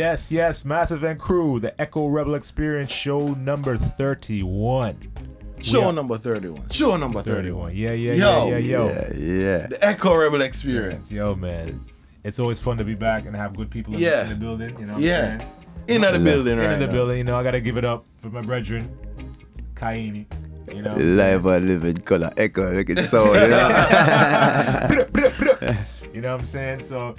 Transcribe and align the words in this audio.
yes, 0.00 0.32
yes, 0.32 0.64
Massive 0.64 1.02
and 1.02 1.20
Crew, 1.20 1.60
the 1.60 1.78
Echo 1.78 2.06
Rebel 2.06 2.34
Experience 2.34 2.90
show 2.90 3.34
number 3.34 3.76
31. 3.76 5.12
Show 5.60 5.88
are, 5.88 5.92
number 5.92 6.16
31. 6.16 6.70
Show 6.70 6.96
number 6.96 7.20
31. 7.20 7.72
31. 7.72 7.76
Yeah, 7.76 7.92
yeah, 7.92 8.12
yo, 8.14 8.48
yeah, 8.48 8.56
yeah, 8.56 8.58
yo. 8.58 8.88
Yeah, 8.88 9.12
yeah. 9.14 9.66
The 9.66 9.78
Echo 9.82 10.16
Rebel 10.16 10.40
Experience. 10.40 11.12
Yo, 11.12 11.34
man. 11.34 11.84
It's 12.24 12.38
always 12.38 12.58
fun 12.58 12.78
to 12.78 12.84
be 12.84 12.94
back 12.94 13.26
and 13.26 13.36
have 13.36 13.54
good 13.54 13.70
people 13.70 13.92
in, 13.92 14.00
yeah. 14.00 14.22
the, 14.22 14.22
in 14.22 14.28
the 14.30 14.34
building, 14.36 14.78
you 14.80 14.86
know 14.86 14.96
yeah. 14.96 15.44
In 15.86 16.00
the 16.00 16.18
building, 16.18 16.56
right? 16.56 16.72
In 16.72 16.78
the 16.78 16.86
now. 16.86 16.92
building, 16.92 17.18
you 17.18 17.24
know, 17.24 17.36
I 17.36 17.42
got 17.42 17.50
to 17.50 17.60
give 17.60 17.76
it 17.76 17.84
up 17.84 18.06
for 18.22 18.30
my 18.30 18.40
brethren, 18.40 18.96
Ky-enie. 19.76 20.26
You 20.74 20.82
know, 20.82 20.94
live 20.96 21.44
and 21.46 21.66
living 21.66 21.96
color 21.98 22.30
echo, 22.38 22.72
make 22.72 22.88
it 22.88 23.00
sound. 23.00 23.34
You 23.34 23.48
know? 23.48 23.68
you 26.14 26.20
know 26.22 26.32
what 26.32 26.40
I'm 26.40 26.44
saying? 26.44 26.80
So, 26.82 27.14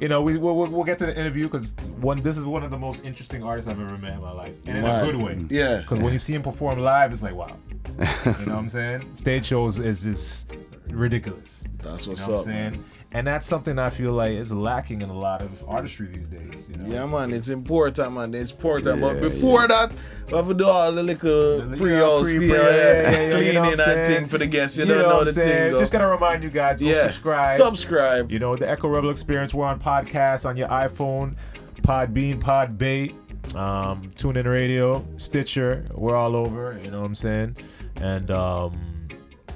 you 0.00 0.08
know, 0.08 0.22
we 0.22 0.36
we'll, 0.36 0.54
we'll 0.54 0.84
get 0.84 0.98
to 0.98 1.06
the 1.06 1.18
interview 1.18 1.44
because 1.44 1.74
one 2.00 2.20
this 2.20 2.36
is 2.36 2.44
one 2.44 2.62
of 2.62 2.70
the 2.70 2.78
most 2.78 3.04
interesting 3.04 3.42
artists 3.42 3.68
I've 3.68 3.80
ever 3.80 3.96
met 3.98 4.12
in 4.12 4.20
my 4.20 4.32
life, 4.32 4.52
and 4.66 4.78
in 4.78 4.84
a 4.84 5.04
good 5.04 5.16
way. 5.16 5.44
Yeah. 5.48 5.78
Because 5.78 6.02
when 6.02 6.12
you 6.12 6.18
see 6.18 6.34
him 6.34 6.42
perform 6.42 6.78
live, 6.78 7.12
it's 7.12 7.22
like 7.22 7.34
wow. 7.34 7.48
you 7.98 8.04
know 8.04 8.34
what 8.34 8.50
I'm 8.50 8.68
saying? 8.68 9.08
Stage 9.14 9.46
shows 9.46 9.78
is 9.78 10.04
just 10.04 10.56
ridiculous. 10.88 11.66
That's 11.82 12.06
what's 12.06 12.26
you 12.26 12.32
know 12.32 12.40
up, 12.40 12.46
what 12.46 12.54
I'm 12.54 12.54
saying? 12.54 12.72
Man 12.72 12.84
and 13.16 13.26
that's 13.26 13.46
something 13.46 13.78
I 13.78 13.88
feel 13.88 14.12
like 14.12 14.32
is 14.32 14.52
lacking 14.52 15.00
in 15.00 15.08
a 15.08 15.18
lot 15.18 15.40
of 15.40 15.66
artistry 15.66 16.08
these 16.08 16.28
days. 16.28 16.68
You 16.68 16.76
know? 16.76 16.86
Yeah, 16.86 17.06
man, 17.06 17.32
it's 17.32 17.48
important, 17.48 18.12
man. 18.12 18.34
It's 18.34 18.50
important. 18.50 19.00
Yeah, 19.00 19.14
but 19.14 19.22
before 19.22 19.62
yeah. 19.62 19.86
that, 19.86 19.92
we 20.26 20.36
have 20.36 20.48
to 20.48 20.52
do 20.52 20.66
all 20.66 20.92
the 20.92 21.02
little 21.02 21.66
the, 21.66 21.76
pre-house, 21.78 22.30
pre, 22.30 22.38
pre, 22.40 22.48
yeah, 22.48 23.30
cleaning 23.30 23.46
you 23.46 23.54
know 23.54 23.70
and 23.70 24.06
thing 24.06 24.26
for 24.26 24.36
the 24.36 24.46
guests. 24.46 24.76
You, 24.76 24.84
you 24.84 24.90
know, 24.90 25.08
know 25.08 25.24
the 25.24 25.32
thing. 25.32 25.72
Go. 25.72 25.78
Just 25.78 25.92
gotta 25.92 26.06
remind 26.06 26.42
you 26.42 26.50
guys, 26.50 26.78
go 26.78 26.92
subscribe. 26.92 27.56
Subscribe. 27.56 28.30
You 28.30 28.38
know, 28.38 28.54
the 28.54 28.68
Echo 28.68 28.86
Rebel 28.86 29.08
Experience. 29.08 29.54
We're 29.54 29.64
on 29.64 29.80
podcast 29.80 30.44
on 30.44 30.58
your 30.58 30.68
iPhone, 30.68 31.36
Podbean, 31.80 32.38
Podbay, 32.38 33.14
um, 33.56 34.10
TuneIn 34.10 34.44
Radio, 34.44 35.06
Stitcher. 35.16 35.86
We're 35.94 36.16
all 36.16 36.36
over. 36.36 36.78
You 36.84 36.90
know 36.90 37.00
what 37.00 37.06
I'm 37.06 37.14
saying? 37.14 37.56
And 37.96 38.30
um, 38.30 38.74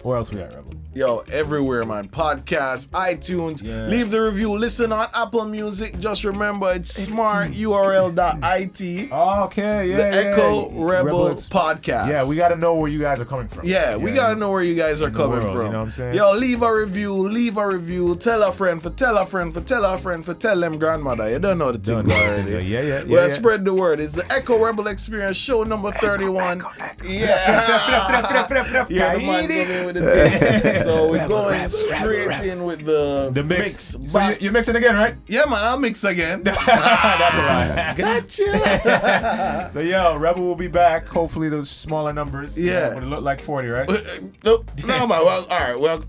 where 0.03 0.17
else 0.17 0.31
we 0.31 0.41
at, 0.41 0.55
Rebel? 0.55 0.70
Yo, 0.93 1.19
everywhere, 1.31 1.87
man. 1.87 2.09
Podcast, 2.09 2.89
iTunes. 2.89 3.63
Yeah. 3.63 3.87
Leave 3.87 4.11
the 4.11 4.21
review. 4.21 4.57
Listen 4.57 4.91
on 4.91 5.09
Apple 5.15 5.45
Music. 5.45 5.97
Just 6.01 6.25
remember, 6.25 6.73
it's 6.73 7.07
smarturl.it. 7.07 9.13
Okay, 9.13 9.89
yeah. 9.89 9.97
The 9.97 10.03
yeah, 10.03 10.33
Echo 10.33 10.53
yeah. 10.53 10.85
Rebel, 10.85 10.87
Rebel 10.87 11.29
Podcast. 11.37 12.09
Yeah, 12.09 12.29
we 12.29 12.35
got 12.35 12.49
to 12.49 12.57
know 12.57 12.75
where 12.75 12.91
you 12.91 12.99
guys 12.99 13.21
are 13.21 13.25
coming 13.25 13.47
from. 13.47 13.69
Yeah, 13.69 13.95
we 13.95 14.11
got 14.11 14.31
to 14.31 14.35
know 14.35 14.51
where 14.51 14.65
you 14.65 14.75
guys 14.75 15.01
are 15.01 15.13
coming 15.13 15.39
world, 15.39 15.53
from. 15.53 15.67
You 15.67 15.71
know 15.71 15.79
what 15.79 15.85
I'm 15.85 15.93
saying? 15.93 16.17
Yo, 16.17 16.33
leave 16.33 16.63
a 16.63 16.75
review. 16.75 17.15
Leave 17.15 17.57
a 17.57 17.69
review. 17.69 18.17
Tell 18.17 18.43
a 18.43 18.51
friend 18.51 18.83
for 18.83 18.91
tell 18.91 19.17
a 19.17 19.25
friend 19.25 19.55
for 19.55 19.61
tell 19.61 19.85
a 19.85 19.97
friend 19.97 20.25
for 20.25 20.35
tell 20.35 20.59
them 20.59 20.77
grandmother. 20.77 21.31
You 21.31 21.39
don't 21.39 21.59
know 21.59 21.71
the 21.71 21.79
thing 21.79 22.11
already. 22.11 22.51
Yeah, 22.51 22.59
yeah, 22.59 22.83
yeah. 22.83 23.05
Well, 23.05 23.29
spread 23.29 23.65
the 23.65 23.75
word. 23.75 24.01
It's 24.01 24.15
the 24.15 24.29
Echo 24.33 24.59
Rebel 24.59 24.89
Experience 24.89 25.37
show 25.37 25.63
number 25.63 25.93
31. 25.93 26.63
Echo, 26.63 26.69
echo, 26.81 27.07
yeah. 27.07 28.87
yeah, 28.91 29.17
the 29.17 29.25
man 29.25 29.87
with 29.87 29.95
the. 29.95 30.80
So 30.85 31.11
we're 31.11 31.29
going 31.29 31.69
straight 31.69 32.47
in 32.49 32.65
with 32.65 32.85
the, 32.85 33.31
the 33.33 33.43
mix. 33.45 33.97
mix. 33.97 34.13
So 34.13 34.37
you're 34.41 34.53
mixing 34.53 34.77
again, 34.77 34.95
right? 34.95 35.17
Yeah, 35.27 35.45
man, 35.45 35.65
I'll 35.65 35.79
mix 35.79 36.05
again. 36.05 36.43
That's 36.45 37.39
a 37.39 37.43
lie. 37.43 37.95
Gotcha. 37.97 39.71
so 39.73 39.81
yo, 39.81 40.17
Rebel 40.17 40.45
will 40.45 40.57
be 40.57 40.69
back. 40.69 41.07
Hopefully 41.07 41.49
those 41.49 41.71
smaller 41.71 42.13
numbers. 42.13 42.59
Yeah. 42.59 42.95
Would 42.95 43.05
it 43.05 43.07
look 43.07 43.23
like 43.23 43.41
40, 43.41 43.69
right? 43.69 43.89
Uh, 43.89 43.95
uh, 43.95 43.99
no, 44.45 44.65
no, 44.85 45.07
man. 45.07 45.09
Well, 45.09 45.47
all 45.51 45.61
right. 45.61 45.79
Well. 45.79 46.05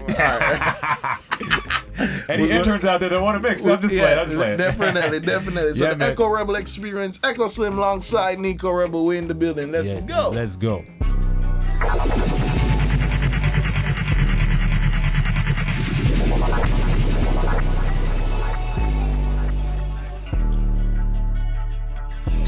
All 0.00 0.14
right. 0.14 1.18
Any 2.28 2.50
interns 2.50 2.84
out 2.84 3.00
there 3.00 3.08
that 3.08 3.20
want 3.20 3.40
to 3.40 3.48
mix, 3.48 3.64
I'm 3.64 3.80
just 3.80 3.94
yeah, 3.94 4.02
playing. 4.02 4.18
I'm 4.18 4.26
just 4.26 4.38
playing. 4.38 4.56
Definitely, 4.56 5.20
definitely. 5.20 5.74
So 5.74 5.84
yeah, 5.84 5.92
the 5.92 5.98
man. 5.98 6.12
Echo 6.12 6.28
Rebel 6.28 6.54
experience, 6.56 7.20
Echo 7.22 7.46
Slim 7.46 7.78
alongside 7.78 8.38
Nicko 8.38 8.70
Rebel, 8.70 9.04
we 9.04 9.18
in 9.18 9.28
the 9.28 9.34
building. 9.34 9.70
Let's 9.70 9.94
yeah, 9.94 10.00
go. 10.00 10.30
Let's 10.30 10.56
go. 10.56 10.84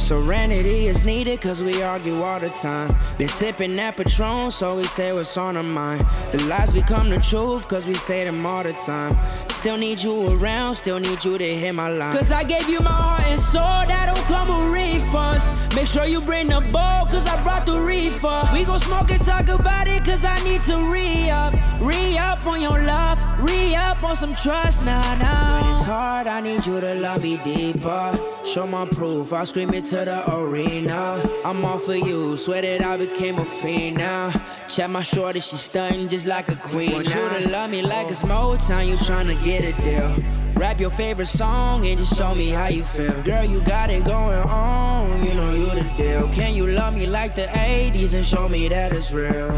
Serenity 0.05 0.87
is 0.87 1.07
needed 1.07 1.41
cause 1.41 1.63
we 1.63 1.83
argue 1.83 2.21
all 2.21 2.39
the 2.39 2.51
time. 2.51 2.95
Been 3.17 3.27
sipping 3.27 3.75
that 3.77 3.97
Patron, 3.97 4.51
so 4.51 4.77
we 4.77 4.85
say 4.85 5.15
what's 5.15 5.35
on 5.39 5.57
our 5.57 5.63
mind. 5.63 6.05
The 6.31 6.43
lies 6.43 6.75
become 6.75 7.09
the 7.09 7.19
truth 7.19 7.67
cause 7.69 7.87
we 7.87 7.95
say 7.95 8.23
them 8.25 8.45
all 8.45 8.63
the 8.63 8.75
time. 8.75 9.17
Still 9.49 9.79
need 9.79 10.03
you 10.03 10.37
around, 10.37 10.75
still 10.75 11.01
need 11.01 11.25
you 11.25 11.39
to 11.39 11.45
hit 11.45 11.75
my 11.75 11.89
line. 11.89 12.13
Cause 12.13 12.31
I 12.31 12.45
gave 12.45 12.69
you 12.69 12.81
my 12.81 12.91
heart 12.91 13.27
and 13.29 13.41
soul, 13.41 13.63
that 13.63 14.13
don't 14.15 14.27
come 14.27 14.49
with 14.49 14.79
refunds. 14.79 15.75
Make 15.75 15.87
sure 15.87 16.05
you 16.05 16.21
bring 16.21 16.49
the 16.49 16.61
bowl 16.61 17.07
cause 17.09 17.27
I 17.27 17.43
brought 17.43 17.65
the 17.65 17.81
refund. 17.81 18.51
We 18.53 18.67
gon' 18.67 18.81
smoke 18.81 19.11
and 19.11 19.25
talk 19.25 19.49
about 19.49 19.89
it 19.89 20.05
cause 20.05 20.23
I 20.23 20.39
need 20.45 20.61
to 20.63 20.77
re 20.93 21.31
up. 21.31 21.55
Re 21.81 22.19
up 22.19 22.47
on 22.47 22.61
your 22.61 22.83
love, 22.83 23.19
re 23.39 23.75
up 23.75 24.05
on 24.05 24.17
some 24.17 24.35
trust, 24.35 24.85
nah, 24.85 25.15
nah. 25.17 25.63
When 25.63 25.71
it's 25.71 25.87
hard, 25.87 26.27
I 26.27 26.43
need 26.43 26.67
you 26.67 26.79
to 26.79 26.95
love 26.95 27.23
me 27.23 27.39
deeper. 27.39 28.21
Show 28.45 28.67
my 28.67 28.85
proof, 28.85 29.33
I'll 29.33 29.47
scream 29.47 29.73
it 29.73 29.85
to 29.95 30.05
the 30.05 30.37
arena. 30.37 31.23
I'm 31.45 31.65
all 31.65 31.79
for 31.79 31.95
you, 31.95 32.37
swear 32.37 32.63
that 32.63 32.83
I 32.83 32.97
became 32.97 33.39
a 33.39 33.45
fiend 33.45 33.99
now. 33.99 34.33
Check 34.69 34.91
my 34.91 35.03
shorty, 35.03 35.39
she 35.39 35.57
stunning 35.57 36.09
just 36.09 36.27
like 36.27 36.49
a 36.49 36.57
queen. 36.57 36.93
Want 36.93 37.15
now. 37.15 37.39
you 37.39 37.45
to 37.45 37.51
love 37.51 37.71
me 37.71 37.83
like 37.83 38.11
it's 38.11 38.25
oh. 38.25 38.27
Motown, 38.27 38.89
you 38.89 38.95
tryna 38.95 39.43
get 39.45 39.63
a 39.63 39.73
deal. 39.85 40.17
Rap 40.55 40.81
your 40.81 40.91
favorite 40.91 41.29
song 41.29 41.87
and 41.87 41.97
just 41.97 42.17
show 42.19 42.35
me 42.35 42.49
how 42.49 42.67
you 42.67 42.83
feel. 42.83 43.23
Girl, 43.23 43.45
you 43.45 43.61
got 43.63 43.89
it 43.89 44.05
going 44.05 44.43
on, 44.49 45.25
you 45.25 45.35
know 45.35 45.55
you 45.55 45.67
the 45.67 45.89
deal. 45.97 46.29
Can 46.31 46.55
you 46.55 46.67
love 46.67 46.95
me 46.95 47.07
like 47.07 47.37
the 47.37 47.47
80s 47.55 48.15
and 48.15 48.25
show 48.25 48.49
me 48.49 48.67
that 48.69 48.93
it's 48.93 49.13
real? 49.13 49.55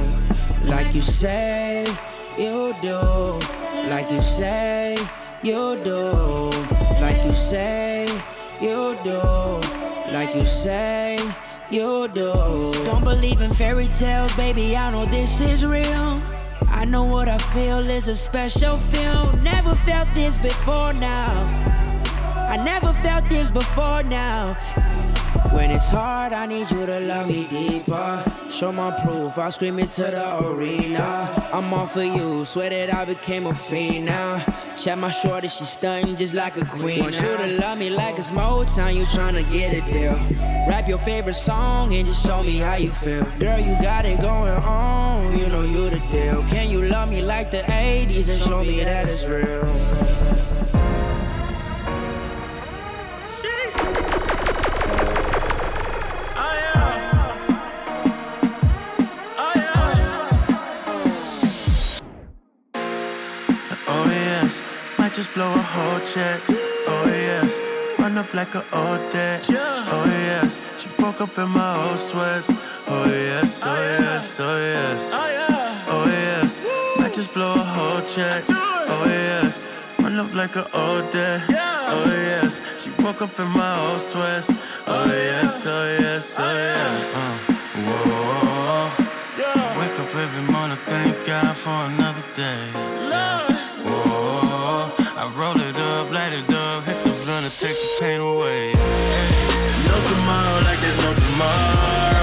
Like 0.64 0.94
you 0.94 1.00
say 1.00 1.86
you 2.36 2.74
do, 2.82 3.38
like 3.88 4.10
you 4.10 4.20
say 4.20 4.98
you 5.42 5.80
do, 5.82 6.50
like 7.00 7.24
you 7.24 7.32
say 7.32 8.06
you 8.60 8.98
do, 9.02 9.85
like 10.16 10.34
you 10.34 10.46
say 10.46 11.18
you 11.68 12.08
do. 12.08 12.32
Don't 12.88 13.04
believe 13.04 13.42
in 13.42 13.52
fairy 13.52 13.88
tales, 13.88 14.34
baby. 14.34 14.74
I 14.74 14.90
know 14.90 15.04
this 15.04 15.42
is 15.42 15.66
real. 15.66 16.22
I 16.80 16.86
know 16.86 17.04
what 17.04 17.28
I 17.28 17.36
feel 17.54 17.80
is 17.90 18.08
a 18.08 18.16
special 18.16 18.78
feel. 18.78 19.32
Never 19.42 19.74
felt 19.74 20.08
this 20.14 20.38
before 20.38 20.94
now. 20.94 21.32
I 22.54 22.56
never 22.64 22.94
felt 23.04 23.28
this 23.28 23.50
before 23.50 24.02
now. 24.04 24.56
When 25.52 25.70
it's 25.70 25.90
hard, 25.90 26.32
I 26.32 26.46
need 26.46 26.70
you 26.70 26.86
to 26.86 27.00
love 27.00 27.28
me 27.28 27.46
deeper. 27.46 28.32
Show 28.50 28.72
my 28.72 28.90
proof, 28.90 29.38
I'll 29.38 29.50
scream 29.50 29.78
it 29.78 29.90
to 29.90 30.02
the 30.02 30.46
arena. 30.46 31.48
I'm 31.52 31.72
all 31.72 31.86
for 31.86 32.02
you, 32.02 32.44
swear 32.44 32.70
that 32.70 32.94
I 32.94 33.04
became 33.04 33.46
a 33.46 33.54
fiend 33.54 34.06
now. 34.06 34.44
Check 34.76 34.98
my 34.98 35.10
shorty, 35.10 35.48
she 35.48 35.64
stunning 35.64 36.16
just 36.16 36.34
like 36.34 36.56
a 36.56 36.64
queen. 36.64 37.00
Want 37.00 37.20
you 37.20 37.36
to 37.36 37.58
love 37.60 37.78
me 37.78 37.90
like 37.90 38.18
it's 38.18 38.30
Motown, 38.30 38.94
you 38.94 39.02
tryna 39.02 39.50
get 39.52 39.74
a 39.74 39.92
deal. 39.92 40.18
Rap 40.68 40.88
your 40.88 40.98
favorite 40.98 41.34
song 41.34 41.92
and 41.94 42.06
just 42.06 42.26
show 42.26 42.42
me 42.42 42.58
how 42.58 42.76
you 42.76 42.90
feel. 42.90 43.24
Girl, 43.38 43.58
you 43.58 43.76
got 43.80 44.04
it 44.04 44.20
going 44.20 44.52
on, 44.64 45.38
you 45.38 45.48
know 45.48 45.62
you 45.62 45.90
the 45.90 45.98
deal. 46.10 46.42
Can 46.44 46.70
you 46.70 46.82
love 46.82 47.10
me 47.10 47.22
like 47.22 47.50
the 47.50 47.58
80s 47.58 48.28
and 48.28 48.40
show 48.40 48.64
me 48.64 48.82
that 48.84 49.08
it's 49.08 49.26
real? 49.26 50.35
Just 65.16 65.32
blow 65.32 65.50
a 65.50 65.62
whole 65.62 66.00
check. 66.00 66.42
Oh 66.50 67.06
yes, 67.06 67.58
run 67.98 68.18
up 68.18 68.34
like 68.34 68.54
an 68.54 68.64
old 68.70 69.00
debt. 69.10 69.48
Oh 69.50 70.04
yes, 70.04 70.60
she 70.76 70.88
broke 71.00 71.22
up 71.22 71.38
in 71.38 71.48
my 71.48 71.88
old 71.88 71.98
sweats. 71.98 72.50
Oh 72.86 73.06
yes, 73.06 73.62
oh 73.64 73.74
yes, 73.98 74.38
oh 74.38 74.58
yes. 74.58 75.10
Oh 75.88 76.04
yes, 76.04 76.64
might 76.98 77.14
just 77.14 77.32
blow 77.32 77.54
a 77.54 77.64
whole 77.74 78.02
check. 78.02 78.44
Oh 78.50 79.04
yes, 79.06 79.66
run 79.98 80.18
up 80.18 80.34
like 80.34 80.54
an 80.56 80.66
old 80.74 81.10
debt. 81.10 81.40
Oh 81.48 82.04
yes, 82.04 82.60
she 82.76 82.90
broke 82.90 83.22
up 83.22 83.38
in 83.40 83.48
my 83.48 83.88
old 83.88 84.00
sweats. 84.02 84.50
Oh 84.86 85.06
yes, 85.06 85.64
oh 85.64 85.96
yes, 85.98 86.36
oh 86.38 86.42
yes. 86.42 87.14
Uh, 87.16 87.54
whoa. 87.86 89.06
Wake 89.80 89.98
up 89.98 90.14
every 90.14 90.52
morning, 90.52 90.78
thank 90.84 91.26
God 91.26 91.56
for 91.56 91.70
another 91.70 92.24
day. 92.34 92.68
Yeah. 93.08 93.55
Take 97.48 97.70
the 97.70 97.96
pain 98.00 98.20
away. 98.20 98.72
No 99.86 99.94
tomorrow 100.04 100.60
like 100.62 100.78
there's 100.80 100.98
no 101.02 101.14
tomorrow. 101.14 102.15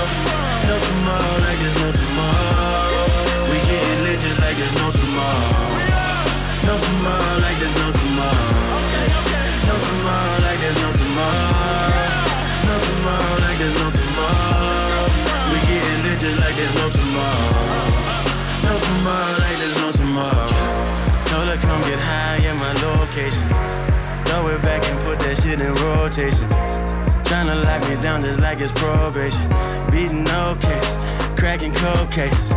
Tryna 27.53 27.65
lock 27.65 27.87
me 27.87 28.01
down 28.01 28.23
just 28.23 28.39
like 28.39 28.61
it's 28.61 28.71
probation. 28.71 29.47
Beating 29.91 30.23
no 30.23 30.57
case, 30.59 30.97
cracking 31.37 31.71
cold 31.73 32.09
case. 32.09 32.49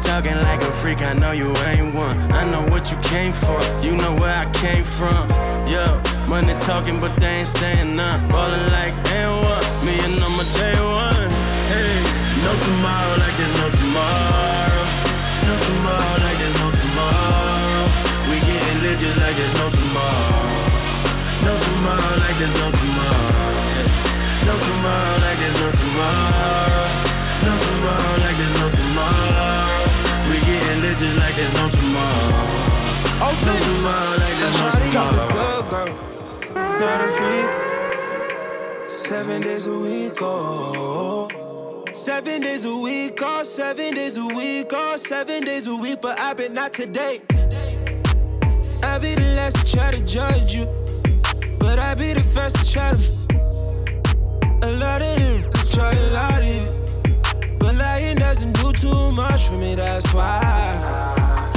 Talking 0.00 0.36
like 0.48 0.62
a 0.62 0.72
freak, 0.72 1.02
I 1.02 1.12
know 1.12 1.32
you 1.32 1.52
ain't 1.68 1.94
one. 1.94 2.16
I 2.32 2.42
know 2.50 2.62
what 2.72 2.90
you 2.90 2.96
came 3.02 3.32
for, 3.32 3.60
you 3.84 3.94
know 3.94 4.14
where 4.14 4.34
I 4.34 4.50
came 4.52 4.84
from. 4.84 5.28
Yo, 5.68 6.00
money 6.28 6.54
talking, 6.60 6.98
but 6.98 7.20
they 7.20 7.44
ain't 7.44 7.48
saying 7.48 7.94
none. 7.94 8.26
Ballin' 8.28 8.72
like 8.72 8.94
and 9.12 9.32
what? 9.44 9.64
Me 9.84 10.00
and 10.00 10.16
on 10.24 10.32
my 10.32 10.44
day 10.56 10.80
one. 10.80 11.28
Hey, 11.68 12.00
no 12.40 12.52
tomorrow 12.56 13.14
like 13.20 13.36
there's 13.36 13.56
no 13.60 13.68
tomorrow. 13.68 14.84
No 15.44 15.54
tomorrow 15.60 16.16
like 16.24 16.38
there's 16.40 16.56
no 16.56 16.68
tomorrow. 16.80 17.84
We 18.32 18.40
getting 18.48 18.80
lit 18.80 18.98
just 18.98 19.18
like 19.18 19.36
there's 19.36 19.54
no 19.60 19.68
tomorrow. 19.68 20.72
No 21.44 21.52
tomorrow 21.52 22.16
like 22.16 22.38
there's 22.38 22.54
no 22.54 22.70
tomorrow. 22.70 22.91
No 24.46 24.58
tomorrow 24.58 25.18
like 25.22 25.38
there's 25.38 25.58
no 25.60 25.70
tomorrow. 25.70 26.86
No 27.46 27.52
tomorrow 27.64 28.14
like 28.24 28.36
there's 28.36 28.56
no 28.60 28.66
tomorrow. 28.68 29.86
We 30.28 30.36
getting 30.46 30.80
lit 30.82 30.98
just 30.98 31.16
like 31.16 31.36
there's 31.36 31.54
no 31.54 31.68
tomorrow. 31.70 32.72
Oh, 33.24 33.34
no 33.46 33.54
tomorrow 33.66 34.16
like 34.22 34.36
there's 34.40 34.56
no 34.58 34.66
tomorrow. 34.82 35.62
girl, 35.70 35.90
not 36.80 37.00
a 37.00 37.08
freak. 37.18 37.50
Seven 38.88 39.42
days 39.42 39.66
a 39.66 39.78
week, 39.78 40.20
oh. 40.20 41.28
Seven 41.92 42.40
days 42.42 42.64
a 42.64 42.74
week, 42.74 43.20
oh, 43.22 43.42
seven 43.44 43.94
days 43.94 44.16
a 44.16 44.26
week, 44.26 44.72
oh, 44.72 44.96
seven 44.96 45.44
days 45.44 45.66
a 45.68 45.76
week, 45.76 46.00
but 46.00 46.18
I've 46.18 46.36
been 46.36 46.54
not 46.54 46.72
today. 46.72 47.20
I 48.82 48.98
be 48.98 49.14
the 49.14 49.34
last 49.36 49.64
to 49.66 49.76
try 49.76 49.92
to 49.92 50.00
judge 50.00 50.54
you, 50.54 50.66
but 51.58 51.78
I 51.78 51.94
be 51.94 52.12
the 52.14 52.22
first 52.22 52.56
to 52.56 52.72
try 52.72 52.92
to. 52.92 53.21
A 54.64 54.70
lot 54.70 55.02
of 55.02 55.18
them 55.18 55.44
try 55.72 55.92
to 55.92 56.10
lie 56.12 56.38
to 56.38 56.46
you, 56.46 57.58
but 57.58 57.74
lying 57.74 58.16
doesn't 58.16 58.52
do 58.52 58.72
too 58.72 59.10
much 59.10 59.48
for 59.48 59.54
me, 59.54 59.74
that's 59.74 60.14
why. 60.14 60.78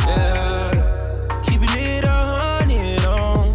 Yeah. 0.07 1.42
Keeping 1.44 1.69
it 1.69 2.04
a 2.04 2.07
hundred 2.07 3.06
on. 3.06 3.46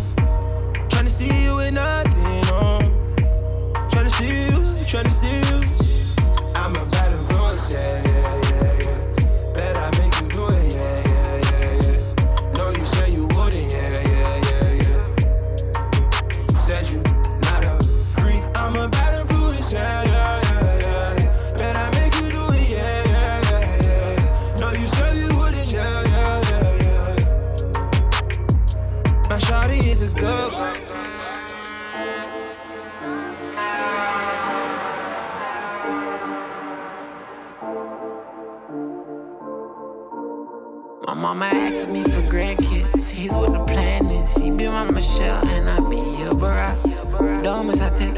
Tryna 0.89 1.09
see 1.09 1.43
you 1.45 1.57
with 1.57 1.75
nothing 1.75 2.45
on. 2.55 2.93
Tryna 3.91 4.11
see 4.13 4.29
you, 4.29 4.59
tryna 4.87 5.11
see 5.11 5.41
you. 5.41 5.50
You 24.81 24.87
said 24.87 25.15
you 25.15 25.29
wouldn't, 25.37 25.71
yeah, 25.73 26.03
yeah, 26.05 26.41
yeah, 26.51 26.85
yeah. 26.85 27.69
My 29.29 29.39
shawty 29.39 29.79
is 29.85 30.01
a 30.03 30.09
good. 30.19 30.53
My 41.07 41.15
mama 41.15 41.47
asked 41.47 41.89
me 41.91 42.03
for 42.05 42.23
grandkids. 42.23 43.11
Here's 43.11 43.33
what 43.33 43.53
the 43.53 43.65
plan 43.65 44.07
is. 44.07 44.35
He 44.37 44.51
be 44.51 44.67
my 44.67 44.85
Michelle 44.91 45.47
and 45.49 45.69
I 45.69 45.81
be 45.91 45.97
your 45.97 46.35
Barack. 46.35 46.79
Domas 47.43 47.81
I 47.83 47.91
take, 47.99 48.15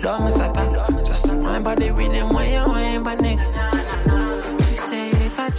domas 0.00 0.38
I 0.40 0.48
thought. 0.52 1.04
Just 1.04 1.34
wine 1.34 1.62
body 1.62 1.90
reading 1.90 2.28
wine, 2.30 2.52
you 2.52 2.66
wine, 2.66 3.02
but 3.02 3.18
nigga. 3.18 3.49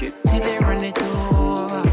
I 0.01 0.09
till 0.09 0.39
they 0.39 0.57
run 0.57 0.83
it 0.83 0.99
over. 0.99 1.83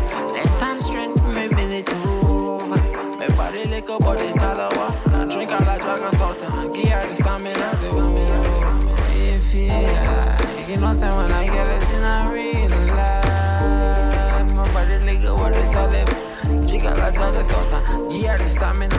Strength, 0.81 1.23
maybe 1.35 1.63
it 1.77 1.93
over. 1.93 2.77
My 2.77 3.29
body. 3.37 3.65
I 3.69 5.27
drink 5.29 5.53
all 5.53 5.69
I 5.69 5.77
to 5.77 6.01
like, 11.29 11.51
I 11.51 11.69
it 11.69 11.93
in 11.93 12.03
real 12.33 12.71
life. 12.97 14.53
My 14.55 14.65
body 14.73 14.99
like 15.05 15.25
a 15.25 15.35
what 15.35 15.53
they 15.53 15.69
call 15.71 15.93
it. 15.93 16.09
Chica 16.67 16.91
la 16.95 17.11
jaga 17.11 17.43
sota, 17.45 17.79
yeah, 18.23 18.37
the 18.39 18.49
stamina. 18.49 18.99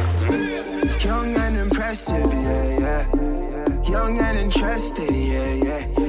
Young 1.00 1.36
and 1.36 1.58
impressive, 1.58 2.32
yeah, 2.32 2.80
yeah. 2.80 3.90
Young 3.90 4.20
and 4.20 4.38
interested, 4.38 5.10
yeah, 5.10 5.54
yeah. 5.54 6.09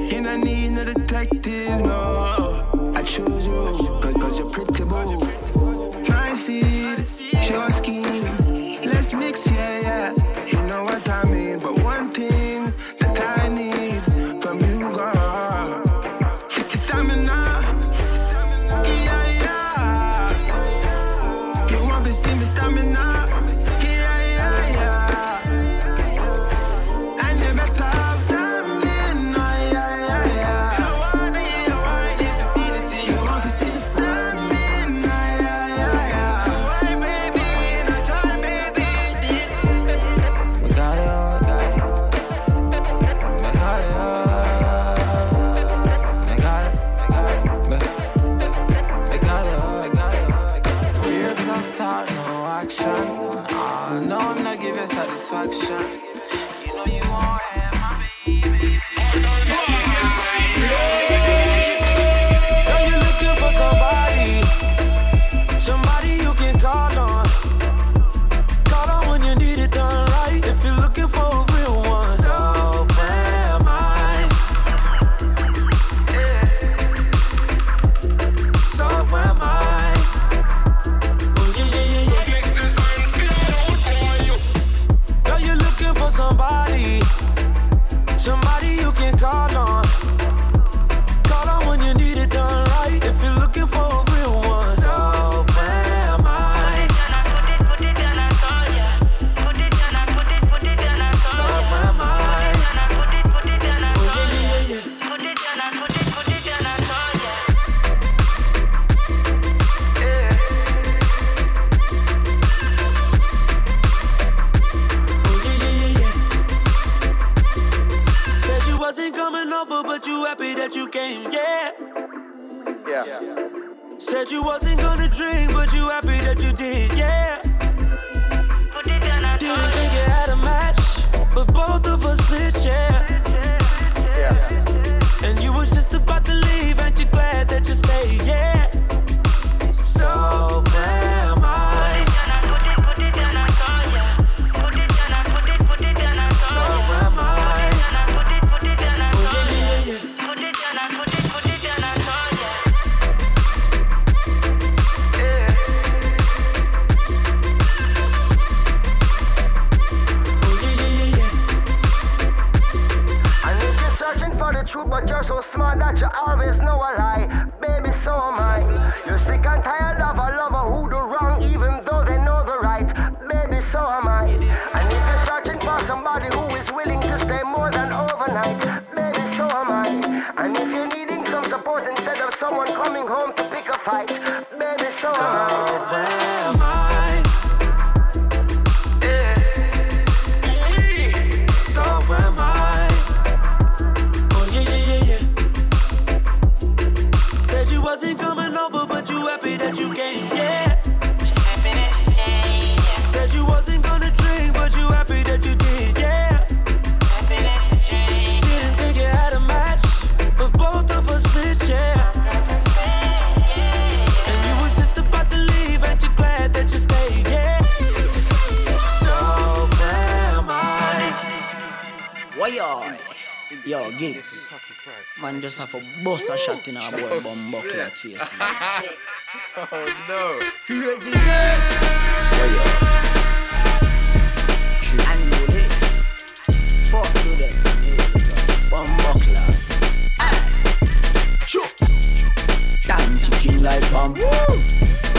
Like 243.61 243.91
bomb. 243.91 244.15
Um. 244.15 244.63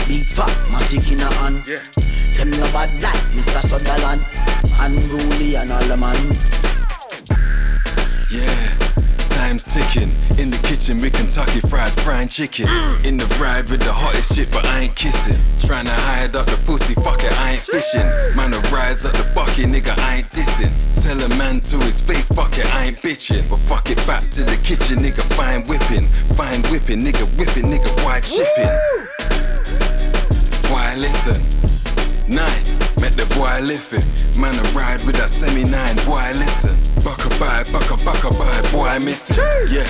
Big 0.05 0.25
fat, 0.25 0.51
matic 0.67 1.13
in 1.13 1.21
a 1.21 1.31
hand. 1.39 1.63
Yeah. 1.65 1.79
Them 2.35 2.51
no 2.51 2.65
bad 2.73 2.91
like 3.01 3.23
Mr. 3.31 3.61
Sutherland. 3.61 4.25
Unruly 4.79 5.55
and 5.55 5.71
all 5.71 5.83
the 5.83 5.95
man. 5.95 6.17
Yeah, 8.29 8.82
time's 9.43 9.65
ticking. 9.65 10.09
In 10.39 10.49
the 10.49 10.59
kitchen 10.63 11.01
with 11.01 11.13
Kentucky 11.13 11.59
fried 11.59 11.93
fried 12.03 12.29
chicken. 12.29 12.67
In 13.03 13.17
the 13.17 13.27
ride 13.41 13.67
with 13.69 13.81
the 13.81 13.91
hottest 13.91 14.35
shit, 14.35 14.49
but 14.51 14.63
I 14.65 14.81
ain't 14.83 14.95
kissing. 14.95 15.39
Trying 15.67 15.85
to 15.85 15.97
hide 16.07 16.35
up 16.35 16.45
the 16.45 16.57
pussy, 16.65 16.93
fuck 16.93 17.21
it, 17.23 17.33
I 17.39 17.53
ain't 17.53 17.65
fishing. 17.75 18.07
Man, 18.37 18.51
to 18.51 18.59
rise 18.71 19.05
up 19.05 19.13
the 19.13 19.27
bucket, 19.35 19.67
nigga, 19.73 19.93
I 20.09 20.17
ain't 20.17 20.29
dissing. 20.31 20.71
Tell 21.03 21.19
a 21.19 21.29
man 21.37 21.59
to 21.71 21.77
his 21.79 21.99
face, 21.99 22.29
fuck 22.29 22.57
it, 22.57 22.67
I 22.73 22.85
ain't 22.85 22.97
bitching. 22.97 23.43
But 23.49 23.59
fuck 23.69 23.89
it, 23.89 23.99
back 24.07 24.23
to 24.31 24.43
the 24.43 24.57
kitchen, 24.63 25.03
nigga, 25.03 25.23
fine 25.35 25.67
whipping. 25.67 26.07
Fine 26.39 26.61
whipping, 26.71 27.01
nigga, 27.03 27.25
whipping, 27.37 27.67
nigga, 27.73 27.91
wide 28.05 28.25
shipping. 28.25 28.73
Why 30.71 30.95
listen? 30.95 31.41
Nine, 32.27 32.63
met 33.15 33.27
the 33.27 33.35
boy 33.35 33.59
living. 33.61 34.05
Man, 34.39 34.55
a 34.55 34.63
ride 34.71 35.03
with 35.03 35.15
that 35.17 35.29
semi 35.29 35.63
nine, 35.63 35.95
boy 36.05 36.17
I 36.17 36.33
listen. 36.33 36.75
Bucka 37.03 37.29
bye, 37.39 37.63
bucka 37.65 37.97
bucka 38.03 38.31
bye, 38.37 38.71
boy 38.71 39.03
missing. 39.03 39.37
Yeah, 39.69 39.87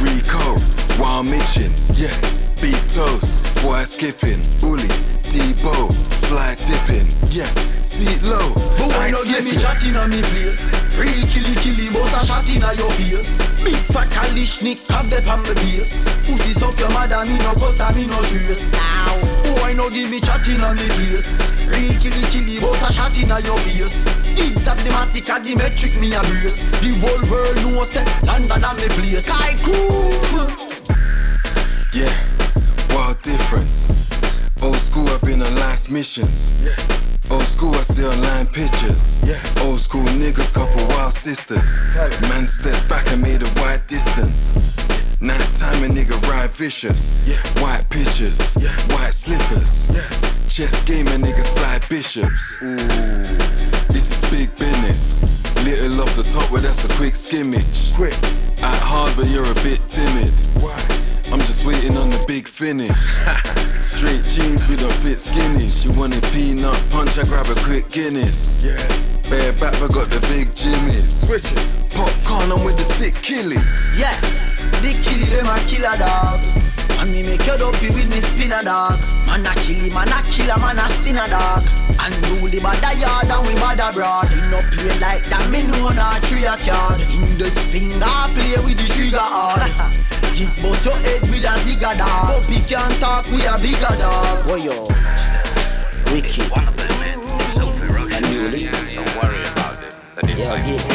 Rico, 0.00 0.58
while 1.00 1.22
mitching. 1.22 1.72
Yeah, 1.94 2.14
big 2.60 2.76
toast, 2.88 3.52
boy 3.62 3.84
skipping. 3.84 4.40
Uli, 4.62 4.88
Debo, 5.32 5.88
fly 6.28 6.52
tipping. 6.60 7.08
Yeah, 7.32 7.48
seat 7.80 8.20
low. 8.20 8.52
But 8.76 8.92
why 8.92 9.08
not 9.08 9.24
give 9.24 9.40
me 9.40 9.56
slipping. 9.56 9.64
chat 9.64 10.04
in 10.04 10.10
me 10.12 10.20
place? 10.28 10.68
Real 10.92 11.24
killy 11.24 11.56
killy 11.64 11.88
boss 11.88 12.12
a 12.12 12.20
shot 12.20 12.44
in 12.52 12.60
your 12.76 12.92
face. 13.00 13.40
Big 13.64 13.80
fat 13.88 14.12
Kalishnik 14.12 14.84
have 14.92 15.08
the 15.08 15.24
on 15.32 15.40
the 15.48 15.56
base. 15.56 16.04
Pussy 16.28 16.52
suck 16.52 16.76
your 16.78 16.92
mother, 16.92 17.24
me 17.24 17.38
no 17.40 17.56
cuss 17.56 17.80
and 17.80 17.96
me 17.96 18.04
no 18.12 18.20
trace. 18.28 18.76
Now, 18.76 19.16
why 19.56 19.72
not 19.72 19.96
give 19.96 20.10
me 20.12 20.20
chat 20.20 20.44
in 20.52 20.60
me 20.60 20.84
place? 21.00 21.32
Real 21.64 21.96
killy 21.96 22.24
killy 22.28 22.60
boss 22.60 22.84
a 22.84 22.92
shot 22.92 23.16
in 23.16 23.32
your 23.32 23.56
face. 23.64 24.04
Gigs 24.36 24.68
of 24.68 24.76
the 24.84 24.92
matic 24.92 25.32
and 25.32 25.44
the 25.48 25.56
metric 25.56 25.96
me 25.96 26.12
a 26.12 26.20
brace. 26.28 26.60
The 26.84 26.92
whole 27.00 27.24
world 27.32 27.56
know 27.64 27.88
say 27.88 28.04
London 28.28 28.60
a 28.60 28.70
me 28.76 28.84
place. 29.00 29.24
Kai 29.24 29.56
cool. 29.64 30.44
Yeah, 31.96 32.12
wild 32.92 33.16
difference. 33.24 33.96
Old 34.62 34.76
school, 34.76 35.08
I've 35.08 35.20
been 35.22 35.42
on 35.42 35.54
last 35.56 35.90
missions. 35.90 36.54
Yeah. 36.62 36.70
Old 37.32 37.42
school, 37.42 37.74
I 37.74 37.82
see 37.82 38.06
online 38.06 38.46
pictures. 38.46 39.20
Old 39.62 39.80
school 39.80 40.04
niggas, 40.04 40.54
couple 40.54 40.86
wild 40.94 41.12
sisters. 41.12 41.84
Man 42.28 42.46
stepped 42.46 42.88
back 42.88 43.10
and 43.10 43.20
made 43.20 43.42
a 43.42 43.50
wide 43.56 43.84
distance. 43.88 44.58
Night 45.20 45.50
time, 45.56 45.82
a 45.82 45.88
nigga 45.88 46.20
ride 46.28 46.50
vicious. 46.50 47.20
White 47.60 47.90
pictures, 47.90 48.54
white 48.90 49.14
slippers. 49.14 49.90
Chess 50.48 50.82
game, 50.84 51.08
a 51.08 51.18
nigga 51.18 51.42
slide 51.42 51.82
bishops. 51.88 52.60
This 53.92 54.12
is 54.12 54.30
big 54.30 54.56
business. 54.58 55.22
Little 55.64 56.00
off 56.02 56.14
the 56.14 56.22
top, 56.22 56.50
well, 56.52 56.62
that's 56.62 56.84
a 56.84 56.96
quick 56.96 57.16
skimmage. 57.16 57.92
Quick. 57.94 58.14
At 58.62 58.78
hard, 58.78 59.16
but 59.16 59.26
you're 59.26 59.50
a 59.50 59.54
bit 59.66 59.80
timid. 59.90 60.32
Why? 60.62 60.78
I'm 61.32 61.40
just 61.40 61.64
waiting 61.64 61.96
on 61.96 62.10
the 62.10 62.22
big 62.28 62.46
finish. 62.46 62.90
Straight 63.80 64.22
jeans, 64.28 64.68
we 64.68 64.76
don't 64.76 64.92
fit 64.92 65.18
skinny. 65.18 65.66
She 65.66 65.88
wanted 65.98 66.22
peanut 66.24 66.76
punch, 66.90 67.18
I 67.18 67.24
grab 67.24 67.46
a 67.46 67.54
quick 67.64 67.88
Guinness. 67.88 68.62
Yeah. 68.62 68.76
Bare 69.30 69.54
back, 69.54 69.72
but 69.80 69.94
got 69.94 70.10
the 70.10 70.20
big 70.28 70.54
jimmies. 70.54 71.26
Switch 71.26 71.50
it. 71.50 71.90
Popcorn, 71.90 72.52
I'm 72.52 72.62
with 72.64 72.76
the 72.76 72.84
sick 72.84 73.14
killies. 73.14 73.98
Yeah, 73.98 74.20
the 74.82 74.92
killie 75.00 75.30
them 75.32 75.46
a 75.46 75.58
killer 75.66 75.96
dog. 75.96 76.71
And 77.02 77.10
me 77.10 77.24
make 77.24 77.44
you 77.44 77.58
dopey 77.58 77.90
with 77.90 78.08
me 78.14 78.22
spinner 78.22 78.62
dog. 78.62 78.94
Man 79.26 79.42
a 79.42 79.50
killie, 79.66 79.90
man 79.90 80.06
a 80.06 80.22
killer, 80.30 80.54
man 80.62 80.78
a 80.78 80.86
sinner 81.02 81.26
dog. 81.26 81.66
And 81.98 82.14
rule 82.30 82.46
the 82.46 82.60
bad 82.62 82.78
yard 82.94 83.26
and 83.26 83.42
we 83.42 83.54
bad 83.58 83.82
abroad. 83.82 84.30
We 84.30 84.38
no 84.54 84.62
play 84.70 84.94
like 85.02 85.26
that, 85.26 85.50
me 85.50 85.66
know 85.66 85.90
that 85.90 86.22
tree 86.30 86.46
a 86.46 86.54
card. 86.62 87.02
Index 87.10 87.58
finger 87.74 88.06
play 88.38 88.54
with 88.62 88.78
the 88.78 88.86
trigger 88.86 89.18
hard. 89.18 89.66
Kids 90.38 90.62
bust 90.62 90.86
your 90.86 90.94
head 91.02 91.22
with 91.22 91.42
a 91.42 91.58
zigga 91.66 91.98
dog. 91.98 92.38
Puppy 92.38 92.62
can't 92.70 92.94
talk, 93.02 93.26
we 93.34 93.42
a 93.50 93.58
bigger 93.58 93.98
dog. 93.98 94.46
Boy 94.46 94.62
yo, 94.62 94.86
wicked. 96.14 96.46
One 96.54 96.70
of 96.70 96.76
them 96.78 97.18
is 97.18 97.52
so 97.52 97.66
ferocious. 97.82 98.14
And 98.14 98.30
you. 98.30 98.70
Don't 98.94 99.10
worry 99.18 99.42
about 99.50 99.74
it. 99.82 99.90
That 100.14 100.30
is 100.30 100.38
Yeah, 100.38 100.54
like, 100.54 100.66
yes. 100.70 100.91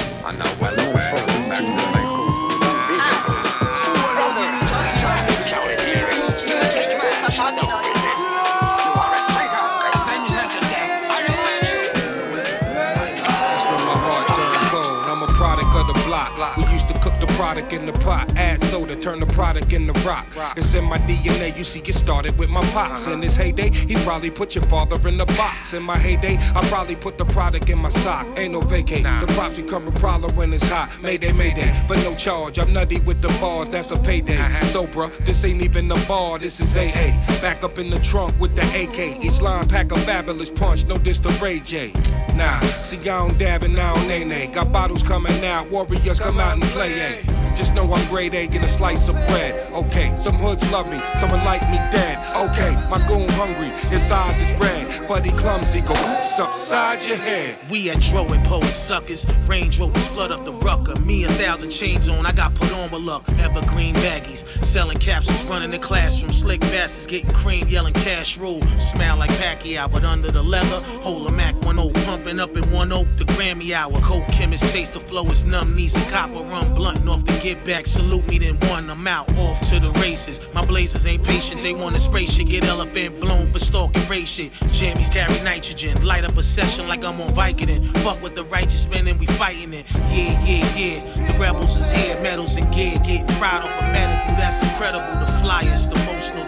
Product 17.48 17.72
in 17.72 17.86
the 17.86 17.94
pot, 18.00 18.30
add 18.36 18.62
soda, 18.64 18.94
turn 18.94 19.22
the 19.22 19.26
product 19.28 19.72
into 19.72 19.94
rock. 20.06 20.28
It's 20.58 20.74
in 20.74 20.84
my 20.84 20.98
DNA. 20.98 21.58
You 21.58 21.64
see, 21.64 21.80
it 21.80 21.94
started 21.94 22.38
with 22.38 22.50
my 22.50 22.62
pops. 22.72 23.08
In 23.08 23.22
his 23.22 23.38
heyday, 23.38 23.70
he 23.70 23.96
probably 24.04 24.30
put 24.30 24.54
your 24.54 24.66
father 24.66 24.98
in 25.08 25.18
the 25.18 25.26
box. 25.26 25.72
In 25.72 25.82
my 25.82 25.98
heyday, 25.98 26.36
I 26.54 26.60
probably 26.68 26.98
put 26.98 27.18
the 27.18 27.24
product 27.24 27.70
in 27.70 27.78
my 27.78 27.88
sock. 27.88 28.28
Ain't 28.38 28.52
no 28.52 28.60
vacate. 28.60 29.04
The 29.04 29.32
props 29.34 29.56
become 29.56 29.88
a 29.88 29.94
problem 29.94 30.36
when 30.36 30.52
it's 30.52 30.68
hot. 30.68 30.90
Mayday, 31.02 31.32
mayday, 31.32 31.72
but 31.88 32.04
no 32.04 32.16
charge. 32.16 32.60
I'm 32.60 32.74
nutty 32.74 33.00
with 33.00 33.22
the 33.22 33.30
bars. 33.40 33.70
That's 33.70 33.92
a 33.92 33.98
payday. 33.98 34.36
So, 34.66 34.86
bruh, 34.86 35.16
this 35.20 35.46
ain't 35.46 35.62
even 35.62 35.90
a 35.90 36.00
bar. 36.06 36.40
This 36.40 36.60
is 36.60 36.76
AA. 36.76 37.16
Back 37.42 37.64
up 37.64 37.80
in 37.80 37.90
the 37.90 38.00
trunk 38.00 38.38
with 38.42 38.58
the 38.58 38.66
AK. 38.82 39.24
Each 39.24 39.40
line 39.40 39.70
pack 39.70 39.94
a 39.94 39.98
fabulous 40.00 40.50
punch. 40.50 40.86
No 40.86 40.98
diss 40.98 41.20
to 41.20 41.30
Ray 41.42 41.62
J. 41.62 41.94
Nah, 42.36 42.60
see, 42.82 42.98
I 42.98 43.04
don't 43.04 43.38
dab 43.40 43.64
and 43.64 43.80
I 43.80 43.96
don't 43.96 44.08
nay 44.10 44.26
nay. 44.26 44.48
Got 44.48 44.74
bottles 44.74 45.02
coming 45.02 45.46
out, 45.46 45.72
warriors 45.72 46.20
come 46.20 46.42
out 46.42 46.56
and 46.56 46.64
play, 46.64 46.92
eh? 46.94 47.37
Just 47.58 47.74
know 47.74 47.92
I'm 47.92 48.08
grade 48.08 48.36
A, 48.36 48.46
get 48.46 48.64
a 48.64 48.68
slice 48.68 49.10
of 49.10 49.16
bread. 49.28 49.74
Okay, 49.74 50.16
some 50.18 50.36
hoods 50.36 50.70
love 50.72 50.88
me, 50.92 51.00
someone 51.20 51.44
like 51.44 51.62
me 51.72 51.78
dead. 51.92 52.20
Okay, 52.36 52.76
my 52.88 53.00
goon 53.08 53.28
hungry, 53.30 53.70
his 53.90 54.12
eyes 54.12 54.40
is 54.40 54.60
red. 54.60 54.78
He 55.26 55.32
clumsy, 55.32 55.82
go 55.82 55.94
oops 55.94 56.40
upside 56.40 57.02
your 57.02 57.18
head. 57.18 57.58
We 57.72 57.90
at 57.90 58.00
Dro 58.02 58.26
and 58.28 58.46
Poet 58.46 58.66
Suckers. 58.66 59.28
Range 59.48 59.78
Rovers 59.80 60.08
flood 60.08 60.32
up 60.32 60.46
the 60.46 60.54
rucker. 60.54 60.98
Me 61.00 61.24
a 61.24 61.30
thousand 61.30 61.72
chains 61.72 62.08
on, 62.08 62.26
I 62.26 62.32
got 62.32 62.54
put 62.54 62.72
on 62.74 62.92
with 62.92 63.02
luck. 63.02 63.28
Evergreen 63.40 63.96
baggies, 63.96 64.48
selling 64.64 64.98
capsules, 65.00 65.44
running 65.46 65.72
the 65.72 65.80
classroom. 65.80 66.32
Slick 66.32 66.62
bastards 66.62 67.08
getting 67.08 67.32
cream, 67.32 67.68
yelling 67.68 67.96
cash 67.96 68.38
rule. 68.38 68.62
Smell 68.80 69.18
like 69.18 69.32
Pacquiao, 69.32 69.92
but 69.92 70.04
under 70.04 70.32
the 70.32 70.44
leather. 70.44 70.80
Hold 71.02 71.28
a 71.28 71.32
Mac 71.32 71.56
1 71.64 71.78
pumping 72.06 72.40
up 72.40 72.56
in 72.56 72.70
one 72.72 72.92
oak, 72.92 73.08
the 73.18 73.26
Grammy 73.26 73.72
hour. 73.74 74.00
Coke 74.02 74.28
chemist, 74.30 74.72
taste 74.72 74.94
the 74.94 75.00
flow, 75.00 75.26
is 75.26 75.46
numb 75.46 75.76
knees 75.76 75.96
and 75.96 76.08
copper 76.12 76.44
rum 76.52 76.74
blunt 76.74 77.08
off 77.10 77.26
the 77.26 77.38
get 77.48 77.64
back. 77.64 77.88
Salute 77.88 78.28
me, 78.28 78.38
then 78.38 78.58
one, 78.70 78.90
I'm 78.90 79.08
out, 79.08 79.32
off 79.38 79.62
to 79.70 79.80
the 79.80 79.92
races. 80.02 80.54
My 80.54 80.66
blazers 80.66 81.06
ain't 81.06 81.24
patient, 81.24 81.62
they 81.62 81.74
want 81.74 81.96
spray 81.96 82.26
shit, 82.26 82.50
get 82.50 82.66
elephant 82.66 83.22
blown 83.22 83.52
for 83.54 83.60
stalking 83.60 84.06
race 84.10 84.28
shit. 84.28 84.52
Jammies 84.78 85.10
carry 85.12 85.40
nitrogen, 85.44 86.04
light 86.06 86.26
up 86.26 86.38
a 86.38 86.44
session 86.44 86.88
like 86.88 87.04
I'm 87.06 87.22
on 87.22 87.30
Vicodin. 87.30 87.86
Fuck 88.00 88.22
with 88.22 88.36
the 88.36 88.44
righteous 88.46 88.88
men 88.90 89.08
and 89.08 89.20
we 89.20 89.28
fighting 89.28 89.74
it. 89.74 89.86
Yeah, 90.12 90.34
yeah, 90.46 90.78
yeah. 90.78 91.32
The 91.32 91.40
rebels 91.40 91.78
is 91.78 91.90
here, 91.92 92.20
medals 92.22 92.58
and 92.58 92.68
gear, 92.74 92.98
getting 93.00 93.28
fried 93.40 93.64
off 93.64 93.82
a 93.82 93.84
medical, 93.94 94.36
that's 94.36 94.62
incredible. 94.64 95.26
The 95.26 95.32
flyers, 95.42 95.88
the 95.88 95.96
most 96.12 96.36
no 96.36 96.48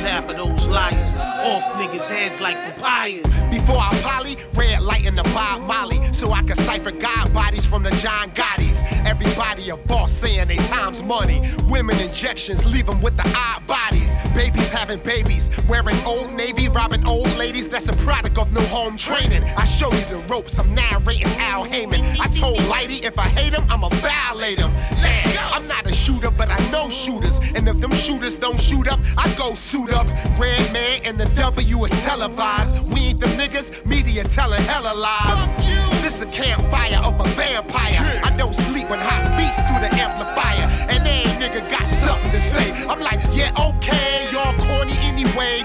Cause 0.00 0.08
half 0.08 0.30
of 0.30 0.36
those 0.36 0.66
liars 0.68 1.12
off 1.12 1.64
niggas' 1.74 2.08
heads 2.08 2.40
like 2.40 2.56
papayas. 2.56 3.26
Before 3.50 3.76
I 3.76 3.90
poly, 4.02 4.36
red 4.54 4.80
light 4.80 5.04
in 5.04 5.14
the 5.14 5.22
Bob 5.34 5.60
Molly, 5.62 6.00
so 6.14 6.32
I 6.32 6.42
can 6.42 6.56
cipher 6.56 6.90
God 6.90 7.32
bodies 7.34 7.66
from 7.66 7.82
the 7.82 7.90
John 7.90 8.30
Gotti's. 8.30 8.80
Everybody 9.04 9.68
a 9.68 9.76
boss 10.00 10.12
saying 10.12 10.48
they 10.48 10.56
time's 10.56 11.02
money. 11.02 11.42
Women 11.68 11.98
injections 12.00 12.64
leave 12.64 12.86
them 12.86 13.00
with 13.00 13.16
the 13.16 13.26
odd 13.36 13.66
bodies. 13.66 14.14
Babies 14.34 14.70
having 14.70 14.98
babies, 15.00 15.50
wearing 15.68 15.96
old 16.06 16.32
navy, 16.32 16.68
robbing 16.68 17.04
old 17.06 17.30
ladies. 17.36 17.68
That's 17.68 17.88
a 17.88 17.96
product 17.96 18.38
of 18.38 18.52
no 18.52 18.62
home 18.62 18.96
training. 18.96 19.44
I 19.56 19.64
show 19.66 19.92
you 19.92 20.04
the 20.06 20.22
ropes, 20.28 20.58
I'm 20.58 20.74
narrating 20.74 21.32
Al 21.38 21.64
Heyman. 21.66 22.02
I 22.18 22.28
told 22.28 22.58
Lighty 22.72 23.02
if 23.02 23.18
I 23.18 23.28
hate 23.28 23.52
him, 23.52 23.64
I'ma 23.68 23.88
violate 23.88 24.58
him. 24.58 24.72
Man, 25.02 25.26
I'm 25.52 25.66
not 25.68 25.86
a 25.86 25.89
shooter, 26.20 26.36
but 26.36 26.50
I 26.50 26.58
know 26.70 26.88
shooters. 26.88 27.38
And 27.54 27.68
if 27.68 27.80
them 27.80 27.92
shooters 27.92 28.36
don't 28.36 28.58
shoot 28.58 28.88
up, 28.88 29.00
I 29.16 29.32
go 29.36 29.54
suit 29.54 29.92
up. 29.92 30.06
Red 30.38 30.72
man 30.72 31.00
and 31.04 31.18
the 31.18 31.26
W 31.36 31.84
is 31.84 31.90
televised. 32.02 32.92
We 32.92 33.00
ain't 33.10 33.20
the 33.20 33.26
niggas, 33.26 33.86
media 33.86 34.24
telling 34.24 34.62
hella 34.62 34.94
lies. 34.94 36.02
This 36.02 36.20
a 36.20 36.26
campfire 36.26 37.00
of 37.04 37.20
a 37.20 37.28
vampire. 37.30 38.00
I 38.24 38.34
don't 38.36 38.54
sleep 38.54 38.88
when 38.90 38.98
hot 38.98 39.36
beats 39.36 39.56
through 39.66 39.80
the 39.80 39.92
amplifier. 39.96 40.66
And 40.90 41.06
every 41.06 41.30
nigga 41.40 41.70
got 41.70 41.86
something 41.86 42.30
to 42.30 42.40
say. 42.40 42.72
I'm 42.86 43.00
like, 43.00 43.20
yeah, 43.32 43.52
okay, 43.56 44.28
y'all 44.32 44.56
corny 44.58 44.96
anyway, 45.00 45.64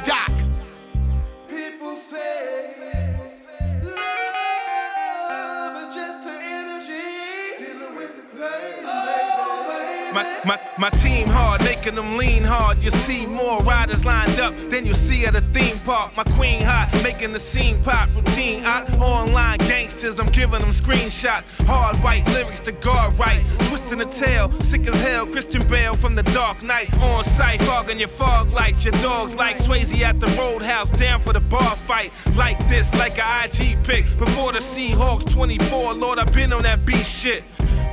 My, 10.15 10.23
my, 10.45 10.57
my 10.77 10.89
team 10.91 11.27
hard, 11.27 11.61
making 11.65 11.95
them 11.95 12.15
lean 12.15 12.41
hard. 12.41 12.81
You 12.81 12.89
see 12.89 13.25
more 13.25 13.59
riders 13.63 14.05
lined 14.05 14.39
up 14.39 14.55
than 14.69 14.85
you 14.85 14.93
see 14.93 15.25
at 15.25 15.35
a 15.35 15.41
theme 15.41 15.77
park. 15.79 16.15
My 16.15 16.23
queen 16.23 16.61
hot, 16.61 16.89
making 17.03 17.33
the 17.33 17.39
scene 17.39 17.83
pop. 17.83 18.07
Routine 18.15 18.63
out, 18.63 18.89
online 19.01 19.57
gangsters, 19.57 20.17
I'm 20.17 20.27
giving 20.27 20.61
them 20.61 20.69
screenshots. 20.69 21.49
Hard 21.67 21.97
white 21.97 22.25
lyrics 22.27 22.61
to 22.61 22.71
guard 22.71 23.19
right. 23.19 23.43
Twisting 23.67 23.99
the 23.99 24.05
tail, 24.05 24.49
sick 24.61 24.87
as 24.87 25.01
hell. 25.01 25.25
Christian 25.25 25.67
Bale 25.67 25.97
from 25.97 26.15
the 26.15 26.23
dark 26.23 26.63
night. 26.63 26.97
On 27.01 27.21
site, 27.21 27.61
fogging 27.63 27.99
your 27.99 28.07
fog 28.07 28.53
lights. 28.53 28.85
Your 28.85 28.93
dogs 29.01 29.35
like 29.35 29.57
Swayze 29.57 29.99
at 29.99 30.21
the 30.21 30.27
roadhouse, 30.39 30.91
down 30.91 31.19
for 31.19 31.33
the 31.33 31.41
bar 31.41 31.75
fight. 31.75 32.13
Like 32.37 32.65
this, 32.69 32.93
like 32.97 33.17
a 33.17 33.43
IG 33.43 33.83
pick. 33.83 34.05
Before 34.17 34.53
the 34.53 34.59
Seahawks 34.59 35.29
24, 35.29 35.93
Lord, 35.95 36.19
I've 36.19 36.31
been 36.31 36.53
on 36.53 36.63
that 36.63 36.85
beat 36.85 37.05
shit. 37.05 37.43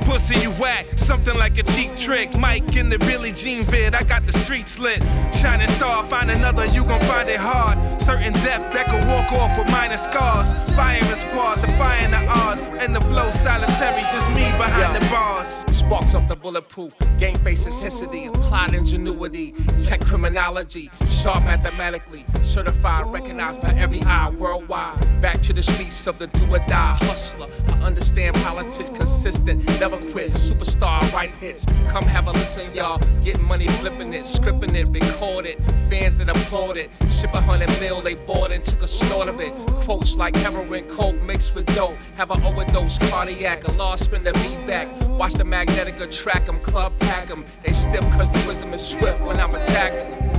Pussy, 0.05 0.39
you 0.39 0.51
whack, 0.51 0.87
something 0.97 1.35
like 1.35 1.57
a 1.57 1.63
cheap 1.63 1.95
trick. 1.95 2.37
Mike 2.37 2.75
in 2.75 2.89
the 2.89 2.99
Billie 2.99 3.31
Jean 3.31 3.63
vid, 3.63 3.95
I 3.95 4.03
got 4.03 4.25
the 4.25 4.31
streets 4.31 4.79
lit. 4.79 5.01
Shining 5.33 5.67
star, 5.67 6.03
find 6.03 6.29
another, 6.29 6.65
you 6.67 6.83
gon' 6.85 7.01
find 7.01 7.29
it 7.29 7.39
hard. 7.39 7.77
Certain 8.01 8.33
depth 8.33 8.73
that 8.73 8.85
can 8.87 9.07
walk 9.07 9.31
off 9.33 9.57
with 9.57 9.69
minor 9.71 9.97
scars. 9.97 10.53
Firing 10.75 11.03
squad, 11.15 11.55
defying 11.61 12.11
the 12.11 12.25
odds. 12.27 12.61
And 12.83 12.93
the 12.95 13.01
flow 13.01 13.31
solitary, 13.31 14.01
just 14.11 14.29
me 14.31 14.43
behind 14.57 14.95
the 14.95 15.09
bars. 15.09 15.63
Sparks 15.71 16.13
up 16.13 16.27
the 16.27 16.35
bulletproof, 16.35 16.93
game 17.17 17.37
face 17.39 17.65
intensity, 17.65 18.25
applied 18.25 18.73
ingenuity, 18.73 19.53
tech 19.81 20.01
criminology, 20.01 20.89
sharp 21.09 21.43
mathematically, 21.43 22.25
certified, 22.41 23.05
recognized 23.07 23.61
by 23.61 23.69
every 23.69 24.01
eye 24.03 24.29
worldwide. 24.29 25.21
Back 25.21 25.41
to 25.43 25.53
the 25.53 25.63
streets 25.63 26.05
of 26.07 26.19
the 26.19 26.27
do 26.27 26.53
or 26.53 26.59
die 26.59 26.97
hustler. 27.01 27.47
I 27.67 27.71
understand 27.83 28.35
politics 28.37 28.89
consistent, 28.89 29.65
never 29.79 29.92
quit. 29.97 30.31
Superstar, 30.31 31.01
write 31.13 31.31
hits. 31.31 31.65
Come 31.87 32.03
have 32.03 32.27
a 32.27 32.31
listen, 32.31 32.73
y'all. 32.73 32.99
Getting 33.23 33.43
money, 33.43 33.67
flipping 33.67 34.13
it, 34.13 34.23
scripting 34.23 34.75
it, 34.75 34.85
record 34.87 35.45
it. 35.45 35.59
Fans 35.89 36.15
that 36.17 36.29
applaud 36.29 36.77
it. 36.77 36.89
Ship 37.09 37.33
a 37.33 37.41
hundred 37.41 37.69
mil, 37.79 38.01
they 38.01 38.15
bought 38.15 38.51
and 38.51 38.63
took 38.63 38.81
a 38.81 38.87
snort 38.87 39.27
of 39.27 39.39
it. 39.39 39.51
Quotes 39.85 40.17
like 40.17 40.35
heroin, 40.35 40.83
coke 40.89 41.21
mixed 41.23 41.55
with 41.55 41.65
dope. 41.75 41.97
Have 42.15 42.31
an 42.31 42.43
overdose, 42.43 42.97
cardiac, 43.09 43.67
a 43.67 43.71
lost 43.73 44.05
spin 44.05 44.23
the 44.23 44.33
beat 44.33 44.67
back. 44.67 44.87
Watch 45.19 45.33
the 45.33 45.43
magnetic 45.43 45.93
track 46.11 46.47
'em, 46.49 46.59
club 46.61 46.97
pack 46.99 47.29
'em. 47.29 47.45
They 47.63 47.71
stiff 47.71 48.01
cause 48.11 48.29
the 48.29 48.43
wisdom 48.47 48.73
is 48.73 48.81
swift 48.81 49.21
when 49.21 49.39
I'm 49.39 49.53
attacking 49.53 50.32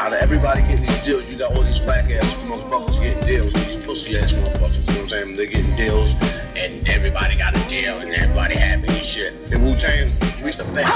Out 0.00 0.14
of 0.14 0.18
everybody 0.20 0.62
getting 0.62 0.86
these 0.86 1.04
deals, 1.04 1.30
you 1.30 1.36
got 1.36 1.54
all 1.54 1.60
these 1.60 1.78
whack 1.82 2.10
ass 2.10 2.34
motherfuckers 2.44 3.02
getting 3.02 3.22
deals. 3.26 3.52
These 3.52 3.76
pussy 3.84 4.16
ass 4.16 4.32
motherfuckers, 4.32 4.88
you 4.88 4.94
know 4.94 5.02
what 5.02 5.02
I'm 5.02 5.08
saying? 5.08 5.36
They're 5.36 5.44
getting 5.44 5.76
deals, 5.76 6.18
and 6.56 6.88
everybody 6.88 7.36
got 7.36 7.54
a 7.54 7.68
deal, 7.68 7.98
and 7.98 8.10
everybody 8.14 8.54
happy 8.54 8.88
and 8.88 9.04
shit. 9.04 9.34
In 9.52 9.62
Wu 9.62 9.74
Tang, 9.76 10.08
we 10.42 10.52
the 10.52 10.64
best. 10.74 10.90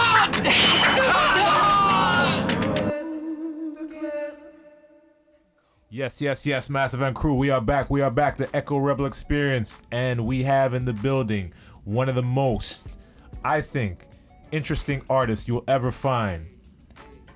Yes, 5.91 6.23
yes, 6.23 6.47
yes, 6.47 6.71
Massive 6.71 7.03
and 7.03 7.15
crew. 7.15 7.35
We 7.35 7.51
are 7.51 7.61
back. 7.61 7.91
We 7.91 8.01
are 8.01 8.11
back. 8.11 8.39
The 8.39 8.57
Echo 8.57 8.79
Rebel 8.79 9.05
Experience, 9.05 9.83
and 9.93 10.25
we 10.25 10.45
have 10.45 10.73
in 10.73 10.87
the 10.87 10.95
building 10.95 11.53
one 11.85 12.09
of 12.09 12.15
the 12.15 12.23
most, 12.23 12.99
I 13.45 13.61
think, 13.61 14.07
interesting 14.51 15.03
artists 15.11 15.47
you'll 15.47 15.65
ever 15.69 15.91
find, 15.91 16.47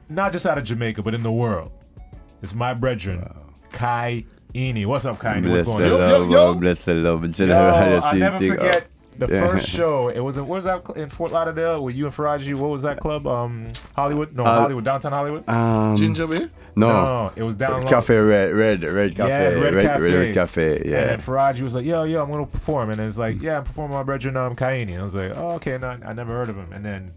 not 0.08 0.32
just 0.32 0.46
out 0.46 0.58
of 0.58 0.64
Jamaica, 0.64 1.02
but 1.02 1.14
in 1.14 1.22
the 1.22 1.32
world. 1.32 1.72
It's 2.42 2.54
my 2.54 2.72
brethren, 2.74 3.26
Kai 3.72 4.24
Eni. 4.54 4.86
What's 4.86 5.04
up, 5.04 5.20
Ky-enie? 5.20 5.50
What's 5.50 5.64
going 5.64 5.82
the 5.82 5.94
on? 5.94 6.30
love, 6.30 6.30
oh, 6.30 6.54
bless 6.54 6.84
the 6.84 6.94
love. 6.94 7.28
General 7.32 7.68
Yo, 7.68 7.74
I 7.74 7.84
Hennessy 7.84 8.18
never 8.18 8.38
thing. 8.38 8.50
forget 8.52 8.86
the 9.18 9.26
Yeah. 9.26 9.46
first 9.48 9.68
show. 9.76 10.08
It 10.08 10.20
was 10.20 10.36
a, 10.36 10.44
what 10.44 10.56
was 10.56 10.64
that 10.66 10.88
in 10.96 11.10
Fort 11.10 11.32
Lauderdale 11.32 11.82
with 11.82 11.96
you 11.96 12.06
and 12.06 12.14
Faraji? 12.14 12.54
What 12.54 12.70
was 12.70 12.82
that 12.82 13.00
club? 13.00 13.26
Um, 13.26 13.72
Hollywood? 13.96 14.34
No, 14.36 14.44
Uh, 14.44 14.60
Hollywood, 14.60 14.84
downtown 14.84 15.10
Hollywood. 15.12 15.48
Um, 15.48 15.96
Ginger 15.96 16.28
beer? 16.28 16.50
No. 16.76 16.88
No, 16.88 17.32
it 17.34 17.42
was 17.42 17.56
down 17.56 17.82
low. 17.82 17.88
Cafe 17.88 18.16
Red, 18.16 18.54
Red, 18.54 18.84
Red 18.84 19.16
Cafe. 19.16 19.28
Yeah, 19.28 19.48
Red, 19.60 19.74
Red, 19.74 19.82
Cafe. 19.84 20.00
Red, 20.02 20.14
Red 20.14 20.34
Cafe, 20.34 20.76
And 20.76 20.86
yeah. 20.86 21.04
then 21.06 21.18
Faraji 21.18 21.62
was 21.62 21.74
like, 21.74 21.84
"Yo, 21.84 22.04
yo, 22.04 22.22
I'm 22.22 22.30
gonna 22.30 22.46
perform," 22.46 22.90
and 22.90 23.00
it's 23.00 23.18
like, 23.18 23.42
"Yeah, 23.42 23.56
I'm 23.58 23.64
performing 23.64 23.96
my 23.96 24.04
brethren 24.04 24.36
um 24.36 24.54
Ky-enie." 24.54 24.92
And 24.92 25.00
I 25.00 25.04
was 25.04 25.16
like, 25.16 25.32
"Oh, 25.34 25.50
okay." 25.56 25.76
No, 25.76 25.96
I 26.06 26.12
never 26.12 26.32
heard 26.34 26.48
of 26.50 26.56
him. 26.56 26.72
And 26.72 26.84
then 26.84 27.10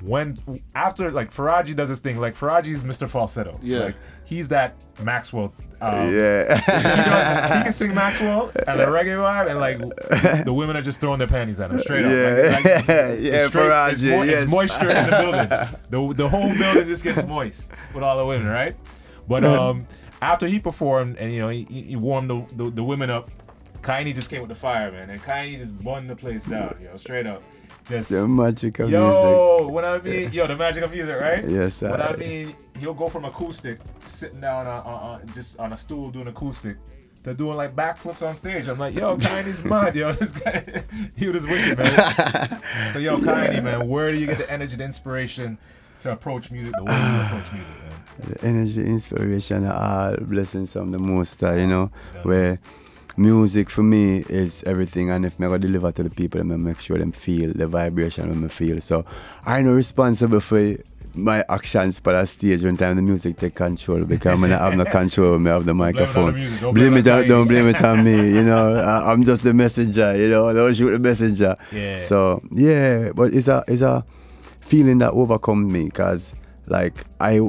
when 0.00 0.36
after 0.74 1.10
like 1.10 1.32
Faraji 1.32 1.74
does 1.74 1.88
this 1.88 2.00
thing, 2.00 2.18
like 2.20 2.34
Faraji's 2.36 2.84
Mr. 2.84 3.08
Falsetto. 3.08 3.58
Yeah. 3.62 3.78
like, 3.78 3.96
he's 4.24 4.48
that 4.48 4.76
Maxwell. 5.02 5.52
Um, 5.80 5.94
Yeah. 6.14 6.56
he, 6.60 6.72
does- 6.72 7.56
he 7.58 7.62
can 7.64 7.72
sing 7.80 7.94
Maxwell 7.94 8.50
and 8.66 8.80
a 8.80 8.86
reggae 8.86 9.16
vibe, 9.16 9.48
and 9.50 9.58
like 9.58 10.44
the 10.44 10.52
women 10.52 10.76
are 10.76 10.82
just 10.82 11.00
throwing 11.00 11.18
their 11.18 11.28
panties 11.28 11.58
at 11.60 11.70
him 11.70 11.78
straight 11.80 12.04
up. 12.04 12.10
Yeah. 12.12 12.50
Like, 12.56 12.64
like, 12.64 12.86
Yeah, 12.88 13.04
it's 13.06 13.46
straight- 13.46 13.66
it's, 13.92 14.02
Faraji, 14.02 14.10
mo- 14.10 14.22
it's 14.22 14.46
moisture 14.46 14.88
in 14.90 15.10
the 15.10 15.16
building. 15.16 15.78
The, 15.90 16.14
the 16.14 16.28
whole 16.28 16.54
building 16.56 16.84
just 16.86 17.02
gets 17.04 17.26
moist 17.26 17.72
with 17.94 18.02
all 18.02 18.18
the 18.18 18.26
women, 18.26 18.46
right? 18.46 18.76
But 19.26 19.42
um, 19.44 19.86
after 20.22 20.46
he 20.46 20.58
performed 20.58 21.16
and 21.18 21.32
you 21.32 21.40
know 21.40 21.48
he, 21.48 21.64
he 21.64 21.96
warmed 21.96 22.30
the, 22.30 22.46
the, 22.56 22.70
the 22.70 22.84
women 22.84 23.10
up, 23.10 23.30
Ky-enie 23.82 24.12
just 24.12 24.28
came 24.30 24.40
with 24.40 24.48
the 24.48 24.54
fire, 24.54 24.90
man, 24.90 25.08
and 25.10 25.22
Ky-enie 25.24 25.56
just 25.56 25.78
burned 25.78 26.10
the 26.10 26.16
place 26.16 26.44
down, 26.44 26.76
yo, 26.82 26.96
straight 26.96 27.26
up. 27.26 27.42
Just 27.88 28.10
The 28.10 28.28
magic 28.28 28.78
of 28.80 28.90
yo, 28.90 29.68
when 29.68 29.84
I 29.84 29.98
mean 30.00 30.30
yo, 30.32 30.46
the 30.46 30.56
magic 30.56 30.82
of 30.84 30.90
music, 30.90 31.18
right? 31.18 31.46
Yes, 31.48 31.80
When 31.80 32.00
I 32.00 32.08
I- 32.08 32.16
mean 32.16 32.54
he'll 32.78 32.94
go 32.94 33.08
from 33.08 33.24
acoustic, 33.24 33.80
sitting 34.04 34.40
down 34.40 34.66
on, 34.66 34.82
on, 34.84 35.20
on 35.20 35.28
just 35.34 35.58
on 35.58 35.72
a 35.72 35.78
stool 35.78 36.10
doing 36.10 36.28
acoustic. 36.28 36.76
To 37.24 37.34
doing 37.34 37.56
like 37.56 37.74
backflips 37.74 38.26
on 38.26 38.36
stage, 38.36 38.68
I'm 38.68 38.78
like, 38.78 38.94
yo, 38.94 39.16
Ky-enie's 39.16 39.64
mad, 39.64 39.96
yo. 39.96 40.12
This 40.18 40.30
guy, 40.32 40.84
he 41.16 41.28
was 41.28 41.44
wicked, 41.46 41.76
man. 41.76 42.62
so, 42.92 43.00
yo, 43.00 43.18
Ky-enie, 43.18 43.60
man, 43.60 43.88
where 43.88 44.12
do 44.12 44.18
you 44.18 44.26
get 44.26 44.38
the 44.38 44.48
energy, 44.48 44.76
the 44.76 44.84
inspiration 44.84 45.58
to 46.00 46.12
approach 46.12 46.52
music 46.52 46.72
the 46.76 46.84
way 46.84 46.92
you 46.92 46.96
ah. 46.96 47.26
approach 47.26 47.52
music, 47.52 47.74
man? 47.82 47.98
the 48.20 48.44
energy, 48.46 48.86
inspiration, 48.86 49.64
are 49.66 50.10
all 50.10 50.16
blessings 50.26 50.72
from 50.72 50.92
the 50.92 50.98
Most 50.98 51.40
High, 51.40 51.58
you 51.58 51.66
know, 51.66 51.90
where 52.22 52.60
music 53.18 53.68
for 53.70 53.82
me 53.82 54.24
is 54.28 54.62
everything, 54.64 55.10
and 55.10 55.26
if 55.26 55.38
me 55.38 55.46
go 55.48 55.58
deliver 55.58 55.92
to 55.92 56.02
the 56.02 56.10
people, 56.10 56.40
I 56.40 56.44
make 56.44 56.80
sure 56.80 56.98
them 56.98 57.12
feel 57.12 57.52
the 57.52 57.66
vibration 57.66 58.28
when 58.28 58.42
me 58.42 58.48
feel. 58.48 58.80
So 58.80 59.04
I'm 59.44 59.66
not 59.66 59.72
responsible 59.72 60.40
for 60.40 60.76
my 61.14 61.44
actions 61.48 61.98
for 61.98 62.12
that 62.12 62.28
stage 62.28 62.62
when 62.62 62.76
time 62.76 62.96
the 62.96 63.02
music 63.02 63.36
take 63.38 63.54
control 63.54 64.04
because 64.04 64.42
I 64.42 64.48
have 64.48 64.76
no 64.76 64.84
control. 65.00 65.38
Me 65.38 65.50
have 65.50 65.64
the 65.64 65.74
microphone 65.74 66.32
blame 66.32 66.44
it 66.54 66.56
the 66.56 66.58
don't 66.60 66.74
blame 66.74 66.96
it 66.96 67.06
on 67.08 67.20
on, 67.22 67.28
don't 67.28 67.48
blame 67.48 67.68
it 67.68 67.82
on 67.82 68.04
me. 68.04 68.30
You 68.38 68.44
know, 68.44 68.76
I, 68.76 69.12
I'm 69.12 69.24
just 69.24 69.42
the 69.42 69.54
messenger. 69.54 70.16
You 70.16 70.28
know, 70.28 70.52
don't 70.52 70.74
shoot 70.74 70.90
the 70.90 70.98
messenger. 70.98 71.56
Yeah. 71.72 71.98
So 71.98 72.42
yeah, 72.52 73.10
but 73.12 73.34
it's 73.34 73.48
a 73.48 73.64
it's 73.66 73.82
a 73.82 74.04
feeling 74.60 74.98
that 74.98 75.12
overcomes 75.12 75.72
me 75.72 75.84
because 75.86 76.34
like 76.66 77.04
I 77.20 77.40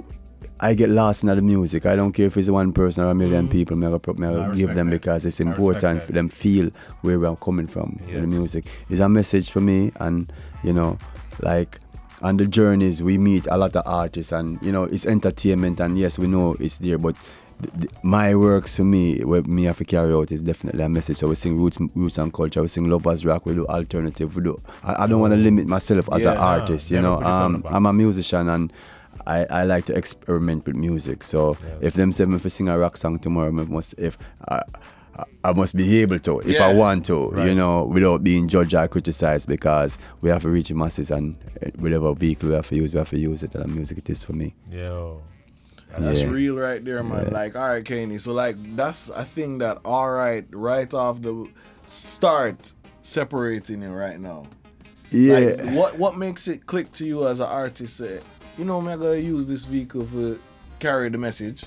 I 0.62 0.74
get 0.74 0.89
lost 0.89 1.24
in 1.24 1.28
the 1.30 1.41
music. 1.41 1.86
I 1.86 1.95
don't 1.95 2.12
care 2.12 2.26
if 2.28 2.36
it's 2.38 2.50
one 2.50 2.74
person 2.74 3.04
or 3.06 3.12
a 3.12 3.15
million 3.15 3.48
people. 3.48 3.78
Me, 3.78 3.88
I 3.88 3.98
go 3.98 4.13
me 4.13 4.28
I 4.28 4.52
give 4.54 4.76
them 4.76 4.89
that. 4.89 5.00
because 5.00 5.26
it's 5.26 5.39
important 5.39 6.04
for 6.04 6.12
them 6.12 6.28
feel 6.30 6.69
where 7.02 7.24
I'm 7.26 7.38
coming 7.38 7.67
from 7.67 8.00
with 8.06 8.15
the 8.22 8.28
music. 8.28 8.65
It's 8.89 9.00
a 9.00 9.08
message 9.10 9.52
for 9.52 9.62
me, 9.62 9.91
and 10.00 10.32
you 10.63 10.74
know, 10.74 10.98
like 11.39 11.80
on 12.22 12.36
the 12.38 12.45
journeys 12.45 13.02
we 13.02 13.17
meet 13.17 13.48
a 13.48 13.58
lot 13.58 13.76
of 13.76 13.84
artists, 13.86 14.32
and 14.34 14.62
you 14.62 14.72
know, 14.72 14.84
it's 14.84 15.06
entertainment, 15.06 15.80
and 15.80 15.98
yes, 15.98 16.19
we 16.19 16.28
know 16.28 16.56
it's 16.60 16.80
there, 16.80 16.98
but 16.98 17.15
th- 17.62 17.74
th- 17.78 17.91
my 18.04 18.36
works 18.36 18.76
for 18.76 18.84
me, 18.84 19.24
what 19.24 19.48
me 19.48 19.63
have 19.63 19.78
to 19.78 19.86
carry 19.86 20.13
out 20.13 20.30
is 20.30 20.41
definitely 20.41 20.84
a 20.84 20.89
message. 20.89 21.17
So 21.17 21.30
we 21.30 21.36
sing 21.36 21.58
roots, 21.58 21.78
roots 21.95 22.17
and 22.17 22.34
culture. 22.34 22.62
We 22.62 22.67
sing 22.67 22.89
lovers 22.89 23.26
rock. 23.26 23.45
We 23.45 23.54
do 23.56 23.65
alternative. 23.67 24.36
We 24.36 24.43
do. 24.43 24.62
I, 24.84 25.04
I 25.04 25.08
don't 25.08 25.22
want 25.22 25.32
to 25.32 25.38
limit 25.38 25.67
myself 25.67 26.10
as 26.12 26.24
Yeah, 26.24 26.32
an 26.32 26.38
nah, 26.38 26.43
artist. 26.43 26.91
You 26.91 27.00
know, 27.02 27.15
put 27.15 27.28
yourself 27.28 27.50
in 27.56 27.56
a 27.63 27.67
um. 27.69 27.76
I'm 27.76 27.86
a 27.86 27.93
musician 27.93 28.50
and. 28.50 28.74
I, 29.35 29.61
I 29.61 29.63
like 29.73 29.85
to 29.85 29.93
experiment 29.95 30.65
with 30.65 30.75
music. 30.75 31.23
So 31.23 31.57
if 31.81 31.93
them 31.93 32.11
say 32.11 32.25
me 32.25 32.35
if 32.37 32.51
sing 32.51 32.67
a 32.69 32.77
rock 32.77 32.97
song 32.97 33.19
tomorrow, 33.19 33.51
me 33.51 33.65
must 33.65 33.93
if 33.97 34.17
I, 34.47 34.55
I- 34.55 34.63
I 35.43 35.51
must 35.53 35.75
be 35.75 35.99
able 36.01 36.17
to 36.19 36.39
if 36.39 36.61
I 36.61 36.73
want 36.73 37.03
to, 37.07 37.17
you 37.47 37.53
know, 37.53 37.83
without 37.85 38.23
being 38.23 38.47
judged 38.47 38.73
or 38.73 38.87
criticized 38.87 39.49
because 39.49 39.97
we 40.21 40.29
have 40.29 40.43
to 40.43 40.49
reach 40.49 40.71
masses 40.71 41.11
and 41.11 41.35
uh, 41.61 41.69
whatever 41.79 42.13
vehicle 42.15 42.47
we 42.49 42.55
have 42.55 42.69
to 42.69 42.75
use, 42.77 42.93
we 42.93 42.99
have 42.99 43.09
to 43.09 43.19
use 43.19 43.43
it. 43.43 43.53
And 43.55 43.75
music 43.75 43.97
it 43.97 44.09
is 44.09 44.23
for 44.23 44.31
me. 44.31 44.55
Yeah. 44.71 45.15
That's 45.97 46.21
Yeah. 46.21 46.29
real 46.29 46.55
right 46.55 46.81
there, 46.85 47.03
man. 47.03 47.25
Yeah. 47.25 47.33
Like, 47.41 47.55
all 47.57 47.67
right, 47.67 47.83
Ky-enie. 47.83 48.17
So, 48.17 48.31
like, 48.31 48.55
that's 48.77 49.09
a 49.09 49.25
thing 49.25 49.57
that, 49.57 49.79
all 49.83 50.09
right, 50.11 50.45
right 50.53 50.93
off 50.93 51.21
the 51.21 51.49
start, 51.85 52.73
separating 53.01 53.81
you 53.81 53.89
right 53.91 54.19
now. 54.21 54.45
Yeah. 55.11 55.33
Like, 55.39 55.75
what 55.75 55.97
what 55.99 56.17
makes 56.17 56.47
it 56.47 56.65
click 56.65 56.91
to 56.93 57.05
you 57.05 57.27
as 57.27 57.39
an 57.41 57.47
artist? 57.47 58.01
You 58.60 58.65
know, 58.65 58.82
me 58.82 58.91
I 58.91 58.98
gotta 58.98 59.22
use 59.22 59.45
this 59.45 59.63
vehicle 59.63 60.06
for 60.06 60.38
carry 60.80 61.08
the 61.08 61.17
message. 61.17 61.63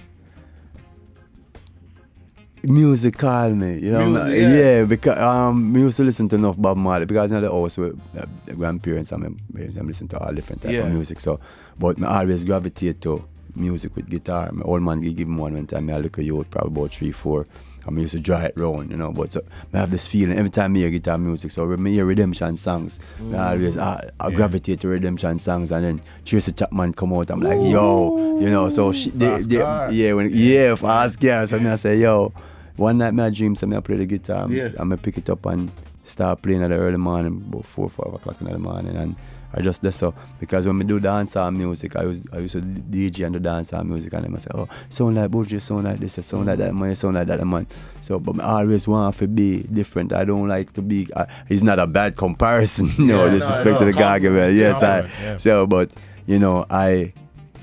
music 2.65 3.17
call 3.17 3.51
me, 3.55 3.79
you 3.79 3.91
know. 3.93 4.07
Music, 4.11 4.35
yeah. 4.35 4.49
yeah. 4.55 4.85
because 4.85 5.19
um, 5.19 5.73
me 5.73 5.81
used 5.81 5.97
to 5.97 6.05
listen 6.05 6.29
to 6.29 6.37
enough 6.37 6.61
Bob 6.61 6.77
Marley 6.77 7.07
because 7.07 7.31
in 7.33 7.41
the 7.41 7.51
house 7.51 7.79
with 7.79 7.99
uh, 8.17 8.27
grandparents 8.53 9.11
and 9.11 9.23
my 9.23 9.31
parents, 9.55 9.77
I'm 9.79 9.87
listening 9.89 10.09
to 10.09 10.19
all 10.19 10.35
different 10.35 10.61
type 10.63 10.73
Yeah. 10.73 10.81
of 10.81 10.93
music. 10.93 11.19
So, 11.21 11.41
but 11.79 11.97
me 11.97 12.07
always 12.07 12.45
gravitate 12.45 13.01
to 13.01 13.25
music 13.57 13.97
with 13.97 14.11
guitar. 14.11 14.53
My 14.53 14.63
old 14.65 14.83
man 14.83 15.01
give 15.01 15.17
him 15.19 15.39
one 15.39 15.55
one 15.55 15.67
time. 15.67 15.87
Me 15.87 15.95
I 15.95 15.99
look 15.99 16.19
at 16.19 16.27
you 16.27 16.45
probably 16.51 16.73
about 16.83 16.93
three, 16.93 17.11
four. 17.11 17.47
Me 17.91 18.03
used 18.03 18.13
to 18.15 18.21
draw 18.21 18.39
it 18.41 18.53
round, 18.57 18.91
you 18.91 18.97
know. 18.97 19.11
But 19.13 19.33
so, 19.33 19.43
I 19.75 19.79
have 19.79 19.91
this 19.91 20.07
feeling 20.07 20.37
every 20.39 20.51
time 20.51 20.75
I 20.75 20.79
hear 20.79 20.91
guitar 20.91 21.19
music. 21.19 21.51
So 21.51 21.67
when 21.67 21.83
me 21.83 21.93
hear 21.93 22.05
redemption 22.05 22.57
songs, 22.57 23.01
Mm. 23.21 23.39
always 23.39 23.77
I, 23.77 24.09
I 24.21 24.29
Yeah. 24.29 24.37
gravitate 24.37 24.81
to 24.81 24.89
redemption 24.89 25.39
songs. 25.39 25.73
And 25.73 25.85
then 25.85 26.01
Tracy 26.25 26.53
Chapman 26.53 26.93
come 26.95 27.13
out. 27.13 27.31
I'm 27.31 27.41
like, 27.41 27.59
yo, 27.61 28.39
you 28.41 28.49
know. 28.51 28.69
So 28.69 28.93
she, 28.93 29.11
they, 29.11 29.39
they, 29.41 29.57
yeah, 29.57 30.13
when 30.13 30.31
yeah, 30.33 30.75
fast 30.77 31.21
car. 31.21 31.47
So 31.47 31.59
me 31.59 31.69
I 31.71 31.77
say, 31.77 31.97
yo. 31.99 32.33
One 32.77 32.97
night, 32.99 33.19
I 33.21 33.29
dream, 33.29 33.55
so 33.55 33.71
I 33.77 33.81
play 33.81 33.97
the 33.97 34.07
guitar. 34.07 34.47
Yeah. 34.51 34.69
I'm 34.79 34.89
gonna 34.89 34.97
pick 34.97 35.19
it 35.19 35.29
up 35.29 35.45
and 35.45 35.71
start 36.05 36.43
playing 36.43 36.63
at 36.63 36.71
the 36.71 36.77
early 36.77 36.97
morning, 36.99 37.45
about 37.49 37.65
four, 37.65 37.89
five 37.89 38.13
o'clock 38.13 38.41
in 38.41 38.49
the 38.49 38.59
morning, 38.59 38.97
and 38.97 39.17
I 39.55 39.61
just 39.61 39.83
that's 39.83 39.99
so 39.99 40.15
because 40.41 40.67
when 40.67 40.79
we 40.79 40.85
do 40.85 40.99
dancehall 40.99 41.55
music, 41.55 41.97
I 41.97 42.05
was 42.05 42.23
I 42.33 42.39
used 42.39 42.55
to 42.55 42.63
DJ 42.63 43.27
and 43.27 43.35
do 43.35 43.41
dancehall 43.41 43.85
music, 43.85 44.13
and 44.15 44.25
them 44.25 44.35
I 44.35 44.39
say, 44.39 44.51
oh, 44.55 44.69
sound 44.89 45.17
like 45.17 45.31
Buju, 45.31 45.61
sound 45.61 45.85
like 45.85 46.01
this, 46.01 46.25
sound 46.25 46.47
like 46.47 46.59
that, 46.59 46.75
man, 46.75 46.95
sound 46.95 47.17
like 47.17 47.27
that, 47.27 47.45
man. 47.47 47.67
So, 48.01 48.19
but 48.19 48.41
I 48.41 48.61
always 48.61 48.89
want 48.89 49.15
to 49.17 49.29
be 49.29 49.63
different. 49.65 50.13
I 50.13 50.25
don't 50.25 50.49
like 50.49 50.73
to 50.75 50.83
be. 50.83 51.09
Uh, 51.15 51.27
it's 51.49 51.63
not 51.63 51.79
a 51.79 51.87
bad 51.87 52.17
comparison, 52.17 52.91
no 52.99 53.27
Yeah, 53.27 53.31
no, 53.31 53.31
disrespect 53.31 53.69
it's 53.69 53.79
to 53.79 53.85
the 53.85 53.93
guy. 53.93 54.17
Yes, 54.17 54.83
I. 54.83 55.01
Yeah. 55.23 55.37
So, 55.37 55.67
but 55.67 55.91
you 56.27 56.39
know, 56.39 56.65
I 56.71 57.13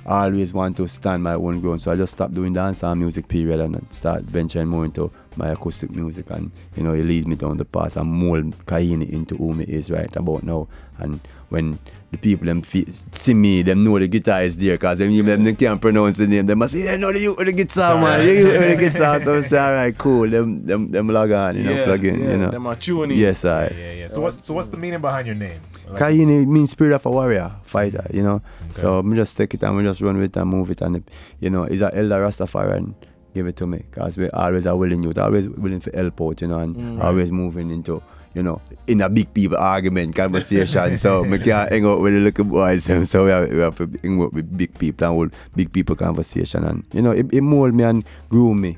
always 0.06 0.54
want 0.54 0.78
to 0.78 0.88
stand 0.88 1.24
my 1.24 1.34
own 1.34 1.60
ground. 1.62 1.82
So 1.82 1.92
I 1.92 1.96
just 1.96 2.14
stopped 2.14 2.34
doing 2.34 2.54
dancehall 2.54 2.98
music 2.98 3.28
period 3.28 3.60
and 3.60 3.86
start 3.94 4.24
venturing 4.24 4.68
more 4.68 4.86
into 4.86 5.12
my 5.36 5.50
acoustic 5.50 5.92
music 5.92 6.30
and 6.32 6.52
you 6.76 6.84
know, 6.84 6.94
it 6.94 7.04
lead 7.04 7.28
me 7.28 7.36
down 7.36 7.58
the 7.58 7.66
path 7.66 7.98
and 7.98 8.12
mold 8.12 8.54
Ky-enie 8.66 9.12
into 9.12 9.36
who 9.38 9.54
me 9.54 9.66
is 9.66 9.90
right 9.92 10.14
about 10.16 10.44
now. 10.44 10.68
And 10.98 11.20
when 11.50 11.80
the 12.12 12.18
people 12.18 12.46
them 12.46 12.62
feel, 12.62 12.86
see 13.12 13.34
me, 13.34 13.62
them 13.62 13.84
know 13.84 13.98
the 14.00 14.08
guitar 14.08 14.44
is 14.44 14.58
there 14.58 14.74
because 14.74 14.98
them 14.98 15.12
even 15.12 15.44
them 15.44 15.56
can't 15.56 15.80
pronounce 15.80 16.18
the 16.18 16.28
name. 16.28 16.46
They 16.46 16.56
must 16.56 16.74
say, 16.74 16.82
they 16.82 16.98
know 16.98 17.14
the 17.14 17.20
you 17.20 17.34
with 17.34 17.48
the 17.48 17.54
guitar, 17.54 18.02
man. 18.02 18.28
You 18.28 18.46
with 18.46 18.78
the 18.80 18.90
guitar. 18.90 19.22
So 19.24 19.38
I 19.38 19.42
say, 19.42 19.58
all 19.58 19.74
right, 19.74 19.98
cool. 19.98 20.30
Them, 20.30 20.66
them, 20.66 20.92
them 20.92 21.08
log 21.08 21.32
on, 21.32 21.58
you 21.58 21.64
know, 21.64 21.72
Yeah, 21.72 21.86
plug 21.86 22.04
in, 22.04 22.20
yeah, 22.20 22.32
you 22.32 22.38
know. 22.38 22.52
them 22.52 22.68
are 22.68 22.76
tuning. 22.76 23.18
Yes, 23.18 23.46
I. 23.46 23.68
Yeah, 23.68 23.70
yeah. 23.70 23.92
yeah. 23.92 24.08
So 24.08 24.22
what's 24.22 24.46
so 24.46 24.54
what's 24.54 24.68
the 24.68 24.78
meaning 24.78 25.02
behind 25.02 25.28
your 25.28 25.36
name? 25.36 25.62
Like, 25.88 26.00
Ky-enie 26.00 26.46
means 26.46 26.72
spirit 26.72 26.94
of 26.94 27.06
a 27.06 27.12
warrior, 27.12 27.52
fighter, 27.64 28.06
you 28.14 28.24
know. 28.24 28.42
So 28.72 29.02
me 29.02 29.16
just 29.16 29.38
take 29.38 29.54
it 29.54 29.64
and 29.64 29.76
we 29.76 29.84
just 29.84 30.02
run 30.02 30.18
with 30.18 30.36
it 30.36 30.38
and 30.40 30.50
move 30.50 30.70
it 30.72 30.82
and 30.82 30.98
it, 30.98 31.04
you 31.40 31.50
know, 31.50 31.64
is 31.64 31.82
a 31.82 31.96
elder 31.96 32.24
Rastafarian 32.26 32.94
give 33.34 33.48
it 33.48 33.56
to 33.58 33.68
me 33.68 33.84
because 33.90 34.18
we 34.18 34.30
always 34.32 34.66
are 34.66 34.76
willing 34.76 35.04
youth, 35.04 35.18
always 35.18 35.48
willing 35.50 35.80
to 35.82 35.92
help 35.94 36.20
out, 36.22 36.42
you 36.42 36.48
know, 36.48 36.60
and 36.60 36.76
Mm. 36.76 37.04
always 37.04 37.32
moving 37.32 37.70
into, 37.72 38.02
you 38.34 38.44
know, 38.44 38.62
in 38.88 39.02
a 39.02 39.10
big 39.10 39.34
people 39.34 39.58
argument 39.58 40.16
conversation. 40.16 40.98
so 40.98 41.24
me 41.32 41.38
can't 41.38 41.72
hang 41.72 41.86
out 41.86 42.02
with 42.02 42.14
the 42.14 42.20
little 42.20 42.46
boys 42.46 42.86
them. 42.86 43.06
So 43.06 43.26
we 43.26 43.32
have, 43.32 43.50
we 43.52 43.60
have 43.60 43.78
to 43.78 43.90
hang 44.02 44.22
out 44.22 44.34
with 44.34 44.58
big 44.58 44.74
people 44.78 45.08
and 45.08 45.16
hold 45.16 45.34
big 45.56 45.72
people 45.72 45.96
conversation 45.96 46.64
and 46.64 46.84
you 46.94 47.02
know, 47.02 47.12
it, 47.12 47.28
it 47.34 47.42
mold 47.42 47.74
me 47.74 47.84
and 47.84 48.04
grew 48.30 48.54
me 48.56 48.78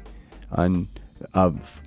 and 0.51 0.87
I've 1.33 1.79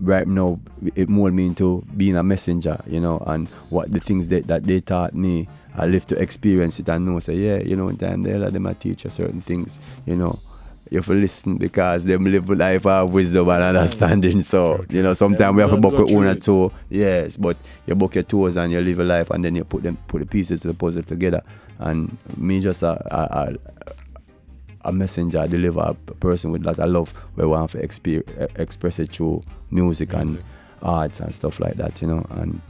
right 0.00 0.26
now 0.26 0.58
it 0.96 1.08
mold 1.08 1.32
me 1.32 1.46
into 1.46 1.84
being 1.96 2.16
a 2.16 2.22
messenger, 2.22 2.80
you 2.86 3.00
know, 3.00 3.18
and 3.26 3.48
what 3.70 3.92
the 3.92 4.00
things 4.00 4.28
that, 4.28 4.46
that 4.48 4.64
they 4.64 4.80
taught 4.80 5.14
me, 5.14 5.48
I 5.76 5.86
live 5.86 6.06
to 6.08 6.20
experience 6.20 6.78
it 6.80 6.88
and 6.88 7.06
know 7.06 7.18
say, 7.20 7.34
yeah, 7.34 7.58
you 7.58 7.76
know, 7.76 7.88
in 7.88 7.96
time 7.96 8.22
they 8.22 8.34
let 8.36 8.52
them 8.52 8.66
a 8.66 8.74
teach 8.74 9.04
you 9.04 9.10
certain 9.10 9.40
things, 9.40 9.78
you 10.06 10.16
know. 10.16 10.38
You 10.90 10.98
have 10.98 11.06
to 11.06 11.14
listen 11.14 11.56
because 11.56 12.04
them 12.04 12.24
live 12.24 12.48
a 12.50 12.54
life 12.54 12.86
of 12.86 13.12
wisdom 13.12 13.48
and 13.48 13.62
understanding. 13.62 14.42
So, 14.42 14.84
you 14.90 15.02
know, 15.02 15.14
sometimes 15.14 15.56
we 15.56 15.62
have 15.62 15.70
to 15.70 15.76
Go- 15.76 15.82
buck 15.90 15.92
go 15.92 16.06
your 16.06 16.18
own 16.26 16.38
through 16.38 16.64
or 16.64 16.68
two. 16.68 16.72
Yes, 16.90 17.36
but 17.36 17.56
you 17.86 17.94
buck 17.94 18.14
your 18.14 18.24
toes 18.24 18.56
and 18.56 18.70
you 18.72 18.80
live 18.80 18.98
a 19.00 19.04
life 19.04 19.30
and 19.30 19.44
then 19.44 19.54
you 19.54 19.64
put 19.64 19.82
them 19.82 19.96
put 20.08 20.20
the 20.20 20.26
pieces 20.26 20.64
of 20.64 20.68
the 20.68 20.74
puzzle 20.78 21.02
together. 21.02 21.42
And 21.78 22.16
me 22.36 22.60
just 22.60 22.82
a, 22.82 22.90
a, 23.14 23.56
a 23.56 23.56
a 24.86 24.92
messenger, 24.92 25.38
I 25.38 25.46
deliver 25.46 25.80
a 25.80 25.94
person 25.94 26.50
with 26.52 26.62
that 26.64 26.78
I 26.78 26.84
love 26.84 27.10
where 27.34 27.48
want 27.48 27.70
to 27.70 27.78
exper- 27.78 28.50
express 28.60 28.98
it 28.98 29.10
through 29.12 29.42
music, 29.70 30.12
and 30.12 30.42
arts 30.82 31.20
and 31.20 31.34
stuff 31.34 31.58
like 31.58 31.74
that, 31.76 32.02
you 32.02 32.08
know. 32.08 32.24
And 32.30 32.60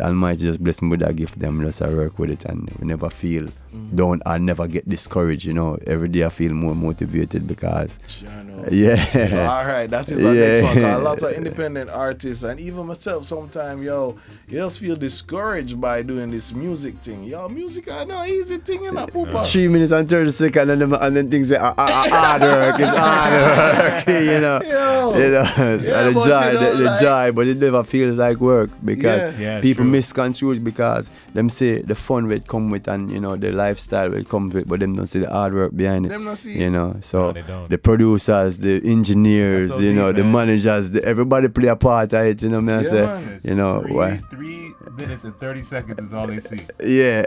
Almighty 0.00 0.42
just 0.42 0.62
bless 0.62 0.82
me 0.82 0.90
with 0.90 1.00
that 1.00 1.16
gift, 1.16 1.38
them 1.38 1.62
just 1.64 1.80
I 1.82 1.88
work 1.88 2.18
with 2.18 2.30
it 2.30 2.44
and 2.44 2.70
we 2.78 2.86
never 2.86 3.08
feel 3.10 3.48
Mm. 3.74 3.96
down 3.96 4.22
I 4.24 4.38
never 4.38 4.68
get 4.68 4.88
discouraged, 4.88 5.44
you 5.44 5.52
know. 5.52 5.78
Every 5.86 6.08
day 6.08 6.24
I 6.24 6.28
feel 6.28 6.52
more 6.54 6.74
motivated 6.76 7.46
because 7.46 7.98
I 8.28 8.42
know. 8.44 8.64
Yeah. 8.70 9.26
So, 9.28 9.40
all 9.42 9.66
right, 9.66 9.90
that 9.90 10.10
is 10.10 10.22
our 10.24 10.32
Yeah. 10.34 10.48
next 10.48 10.62
one. 10.62 10.74
'cause 10.74 10.94
A 10.94 10.98
lot 10.98 11.22
of 11.22 11.32
independent 11.40 11.90
artists 11.90 12.44
and 12.44 12.60
even 12.60 12.86
myself, 12.86 13.24
sometimes, 13.24 13.82
yo, 13.84 14.16
you 14.48 14.58
just 14.58 14.78
feel 14.78 14.96
discouraged 14.96 15.80
by 15.80 16.02
doing 16.02 16.30
this 16.30 16.54
music 16.54 16.94
thing. 17.02 17.24
Yo, 17.24 17.48
music, 17.48 17.90
I 17.90 18.04
know, 18.04 18.24
easy 18.24 18.58
thing, 18.58 18.84
you 18.84 18.92
know, 18.92 19.06
poopa. 19.06 19.44
Three 19.44 19.68
minutes 19.68 19.92
and 19.92 20.08
thirty 20.08 20.30
seconds, 20.30 20.70
and 20.70 20.80
then 20.80 20.92
and 20.94 21.16
then 21.16 21.30
things 21.30 21.48
say 21.48 21.56
ah, 21.60 21.74
ah, 21.76 21.84
ah, 21.88 22.38
hard 22.38 22.42
work, 22.42 22.80
it's 22.80 22.96
hard 22.96 23.32
work, 24.06 24.06
you 24.30 24.40
know, 24.40 24.60
Yo. 24.62 25.18
you 25.18 25.30
know, 25.34 25.46
Yeah, 25.58 25.98
and 25.98 26.08
the 26.08 26.12
but 26.14 26.26
joy, 26.28 26.46
you 26.48 26.54
know, 26.54 26.70
the, 26.72 26.78
the 26.78 26.84
like- 26.84 27.00
joy, 27.00 27.32
but 27.32 27.46
it 27.48 27.56
never 27.58 27.82
feels 27.84 28.16
like 28.16 28.38
work 28.40 28.70
because 28.84 29.34
Yeah. 29.38 29.54
Yeah, 29.56 29.60
people 29.60 29.84
true. 29.84 29.92
misconstrue 29.92 30.52
it 30.52 30.64
because 30.64 31.10
them 31.34 31.50
say 31.50 31.82
the 31.82 31.94
fun 31.94 32.28
will 32.28 32.40
come 32.46 32.70
with 32.70 32.88
and 32.88 33.10
you 33.10 33.20
know 33.20 33.36
the 33.36 33.50
lifestyle 33.64 34.08
will 34.14 34.24
come 34.24 34.46
with, 34.54 34.66
but 34.70 34.78
them 34.80 34.92
don't 34.96 35.06
see 35.14 35.20
the 35.24 35.30
hard 35.30 35.52
work 35.54 35.72
behind 35.82 36.06
it. 36.06 36.10
Them 36.10 36.24
not 36.24 36.38
see 36.38 36.54
you 36.64 36.70
know, 36.76 36.88
so 37.00 37.18
No, 37.30 37.66
the 37.68 37.78
producers, 37.78 38.58
the 38.66 38.74
engineers, 38.96 39.68
you 39.86 39.92
know, 39.98 40.08
deep, 40.12 40.16
the 40.18 40.24
man. 40.24 40.32
managers, 40.48 40.90
the, 40.94 41.00
everybody 41.04 41.48
play 41.48 41.68
a 41.68 41.76
part 41.76 42.12
of 42.12 42.22
it. 42.30 42.42
You 42.42 42.50
know, 42.50 42.60
me 42.60 42.72
I 42.72 42.80
Yeah, 42.82 42.88
say, 42.94 43.06
man. 43.06 43.40
you 43.48 43.54
know, 43.60 43.72
three, 43.82 43.92
why? 43.96 44.10
three 44.34 44.62
minutes 44.98 45.24
and 45.24 45.34
thirty 45.44 45.62
seconds 45.62 46.00
is 46.06 46.12
all 46.14 46.26
they 46.32 46.40
see. 46.50 46.60
Yeah. 47.00 47.22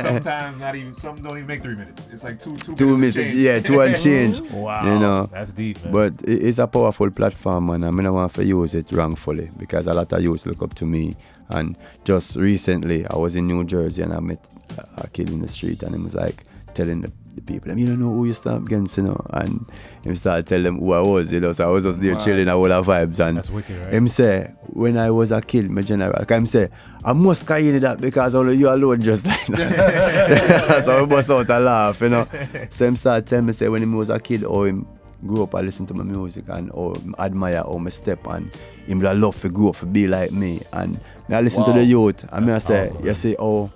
Sometimes 0.02 0.58
not 0.60 0.74
even 0.80 0.94
some 0.94 1.16
don't 1.22 1.36
even 1.36 1.46
make 1.46 1.62
three 1.62 1.76
minutes. 1.82 2.02
It's 2.12 2.24
like 2.24 2.38
two 2.44 2.56
two, 2.56 2.74
two 2.74 2.96
minutes. 2.96 3.16
minutes, 3.16 3.36
and 3.36 3.44
yeah, 3.46 3.60
two 3.68 3.80
and 3.80 3.96
change. 3.96 4.40
wow, 4.50 4.84
You 4.88 4.98
know, 5.04 5.18
that's 5.32 5.52
deep, 5.52 5.76
man. 5.84 5.92
But 5.92 6.12
it- 6.32 6.42
it's 6.48 6.58
a 6.58 6.66
powerful 6.66 7.10
platform, 7.10 7.70
and 7.70 7.84
I 7.84 7.90
mean, 7.90 8.06
I 8.06 8.10
want 8.10 8.34
to 8.34 8.44
use 8.44 8.74
it 8.74 8.92
wrongfully 8.92 9.50
because 9.62 9.86
a 9.86 9.94
lot 9.94 10.12
of 10.12 10.20
youths 10.22 10.46
look 10.46 10.62
up 10.62 10.74
to 10.74 10.86
me. 10.86 11.16
And 11.48 11.76
just 12.04 12.34
recently, 12.36 13.06
I 13.06 13.16
was 13.16 13.36
in 13.36 13.46
New 13.46 13.62
Jersey 13.64 14.02
and 14.02 14.12
I 14.12 14.20
met 14.20 14.40
a- 14.78 15.02
a 15.02 15.08
kid 15.08 15.30
in 15.30 15.40
the 15.42 15.48
street, 15.48 15.82
and 15.82 15.94
he 15.94 16.02
was 16.02 16.14
like 16.14 16.44
telling 16.74 17.00
the, 17.00 17.10
the 17.34 17.40
people, 17.42 17.76
"You 17.76 17.86
don't 17.86 18.00
know 18.00 18.12
who 18.12 18.26
you 18.26 18.34
stand 18.34 18.56
up 18.58 18.62
against, 18.66 18.96
you 18.98 19.04
know." 19.04 19.20
And 19.30 19.64
him 20.02 20.14
started 20.14 20.46
telling 20.46 20.64
them 20.64 20.78
who 20.80 20.92
I 20.92 21.00
was, 21.00 21.32
you 21.32 21.40
know. 21.40 21.52
So 21.52 21.66
I 21.68 21.70
was 21.70 21.84
just 21.84 22.00
there 22.00 22.14
Wow. 22.14 22.24
chilling, 22.24 22.48
all 22.48 22.62
the 22.64 22.82
vibes, 22.82 23.18
and 23.20 23.38
That's 23.38 23.50
wicked, 23.50 23.78
right? 23.84 23.92
him 23.94 24.08
say, 24.08 24.50
when 24.68 24.96
I 24.96 25.10
was 25.10 25.32
a 25.32 25.40
kid, 25.40 25.70
my 25.70 25.82
general, 25.82 26.12
him 26.28 26.46
say, 26.46 26.68
I 27.04 27.12
must 27.12 27.46
carry 27.46 27.68
in 27.68 27.80
that 27.80 28.00
because 28.00 28.34
only 28.34 28.56
you 28.56 28.68
alone 28.68 29.00
just 29.00 29.24
like 29.32 29.46
that. 29.46 30.82
so 30.84 31.02
I 31.02 31.06
bust 31.06 31.30
out 31.30 31.48
a 31.50 31.60
laugh, 31.60 32.00
you 32.00 32.08
know. 32.10 32.26
So 32.70 32.86
him 32.86 32.96
start 32.96 33.26
telling 33.26 33.46
me, 33.46 33.52
say, 33.52 33.68
when 33.68 33.82
he 33.82 33.94
was 33.94 34.10
a 34.10 34.18
kid, 34.20 34.44
or 34.44 34.66
him 34.66 34.86
grew 35.26 35.42
up, 35.44 35.54
I 35.54 35.60
listen 35.62 35.86
to 35.86 35.94
my 35.94 36.04
music 36.04 36.44
and 36.48 36.70
or 36.72 36.94
admire 37.18 37.56
how 37.62 37.78
my 37.78 37.90
step 37.90 38.26
and 38.26 38.54
him 38.86 38.98
would 39.00 39.16
love 39.16 39.40
to 39.40 39.48
grow 39.48 39.70
up 39.70 39.76
to 39.76 39.86
be 39.86 40.06
like 40.08 40.30
me. 40.32 40.60
And 40.72 41.00
I 41.28 41.40
listen 41.40 41.64
to 41.64 41.72
the 41.72 41.84
youth, 41.84 42.24
and 42.30 42.46
me 42.46 42.52
I 42.52 42.58
say, 42.58 42.88
powerful, 42.88 43.06
you 43.06 43.14
see 43.14 43.36
how 43.38 43.70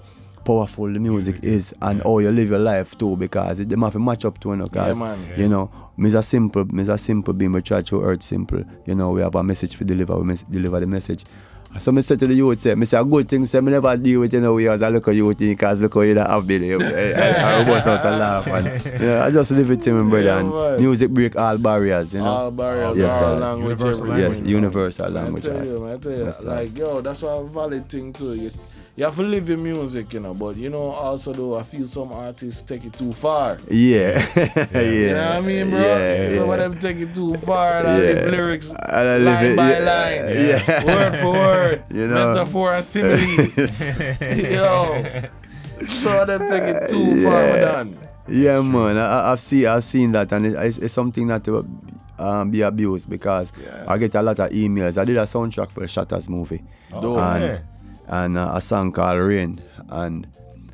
powerful 0.45 0.93
the 0.93 0.99
music, 0.99 1.37
is 1.43 1.75
and 1.83 2.03
how 2.03 2.19
you 2.19 2.31
live 2.31 2.51
your 2.51 2.59
life 2.59 2.97
too 2.99 3.17
because 3.17 3.61
it 3.61 3.69
them 3.69 3.83
have 3.83 3.93
to 3.93 3.99
match 3.99 4.25
up 4.25 4.39
to 4.41 4.51
you 4.51 4.57
know, 4.57 4.69
cause 4.69 4.99
man. 4.99 5.19
you 5.37 5.49
know 5.49 5.71
Me's 5.97 6.15
a 6.15 6.23
simple, 6.23 6.65
me's 6.73 6.89
a 6.89 6.97
simple 6.97 7.35
being. 7.35 7.53
We 7.53 7.61
try 7.61 7.83
to 7.83 8.03
earth 8.03 8.23
simple. 8.23 8.65
You 8.87 8.95
know, 8.95 9.11
we 9.11 9.21
have 9.21 9.35
a 9.35 9.43
message 9.43 9.77
to 9.77 9.85
deliver. 9.85 10.17
We 10.17 10.25
mes- 10.25 10.45
deliver 10.45 10.81
the 10.81 10.87
message. 10.87 11.25
So 11.79 11.95
I 11.95 12.01
said 12.01 12.19
to 12.21 12.27
the 12.27 12.33
youth, 12.35 12.59
say, 12.59 12.73
I 12.73 12.85
say 12.85 12.97
a 12.99 13.05
good 13.05 13.29
thing, 13.29 13.45
say, 13.45 13.59
I 13.59 13.61
never 13.61 13.97
deal 13.99 14.21
with 14.21 14.33
you 14.33 14.41
know, 14.41 14.55
we 14.55 14.67
as 14.67 14.83
I 14.83 14.89
look 14.89 15.07
at 15.09 15.15
you 15.15 15.31
think, 15.35 15.59
because 15.59 15.83
look 15.83 15.93
how 15.95 16.01
you 16.01 16.17
have 16.17 16.47
been. 16.47 16.65
Eh, 16.65 16.79
eh, 16.83 17.15
I, 17.15 17.59
I, 17.59 17.61
I 17.61 17.65
bust 17.65 17.87
out 17.87 18.05
a 18.07 18.17
laugh. 18.17 18.47
And, 18.47 18.85
you 19.01 19.07
know, 19.07 19.21
I 19.23 19.31
just 19.31 19.51
live 19.51 19.69
with 19.69 19.85
him, 19.87 20.09
brother. 20.09 20.25
Yeah, 20.25 20.39
and 20.41 20.51
man. 20.51 20.81
music 20.81 21.11
break 21.11 21.37
all 21.37 21.59
barriers, 21.59 22.15
you 22.15 22.21
know. 22.21 22.25
All 22.27 22.51
barriers, 22.51 22.97
yes, 22.99 23.13
all 23.13 23.39
sir. 23.39 23.47
language, 23.51 23.79
Universal 23.79 24.13
everything. 24.13 24.45
Yes, 24.47 24.51
universal 24.51 25.05
I 25.05 25.09
language. 25.09 25.45
tell 25.45 25.65
you, 25.67 25.81
man, 25.81 25.93
I 25.95 25.99
tell 25.99 26.13
you, 26.13 26.25
Yes, 26.25 26.39
sir. 26.39 26.45
like, 26.47 26.77
yo, 26.79 27.01
that's 27.03 27.23
a 27.25 27.45
valid 27.45 27.89
thing 27.91 28.13
too. 28.15 28.35
You, 28.35 28.51
you 28.97 29.05
have 29.05 29.17
to 29.17 29.23
live 29.23 29.49
in 29.49 29.63
music, 29.63 30.13
you 30.13 30.21
know, 30.21 30.35
but 30.35 30.57
you 30.57 30.69
know, 30.69 30.83
also 30.83 31.33
though, 31.33 31.57
I 31.59 31.63
feel 31.63 31.85
some 31.87 32.13
artists 32.13 32.61
take 32.63 32.85
it 32.85 32.93
too 32.93 33.13
far. 33.13 33.59
Yeah. 33.71 34.27
yeah. 34.37 34.81
You 34.81 35.13
know 35.13 35.27
what 35.29 35.37
I 35.37 35.41
mean, 35.41 35.71
bro? 35.71 35.81
Yeah, 35.81 36.39
Some 36.39 36.47
yeah. 36.49 36.53
of 36.55 36.59
them 36.59 36.79
take 36.79 36.97
it 36.99 37.15
too 37.15 37.35
far 37.39 37.79
and 37.79 37.89
I 37.89 37.99
Yeah. 38.03 38.13
live 38.15 38.31
lyrics 38.31 38.75
I 38.75 39.05
live 39.05 39.23
line 39.23 39.45
it- 39.47 39.57
by 39.57 39.71
yeah, 39.71 39.79
line, 39.79 40.47
yeah. 40.47 40.85
word 40.85 41.17
for 41.21 41.33
word, 41.33 41.85
You 41.91 42.09
know. 42.09 42.29
metaphor 42.35 42.75
and 42.75 42.85
simile. 42.85 43.19
yo, 44.53 45.23
some 45.89 46.21
of 46.21 46.27
them 46.27 46.41
take 46.49 46.63
it 46.75 46.89
too 46.91 47.25
far, 47.25 47.43
Yeah. 47.47 47.85
man. 47.85 47.97
Yeah, 48.29 48.61
man. 48.61 48.97
I, 48.99 49.33
I've 49.33 49.41
seen 49.41 49.67
I've 49.67 49.85
seen 49.85 50.13
that, 50.13 50.31
and 50.33 50.47
it, 50.47 50.55
it's, 50.55 50.79
it's 50.79 50.95
something 50.95 51.27
that 51.29 51.43
to 51.45 51.67
um, 52.19 52.51
be 52.51 52.61
abused 52.63 53.09
because 53.09 53.51
I 53.89 53.99
get 53.99 54.15
a 54.15 54.23
lot 54.23 54.39
of 54.39 54.51
emails. 54.51 54.99
I 54.99 55.05
did 55.05 55.17
a 55.17 55.23
soundtrack 55.23 55.71
for 55.71 55.81
the 55.81 55.89
Shutters 55.89 56.29
movie, 56.29 56.63
Oh, 56.93 57.19
and 57.19 57.43
yeah. 57.45 57.59
And 58.11 58.37
uh, 58.37 58.53
a 58.55 58.61
song 58.61 58.93
called 58.93 59.19
Rain, 59.21 59.59
and 59.89 60.27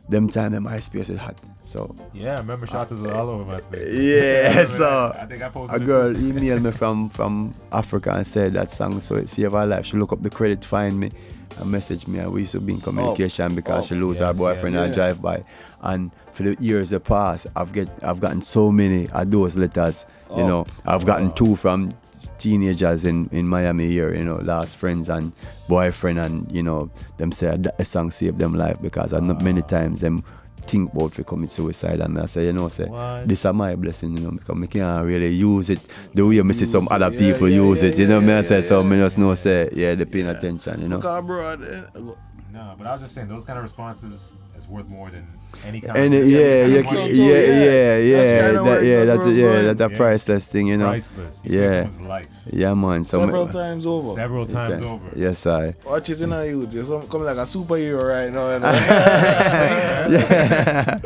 them 0.09 0.29
time 0.29 0.53
them 0.53 0.65
MySpace 0.65 1.11
is 1.11 1.19
hot. 1.21 1.37
So 1.65 1.95
Yeah, 2.15 2.35
I 2.35 2.39
remember 2.39 2.67
shots 2.67 2.93
was 2.93 3.01
all 3.13 3.29
over 3.29 3.45
my 3.45 3.59
space. 3.59 3.89
yeah, 3.93 4.65
so 4.81 5.13
I 5.21 5.27
think 5.27 5.43
I 5.43 5.49
posted 5.49 5.83
a 5.83 5.85
girl 5.85 6.15
too. 6.15 6.33
emailed 6.33 6.63
me 6.63 6.71
from 6.71 7.09
from 7.09 7.53
Africa 7.73 8.11
and 8.13 8.25
said 8.27 8.53
that 8.55 8.71
song 8.71 9.01
so 9.01 9.17
it 9.17 9.29
saved 9.29 9.53
her 9.53 9.67
life. 9.67 9.87
She 9.87 9.97
look 9.97 10.13
up 10.13 10.23
the 10.23 10.31
credit, 10.31 10.65
find 10.65 10.99
me, 11.01 11.11
and 11.59 11.71
message 11.71 12.07
me. 12.07 12.21
And 12.21 12.33
we 12.33 12.41
used 12.43 12.53
to 12.53 12.61
be 12.61 12.75
in 12.75 12.81
communication 12.81 13.55
because 13.57 13.85
oh, 13.85 13.87
she 13.89 13.95
lose 13.97 14.21
her 14.21 14.27
yes, 14.27 14.39
boyfriend 14.39 14.75
yeah, 14.77 14.83
and 14.85 14.91
yeah. 14.91 14.95
drive 14.95 15.21
by. 15.21 15.43
And 15.81 16.13
for 16.33 16.45
the 16.45 16.57
years 16.61 16.91
that 16.91 17.01
pass, 17.01 17.45
I've 17.57 17.73
get 17.73 17.89
I've 18.05 18.21
gotten 18.21 18.43
so 18.43 18.71
many 18.71 19.09
of 19.09 19.29
those 19.31 19.57
letters. 19.57 20.07
You 20.37 20.43
Oh. 20.45 20.47
know, 20.47 20.67
I've 20.85 21.05
gotten 21.05 21.33
two 21.35 21.57
from 21.57 21.91
teenagers 22.39 23.05
in, 23.05 23.29
in 23.33 23.47
Miami 23.49 23.87
here, 23.87 24.15
you 24.15 24.25
know, 24.25 24.37
last 24.37 24.77
friends 24.77 25.09
and 25.09 25.33
boyfriend 25.69 26.19
and 26.19 26.51
you 26.53 26.63
know, 26.63 26.91
them 27.19 27.33
say 27.33 27.47
a 27.49 27.57
the 27.57 27.85
song 27.85 28.11
saved 28.11 28.39
them 28.39 28.55
life 28.55 28.81
because 28.81 29.13
I 29.13 29.21
know 29.21 29.35
many 29.35 29.63
times 29.63 30.01
them 30.01 30.25
think 30.63 30.93
about 30.93 31.13
to 31.13 31.23
commit 31.23 31.53
suicide 31.53 32.01
and 32.01 32.19
I 32.19 32.27
say, 32.27 32.47
you 32.47 32.53
know, 32.53 32.69
say 32.69 32.87
What? 32.87 33.29
this 33.29 33.45
is 33.45 33.53
my 33.53 33.75
blessing, 33.77 34.17
you 34.17 34.25
know, 34.25 34.31
because 34.33 34.61
I 34.61 34.67
can't 34.67 35.07
really 35.07 35.31
use 35.31 35.71
it 35.71 35.81
the 36.13 36.27
way 36.27 36.41
I 36.41 36.51
see 36.53 36.67
some 36.67 36.83
Use 36.83 36.91
other 36.91 37.13
yeah, 37.13 37.33
people 37.33 37.49
yeah, 37.49 37.57
use 37.63 37.83
yeah, 37.83 37.89
it, 37.91 37.99
you 37.99 38.07
know, 38.09 38.19
yeah, 38.21 38.27
me 38.27 38.33
I 38.33 38.37
yeah, 38.37 38.43
say, 38.43 38.63
so 38.63 38.81
yeah, 38.81 38.89
me 38.89 38.97
just 38.97 39.19
know 39.19 39.35
say, 39.35 39.71
yeah, 39.73 39.95
they 39.95 40.05
paying 40.05 40.27
attention, 40.27 40.83
you 40.83 40.89
know. 40.89 40.97
Because, 40.97 41.25
bro, 41.25 41.47
uh, 41.47 42.15
No, 42.53 42.75
but 42.79 42.87
I 42.87 42.93
was 42.95 43.03
just 43.03 43.15
saying 43.15 43.29
those 43.29 43.45
kind 43.45 43.59
of 43.59 43.63
responses 43.65 44.33
is 44.67 44.71
worth 44.71 44.89
more 44.91 45.11
than 45.11 45.27
any 45.65 45.81
kind 45.81 45.97
And 45.97 46.15
of 46.15 46.21
it- 46.21 46.27
yeah, 46.29 46.67
yeah, 46.67 46.83
so 46.91 47.07
yeah, 47.07 47.07
yeah, 47.07 47.33
yeah. 47.33 47.97
yeah, 47.97 48.17
That's 48.17 48.33
yeah, 48.33 48.53
that, 48.53 48.85
yeah, 48.85 49.01
it 49.03 49.07
that's 49.07 49.27
yeah, 49.37 49.47
man. 49.53 49.65
that's 49.65 49.81
a 49.81 49.91
Yeah. 49.91 49.97
priceless 49.97 50.47
thing, 50.49 50.67
you 50.67 50.77
know. 50.77 50.89
priceless. 50.89 51.41
You 51.45 51.61
Yeah. 51.61 51.71
save 51.91 52.01
life 52.07 52.27
Yeah, 52.53 52.75
man. 52.75 53.05
So 53.05 53.21
me- 53.21 53.25
several 53.27 53.49
times 53.49 53.87
over. 53.87 54.13
several 54.15 54.45
times 54.47 54.85
over. 54.85 55.11
Yes, 55.17 55.47
I. 55.47 55.75
Watch 55.87 56.11
it 56.11 56.21
in 56.21 56.33
a 56.33 56.45
youth. 56.45 56.75
You're 56.75 56.85
some, 56.85 57.09
come 57.09 57.23
like 57.25 57.37
a 57.39 57.47
superhero 57.47 58.03
right 58.07 58.31
now. 58.33 58.53
You 58.55 58.61
know? 58.61 58.69
yeah, 60.11 61.01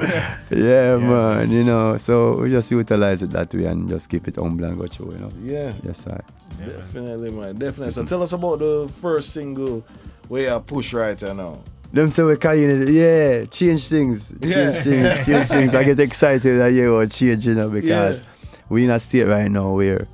yeah, 0.51 0.97
man. 0.99 1.51
You 1.51 1.65
know, 1.65 1.97
so 1.97 2.41
we 2.43 2.51
just 2.51 2.71
utilize 2.71 3.23
it 3.23 3.31
that 3.31 3.53
way 3.55 3.65
and 3.67 3.89
just 3.89 4.09
keep 4.09 4.27
it 4.29 4.37
humble 4.37 4.65
and 4.65 4.79
go 4.79 4.87
through. 4.87 5.13
You 5.13 5.19
know. 5.19 5.31
yeah, 5.43 5.73
Yes, 5.85 6.07
I. 6.07 6.21
definitely, 6.67 7.31
man. 7.31 7.57
Definitely. 7.57 7.93
So 7.93 8.05
tell 8.05 8.23
us 8.23 8.33
about 8.33 8.59
the 8.59 8.91
first 9.01 9.31
single 9.33 9.85
where 10.29 10.53
you 10.53 10.61
push 10.61 10.93
right 10.93 11.21
now. 11.23 11.59
Them 11.93 12.11
say 12.11 12.23
we 12.23 12.37
carrying 12.37 12.71
it. 12.83 12.89
Yeah, 12.89 13.45
change 13.47 13.89
things. 13.89 14.31
Change 14.41 14.51
Yeah. 14.51 14.71
things. 14.71 15.27
Change 15.27 15.49
things. 15.49 15.75
I 15.75 15.83
get 15.85 15.99
excited 16.09 16.59
that 16.61 16.69
you 16.69 16.93
want 16.95 17.11
change, 17.13 17.47
you 17.47 17.55
know, 17.55 17.69
because 17.69 18.21
Yeah. 18.21 18.27
we 18.69 18.85
in 18.85 18.91
a 18.91 19.01
state 19.01 19.25
right 19.25 19.51
now 19.51 19.73
where 19.75 20.07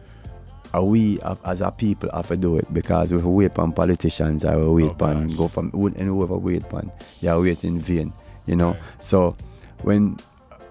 we 0.83 1.19
as 1.45 1.61
a 1.63 1.71
people 1.71 2.11
have 2.13 2.29
to 2.29 2.37
do 2.37 2.57
it 2.59 2.73
because 2.73 3.11
we 3.13 3.19
wait 3.19 3.59
on 3.59 3.73
politicians 3.73 4.45
or 4.45 4.73
we 4.75 4.85
wait 4.85 4.93
Oh, 5.01 5.07
on 5.07 5.29
go 5.29 5.49
from 5.49 5.71
and 5.75 5.97
whoever 5.97 6.37
wait 6.37 6.65
on, 6.73 6.91
yeah, 7.21 7.37
wait 7.39 7.65
in 7.65 7.79
vain, 7.79 8.13
you 8.47 8.57
know. 8.57 8.77
So 9.01 9.35
when 9.83 10.19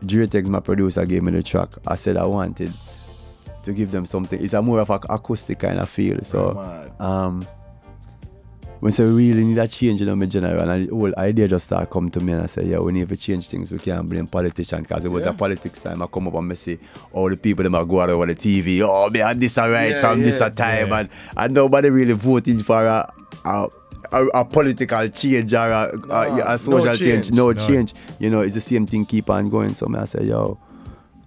Juretex, 0.03 0.47
my 0.47 0.59
producer, 0.59 1.05
gave 1.07 1.23
me 1.23 1.31
the 1.31 1.41
track, 1.41 1.69
I 1.87 1.95
said 1.95 2.17
I 2.17 2.25
wanted 2.25 2.71
to 3.63 3.73
give 3.73 3.89
them 3.89 4.05
something. 4.05 4.43
It's 4.43 4.53
a 4.53 4.61
more 4.61 4.79
of 4.79 4.91
a 4.91 4.99
acoustic 5.09 5.57
kind 5.59 5.79
of 5.79 5.89
feel. 5.89 6.21
So 6.23 6.51
um 6.99 7.47
when 8.85 8.91
say 8.93 9.03
we 9.03 9.29
really 9.31 9.43
need 9.43 9.57
a 9.57 9.67
change 9.67 9.99
in 9.99 10.19
my 10.19 10.27
general 10.27 10.69
and 10.69 10.87
the 10.87 10.93
whole 10.95 11.11
idea 11.17 11.47
just 11.47 11.65
start 11.65 11.89
come 11.89 12.11
to 12.11 12.19
me 12.19 12.33
and 12.33 12.43
I 12.43 12.45
say, 12.45 12.65
yeah, 12.65 12.77
we 12.77 12.91
need 12.91 13.09
to 13.09 13.17
change 13.17 13.47
things. 13.47 13.71
We 13.71 13.79
can't 13.79 14.07
blame 14.07 14.27
politicians 14.27 14.87
because 14.87 15.03
it 15.03 15.09
was 15.09 15.23
Yeah. 15.23 15.31
a 15.31 15.33
politics 15.33 15.79
time. 15.79 16.03
I 16.03 16.05
come 16.07 16.27
up 16.27 16.35
and 16.35 16.51
I 16.51 16.53
say, 16.55 16.77
all 17.11 17.27
the 17.31 17.35
people 17.35 17.63
them 17.63 17.73
are 17.73 17.83
go 17.83 18.01
out 18.01 18.11
over 18.11 18.27
the 18.27 18.35
TV, 18.35 18.81
oh 18.83 19.09
man, 19.09 19.39
this 19.39 19.57
a 19.57 19.67
right 19.67 19.89
Yeah, 19.89 20.01
from 20.01 20.21
this 20.21 20.39
yeah. 20.39 20.45
a 20.47 20.49
time 20.51 20.89
Yeah. 20.89 20.99
and, 20.99 21.09
and 21.35 21.53
nobody 21.55 21.89
really 21.89 22.13
voting 22.13 22.59
for 22.61 22.85
a, 22.85 23.11
a 23.43 23.67
a, 24.11 24.23
a 24.27 24.45
political 24.45 25.09
change 25.09 25.51
or 25.55 25.67
a, 25.71 25.89
a, 25.91 25.97
Nah, 25.97 26.53
a 26.53 26.57
social 26.59 26.85
no 26.85 26.93
change. 26.93 26.99
change. 26.99 27.31
No 27.31 27.51
No. 27.51 27.53
change. 27.67 27.95
You 28.19 28.29
know, 28.29 28.41
it's 28.41 28.53
the 28.53 28.61
same 28.61 28.85
thing 28.85 29.03
keep 29.07 29.31
on 29.31 29.49
going. 29.49 29.73
So 29.73 29.87
me 29.87 29.97
I 29.97 30.05
say, 30.05 30.25
yo, 30.25 30.59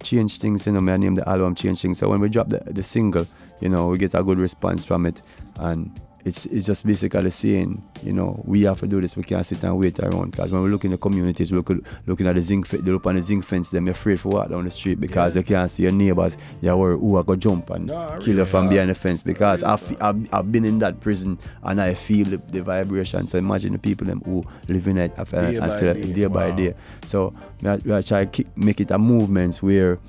change 0.01 0.39
things, 0.39 0.65
you 0.65 0.71
know, 0.71 0.79
me 0.79 0.93
I 0.93 0.97
name 0.97 1.15
the 1.15 1.27
album 1.27 1.55
Change 1.55 1.81
Things. 1.81 1.97
So 1.97 2.07
when 2.07 2.21
we 2.21 2.29
drop 2.29 2.47
the, 2.47 2.59
the 2.71 2.81
single, 2.83 3.27
you 3.59 3.67
know, 3.67 3.89
we 3.89 3.97
get 3.97 4.13
a 4.15 4.23
good 4.23 4.39
response 4.39 4.85
from 4.85 5.05
it. 5.05 5.21
And 5.57 5.91
it's 6.25 6.45
it's 6.47 6.65
just 6.65 6.85
basically 6.85 7.29
saying, 7.31 7.81
you 8.03 8.13
know, 8.13 8.41
we 8.45 8.63
have 8.63 8.79
to 8.81 8.87
do 8.87 8.99
this. 9.01 9.15
We 9.15 9.23
can't 9.23 9.45
sit 9.45 9.63
and 9.63 9.77
wait 9.77 9.99
around. 9.99 10.31
Because 10.31 10.51
when 10.51 10.61
we 10.63 10.69
look 10.69 10.83
in 10.85 10.91
the 10.91 10.97
communities, 10.97 11.51
we 11.51 11.57
look 11.57 11.71
looking 12.05 12.27
at 12.27 12.35
the 12.35 12.43
zinc 12.43 12.67
they 12.67 12.91
look 12.91 13.05
on 13.05 13.15
the 13.15 13.21
zinc 13.21 13.45
fence, 13.45 13.69
them 13.69 13.87
afraid 13.87 14.19
for 14.19 14.29
what 14.29 14.49
down 14.49 14.65
the 14.65 14.71
street 14.71 14.99
because 14.99 15.33
they 15.33 15.43
can't 15.43 15.71
see 15.71 15.83
your 15.83 15.91
neighbors. 15.91 16.35
You're 16.61 16.75
worried 16.77 16.99
who 16.99 17.15
are 17.15 17.23
going 17.23 17.39
to 17.39 17.49
jump 17.49 17.69
and 17.69 17.87
Nah, 17.87 18.17
kill 18.17 18.27
you 18.29 18.33
really, 18.35 18.45
from 18.45 18.65
nah. 18.65 18.71
behind 18.71 18.89
the 18.89 18.95
fence. 18.95 19.23
Because 19.23 19.63
I've, 19.63 20.01
I've, 20.01 20.33
I've 20.33 20.51
been 20.51 20.65
in 20.65 20.79
that 20.79 20.99
prison 20.99 21.39
and 21.63 21.81
I 21.81 21.93
feel 21.93 22.25
the, 22.25 22.37
the 22.37 22.61
vibration. 22.63 23.25
So 23.27 23.37
imagine 23.37 23.73
the 23.73 23.79
people 23.79 24.07
them 24.07 24.21
who 24.25 24.43
live 24.67 24.87
in 24.87 24.97
it 24.97 25.15
Day 25.15 25.55
and 25.55 25.59
by 25.59 25.79
day. 25.79 26.13
day 26.13 26.25
by 26.27 26.51
day. 26.51 26.73
So 27.05 27.33
me 27.61 27.69
I, 27.69 27.77
me 27.83 27.95
I 27.95 28.01
try 28.01 28.25
keep, 28.25 28.55
make 28.57 28.79
it 28.81 28.91
a 28.91 28.97
movement 28.97 29.57
where 29.63 29.99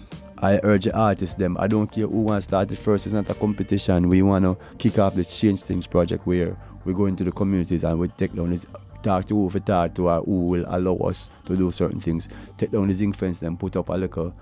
I 0.43 0.59
urge 0.63 0.85
the 0.85 0.97
artists 0.97 1.35
them. 1.35 1.57
I 1.59 1.67
don't 1.67 1.91
care 1.91 2.07
who 2.07 2.23
wants 2.23 2.47
to 2.47 2.51
start 2.51 2.73
it 2.73 2.77
first. 2.77 3.07
It's 3.07 3.13
not 3.13 3.29
a 3.29 3.35
competition. 3.35 4.09
We 4.09 4.23
want 4.23 4.45
to 4.45 4.57
kick 4.79 4.99
off 4.99 5.15
the 5.15 5.25
Change 5.25 5.63
Things 5.63 5.87
project 5.87 6.27
where 6.27 6.57
we 6.85 6.95
go 6.95 7.07
into 7.07 7.25
the 7.25 7.33
communities 7.33 7.85
and 7.85 7.99
we 7.99 8.09
take 8.09 8.35
down 8.35 8.51
this 8.51 8.67
talk 9.03 9.27
to 9.29 9.35
who 9.35 9.47
we 9.47 9.61
talk 9.61 9.95
to 9.95 10.09
or 10.09 10.23
who 10.23 10.47
will 10.47 10.65
allow 10.69 10.97
us 11.09 11.29
to 11.47 11.57
do 11.57 11.71
certain 11.71 12.01
things. 12.01 12.29
Take 12.57 12.71
down 12.71 12.89
the 12.89 12.95
zinc 12.95 13.17
fence 13.17 13.39
then 13.39 13.57
put 13.57 13.77
up 13.77 13.89
a 13.91 13.93
little 13.93 14.35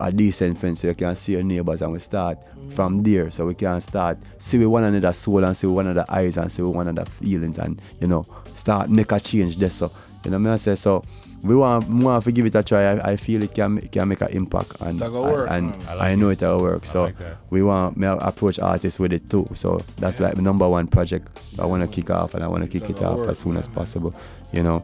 a 0.00 0.10
decent 0.10 0.56
fence 0.56 0.80
so 0.80 0.88
you 0.88 0.94
can 0.94 1.14
see 1.14 1.32
your 1.32 1.42
neighbors 1.42 1.82
and 1.82 1.92
we 1.92 1.98
start 1.98 2.38
from 2.70 3.02
there 3.02 3.30
so 3.30 3.44
we 3.44 3.54
can 3.54 3.80
start 3.82 4.16
see 4.38 4.56
with 4.56 4.68
one 4.68 4.82
another 4.82 5.12
soul 5.12 5.44
and 5.44 5.54
see 5.54 5.66
with 5.66 5.76
one 5.76 5.86
another 5.86 6.06
eyes 6.08 6.38
and 6.38 6.50
see 6.50 6.62
with 6.62 6.74
one 6.74 6.88
another 6.88 7.08
feelings 7.10 7.58
and 7.58 7.82
you 8.00 8.06
know 8.06 8.24
start 8.54 8.90
make 8.90 9.12
a 9.12 9.20
change 9.20 9.56
there 9.56 9.70
so 9.70 9.90
you 10.24 10.30
know 10.30 10.38
what 10.38 10.52
I 10.52 10.56
say 10.56 10.74
so 10.74 11.02
we 11.42 11.56
want 11.56 11.88
more 11.88 12.20
to 12.20 12.30
give 12.32 12.44
it 12.44 12.54
a 12.54 12.62
try. 12.62 12.82
I, 12.82 13.12
I 13.12 13.16
feel 13.16 13.42
it 13.42 13.54
can 13.54 13.78
it 13.78 13.90
can 13.92 14.08
make 14.08 14.20
an 14.20 14.28
impact 14.28 14.78
and 14.82 14.98
That 14.98 15.10
go 15.10 15.22
work, 15.22 15.48
and, 15.50 15.68
man. 15.70 15.80
and 15.88 16.00
I 16.00 16.10
I, 16.10 16.14
know 16.14 16.28
it 16.28 16.42
will 16.42 16.60
work 16.60 16.82
I 16.82 16.86
so 16.86 17.02
like 17.04 17.16
we 17.48 17.62
want 17.62 17.96
me 17.96 18.06
approach 18.06 18.58
artists 18.58 19.00
with 19.00 19.12
it 19.12 19.30
too 19.30 19.46
so 19.54 19.80
that's 19.96 20.20
like 20.20 20.34
the 20.34 20.42
number 20.42 20.68
one 20.68 20.86
project. 20.86 21.28
I 21.58 21.64
want 21.64 21.82
to 21.82 21.88
kick 21.88 22.10
off 22.10 22.34
and 22.34 22.44
I 22.44 22.48
want 22.48 22.62
to 22.64 22.68
kick 22.68 22.90
it 22.90 23.02
off 23.02 23.18
work, 23.20 23.30
as 23.30 23.38
soon 23.38 23.56
as 23.56 23.68
possible 23.68 24.14
you 24.52 24.62
know? 24.62 24.82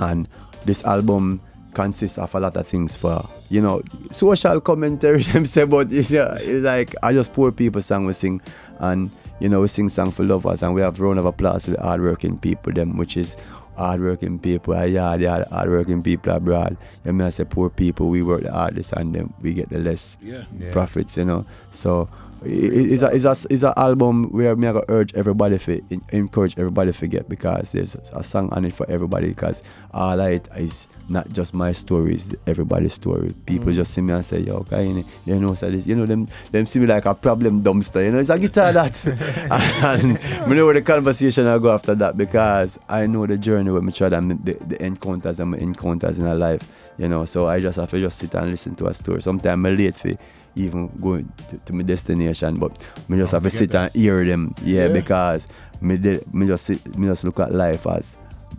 And 0.00 0.28
this 0.64 0.82
album 0.84 1.40
consists 1.82 2.18
of 2.18 2.34
a 2.34 2.40
lot 2.40 2.56
of 2.56 2.66
things 2.66 2.96
for 2.96 3.24
you 3.50 3.60
know 3.62 3.80
social 4.10 4.60
commentary 4.60 5.22
them 5.32 5.46
say 5.46 5.64
but 5.64 5.92
it's, 5.92 6.12
uh, 6.12 6.36
it's 6.40 6.64
like 6.64 6.94
I 7.04 7.12
just 7.12 7.32
poor 7.32 7.52
people 7.52 7.80
song 7.82 8.04
we 8.06 8.12
sing 8.14 8.40
and 8.80 9.10
you 9.38 9.48
know 9.48 9.60
we 9.60 9.68
sing 9.68 9.88
song 9.88 10.10
for 10.10 10.24
lovers 10.24 10.62
and 10.64 10.74
we 10.74 10.80
have 10.82 10.98
round 10.98 11.18
of 11.20 11.24
applause 11.24 11.64
to 11.64 11.70
the 11.72 11.80
hardworking 11.82 12.36
people 12.38 12.72
them 12.72 12.96
which 12.96 13.16
is 13.16 13.36
hardworking 13.76 14.40
people 14.40 14.74
uh, 14.74 14.82
yeah 14.82 15.16
they 15.16 15.26
are 15.26 15.44
hardworking 15.50 16.02
people 16.02 16.32
abroad 16.32 16.76
you 17.04 17.12
know 17.12 17.26
I 17.26 17.30
say 17.30 17.44
poor 17.44 17.70
people 17.70 18.08
we 18.08 18.22
work 18.22 18.42
the 18.42 18.52
hardest 18.52 18.92
and 18.94 19.14
then 19.14 19.32
we 19.40 19.52
get 19.54 19.68
the 19.70 19.78
less 19.78 20.16
Yeah. 20.20 20.44
Yeah. 20.58 20.72
profits 20.72 21.16
you 21.16 21.24
know 21.26 21.44
so 21.70 21.92
it, 22.00 22.06
it- 22.06 22.08
it's 22.44 23.02
a 23.02 23.08
it's 23.08 23.24
a 23.24 23.46
it's 23.52 23.62
a 23.62 23.78
album 23.78 24.24
where 24.30 24.54
me 24.56 24.66
I 24.68 24.72
go 24.72 24.84
urge 24.88 25.14
everybody 25.14 25.58
to 25.58 25.82
encourage 26.10 26.58
everybody 26.58 26.92
to 26.92 27.06
get 27.06 27.28
because 27.28 27.72
there's 27.72 27.94
a 27.94 28.22
song 28.22 28.50
on 28.52 28.64
it 28.64 28.74
for 28.74 28.88
everybody 28.90 29.28
because 29.28 29.62
all 29.92 30.20
of 30.20 30.30
it 30.30 30.48
is 30.56 30.86
not 31.08 31.28
just 31.30 31.54
my 31.54 31.72
story 31.72 32.14
it's 32.14 32.28
everybody's 32.46 32.94
story. 32.94 33.34
People 33.46 33.72
Mm. 33.72 33.76
just 33.76 33.94
see 33.94 34.00
me 34.02 34.12
and 34.12 34.24
say 34.24 34.40
yo 34.40 34.60
guy 34.62 34.82
you 34.82 35.04
know, 35.40 35.54
so 35.54 35.70
this, 35.70 35.86
you 35.86 35.94
know 35.96 36.06
them 36.06 36.28
them 36.52 36.66
see 36.66 36.78
me 36.80 36.86
like 36.86 37.06
a 37.06 37.14
problem 37.14 37.62
dumpster 37.62 38.04
you 38.04 38.12
know 38.12 38.18
it's 38.18 38.30
a 38.30 38.38
guitar 38.38 38.72
that. 38.72 38.94
And 39.82 40.14
me 40.48 40.56
know 40.56 40.64
where 40.66 40.74
the 40.74 40.82
conversation 40.82 41.46
I 41.46 41.58
go 41.58 41.72
after 41.72 41.94
that 41.96 42.16
because 42.16 42.78
I 42.88 43.06
know 43.06 43.26
the 43.26 43.38
journey 43.38 43.70
where 43.70 43.82
me 43.82 43.92
try 43.92 44.08
and 44.08 44.44
the, 44.44 44.54
the 44.54 44.84
encounters 44.84 45.40
and 45.40 45.50
my 45.52 45.58
encounters 45.58 46.18
in 46.18 46.26
a 46.26 46.34
life 46.34 46.62
you 46.98 47.08
know 47.08 47.24
so 47.24 47.48
I 47.48 47.60
just 47.60 47.78
have 47.78 47.90
to 47.90 48.00
just 48.00 48.18
sit 48.18 48.34
and 48.34 48.50
listen 48.50 48.74
to 48.76 48.86
a 48.86 48.94
story. 48.94 49.22
Sometimes 49.22 49.52
I'm 49.52 49.76
late 49.76 49.94
for 49.96 50.12
even 50.58 50.88
go 51.00 51.18
to, 51.18 51.58
to 51.66 51.72
my 51.72 51.82
destination. 51.82 52.58
But 52.58 52.72
me 53.08 53.16
just 53.18 53.32
have 53.32 53.42
to 53.44 53.50
sit 53.50 53.70
there. 53.70 53.84
and 53.84 53.94
hear 53.94 54.24
them, 54.24 54.54
yeah, 54.62 54.86
Yeah. 54.86 54.92
because 54.92 55.48
me, 55.80 55.96
de- 55.96 56.20
me 56.32 56.46
just 56.46 56.64
sit, 56.66 56.98
me 56.98 57.06
just 57.06 57.24
look 57.24 57.40
at 57.40 57.54
life 57.54 57.86
as. 57.86 58.16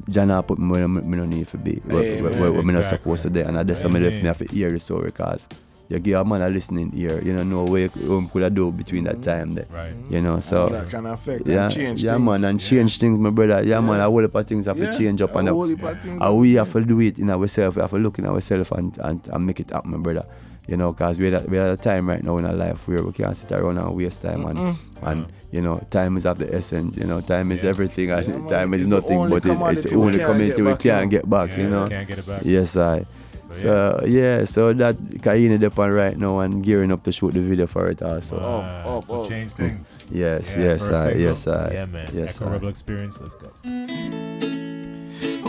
John 0.10 0.32
put 0.44 0.58
me 0.60 0.70
where 0.72 0.88
me, 0.88 1.02
me 1.02 1.18
no 1.18 1.26
need 1.26 1.48
to 1.50 1.58
be, 1.58 1.76
where, 1.86 1.98
where, 2.02 2.18
Amen. 2.32 2.40
where, 2.40 2.52
where 2.54 2.64
me 2.64 2.74
not 2.74 2.86
supposed 2.86 3.24
to 3.24 3.30
be, 3.30 3.42
and 3.42 3.58
that's 3.70 3.84
why 3.84 3.90
me 3.92 4.00
left 4.00 4.16
me 4.18 4.24
have 4.28 4.38
to 4.38 4.46
hear 4.46 4.70
the 4.72 4.80
story, 4.80 5.12
cause 5.12 5.48
you 5.90 5.98
give 6.00 6.20
a 6.20 6.24
man 6.24 6.42
a 6.42 6.50
listening 6.50 6.92
ear, 6.96 7.22
you 7.24 7.36
don't 7.36 7.50
know 7.50 7.64
what 7.64 7.80
you 7.96 8.20
what 8.22 8.32
could 8.32 8.44
have 8.44 8.54
do 8.54 8.72
between 8.72 9.04
that 9.06 9.16
mm-hmm. 9.16 9.24
time 9.24 9.56
there, 9.56 9.66
Right. 9.72 9.94
you 10.10 10.22
know. 10.22 10.40
So 10.40 10.70
that 10.70 10.90
can 10.90 11.06
affect 11.08 11.42
and 11.42 11.50
yeah, 11.50 11.68
change 11.70 12.04
yeah, 12.04 12.12
things. 12.14 12.26
man, 12.26 12.44
and 12.46 12.60
change 12.60 12.98
things, 13.00 13.18
my 13.20 13.32
brother. 13.32 13.64
Yeah, 13.64 13.82
man, 13.82 14.00
a 14.00 14.04
whole 14.06 14.24
of 14.24 14.48
things 14.48 14.66
have 14.68 14.78
Yeah, 14.78 14.92
to 14.92 14.98
change 14.98 15.22
up, 15.22 15.34
a 15.36 15.40
and, 15.40 15.50
whole 15.50 15.72
of 15.72 15.80
things 16.02 16.22
and 16.22 16.38
we 16.40 16.54
have 16.56 16.72
to 16.74 16.82
do 16.82 17.00
it 17.02 17.18
in 17.20 17.30
ourselves. 17.30 17.76
We 17.76 17.82
have 17.82 17.92
to 17.92 17.98
look 17.98 18.20
in 18.20 18.26
ourselves 18.28 18.72
and, 18.72 18.96
and, 19.00 19.28
and 19.28 19.46
make 19.46 19.60
it 19.60 19.72
happen, 19.72 19.92
my 19.92 19.98
brother. 19.98 20.26
You 20.70 20.78
know, 20.78 20.94
because 20.94 21.18
we're 21.18 21.36
at, 21.36 21.50
we're 21.50 21.66
at 21.68 21.80
a 21.80 21.82
time 21.82 22.08
right 22.08 22.24
now 22.24 22.38
in 22.38 22.46
our 22.46 22.54
life 22.54 22.88
where 22.88 23.02
we 23.04 23.12
can't 23.12 23.36
sit 23.36 23.52
around 23.52 23.78
and 23.80 23.96
waste 23.96 24.22
time, 24.22 24.46
and 24.46 24.60
Mm-mm. 24.60 24.76
and 25.02 25.26
you 25.52 25.62
know, 25.62 25.80
time 25.90 26.16
is 26.18 26.26
of 26.26 26.38
the 26.38 26.54
essence. 26.54 26.96
You 26.96 27.06
know, 27.06 27.22
time 27.22 27.52
is 27.52 27.64
everything, 27.64 28.12
and 28.12 28.28
Yeah, 28.28 28.48
time 28.58 28.74
is 28.76 28.88
nothing, 28.88 29.30
but 29.30 29.44
it, 29.46 29.58
it's 29.78 29.90
the 29.90 29.96
only 29.98 30.20
can't 30.20 30.32
community 30.32 30.62
we 30.62 30.76
can't 30.76 31.10
get 31.10 31.28
back. 31.28 31.50
Yeah, 31.50 31.58
you 31.58 31.70
know, 31.70 31.88
can't 31.90 32.08
get 32.08 32.20
it 32.20 32.28
back. 32.28 32.42
Yes, 32.46 32.78
I. 32.78 33.06
So, 33.52 33.54
So 33.54 34.06
yeah, 34.06 34.46
so 34.46 34.74
that 34.74 34.96
Kaine 35.24 35.58
Depan 35.58 35.90
right 35.96 36.16
now 36.16 36.38
and 36.46 36.64
gearing 36.64 36.92
up 36.92 37.02
to 37.06 37.12
shoot 37.12 37.34
the 37.34 37.42
video 37.42 37.66
for 37.66 37.90
it 37.90 38.00
also. 38.04 38.38
Uh, 38.38 39.02
so 39.02 39.26
change 39.26 39.54
things. 39.54 40.06
Yes, 40.12 40.54
Yeah, 40.56 40.64
yes, 40.64 40.90
I, 40.92 41.12
yes, 41.14 41.48
I. 41.48 41.72
Yeah, 41.74 41.86
man. 41.86 42.08
Yes, 42.14 42.36
Echo 42.38 42.50
I. 42.50 42.54
Rebel 42.54 42.70
Experience. 42.70 43.20
Let's 43.20 43.34
go. 43.34 43.50
Why, 43.64 43.74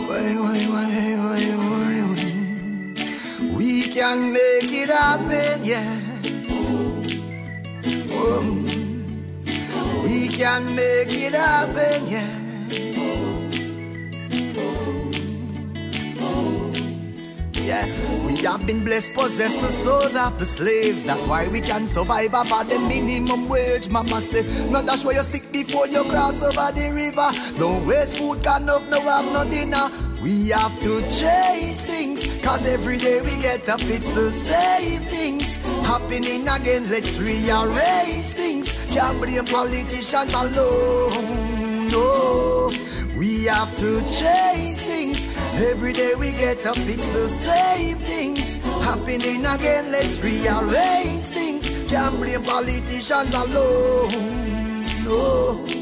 why, 0.01 0.33
why, 0.65 0.65
why, 0.65 1.29
why, 1.29 2.01
why? 2.09 2.10
We 3.61 3.83
can 3.93 4.33
make 4.33 4.73
it 4.73 4.89
happen, 4.89 5.63
yeah. 5.63 6.01
Oh. 8.09 8.41
We 10.03 10.27
can 10.29 10.75
make 10.75 11.13
it 11.13 11.35
happen, 11.35 12.07
yeah. 12.09 12.25
Yeah, 17.61 17.85
we 18.25 18.35
have 18.37 18.65
been 18.65 18.83
blessed, 18.83 19.13
possessed 19.13 19.61
the 19.61 19.69
souls 19.69 20.15
of 20.15 20.39
the 20.39 20.47
slaves. 20.47 21.05
That's 21.05 21.27
why 21.27 21.47
we 21.47 21.61
can 21.61 21.87
survive 21.87 22.29
about 22.29 22.67
the 22.67 22.79
minimum 22.79 23.47
wage. 23.47 23.89
Mama 23.89 24.21
say, 24.21 24.41
not 24.71 24.87
dash 24.87 25.05
where 25.05 25.15
you 25.15 25.21
stick 25.21 25.51
before 25.51 25.85
you 25.85 26.03
cross 26.05 26.41
over 26.41 26.71
the 26.71 26.89
river. 26.91 27.29
Don't 27.59 27.85
waste 27.85 28.17
food, 28.17 28.41
can 28.43 28.67
have 28.67 28.89
no 28.89 29.01
have 29.01 29.31
no 29.31 29.47
dinner. 29.51 30.10
We 30.21 30.49
have 30.49 30.79
to 30.81 31.01
change 31.01 31.81
things, 31.81 32.41
cause 32.43 32.63
every 32.67 32.97
day 32.97 33.21
we 33.21 33.41
get 33.41 33.67
up, 33.67 33.81
it's 33.85 34.07
the 34.09 34.29
same 34.29 35.01
things 35.01 35.55
happening 35.83 36.47
again. 36.47 36.87
Let's 36.91 37.19
rearrange 37.19 38.29
things. 38.29 38.71
Can't 38.93 39.19
blame 39.19 39.45
politicians 39.45 40.33
alone. 40.33 41.87
No, 41.89 42.69
we 43.17 43.45
have 43.45 43.75
to 43.79 43.99
change 44.13 44.81
things. 44.81 45.17
Every 45.55 45.91
day 45.91 46.13
we 46.13 46.33
get 46.33 46.67
up, 46.67 46.77
it's 46.77 47.07
the 47.07 47.27
same 47.27 47.97
things 47.97 48.61
happening 48.85 49.43
again. 49.43 49.91
Let's 49.91 50.21
rearrange 50.23 51.33
things. 51.33 51.67
Can't 51.89 52.15
blame 52.21 52.43
politicians 52.43 53.33
alone. 53.33 54.85
No. 55.03 55.80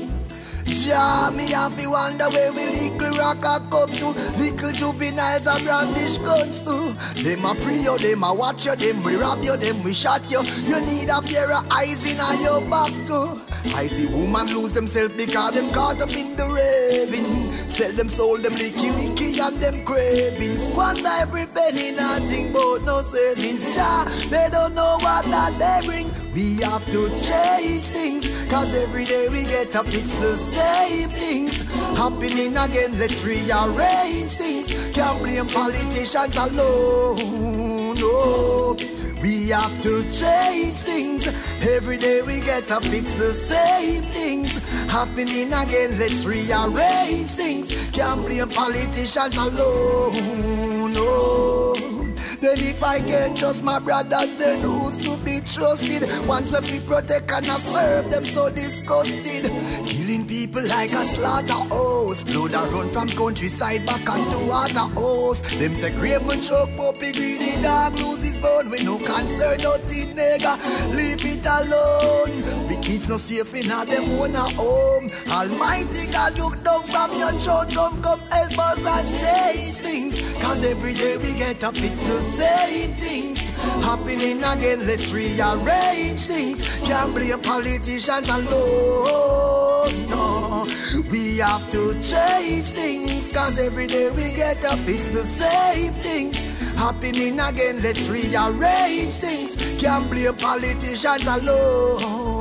Jah, 0.69 1.31
me 1.35 1.49
have 1.51 1.75
to 1.77 1.89
wonder 1.89 2.29
where 2.29 2.51
we 2.53 2.65
little 2.67 3.17
rocker 3.17 3.59
come 3.71 3.89
to. 3.89 4.07
Little 4.37 4.71
juveniles 4.71 5.47
a 5.47 5.63
brandish 5.63 6.17
guns 6.19 6.61
too. 6.61 6.93
Them 7.23 7.45
a 7.45 7.55
pray 7.55 7.81
you, 7.81 7.97
them 7.97 8.23
a 8.23 8.33
watch 8.33 8.65
you, 8.65 8.75
them 8.75 9.03
we 9.03 9.15
rob 9.15 9.43
you, 9.43 9.57
them 9.57 9.81
we 9.83 9.93
shot 9.93 10.29
you. 10.29 10.41
You 10.65 10.79
need 10.81 11.09
a 11.09 11.21
pair 11.21 11.51
of 11.51 11.67
eyes 11.71 12.05
in 12.05 12.17
your 12.43 12.61
back 12.69 12.91
too. 13.07 13.41
I 13.75 13.87
see 13.87 14.05
woman 14.07 14.47
lose 14.47 14.73
themselves 14.73 15.15
because 15.15 15.55
them 15.55 15.71
caught 15.71 16.01
up 16.01 16.11
in 16.15 16.35
the 16.35 16.45
raving. 16.47 17.67
Sell 17.67 17.91
them 17.91 18.09
soul, 18.09 18.37
them 18.37 18.53
licky 18.53 18.91
licky 18.91 19.39
and 19.39 19.57
them 19.57 19.83
craving. 19.85 20.57
Squander 20.57 21.09
every 21.19 21.45
penny, 21.47 21.91
nothing 21.91 22.53
but 22.53 22.79
no 22.83 23.01
savings. 23.01 23.75
Jah, 23.75 24.05
they 24.29 24.49
don't 24.51 24.75
know 24.75 24.97
what 25.01 25.25
that 25.25 25.57
they 25.57 25.87
bring. 25.87 26.18
We 26.33 26.61
have 26.61 26.85
to 26.87 27.09
change 27.21 27.85
things, 27.89 28.29
cause 28.49 28.73
every 28.75 29.05
day 29.05 29.27
we 29.29 29.45
get 29.45 29.75
up, 29.75 29.87
it's 29.87 30.13
the 30.19 30.37
same 30.37 31.09
things 31.09 31.67
happening 31.97 32.55
again. 32.55 32.99
Let's 32.99 33.25
rearrange 33.25 34.33
things. 34.33 34.71
Can't 34.93 35.19
blame 35.19 35.47
politicians 35.47 36.35
alone. 36.37 37.95
No. 37.95 38.77
We 39.21 39.49
have 39.49 39.81
to 39.81 40.03
change 40.03 40.77
things. 40.77 41.27
Every 41.67 41.97
day 41.97 42.21
we 42.21 42.39
get 42.39 42.71
up, 42.71 42.85
it's 42.85 43.11
the 43.11 43.33
same 43.33 44.03
things 44.03 44.63
happening 44.87 45.51
again. 45.51 45.99
Let's 45.99 46.25
rearrange 46.25 47.31
things. 47.31 47.89
Can't 47.91 48.21
blame 48.25 48.49
politicians 48.49 49.35
alone. 49.35 50.93
No. 50.93 51.98
Then 52.41 52.57
if 52.59 52.81
I 52.81 52.99
can't 52.99 53.35
trust 53.35 53.63
my 53.63 53.79
brothers, 53.79 54.35
then 54.37 54.59
who's 54.59 54.95
to 54.97 55.17
be 55.25 55.41
trusted? 55.41 56.07
Once 56.25 56.51
we 56.51 56.79
fi 56.79 56.79
protect 56.87 57.31
and 57.31 57.45
I 57.45 57.57
serve 57.59 58.11
them 58.11 58.23
so 58.23 58.49
disgusted. 58.49 59.51
Killing 59.85 60.25
people 60.25 60.63
like 60.65 60.91
a 60.91 61.03
slaughterhouse. 61.03 62.23
Blood 62.23 62.53
a 62.53 62.63
run 62.71 62.89
from 62.89 63.09
countryside 63.09 63.85
back 63.85 64.07
onto 64.09 64.39
waterhouse. 64.47 65.41
Them 65.59 65.73
say 65.73 65.91
grave 65.91 66.27
and 66.29 66.41
choke 66.41 66.69
puppy 66.77 67.11
greedy 67.11 67.61
dog 67.61 67.93
lose 67.99 68.23
his 68.23 68.39
bone. 68.39 68.69
We 68.71 68.83
no 68.83 68.97
concern 68.97 69.57
nothing 69.59 70.15
nigga. 70.15 70.55
Leave 70.95 71.25
it 71.25 71.45
alone. 71.45 72.67
We 72.69 72.75
kids 72.77 73.09
no 73.09 73.17
safe 73.17 73.53
in 73.53 73.69
a 73.69 73.85
them 73.85 74.05
own 74.19 74.35
a 74.35 74.47
home. 74.55 75.11
Almighty 75.29 76.11
God 76.11 76.37
look 76.37 76.63
down 76.63 76.83
from 76.83 77.11
your 77.17 77.33
throne. 77.43 77.67
Come 77.67 78.01
come 78.01 78.19
help 78.31 78.59
us 78.59 78.79
and 78.79 79.07
change 79.11 79.75
things. 79.83 80.21
Cause 80.41 80.63
every 80.63 80.93
day 80.93 81.17
we 81.17 81.33
get 81.37 81.63
up 81.63 81.75
it's 81.77 81.99
the 81.99 82.28
same 82.29 82.91
things 82.93 83.39
happening 83.83 84.43
again. 84.43 84.85
Let's 84.85 85.11
rearrange 85.11 86.21
things. 86.27 86.61
Can't 86.87 87.13
blame 87.13 87.39
politicians 87.41 88.29
alone. 88.29 89.93
No, 90.09 90.67
we 91.11 91.37
have 91.37 91.69
to 91.71 91.93
change 92.01 92.69
things. 92.69 93.31
Cause 93.33 93.59
every 93.59 93.87
day 93.87 94.09
we 94.11 94.31
get 94.33 94.63
up, 94.65 94.79
it's 94.87 95.07
the 95.07 95.25
same 95.25 95.93
things 96.05 96.37
happening 96.75 97.39
again. 97.39 97.81
Let's 97.81 98.09
rearrange 98.09 99.15
things. 99.15 99.55
Can't 99.81 100.09
blame 100.09 100.35
politicians 100.35 101.25
alone. 101.27 102.38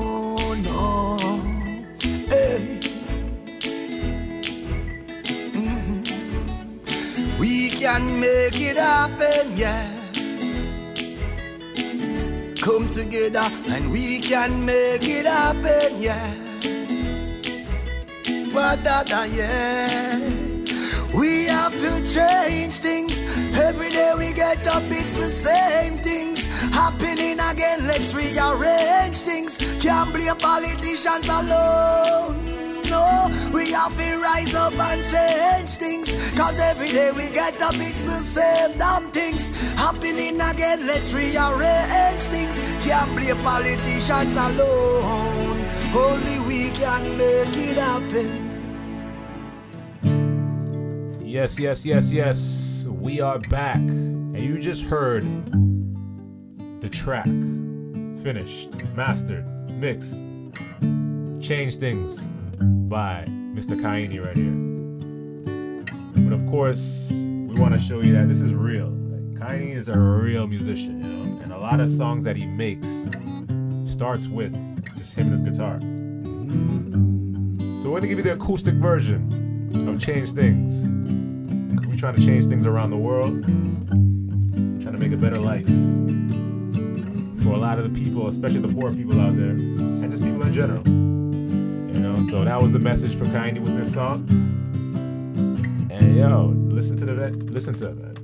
We 7.38 7.70
can 7.70 8.18
make 8.18 8.60
it 8.60 8.76
happen, 8.76 9.56
yeah. 9.56 9.86
Come 12.60 12.88
together 12.90 13.46
and 13.68 13.92
we 13.92 14.18
can 14.18 14.66
make 14.66 15.04
it 15.04 15.24
happen, 15.24 16.02
yeah. 16.02 16.34
Ba-da-da, 18.52 19.24
yeah. 19.24 20.18
We 21.14 21.46
have 21.46 21.72
to 21.72 21.92
change 22.02 22.74
things. 22.78 23.22
Every 23.56 23.90
day 23.90 24.12
we 24.18 24.32
get 24.32 24.66
up, 24.66 24.82
it's 24.86 25.12
the 25.12 25.30
same 25.30 25.98
things 25.98 26.44
happening 26.72 27.38
again. 27.38 27.86
Let's 27.86 28.14
rearrange 28.14 29.16
things. 29.16 29.56
Can't 29.80 30.12
blame 30.12 30.36
politicians 30.36 31.28
alone. 31.28 32.47
We 33.52 33.72
have 33.72 33.96
to 33.96 34.20
rise 34.20 34.54
up 34.54 34.72
and 34.72 35.04
change 35.04 35.70
things. 35.70 36.08
Cause 36.36 36.58
every 36.58 36.88
day 36.88 37.10
we 37.14 37.30
get 37.30 37.60
up, 37.62 37.74
it's 37.74 38.00
the 38.02 38.20
same 38.20 38.76
damn 38.78 39.10
things 39.10 39.50
happening 39.74 40.40
again. 40.40 40.86
Let's 40.86 41.12
rearrange 41.14 42.22
things. 42.22 42.60
Can't 42.86 43.10
blame 43.16 43.36
politicians 43.38 44.36
alone. 44.36 45.66
Only 45.94 46.40
we 46.46 46.70
can 46.70 47.16
make 47.16 47.56
it 47.56 47.78
happen. 47.78 48.48
Yes, 51.24 51.58
yes, 51.58 51.84
yes, 51.86 52.12
yes. 52.12 52.86
We 52.90 53.20
are 53.20 53.38
back. 53.38 53.76
And 53.76 54.38
you 54.38 54.60
just 54.60 54.84
heard 54.84 55.24
the 56.80 56.88
track 56.88 57.26
finished, 58.22 58.70
mastered, 58.94 59.46
mixed, 59.70 60.24
Change 61.40 61.76
Things 61.76 62.30
by 62.88 63.24
Mr. 63.58 63.76
Ky-enie 63.76 64.20
right 64.20 64.36
here. 64.36 64.54
But 66.22 66.32
of 66.32 66.46
course, 66.46 67.10
we 67.10 67.58
want 67.58 67.74
to 67.74 67.80
show 67.80 68.00
you 68.00 68.12
that 68.12 68.28
this 68.28 68.40
is 68.40 68.54
real. 68.54 68.86
Like, 68.86 69.40
Ky-enie 69.40 69.72
is 69.72 69.88
a 69.88 69.98
real 69.98 70.46
musician, 70.46 71.02
you 71.02 71.08
know, 71.08 71.40
and 71.42 71.52
a 71.52 71.58
lot 71.58 71.80
of 71.80 71.90
songs 71.90 72.22
that 72.22 72.36
he 72.36 72.46
makes 72.46 73.08
starts 73.84 74.28
with 74.28 74.54
just 74.96 75.14
him 75.14 75.32
and 75.32 75.32
his 75.32 75.42
guitar. 75.42 75.80
So 77.82 77.90
we're 77.90 77.98
gonna 77.98 78.06
give 78.06 78.18
you 78.18 78.24
the 78.24 78.34
acoustic 78.34 78.74
version 78.74 79.88
of 79.88 80.00
Change 80.00 80.30
Things. 80.30 80.88
We're 81.84 81.96
trying 81.96 82.14
to 82.14 82.24
change 82.24 82.44
things 82.46 82.64
around 82.64 82.90
the 82.90 82.96
world, 82.96 83.42
trying 83.42 84.92
to 84.92 84.98
make 84.98 85.10
a 85.10 85.16
better 85.16 85.40
life 85.40 85.66
for 87.42 87.54
a 87.54 87.58
lot 87.58 87.80
of 87.80 87.92
the 87.92 87.98
people, 88.00 88.28
especially 88.28 88.60
the 88.60 88.68
poor 88.68 88.92
people 88.92 89.20
out 89.20 89.34
there, 89.34 89.50
and 89.50 90.08
just 90.12 90.22
people 90.22 90.42
in 90.42 90.54
general. 90.54 91.07
So 92.20 92.44
that 92.44 92.60
was 92.60 92.72
the 92.72 92.78
message 92.78 93.14
for 93.16 93.24
Ky-enie 93.26 93.60
with 93.60 93.76
this 93.76 93.94
song. 93.94 94.26
And 95.90 96.16
yo, 96.16 96.54
listen 96.68 96.96
to 96.98 97.06
that. 97.06 97.34
Listen 97.50 97.74
to 97.74 97.88
that. 97.88 98.18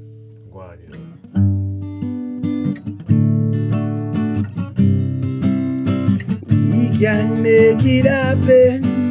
We 6.49 6.91
can 6.99 7.43
make 7.43 7.83
it 7.83 8.07
happen. 8.07 9.04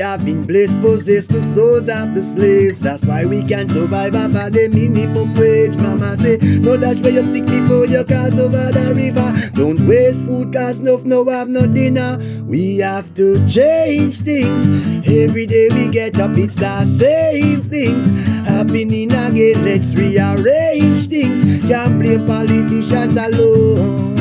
Have 0.00 0.24
been 0.24 0.44
blessed, 0.44 0.80
possessed 0.80 1.30
the 1.30 1.42
souls 1.42 1.88
of 1.88 2.14
the 2.14 2.22
slaves. 2.22 2.80
That's 2.80 3.04
why 3.06 3.24
we 3.24 3.42
can 3.42 3.68
survive 3.68 4.14
off 4.14 4.34
of 4.34 4.52
the 4.52 4.68
minimum 4.72 5.34
wage. 5.36 5.76
Mama 5.76 6.16
say, 6.16 6.38
no 6.60 6.76
dash 6.76 7.00
where 7.00 7.12
you 7.12 7.22
stick 7.24 7.46
before 7.46 7.86
you 7.86 8.04
cross 8.04 8.38
over 8.38 8.72
the 8.72 8.92
river. 8.94 9.30
Don't 9.54 9.86
waste 9.86 10.24
food, 10.24 10.52
cause 10.52 10.80
enough 10.80 11.04
no 11.04 11.24
have 11.28 11.48
no 11.48 11.66
dinner. 11.66 12.18
We 12.44 12.78
have 12.78 13.14
to 13.14 13.46
change 13.46 14.20
things. 14.20 14.66
Every 15.06 15.46
day 15.46 15.68
we 15.70 15.88
get 15.88 16.20
up, 16.20 16.36
it's 16.36 16.54
the 16.54 16.84
same 16.98 17.62
things 17.62 18.10
happening 18.46 19.12
again. 19.12 19.64
Let's 19.64 19.94
rearrange 19.94 21.08
things. 21.08 21.42
Can't 21.68 21.98
blame 21.98 22.26
politicians 22.26 23.16
alone. 23.16 24.19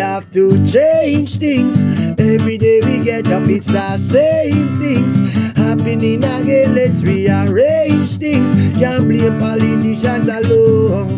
Have 0.00 0.30
to 0.32 0.56
change 0.64 1.36
things. 1.36 1.76
Every 2.18 2.56
day 2.56 2.80
we 2.80 3.04
get 3.04 3.26
up, 3.28 3.42
it's 3.48 3.66
the 3.66 3.98
same 3.98 4.80
things 4.80 5.18
happening 5.56 6.24
again. 6.24 6.74
Let's 6.74 7.04
rearrange 7.04 8.16
things. 8.16 8.50
Can't 8.80 9.08
blame 9.08 9.38
politicians 9.38 10.26
alone. 10.26 11.10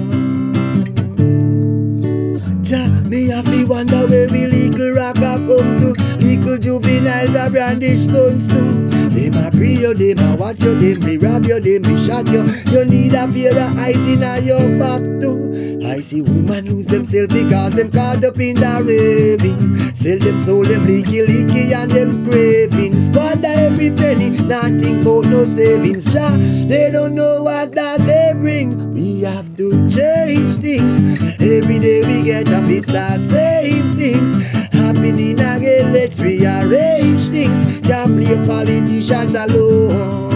Jah, 2.63 2.89
me 3.09 3.29
have 3.29 3.45
to 3.45 3.65
wonder 3.67 4.07
where 4.09 4.29
we 4.29 4.47
legal 4.47 4.93
rock 4.93 5.17
a 5.19 5.39
come 5.39 5.79
to. 5.79 5.95
Legal 6.19 6.59
juveniles 6.59 7.37
a 7.37 7.49
brandish 7.51 8.07
guns 8.07 8.49
too. 8.49 8.89
Them 9.11 9.35
a 9.35 9.51
pray 9.53 9.75
you, 9.75 9.95
them 9.95 10.19
a 10.33 10.37
watch 10.37 10.61
you, 10.61 10.75
them 10.75 11.07
they 11.07 11.19
rob 11.19 11.45
you, 11.45 11.61
them 11.61 11.83
they 11.83 11.97
shot 12.05 12.27
you. 12.27 12.43
You 12.73 12.85
need 12.85 13.15
a 13.15 13.29
pair 13.29 13.57
of 13.57 13.79
eyes 13.79 13.95
in 13.95 14.23
your 14.45 14.79
back 14.79 15.03
too. 15.21 15.52
I 15.87 16.01
see 16.01 16.23
women 16.23 16.67
lose 16.67 16.87
themselves 16.87 17.33
because 17.33 17.73
them 17.73 17.91
caught 17.91 18.25
up 18.25 18.39
in 18.39 18.57
the 18.57 18.83
raving. 18.87 19.95
Sell 19.95 20.19
them 20.19 20.41
soul, 20.41 20.65
them 20.65 20.87
leaky 20.87 21.27
leaky 21.27 21.73
and 21.75 21.91
them 21.91 22.25
craving. 22.25 22.99
Squander 22.99 23.49
every 23.49 23.91
penny, 23.91 24.31
nothing 24.31 25.05
but 25.05 25.27
no 25.27 25.45
savings. 25.45 26.13
Jah, 26.13 26.37
they 26.69 26.91
don't 26.91 27.15
know 27.15 27.43
what 27.43 27.75
that 27.75 28.01
they 28.07 28.33
bring. 28.39 28.93
We 28.93 29.23
have 29.23 29.57
to 29.57 29.71
change 29.89 30.57
things. 30.57 31.01
Every 31.41 31.79
day 31.79 32.03
we 32.07 32.23
get 32.23 32.49
up, 32.49 32.65
it's 32.65 32.87
the 32.87 33.19
same 33.31 33.97
things 33.97 34.35
happening 34.73 35.39
again. 35.39 35.93
Let's 35.93 36.21
rearrange 36.21 37.29
things. 37.29 37.87
Can't 37.87 38.21
blame 38.21 38.47
politicians 38.47 39.35
alone. 39.35 40.32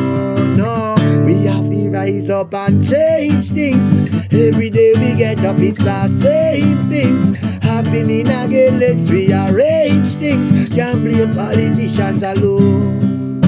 Rise 2.07 2.31
up 2.31 2.55
and 2.55 2.85
change 2.87 3.51
things. 3.51 3.91
Every 4.33 4.71
day 4.71 4.93
we 4.95 5.17
get 5.17 5.45
up, 5.45 5.59
it's 5.59 5.79
the 5.79 6.09
same 6.23 6.89
things 6.91 7.37
happening 7.63 8.29
again. 8.29 8.79
Let's 8.79 9.11
rearrange 9.11 10.15
things. 10.15 10.69
Can't 10.75 11.05
blame 11.05 11.35
politicians 11.35 12.23
alone. 12.23 13.41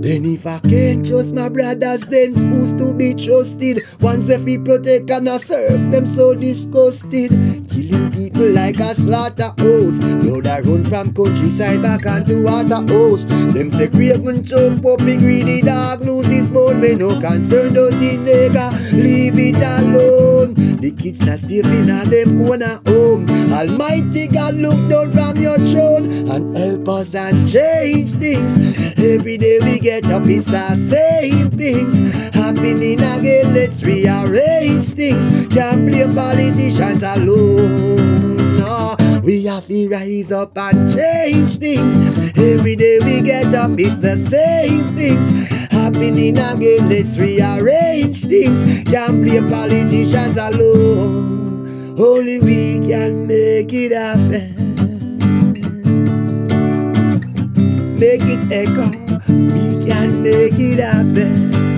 Then 0.00 0.24
if 0.24 0.46
I 0.46 0.60
can't 0.60 1.06
trust 1.06 1.34
my 1.34 1.48
brothers, 1.48 2.02
then 2.02 2.34
who's 2.34 2.72
to 2.74 2.94
be 2.94 3.14
trusted? 3.14 3.82
Ones 4.00 4.26
we 4.26 4.56
protect 4.58 5.10
and 5.10 5.28
I 5.28 5.38
serve 5.38 5.90
them 5.90 6.06
so 6.06 6.34
disgusted. 6.34 7.67
Killing 7.78 8.10
people 8.10 8.50
like 8.50 8.80
a 8.80 8.92
slaughterhouse. 8.92 10.00
Blood 10.00 10.48
I 10.48 10.60
run 10.62 10.84
from 10.84 11.14
countryside 11.14 11.80
back 11.80 12.06
onto 12.06 12.42
waterhouse. 12.42 13.24
Them 13.24 13.70
say 13.70 13.86
craven 13.86 14.44
choke 14.44 14.82
puppy 14.82 15.16
greedy 15.16 15.62
dog 15.62 16.00
lose 16.00 16.26
his 16.26 16.50
bone. 16.50 16.80
We 16.80 16.96
no 16.96 17.20
concern 17.20 17.74
dirty 17.74 18.16
nigga, 18.16 18.92
leave 18.92 19.38
it 19.38 19.62
alone. 19.62 20.54
The 20.80 20.90
kids 20.90 21.22
not 21.22 21.38
safe 21.38 21.66
in 21.66 21.88
a 21.88 22.04
them 22.04 22.42
own 22.42 22.62
a 22.62 22.80
home. 22.90 23.30
Almighty 23.52 24.26
God 24.26 24.54
look 24.54 24.90
down 24.90 25.12
from 25.12 25.38
your 25.38 25.58
throne 25.58 26.28
and 26.28 26.56
help 26.56 26.88
us 26.88 27.14
and 27.14 27.48
change 27.48 28.10
things. 28.12 28.58
Every 28.98 29.38
day 29.38 29.60
we 29.62 29.78
get 29.78 30.04
up, 30.06 30.26
it's 30.26 30.46
the 30.46 30.74
same 30.74 31.50
things 31.50 32.17
happening 32.34 33.00
again. 33.00 33.54
Let's 33.54 33.82
rearrange 33.82 34.92
things. 34.92 35.28
Can't 35.52 35.86
blame 35.86 36.14
politicians 36.14 37.02
alone. 37.02 38.58
No, 38.58 38.96
we 39.22 39.44
have 39.44 39.66
to 39.68 39.88
rise 39.88 40.32
up 40.32 40.56
and 40.56 40.88
change 40.88 41.58
things. 41.58 41.96
Every 42.38 42.76
day 42.76 42.98
we 43.04 43.20
get 43.22 43.54
up, 43.54 43.72
it's 43.78 43.98
the 43.98 44.16
same 44.16 44.96
things 44.96 45.30
happening 45.70 46.36
again. 46.36 46.88
Let's 46.88 47.18
rearrange 47.18 48.24
things. 48.24 48.64
Can't 48.84 49.22
blame 49.22 49.50
politicians 49.50 50.36
alone. 50.36 51.96
Only 51.98 52.40
we 52.40 52.78
can 52.86 53.26
make 53.26 53.72
it 53.72 53.92
happen. 53.92 54.54
Make 57.98 58.22
it 58.22 58.52
echo. 58.52 58.86
We 59.28 59.84
can 59.84 60.22
make 60.22 60.58
it 60.58 60.78
happen. 60.78 61.77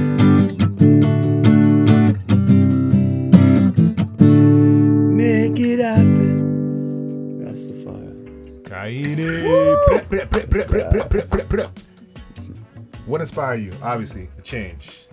What 13.06 13.20
inspired 13.20 13.62
you? 13.62 13.72
Obviously, 13.82 14.28
the 14.36 14.42
change. 14.42 15.06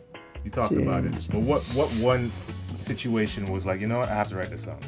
You 0.43 0.51
talked 0.51 0.73
about 0.73 1.03
it. 1.03 1.27
But 1.31 1.41
what 1.41 1.63
what 1.73 1.89
one 1.93 2.31
situation 2.75 3.51
was 3.51 3.65
like, 3.65 3.81
you 3.81 3.87
know 3.87 3.99
what, 3.99 4.09
I 4.09 4.13
have 4.13 4.29
to 4.29 4.35
write 4.35 4.49
this 4.49 4.63
song. 4.63 4.79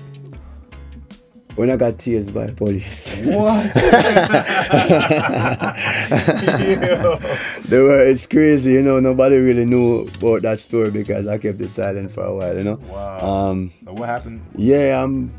When 1.55 1.69
I 1.69 1.75
got 1.75 1.95
tased 1.95 2.33
by 2.33 2.51
police. 2.51 3.17
What? 3.25 3.73
they 7.65 7.79
were 7.79 8.05
it's 8.05 8.27
crazy, 8.27 8.73
you 8.73 8.83
know, 8.83 8.99
nobody 8.99 9.37
really 9.37 9.65
knew 9.65 10.09
about 10.19 10.43
that 10.43 10.59
story 10.59 10.91
because 10.91 11.27
I 11.27 11.37
kept 11.37 11.59
it 11.59 11.69
silent 11.69 12.11
for 12.11 12.23
a 12.23 12.33
while, 12.33 12.57
you 12.57 12.63
know. 12.63 12.75
Wow. 12.75 13.49
Um 13.49 13.73
what 13.83 14.07
happened? 14.07 14.45
Yeah, 14.55 15.01
um 15.01 15.33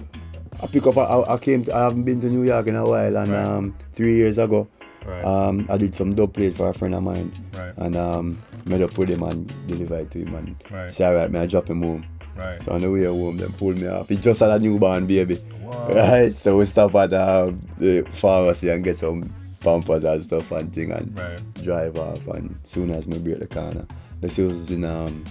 I 0.62 0.66
pick 0.66 0.86
up 0.86 0.96
I, 0.98 1.22
I 1.34 1.38
came 1.38 1.64
to, 1.64 1.74
I 1.74 1.84
haven't 1.84 2.04
been 2.04 2.20
to 2.20 2.26
New 2.28 2.42
York 2.42 2.66
in 2.66 2.76
a 2.76 2.84
while 2.84 3.16
and 3.16 3.30
Right. 3.32 3.44
um 3.44 3.74
three 3.92 4.16
years 4.16 4.38
ago. 4.38 4.68
Right. 5.06 5.24
Um 5.24 5.66
I 5.70 5.76
did 5.76 5.94
some 5.94 6.14
dub 6.14 6.34
plate 6.34 6.56
for 6.56 6.68
a 6.68 6.74
friend 6.74 6.94
of 6.94 7.02
mine. 7.02 7.32
Right. 7.56 7.72
And 7.76 7.96
um 7.96 8.38
met 8.66 8.82
up 8.82 8.96
with 8.98 9.08
him 9.08 9.22
and 9.22 9.52
delivered 9.66 10.02
it 10.02 10.10
to 10.12 10.18
him 10.18 10.34
and 10.34 10.56
Right. 10.70 10.92
say 10.92 11.06
alright, 11.06 11.30
man, 11.30 11.42
I 11.42 11.46
drop 11.46 11.68
him 11.68 11.82
home. 11.82 12.04
Right. 12.36 12.60
So 12.62 12.72
on 12.72 12.80
the 12.80 12.90
way 12.90 13.04
home, 13.04 13.36
them 13.38 13.52
pulled 13.54 13.78
me 13.80 13.86
off. 13.88 14.08
He 14.08 14.16
just 14.16 14.40
had 14.40 14.50
a 14.50 14.58
newborn 14.58 15.06
baby. 15.06 15.38
Wow. 15.64 15.88
Right. 15.88 16.36
So 16.38 16.58
we 16.58 16.64
stop 16.64 16.94
at 16.94 17.12
um, 17.14 17.60
the 17.78 18.02
pharmacy 18.12 18.68
and 18.70 18.82
get 18.84 18.98
some 18.98 19.30
pampers 19.60 20.04
and 20.04 20.22
stuff 20.22 20.50
and 20.52 20.72
thing 20.74 20.90
and 20.92 21.16
Right. 21.18 21.40
drive 21.62 21.96
off. 21.98 22.26
And 22.28 22.54
soon 22.64 22.90
as 22.92 23.06
me 23.06 23.18
break 23.18 23.38
the 23.40 23.46
corner, 23.46 23.86
the 24.20 24.28
sales 24.30 24.54
was 24.54 24.70
in 24.70 24.84
um, 24.84 25.24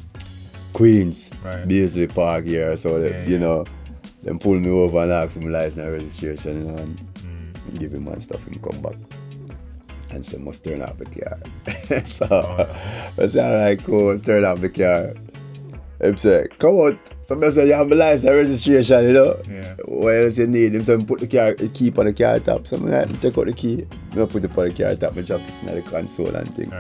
Queens, 0.74 1.30
Right. 1.44 1.68
Baisley 1.68 2.14
Park 2.14 2.46
here. 2.46 2.76
So 2.78 2.98
Yeah, 2.98 3.24
you 3.26 3.34
yeah. 3.34 3.38
know, 3.40 3.66
them 4.24 4.40
pull 4.40 4.60
me 4.60 4.70
over 4.70 5.00
and 5.00 5.12
ask 5.12 5.38
me 5.38 5.48
license 5.50 5.78
and 5.78 5.92
registration, 5.92 6.66
you 6.66 6.72
know, 6.72 6.78
and 6.78 7.00
Mm. 7.70 7.80
give 7.80 7.94
him 7.94 8.06
my 8.06 8.16
stuff 8.18 8.46
and 8.48 8.62
come 8.62 8.82
back. 8.82 8.96
And 10.12 10.26
so 10.26 10.40
must 10.40 10.64
turn 10.64 10.82
off 10.82 10.98
the 10.98 11.06
car. 11.06 12.02
so 12.06 12.28
Oh, 12.32 13.24
I 13.24 13.28
said, 13.28 13.54
alright, 13.54 13.84
cool, 13.84 14.20
turn 14.20 14.44
off 14.44 14.60
the 14.60 14.70
car. 14.70 15.14
Him 16.02 16.18
say, 16.18 16.48
come 16.58 16.78
out. 16.80 16.98
Somebody 17.28 17.52
say 17.52 17.68
you 17.68 17.74
have 17.74 17.92
a 17.92 17.96
license 17.96 18.24
and 18.24 18.36
registration, 18.36 19.04
you 19.04 19.14
know. 19.14 19.40
Yeah. 19.48 19.76
What 19.86 20.16
else 20.16 20.38
you 20.40 20.48
need? 20.48 20.74
Him 20.74 20.84
say 20.84 20.98
put 21.04 21.20
the 21.20 21.28
car 21.28 21.54
the 21.54 21.68
key 21.70 21.94
on 21.96 22.06
the 22.06 22.14
car 22.14 22.40
top. 22.40 22.66
So 22.68 22.78
I 22.78 23.06
take 23.06 23.38
out 23.38 23.46
the 23.46 23.54
key. 23.54 23.86
I 24.14 24.26
put 24.26 24.44
it 24.44 24.58
on 24.58 24.66
the 24.66 24.74
car 24.74 24.96
top, 24.96 25.16
I 25.18 25.22
drop 25.22 25.42
it 25.42 25.68
in 25.70 25.76
the 25.76 25.82
console 25.84 26.34
and 26.36 26.52
thing. 26.56 26.72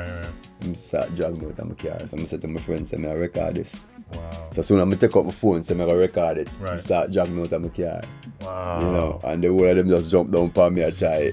Him 0.62 0.74
start 0.74 1.14
drag 1.16 1.38
me 1.38 1.46
out 1.48 1.60
of 1.60 1.68
my 1.68 1.76
car. 1.76 2.08
So 2.08 2.18
I 2.18 2.24
say 2.24 2.38
to 2.38 2.48
my 2.48 2.60
friend, 2.62 2.88
say 2.88 2.98
I 2.98 3.14
record 3.14 3.56
this. 3.56 3.82
Wow. 4.14 4.48
So 4.52 4.62
soon 4.62 4.80
as 4.80 4.88
I 4.88 4.96
take 5.00 5.16
out 5.16 5.26
my 5.26 5.32
phone, 5.32 5.64
say 5.64 5.74
me 5.76 5.84
I 5.84 5.88
go 5.88 5.96
record 5.96 6.38
it. 6.40 6.50
Right. 6.60 6.82
start 6.82 7.12
drag 7.12 7.30
me 7.30 7.44
out 7.44 7.52
of 7.54 7.62
my 7.62 7.70
car. 7.70 8.02
Wow. 8.42 8.80
You 8.80 8.86
know, 8.88 9.20
and 9.24 9.44
the 9.44 9.50
whole 9.50 9.66
of 9.66 9.76
them 9.78 9.90
just 9.90 10.10
jump 10.12 10.32
down 10.32 10.46
upon 10.48 10.74
me 10.74 10.82
and 10.82 10.98
try, 10.98 11.32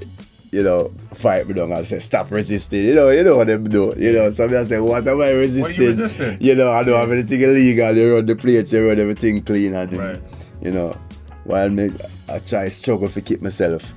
you 0.52 0.62
know, 0.62 0.92
fight 1.14 1.46
me 1.48 1.54
down 1.54 1.72
and 1.72 1.86
say, 1.86 1.98
stop 1.98 2.30
resisting. 2.30 2.84
You 2.84 2.94
know, 2.94 3.10
you 3.10 3.22
know 3.22 3.36
what 3.36 3.46
them 3.46 3.64
do. 3.64 3.94
You 3.96 4.12
know, 4.12 4.30
some 4.30 4.54
I 4.54 4.62
say, 4.64 4.80
what 4.80 5.06
am 5.08 5.20
I 5.20 5.30
resisting? 5.30 5.78
resisting? 5.78 6.38
You 6.40 6.54
know, 6.54 6.70
I 6.70 6.82
don't 6.84 6.98
have 6.98 7.10
anything 7.10 7.40
illegal. 7.40 7.96
You 7.96 8.14
run 8.14 8.26
the 8.26 8.36
plates, 8.36 8.72
you 8.72 8.86
run 8.88 8.98
everything 8.98 9.42
clean 9.42 9.74
and 9.74 9.92
Right. 9.96 10.22
you 10.60 10.70
know, 10.72 10.96
while 11.44 11.68
me 11.70 11.90
I 12.28 12.40
try 12.40 12.68
struggle 12.68 13.08
to 13.08 13.20
keep 13.20 13.40
myself. 13.40 13.94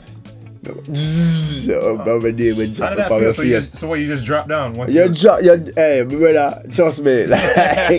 Oh, 0.68 2.20
my 2.22 2.32
name 2.32 2.60
and 2.60 2.78
How 2.78 2.93
drop 2.93 2.99
up 3.05 3.12
on 3.12 3.20
feel? 3.20 3.22
your 3.22 3.34
So 3.34 3.41
you 3.43 3.53
face. 3.53 3.68
just 3.70 3.78
so 3.78 3.88
what? 3.88 3.99
You 3.99 4.07
just 4.07 4.26
dropped 4.26 4.49
down 4.49 4.76
once. 4.76 4.91
You 4.91 5.07
drop, 5.14 5.41
you, 5.41 5.72
hey, 5.76 6.03
brother, 6.03 6.62
trust 6.72 7.01
me. 7.01 7.26
Like, 7.30 7.97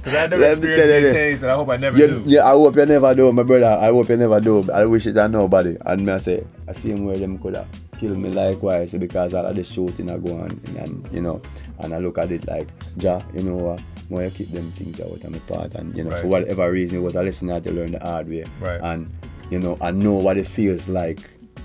Because 0.00 0.14
I 0.14 0.26
never 0.28 0.38
let 0.38 0.58
me 0.58 0.66
tell 0.68 0.76
you 0.76 0.82
experienced 0.82 1.12
taste, 1.14 1.42
and 1.42 1.52
I 1.52 1.54
hope 1.56 1.68
I 1.68 1.76
never 1.76 1.98
you, 1.98 2.06
do. 2.06 2.22
Yeah, 2.26 2.46
I 2.46 2.50
hope 2.50 2.76
you 2.76 2.86
never 2.86 3.14
do, 3.14 3.32
my 3.32 3.42
brother. 3.42 3.66
I 3.80 3.86
hope 3.88 4.08
you 4.08 4.16
never 4.16 4.40
do. 4.40 4.70
I 4.72 4.84
wish 4.86 5.06
it 5.06 5.16
on 5.16 5.32
nobody. 5.32 5.76
And 5.84 6.06
me 6.06 6.12
I 6.12 6.18
say, 6.18 6.46
I 6.68 6.72
see 6.72 6.90
him 6.90 7.04
where 7.04 7.16
them 7.18 7.38
could 7.38 7.54
have 7.54 7.66
killed 7.98 8.16
me 8.18 8.30
likewise 8.30 8.92
because 8.94 9.34
all 9.34 9.44
of 9.46 9.54
the 9.56 9.62
shooting 9.64 10.08
I 10.10 10.16
go 10.18 10.34
on 10.40 10.50
and, 10.64 10.76
and 10.76 11.08
you 11.12 11.20
know, 11.20 11.42
and 11.80 11.94
I 11.94 11.98
look 11.98 12.16
at 12.18 12.30
it 12.32 12.46
like, 12.48 12.68
Jah, 12.96 13.22
you 13.34 13.42
know 13.42 13.56
what? 13.56 13.80
Why 14.08 14.24
you 14.24 14.30
keep 14.30 14.48
them 14.50 14.70
things 14.72 15.00
out 15.00 15.10
of 15.12 15.30
my 15.30 15.38
part 15.40 15.74
and 15.74 15.94
you 15.96 16.04
know, 16.04 16.10
Right. 16.10 16.20
for 16.22 16.26
whatever 16.28 16.70
reason 16.72 16.98
it 16.98 17.02
was 17.02 17.16
a 17.16 17.22
lesson 17.22 17.50
I 17.50 17.54
had 17.54 17.64
to 17.64 17.72
learn 17.72 17.92
the 17.92 18.00
hard 18.00 18.28
way. 18.28 18.44
Right. 18.60 18.80
And 18.82 19.10
you 19.50 19.58
know, 19.58 19.76
I 19.82 19.90
know 19.90 20.14
what 20.14 20.38
it 20.38 20.46
feels 20.46 20.88
like, 20.88 21.18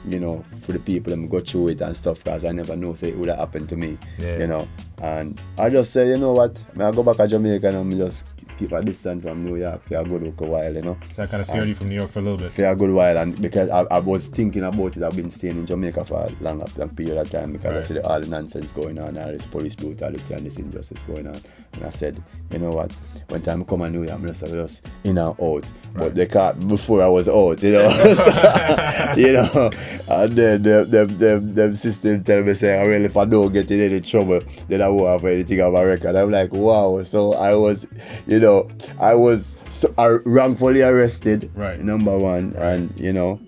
you 0.08 0.20
know, 0.20 0.44
for 0.62 0.72
the 0.74 0.80
people 0.80 1.16
that 1.16 1.30
go 1.30 1.40
through 1.42 1.70
it 1.70 1.82
and 1.82 1.96
stuff 1.96 2.24
because 2.24 2.46
I 2.46 2.52
never 2.52 2.76
know 2.76 2.94
say 2.94 3.10
it 3.10 3.18
would 3.18 3.30
have 3.30 3.40
happened 3.40 3.70
to 3.70 3.76
me. 3.76 3.98
Yeah. 4.18 4.38
You 4.40 4.48
know. 4.48 4.68
And 5.02 5.40
I 5.58 5.70
just 5.70 5.92
say, 5.92 6.08
you 6.08 6.18
know 6.18 6.34
what, 6.34 6.62
I 6.80 6.92
go 6.92 7.04
back 7.04 7.18
to 7.18 7.28
Jamaica 7.28 7.68
and 7.68 7.78
I'm 7.78 7.98
just 7.98 8.26
keep 8.58 8.72
a 8.72 8.82
distance 8.82 9.22
from 9.22 9.42
New 9.42 9.58
York 9.58 9.84
for 9.84 9.98
a 9.98 10.04
good 10.06 10.24
look 10.24 10.40
a 10.40 10.46
while, 10.46 10.74
you 10.74 10.82
know. 10.82 10.98
So 11.12 11.24
that 11.24 11.30
kind 11.32 11.42
of 11.42 11.48
scared 11.48 11.62
And- 11.64 11.70
you 11.70 11.76
from 11.76 11.90
New 11.90 11.96
York 11.96 12.12
for 12.12 12.20
a 12.20 12.22
little 12.22 12.38
bit. 12.38 12.54
for 12.54 12.66
a 12.66 12.76
good 12.76 12.92
while 12.92 13.18
and 13.18 13.42
because 13.42 13.70
I, 13.70 13.82
I 13.92 14.00
was 14.00 14.28
thinking 14.30 14.64
about 14.64 14.96
it 14.96 15.04
I've 15.04 15.16
been 15.16 15.30
staying 15.30 15.58
in 15.58 15.66
Jamaica 15.66 16.06
for 16.06 16.26
a 16.28 16.32
long, 16.42 16.60
long 16.78 16.90
period 16.96 17.18
of 17.18 17.30
time 17.30 17.52
because 17.52 17.76
I 17.92 17.94
see 17.96 18.00
all 18.00 18.20
the 18.22 18.28
nonsense 18.28 18.72
going 18.72 18.98
on 18.98 19.18
all 19.18 19.28
this 19.28 19.46
police 19.46 19.76
brutality 19.76 20.34
and 20.34 20.46
this 20.46 20.58
injustice 20.58 21.04
going 21.04 21.28
on 21.28 21.40
and 21.74 21.84
I 21.84 21.90
said 21.90 22.24
you 22.52 22.60
know 22.60 22.72
what 22.72 22.96
when 23.28 23.42
time 23.42 23.66
come 23.66 23.82
I 23.82 23.90
New 23.90 24.08
I'm 24.10 24.24
just, 24.24 24.46
just 24.46 24.86
in 25.04 25.18
and 25.18 25.36
out. 25.40 25.66
But 25.94 26.14
they 26.14 26.26
can't 26.26 26.68
before 26.68 27.02
I 27.02 27.08
was 27.08 27.28
out 27.30 27.62
you 27.64 27.72
know? 27.72 27.90
So, 28.14 29.14
you 29.18 29.34
know? 29.34 29.70
And 30.10 30.36
then 30.36 30.62
them, 30.64 30.90
them, 30.92 31.18
them, 31.18 31.56
them 31.56 31.76
system 31.76 32.24
tell 32.24 32.44
me 32.44 32.54
say 32.54 32.78
well 32.78 33.02
if 33.06 33.16
I 33.18 33.26
don't 33.26 33.52
get 33.54 33.72
in 33.72 33.80
any 33.80 34.02
trouble 34.02 34.42
then 34.68 34.82
I 34.82 34.90
won't 34.90 35.10
have 35.22 35.26
anything 35.32 35.62
on 35.62 35.74
my 35.74 35.84
record. 35.84 36.16
I'm 36.16 36.32
like 36.32 36.52
wow. 36.52 37.02
So 37.04 37.34
I 37.34 37.56
was 37.56 37.88
you 38.28 38.40
know 38.40 38.70
I 39.00 39.16
was 39.16 39.58
so, 39.70 39.94
uh, 39.98 40.20
wrongfully 40.26 40.82
arrested 40.82 41.50
Right. 41.56 41.80
number 41.82 42.18
one. 42.18 42.54
And 42.58 42.94
you 42.98 43.14
know 43.14 43.40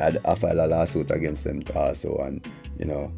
I, 0.00 0.16
I 0.24 0.34
filed 0.34 0.58
a 0.58 0.66
lawsuit 0.66 1.10
against 1.10 1.44
them 1.44 1.62
also 1.74 2.16
and 2.18 2.46
you 2.78 2.84
know 2.84 3.12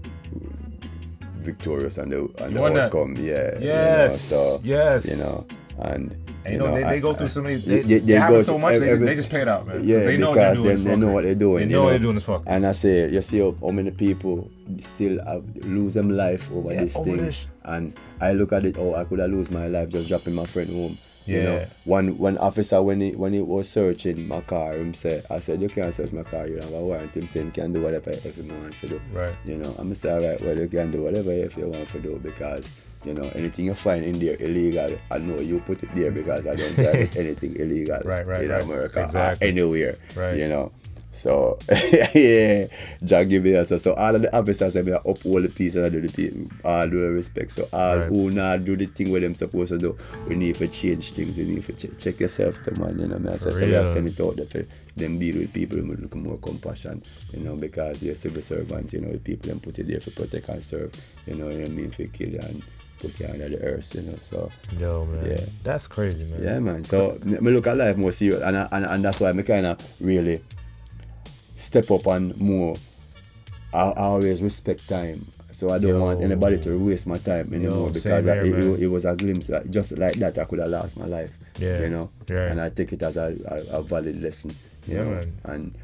victorious 1.38 1.98
and 1.98 2.10
the, 2.12 2.20
and 2.38 2.56
the 2.56 2.64
outcome. 2.64 3.16
Yeah 3.16 3.54
you 3.58 3.60
know, 3.60 3.66
Yes, 3.66 4.20
so 4.20 4.60
yes. 4.64 5.10
you 5.10 5.16
know 5.16 5.46
and 5.78 6.14
you 6.46 6.58
know, 6.58 6.74
they, 6.74 6.82
I- 6.84 6.90
they 6.92 7.00
go 7.00 7.14
through 7.14 7.28
so 7.30 7.42
many. 7.42 7.56
they- 7.56 7.80
They, 7.80 7.82
they 7.82 7.98
they, 8.00 8.12
have 8.14 8.34
it 8.34 8.44
so 8.44 8.58
much. 8.58 8.78
They, 8.78 8.90
every- 8.90 9.06
they 9.06 9.14
just 9.14 9.30
pay 9.30 9.40
it 9.42 9.48
out, 9.48 9.66
man. 9.66 9.82
yeah, 9.82 9.98
they 10.00 10.16
know 10.16 10.28
what 10.30 10.34
because 10.34 10.56
they're 10.62 10.76
doing. 10.76 10.84
they, 10.84 10.96
know 10.96 11.12
what 11.12 11.24
they're 11.24 11.34
doing. 11.34 11.56
They 11.68 11.74
you 11.74 11.76
know 11.78 11.82
what 11.84 11.90
they're 11.90 11.98
doing 11.98 12.16
is 12.16 12.24
fuck. 12.24 12.42
And 12.46 12.66
I 12.66 12.72
say, 12.72 13.10
you 13.10 13.22
see 13.22 13.38
how, 13.40 13.70
many 13.70 13.90
people 13.90 14.50
still 14.80 15.24
have, 15.24 15.44
lose 15.64 15.94
them 15.94 16.10
life 16.10 16.50
over 16.52 16.72
Yeah, 16.72 16.84
this 16.84 16.96
over 16.96 17.04
thing. 17.10 17.16
this. 17.24 17.46
And 17.64 17.94
I 18.20 18.32
look 18.32 18.52
at 18.52 18.64
it, 18.64 18.76
oh, 18.78 18.94
I 18.94 19.04
could 19.04 19.18
have 19.20 19.30
lose 19.30 19.50
my 19.50 19.68
life 19.68 19.88
just 19.88 20.08
dropping 20.08 20.34
my 20.34 20.44
friend 20.46 20.68
home. 20.70 20.98
You 21.26 21.42
know, 21.42 21.56
Yeah. 21.56 21.66
one 21.84 22.18
one 22.18 22.36
officer 22.36 22.82
when 22.82 23.00
he 23.00 23.12
when 23.12 23.32
he 23.32 23.40
was 23.40 23.66
searching 23.66 24.28
my 24.28 24.42
car, 24.42 24.74
him 24.74 24.92
say, 24.92 25.22
I 25.30 25.38
said, 25.38 25.62
you 25.62 25.70
can't 25.70 25.94
search 25.94 26.12
my 26.12 26.22
car, 26.22 26.46
you 26.46 26.56
have 26.56 26.70
a 26.74 26.80
warrant. 26.80 27.14
Him 27.14 27.26
saying, 27.26 27.46
you 27.46 27.52
can 27.52 27.72
do 27.72 27.80
whatever 27.80 28.10
if 28.10 28.36
you 28.36 28.44
want 28.44 28.74
to 28.82 28.88
do. 28.88 29.00
Right. 29.10 29.34
You 29.46 29.56
know, 29.56 29.74
I'ma 29.78 29.94
say, 29.94 30.10
all 30.12 30.20
right, 30.20 30.38
well, 30.42 30.58
you 30.58 30.68
can 30.68 30.90
do 30.90 31.02
whatever 31.04 31.32
if 31.32 31.56
you 31.56 31.66
want 31.66 31.88
to 31.88 31.98
do 32.00 32.20
because 32.22 32.78
you 33.04 33.14
know 33.14 33.30
anything 33.34 33.66
you 33.66 33.74
find 33.74 34.04
in 34.04 34.18
there 34.18 34.36
illegal, 34.40 34.98
I 35.10 35.18
know 35.18 35.38
you 35.38 35.60
put 35.60 35.82
it 35.82 35.94
there 35.94 36.10
because 36.10 36.46
I 36.46 36.54
don't 36.56 36.74
drive 36.74 37.16
anything 37.16 37.56
illegal 37.56 38.00
Right, 38.04 38.26
right, 38.26 38.44
in 38.44 38.50
right. 38.50 38.62
America 38.62 39.02
Exactly. 39.04 39.48
anywhere. 39.48 39.96
Right. 40.16 40.36
You 40.38 40.48
know. 40.48 40.72
So 41.16 41.60
yeah, 42.12 42.66
Jack 43.04 43.28
give 43.28 43.44
me 43.44 43.54
answer. 43.54 43.78
So 43.78 43.94
all 43.94 44.16
of 44.16 44.22
the 44.22 44.36
officers 44.36 44.76
I 44.76 44.80
uphold 45.04 45.44
the 45.44 45.48
peace 45.48 45.76
and 45.76 45.86
I 45.86 45.88
do 45.88 46.00
the 46.00 46.08
pe- 46.08 46.34
all 46.68 46.88
do 46.88 47.00
the 47.02 47.10
respect. 47.10 47.52
So 47.52 47.68
all 47.72 47.98
Right. 47.98 48.08
who 48.08 48.30
not 48.30 48.64
do 48.64 48.74
the 48.76 48.86
thing 48.86 49.12
where 49.12 49.20
them 49.20 49.36
supposed 49.36 49.68
to 49.70 49.78
do, 49.78 49.96
we 50.26 50.34
need 50.34 50.56
to 50.56 50.66
change 50.66 51.12
things. 51.12 51.36
We 51.38 51.44
need 51.44 51.62
to 51.66 51.72
check, 51.72 51.98
check 51.98 52.18
yourself, 52.18 52.64
the 52.64 52.72
man. 52.80 52.98
You 52.98 53.06
know, 53.06 53.18
me 53.18 53.34
I 53.34 53.36
say 53.36 53.50
For 53.50 53.58
so 53.60 53.66
we 53.66 53.72
real. 53.72 53.86
send 53.86 54.08
it 54.08 54.20
out 54.20 54.34
there 54.34 54.46
for 54.46 54.64
them 54.96 55.20
deal 55.20 55.36
with 55.38 55.52
people 55.52 55.78
with 55.78 56.00
look 56.00 56.16
more 56.16 56.38
compassion. 56.38 57.00
You 57.32 57.44
know, 57.44 57.54
because 57.54 58.02
you're 58.02 58.16
civil 58.16 58.42
servants. 58.42 58.92
You 58.92 59.02
know, 59.02 59.12
the 59.12 59.18
people 59.18 59.48
them 59.50 59.60
put 59.60 59.78
it 59.78 59.86
there 59.86 60.00
for 60.00 60.10
protect 60.10 60.48
and 60.48 60.64
serve. 60.64 60.90
You 61.28 61.36
know, 61.36 61.48
you 61.48 61.58
know 61.58 61.60
what 61.62 61.70
I 61.70 61.74
mean 61.74 61.90
for 61.92 62.04
kill 62.06 62.30
you 62.30 62.40
and 62.40 62.60
put 63.04 63.20
you 63.20 63.26
under 63.26 63.48
the 63.48 63.62
earth. 63.62 63.94
You 63.94 64.02
know, 64.02 64.16
so 64.20 64.50
Yo, 64.78 65.04
man. 65.04 65.26
yeah. 65.30 65.44
That's 65.62 65.86
crazy, 65.86 66.24
man. 66.24 66.42
Yeah, 66.42 66.58
man. 66.60 66.84
So 66.84 67.18
me 67.24 67.50
look 67.50 67.66
at 67.66 67.76
life 67.76 67.96
more 67.96 68.12
serious, 68.12 68.42
and 68.42 68.56
and, 68.56 68.84
and 68.84 69.04
that's 69.04 69.20
why 69.20 69.32
me 69.32 69.42
kind 69.42 69.66
of 69.66 69.78
really 70.00 70.42
step 71.56 71.90
up 71.90 72.06
and 72.06 72.36
more. 72.40 72.76
I, 73.72 73.78
I 73.90 74.02
always 74.04 74.40
respect 74.40 74.88
time, 74.88 75.26
so 75.50 75.70
I 75.70 75.78
don't 75.78 75.90
Yo. 75.90 76.00
want 76.00 76.22
anybody 76.22 76.60
to 76.60 76.78
waste 76.78 77.06
my 77.08 77.18
time 77.18 77.52
anymore 77.52 77.88
because 77.88 78.02
same 78.04 78.28
I- 78.28 78.32
it, 78.42 78.82
it, 78.82 78.86
was 78.86 79.04
a 79.04 79.16
glimpse, 79.16 79.48
like, 79.48 79.68
just 79.68 79.98
like 79.98 80.14
that, 80.14 80.38
I 80.38 80.44
could 80.44 80.60
have 80.60 80.68
lost 80.68 80.96
my 80.96 81.06
life. 81.06 81.36
Yeah, 81.58 81.80
you 81.80 81.90
know. 81.90 82.10
yeah. 82.28 82.50
And 82.52 82.60
I 82.60 82.70
take 82.70 82.92
it 82.92 83.02
as 83.02 83.16
a, 83.16 83.34
a, 83.46 83.78
a 83.78 83.82
valid 83.82 84.22
lesson. 84.22 84.52
You 84.86 84.96
Yeah, 84.96 85.04
know, 85.04 85.10
man. 85.10 85.32
and 85.44 85.74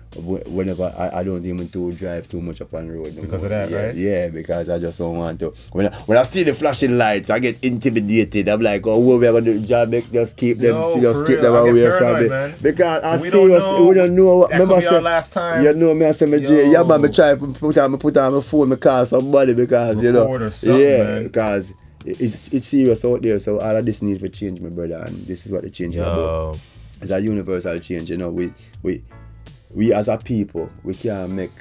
whenever 0.47 0.93
I, 0.99 1.21
I 1.21 1.23
don't 1.23 1.45
even 1.45 1.69
to 1.69 1.93
drive 1.93 2.29
too 2.29 2.41
much 2.41 2.61
up 2.61 2.75
on 2.75 2.89
the 2.89 2.95
road 2.95 3.15
no 3.15 3.23
Because 3.23 3.43
more. 3.45 3.53
of 3.53 3.69
that, 3.69 3.71
yeah, 3.71 3.87
right? 3.87 3.95
Yeah, 3.95 4.29
because 4.29 4.69
I 4.69 4.79
just 4.79 4.99
don't 4.99 5.17
want 5.17 5.39
to. 5.41 5.55
When 5.73 5.87
I, 5.87 5.97
when 6.07 6.19
I 6.19 6.23
see 6.25 6.43
the 6.43 6.53
flashing 6.53 6.99
lights, 6.99 7.31
I 7.31 7.39
get 7.39 7.63
intimidated. 7.63 8.49
I'm 8.49 8.61
like, 8.61 8.87
oh, 8.87 8.99
what 8.99 9.21
we 9.21 9.27
are 9.29 9.33
gonna 9.33 9.45
do? 9.47 9.61
Job, 9.61 9.89
make 9.91 10.11
just 10.13 10.37
keep 10.37 10.59
them, 10.59 10.75
Yo, 10.83 11.01
just 11.01 11.27
keep 11.27 11.41
real, 11.41 11.53
them 11.55 11.69
away 11.71 11.99
from 11.99 12.21
me. 12.29 12.55
Because 12.61 13.03
I 13.05 13.13
We 13.17 13.31
see 13.31 13.31
don't 13.31 13.49
know. 13.51 13.87
we 13.87 13.95
don't 13.95 14.15
know. 14.15 14.47
That 14.49 14.53
Remember, 14.59 14.81
be 14.81 14.87
I 14.87 14.91
say- 14.91 15.01
last 15.01 15.33
time. 15.33 15.65
You 15.65 15.73
know 15.75 15.95
me, 15.95 16.07
I 16.07 16.13
say, 16.13 16.27
me, 16.27 16.41
J- 16.41 16.65
Yo. 16.67 16.71
yeah, 16.73 16.83
man, 16.83 17.03
me 17.03 17.09
try 17.13 17.31
to 17.35 17.37
put 17.37 17.79
on, 17.79 17.93
me 17.93 17.99
put 17.99 18.17
on 18.17 18.35
my 18.35 18.41
phone, 18.41 18.69
me 18.69 18.77
call 18.77 19.07
somebody 19.07 19.55
because 19.55 20.03
you 20.03 20.13
know, 20.13 20.23
Record 20.23 20.43
or 20.43 20.51
something, 20.51 20.81
yeah, 20.81 21.03
man. 21.05 21.23
because 21.25 21.73
it's 22.05 22.49
it's 22.53 22.67
serious 22.67 23.05
out 23.05 23.23
there. 23.23 23.39
So 23.39 23.61
all 23.61 23.77
of 23.77 23.85
this 23.87 24.03
need 24.03 24.19
for 24.21 24.29
change, 24.29 24.61
my 24.61 24.71
brother, 24.71 24.97
and 25.07 25.15
this 25.27 25.47
is 25.47 25.53
what 25.53 25.63
the 25.63 25.71
change 25.71 25.97
is 25.97 26.03
about. 26.03 26.59
It's 27.01 27.11
a 27.11 27.21
universal 27.21 27.79
change. 27.79 28.11
You 28.11 28.17
know, 28.17 28.31
we 28.31 28.53
we 28.83 29.03
we 29.75 29.93
as 29.93 30.09
a 30.09 30.19
people, 30.19 30.71
we 30.83 30.95
can't 30.95 31.31
make 31.33 31.53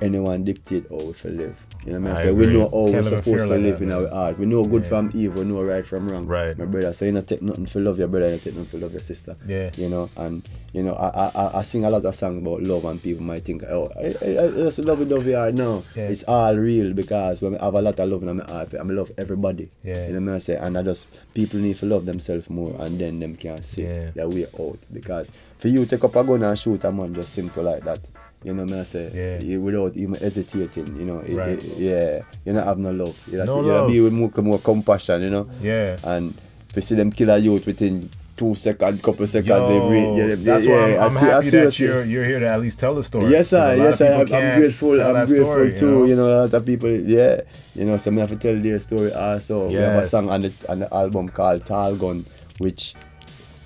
anyone 0.00 0.44
dictate 0.44 0.86
how 0.90 0.96
we 0.96 1.30
live. 1.30 1.65
You 1.86 1.92
know 1.92 2.00
what 2.00 2.10
I 2.10 2.14
mean? 2.14 2.16
I 2.16 2.22
so 2.24 2.34
we 2.34 2.46
know 2.52 2.68
how 2.68 2.92
we're 2.92 3.02
supposed 3.04 3.46
to 3.46 3.52
like 3.54 3.60
live 3.60 3.78
that, 3.78 3.84
in 3.84 3.92
our 3.92 4.08
heart. 4.08 4.38
We 4.38 4.46
know 4.46 4.64
good 4.66 4.82
Yeah. 4.82 4.88
from 4.88 5.10
evil, 5.14 5.42
we 5.44 5.48
know 5.48 5.62
right 5.62 5.86
from 5.86 6.08
wrong. 6.08 6.26
Right. 6.26 6.58
My 6.58 6.64
brother. 6.64 6.92
So 6.92 7.04
you 7.04 7.12
don't 7.12 7.28
take 7.28 7.42
nothing 7.42 7.66
for 7.66 7.80
love 7.80 7.98
your 7.98 8.08
brother, 8.08 8.28
you 8.32 8.38
take 8.38 8.54
nothing 8.56 8.64
for 8.66 8.78
love 8.78 8.92
your 8.92 9.00
sister. 9.00 9.36
Yeah. 9.46 9.70
You 9.76 9.88
know, 9.88 10.10
and 10.16 10.42
you 10.72 10.82
know, 10.82 10.94
I 10.94 11.30
I, 11.34 11.58
I- 11.58 11.62
sing 11.62 11.84
a 11.84 11.90
lot 11.90 12.04
of 12.04 12.14
songs 12.14 12.42
about 12.42 12.62
love 12.62 12.84
and 12.84 13.00
people 13.02 13.22
might 13.24 13.44
think, 13.44 13.62
oh, 13.64 13.90
I, 13.96 14.06
I, 14.24 14.44
I 14.46 14.50
just 14.50 14.78
love 14.80 15.00
it, 15.00 15.08
love 15.08 15.26
it. 15.26 15.54
No. 15.54 15.84
Yeah. 15.94 16.08
It's 16.08 16.24
all 16.24 16.56
real 16.56 16.92
because 16.92 17.40
when 17.40 17.56
I 17.56 17.64
have 17.66 17.74
a 17.74 17.82
lot 17.82 17.98
of 18.00 18.08
love 18.08 18.22
in 18.24 18.36
my 18.36 18.44
heart, 18.44 18.74
I 18.74 18.82
love 18.82 19.12
everybody. 19.16 19.68
Yeah. 19.84 20.08
You 20.08 20.18
know 20.20 20.32
what 20.32 20.36
I 20.36 20.38
say? 20.40 20.56
And 20.56 20.76
I 20.76 20.82
just 20.82 21.08
people 21.34 21.60
need 21.60 21.76
to 21.76 21.86
love 21.86 22.04
themselves 22.06 22.50
more 22.50 22.74
and 22.80 22.98
then 22.98 23.20
them 23.20 23.36
can 23.36 23.62
see 23.62 23.82
Yeah. 23.84 24.10
their 24.10 24.28
way 24.28 24.46
out. 24.58 24.78
Because 24.92 25.30
for 25.58 25.68
you 25.68 25.86
take 25.86 26.02
up 26.04 26.16
a 26.16 26.24
gun 26.24 26.42
and 26.42 26.58
shoot 26.58 26.82
a 26.84 26.90
man 26.90 27.14
just 27.14 27.32
simple 27.32 27.62
like 27.62 27.84
that. 27.84 28.00
You 28.46 28.54
know 28.54 28.62
what 28.64 28.74
I 28.78 28.84
say? 28.84 29.10
Yeah. 29.12 29.42
You- 29.44 29.60
Without 29.60 29.96
even 29.96 30.14
hesitating, 30.14 30.94
you 31.00 31.04
know. 31.04 31.18
it- 31.18 31.34
Right. 31.34 31.58
it- 31.58 31.78
yeah. 31.78 32.20
You 32.44 32.52
don't 32.54 32.62
have 32.64 32.78
no 32.78 32.92
love. 32.92 33.16
You 33.30 33.38
No 33.44 33.60
to, 33.60 33.66
you 33.66 33.72
have 33.74 33.86
to 33.88 33.92
be 33.92 34.00
with 34.00 34.12
more, 34.12 34.30
more 34.50 34.60
compassion, 34.60 35.22
you 35.26 35.30
know. 35.30 35.46
Yeah. 35.60 35.96
And 36.04 36.32
if 36.70 36.76
you 36.76 36.82
see 36.82 36.94
them 36.94 37.10
kill 37.10 37.30
a 37.30 37.38
youth 37.38 37.66
within 37.66 38.08
two 38.36 38.54
seconds, 38.54 39.00
couple 39.02 39.26
seconds, 39.26 39.68
they 39.68 39.74
Yo, 39.82 39.88
breathe. 39.88 40.12
Yeah, 40.18 40.26
they- 40.28 40.44
that's 40.46 40.64
yeah, 40.64 40.70
why 40.76 40.94
I'm, 40.94 41.00
I 41.00 41.04
I'm 41.06 41.10
see- 41.10 41.26
I 41.26 41.34
happy 41.34 41.50
that 41.50 41.78
you- 41.80 41.86
you're 41.88 42.04
you're 42.04 42.24
here 42.30 42.38
to 42.38 42.46
at 42.54 42.60
least 42.60 42.78
tell 42.78 42.94
the 42.94 43.02
story. 43.02 43.26
Yes, 43.34 43.48
sir. 43.48 43.58
'Cause 43.58 43.66
a 43.66 43.82
lot 43.82 43.84
Yes, 43.88 43.98
sir. 43.98 44.14
I'm, 44.14 44.20
I'm 44.20 44.60
grateful. 44.60 44.94
I'm 45.02 45.26
grateful 45.26 45.52
story, 45.52 45.72
too. 45.74 45.86
know? 45.90 46.04
You 46.04 46.16
know, 46.16 46.26
a 46.26 46.36
lot 46.46 46.54
of 46.54 46.64
people. 46.64 46.90
Yeah, 47.16 47.40
you 47.74 47.84
know, 47.84 47.96
so 47.96 48.12
I 48.12 48.14
have 48.22 48.30
to 48.30 48.36
tell 48.36 48.54
their 48.62 48.78
story 48.78 49.10
also. 49.12 49.66
We 49.66 49.74
have 49.74 50.04
a 50.04 50.06
song 50.06 50.28
on 50.30 50.42
the 50.42 50.52
on 50.68 50.78
the 50.86 50.88
album 50.94 51.30
called 51.30 51.64
Tall 51.66 51.96
Gun, 51.96 52.24
which 52.58 52.94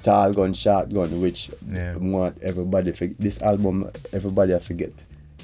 Tall 0.03 0.32
Gun 0.32 0.53
Shotgun, 0.55 1.20
which 1.20 1.51
Yeah. 1.70 1.96
want 1.96 2.38
everybody. 2.42 2.92
For, 2.92 3.07
this 3.07 3.40
album, 3.42 3.90
everybody 4.12 4.59
forget. 4.59 4.92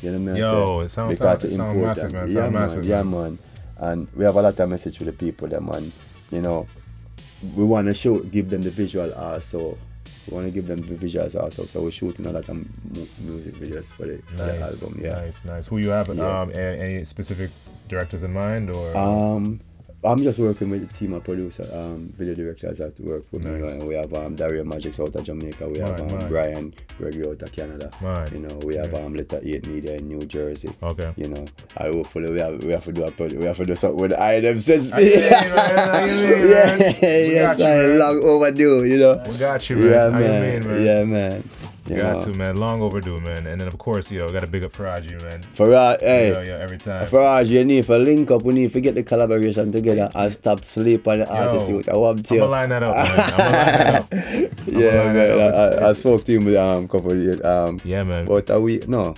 You 0.03 0.13
know 0.13 0.19
what 0.19 0.23
I 0.31 0.33
mean? 0.33 0.37
Yo, 0.37 0.51
So, 0.67 0.81
it 0.81 0.89
sounds- 0.91 1.19
because 1.19 1.45
it's 1.45 1.55
it 1.55 1.57
sounds 1.57 1.77
important. 1.77 1.97
massive, 1.97 2.13
man. 2.13 2.29
Yeah, 2.29 2.35
sounds 2.35 2.53
man. 2.55 2.63
massive, 2.63 2.85
yeah, 2.87 3.03
man. 3.03 3.23
man. 3.23 3.39
And 3.79 4.09
we 4.17 4.25
have 4.25 4.37
a 4.37 4.43
lot 4.43 4.59
of 4.59 4.69
message 4.69 4.99
for 4.99 5.05
the 5.05 5.13
people, 5.13 5.49
them, 5.49 5.69
and 5.71 5.93
you 6.31 6.41
know, 6.41 6.67
we 7.55 7.65
want 7.65 7.87
to 7.89 7.95
show, 7.95 8.19
give 8.21 8.49
them 8.51 8.63
the 8.63 8.71
visual 8.71 9.13
also. 9.15 9.77
We 10.29 10.35
want 10.35 10.47
to 10.47 10.51
give 10.51 10.67
them 10.67 10.79
the 10.81 10.95
visuals 10.95 11.41
also. 11.41 11.67
So 11.67 11.83
we're 11.83 11.91
shooting 11.93 12.27
a 12.27 12.33
lot 12.33 12.49
of 12.49 12.57
mu- 12.57 13.07
music 13.21 13.55
videos 13.55 13.93
for 13.93 14.07
the, 14.07 14.19
for 14.27 14.37
the 14.39 14.47
Nice, 14.59 14.83
album. 14.83 15.01
Yeah. 15.03 15.13
nice, 15.13 15.45
nice. 15.45 15.67
Who 15.67 15.79
you 15.79 15.91
have? 15.91 16.09
Yeah. 16.15 16.41
Um, 16.41 16.51
any 16.55 17.05
specific 17.05 17.51
directors 17.89 18.23
in 18.25 18.33
mind, 18.33 18.71
or 18.71 18.97
Um, 18.97 19.61
I'm 20.07 20.23
just 20.23 20.39
working 20.39 20.71
with 20.71 20.89
a 20.89 20.93
team 20.95 21.13
of 21.15 21.25
producer, 21.25 21.69
um, 21.73 22.13
video 22.17 22.35
directors 22.35 22.79
that 22.79 22.99
work 23.01 23.25
with 23.33 23.45
me. 23.45 23.59
Nice. 23.59 23.73
And 23.73 23.89
we 23.89 23.95
have 23.95 24.13
um, 24.15 24.35
Dario 24.37 24.65
Magics 24.65 25.01
out 25.01 25.15
of 25.15 25.25
Jamaica. 25.25 25.69
We 25.69 25.79
have 25.79 25.99
Right, 25.99 26.01
um, 26.01 26.09
right. 26.19 26.29
Brian 26.29 26.75
Gregory 26.99 27.29
out 27.29 27.43
of 27.43 27.53
Canada. 27.53 27.91
Right. 28.01 28.31
You 28.33 28.39
know, 28.41 28.57
we 28.65 28.77
have 28.77 28.95
um, 28.95 29.15
Letter 29.15 29.41
8 29.43 29.67
Media 29.67 29.97
in 29.97 30.07
New 30.09 30.25
Jersey. 30.27 30.71
Okay. 30.83 31.13
You 31.17 31.29
know, 31.29 31.45
I 31.77 31.89
hopefully 31.89 32.31
we 32.31 32.39
have 32.39 32.63
we 32.63 32.73
have 32.73 32.85
to 32.85 32.93
do 32.93 33.05
a 33.05 33.11
project, 33.11 33.41
we 33.41 33.47
have 33.47 33.57
to 33.57 33.65
do 33.67 33.75
something 33.75 34.01
with 34.01 34.13
I 34.13 34.41
them 34.41 34.59
since 34.59 34.93
I. 34.93 34.97
I 34.99 35.01
yeah, 35.01 36.87
yes, 37.03 37.61
I 37.61 37.65
man. 37.65 37.99
long 37.99 38.23
overdue. 38.23 38.85
You 38.85 38.99
know. 38.99 39.23
We 39.29 39.37
got 39.39 39.69
you, 39.71 39.77
man. 39.77 39.87
Yeah, 39.91 40.07
you 40.07 40.61
mean, 40.61 40.69
man? 40.69 40.85
Yeah, 40.87 41.05
man. 41.05 41.49
You 41.89 41.97
got 42.03 42.17
know? 42.27 42.33
to, 42.33 42.39
man. 42.39 42.57
Long 42.57 42.81
overdue, 42.83 43.21
man. 43.21 43.47
And 43.47 43.61
then, 43.61 43.69
of 43.69 43.79
course, 43.79 44.11
know, 44.19 44.29
got 44.29 44.41
to 44.41 44.47
big 44.47 44.65
up 44.65 44.73
Faraji, 44.73 45.21
man. 45.23 45.43
Faraj, 45.55 46.01
hey, 46.01 46.33
Yeah, 46.33 46.43
yeah, 46.43 46.63
every 46.63 46.79
time. 46.79 47.07
Faraj, 47.07 47.49
you 47.49 47.65
need 47.65 47.85
to 47.87 47.99
link 47.99 48.31
up. 48.31 48.43
We 48.43 48.55
need 48.55 48.73
to 48.73 48.81
get 48.81 48.95
the 48.95 49.03
collaboration 49.03 49.71
together 49.73 50.11
and 50.15 50.33
stop 50.33 50.65
sleep 50.65 51.07
on 51.07 51.21
the 51.21 51.29
artist. 51.29 51.69
Yo, 51.71 51.77
With 51.77 51.89
I 51.89 51.97
want 51.97 52.31
I'ma 52.33 52.45
to. 52.45 52.47
line 52.51 52.69
that 52.71 52.83
up, 52.83 52.95
man. 52.95 53.07
I'ma 53.21 53.45
line 53.45 53.53
that 53.73 53.95
up. 54.03 54.67
Yeah, 54.67 55.13
man. 55.13 55.41
I, 55.41 55.87
I, 55.87 55.89
I 55.91 55.93
spoke 55.93 56.25
to 56.25 56.33
him 56.33 56.45
with 56.45 56.57
um 56.57 56.89
couple 56.89 57.13
of 57.13 57.19
years. 57.23 57.43
Um, 57.45 57.81
yeah, 57.85 58.03
man. 58.03 58.27
About 58.27 58.51
a 58.51 58.61
week. 58.61 58.89
No. 58.89 59.15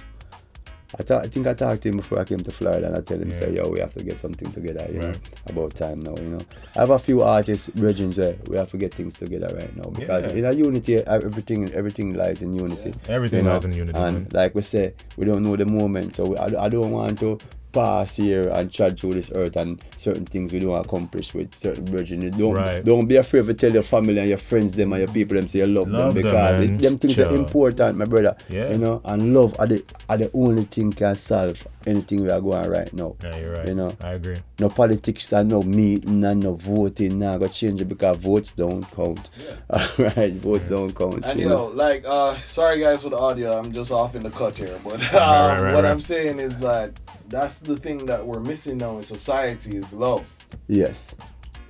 I, 0.99 1.03
thought, 1.03 1.25
I 1.25 1.29
think 1.29 1.47
I 1.47 1.53
talked 1.53 1.83
to 1.83 1.89
him 1.91 1.99
before 1.99 2.19
I 2.19 2.25
came 2.25 2.39
to 2.41 2.51
Florida 2.51 2.87
and 2.87 2.97
I 2.97 3.01
tell 3.03 3.19
him, 3.21 3.31
say, 3.35 3.53
yo, 3.55 3.69
we 3.69 3.79
have 3.81 3.93
to 3.95 4.03
get 4.03 4.19
something 4.19 4.51
together, 4.53 4.87
you 4.91 5.01
know, 5.01 5.13
about 5.47 5.75
time 5.75 6.01
now, 6.01 6.15
you 6.17 6.29
know. 6.31 6.41
I 6.75 6.81
have 6.81 6.91
a 6.91 6.99
few 6.99 7.23
artists, 7.23 7.69
regions 7.75 8.17
where 8.17 8.37
we 8.47 8.57
have 8.57 8.71
to 8.71 8.79
get 8.79 8.95
things 8.95 9.15
together 9.15 9.55
right 9.55 9.75
now 9.77 9.91
because 9.91 10.25
Yeah. 10.27 10.33
in 10.33 10.45
a 10.47 10.53
unity, 10.53 10.97
everything 10.97 11.71
everything 11.75 12.15
lies 12.15 12.41
in 12.41 12.55
unity. 12.55 12.95
Everything 13.09 13.41
you 13.41 13.45
know? 13.45 13.53
lies 13.53 13.65
in 13.65 13.73
unity, 13.73 13.99
And 13.99 14.15
man. 14.17 14.29
like 14.33 14.55
we 14.55 14.63
say, 14.63 14.95
we 15.19 15.27
don't 15.27 15.43
know 15.43 15.57
the 15.57 15.67
moment, 15.67 16.17
so 16.17 16.25
we, 16.25 16.37
I, 16.39 16.65
I 16.65 16.69
don't 16.71 16.91
want 16.91 17.21
to 17.21 17.39
pass 17.79 18.17
here 18.17 18.49
and 18.49 18.73
trudge 18.73 19.01
through 19.01 19.13
this 19.15 19.31
earth 19.35 19.57
and 19.57 19.81
certain 19.97 20.27
things 20.27 20.53
we 20.53 20.59
don't 20.59 20.85
accomplish 20.85 21.33
with 21.35 21.55
certain 21.55 21.87
virgin. 21.87 22.29
Don't 22.31 22.55
Right. 22.55 22.85
don't 22.85 23.07
be 23.07 23.17
afraid 23.17 23.47
to 23.47 23.55
tell 23.55 23.73
your 23.73 23.83
family 23.85 24.19
and 24.19 24.29
your 24.29 24.39
friends 24.39 24.75
them 24.75 24.93
and 24.93 25.01
your 25.03 25.13
people 25.13 25.37
them 25.37 25.47
say 25.49 25.61
you 25.61 25.67
love, 25.67 25.89
Love 25.89 26.15
them 26.15 26.23
them, 26.23 26.23
because 26.23 26.67
man. 26.67 26.75
it, 26.75 26.83
them 26.83 26.99
things 26.99 27.19
are 27.21 27.35
important, 27.35 27.97
my 27.97 28.05
brother. 28.05 28.37
Yeah. 28.49 28.71
You 28.73 28.79
know, 28.79 29.01
and 29.05 29.33
love 29.35 29.55
are 29.61 29.67
the 29.67 29.85
are 30.09 30.17
the 30.19 30.31
only 30.35 30.65
thing 30.65 30.93
can 30.93 31.15
solve 31.15 31.67
anything 31.87 32.23
we 32.25 32.31
are 32.31 32.41
going 32.41 32.69
right 32.69 32.93
now. 32.93 33.15
Yeah, 33.23 33.37
you're 33.39 33.53
right. 33.53 33.69
You 33.69 33.75
know. 33.75 33.93
I 34.03 34.13
agree. 34.13 34.37
No 34.59 34.69
politics 34.69 35.33
and 35.33 35.49
no 35.49 35.63
meeting 35.63 36.25
and 36.25 36.41
no 36.41 36.55
voting 36.55 37.19
now 37.21 37.39
go 37.39 37.47
change 37.49 37.81
it 37.81 37.89
because 37.89 38.17
votes 38.17 38.51
don't 38.51 38.85
count. 38.91 39.31
Yeah. 39.39 39.87
Alright, 39.99 40.35
votes 40.35 40.67
don't 40.67 40.93
count. 40.95 41.25
And 41.25 41.39
you 41.41 41.49
yo, 41.49 41.57
know. 41.57 41.67
like, 41.69 42.03
uh, 42.07 42.35
sorry 42.41 42.81
guys 42.81 43.03
for 43.05 43.11
the 43.11 43.19
audio. 43.19 43.57
I'm 43.59 43.73
just 43.73 43.93
off 43.93 44.15
in 44.17 44.23
the 44.25 44.31
cut 44.31 44.59
here, 44.59 44.79
but 44.85 44.95
um, 44.95 44.99
right, 45.15 45.61
right, 45.61 45.75
what 45.75 45.85
right. 45.85 45.91
I'm 45.91 46.01
saying 46.01 46.41
is 46.41 46.59
that 46.61 46.93
that's 47.29 47.59
the 47.61 47.77
thing 47.77 48.07
that 48.07 48.27
we're 48.27 48.41
missing 48.41 48.79
now 48.79 48.97
in 48.97 49.03
society 49.03 49.77
is 49.77 49.93
love. 49.93 50.27
Yes. 50.67 51.15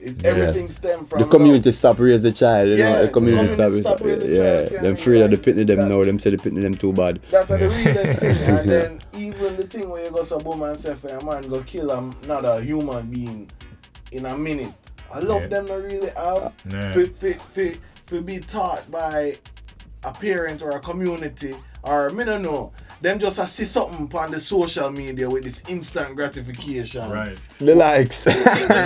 It, 0.01 0.25
everything 0.25 0.71
stems 0.71 1.09
from 1.09 1.19
the 1.21 1.27
community 1.27 1.73
stop 1.73 1.99
raise 1.99 2.23
the 2.23 2.31
child, 2.31 2.69
you 2.69 2.77
Yeah, 2.77 2.93
know. 2.93 2.99
The 3.01 3.07
the 3.07 3.13
community, 3.13 3.49
community 3.55 3.81
stop, 3.81 3.97
stop 3.99 4.07
raise 4.07 4.21
the 4.21 4.29
yeah. 4.29 4.69
child, 4.69 4.85
Them 4.85 4.97
free 4.97 5.21
of 5.21 5.31
the 5.33 5.39
pitney 5.39 5.67
them 5.67 5.89
now. 5.89 6.05
Them 6.05 6.19
say 6.21 6.31
the 6.31 6.37
pitney 6.37 6.63
them 6.63 6.75
too 6.77 6.93
bad. 6.93 7.21
That's 7.31 7.49
the 7.51 7.59
realest 7.69 8.19
thing. 8.21 8.37
And 8.39 8.69
then 8.75 9.01
even 9.15 9.57
the 9.57 9.65
thing 9.67 9.89
where 9.89 10.05
you 10.05 10.11
go 10.13 10.23
some 10.23 10.45
woman 10.45 10.71
and 10.71 10.79
say 10.79 10.95
for 10.95 11.09
a 11.09 11.25
man 11.25 11.43
go 11.49 11.63
kill 11.65 11.91
another 11.91 12.61
human 12.63 13.11
being 13.11 13.51
in 14.13 14.27
a 14.27 14.39
minute. 14.39 14.73
I 15.13 15.19
love 15.19 15.43
Yeah. 15.43 15.49
them 15.49 15.65
not 15.67 15.83
really 15.83 16.11
have 16.11 16.55
Yeah. 16.71 16.93
for, 16.93 17.07
for, 17.07 17.33
for, 17.33 17.73
for 18.05 18.21
be 18.21 18.39
taught 18.39 18.89
by 18.93 19.37
a 20.05 20.13
parent 20.13 20.63
or 20.63 20.71
a 20.71 20.81
community 20.81 21.57
or 21.83 22.11
me 22.11 22.23
don't 22.25 22.43
know. 22.43 22.73
Them 23.01 23.19
just 23.21 23.39
a 23.39 23.47
see 23.47 23.65
something 23.65 24.11
on 24.19 24.33
the 24.33 24.41
social 24.41 24.91
media 24.91 25.31
with 25.31 25.45
this 25.45 25.63
instant 25.69 26.17
gratification. 26.17 27.09
Right. 27.09 27.39
The 27.59 27.75
likes. 27.77 28.25
The 28.25 28.33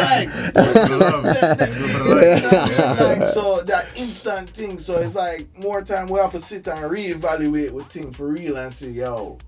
likes. 0.03 0.55
like, 3.01 3.27
so 3.27 3.63
that 3.63 3.87
instant 3.97 4.51
thing. 4.51 4.79
So 4.79 4.99
it's 4.99 5.15
like 5.15 5.47
more 5.59 5.83
time 5.83 6.09
we 6.09 6.21
have 6.21 6.33
to 6.33 6.41
sit 6.41 6.69
and 6.69 6.81
reevaluate 6.81 7.71
with 7.71 7.87
thing 7.89 8.13
for 8.13 8.29
real 8.29 8.59
and 8.59 8.71
say, 8.71 8.91
yo, 8.91 9.39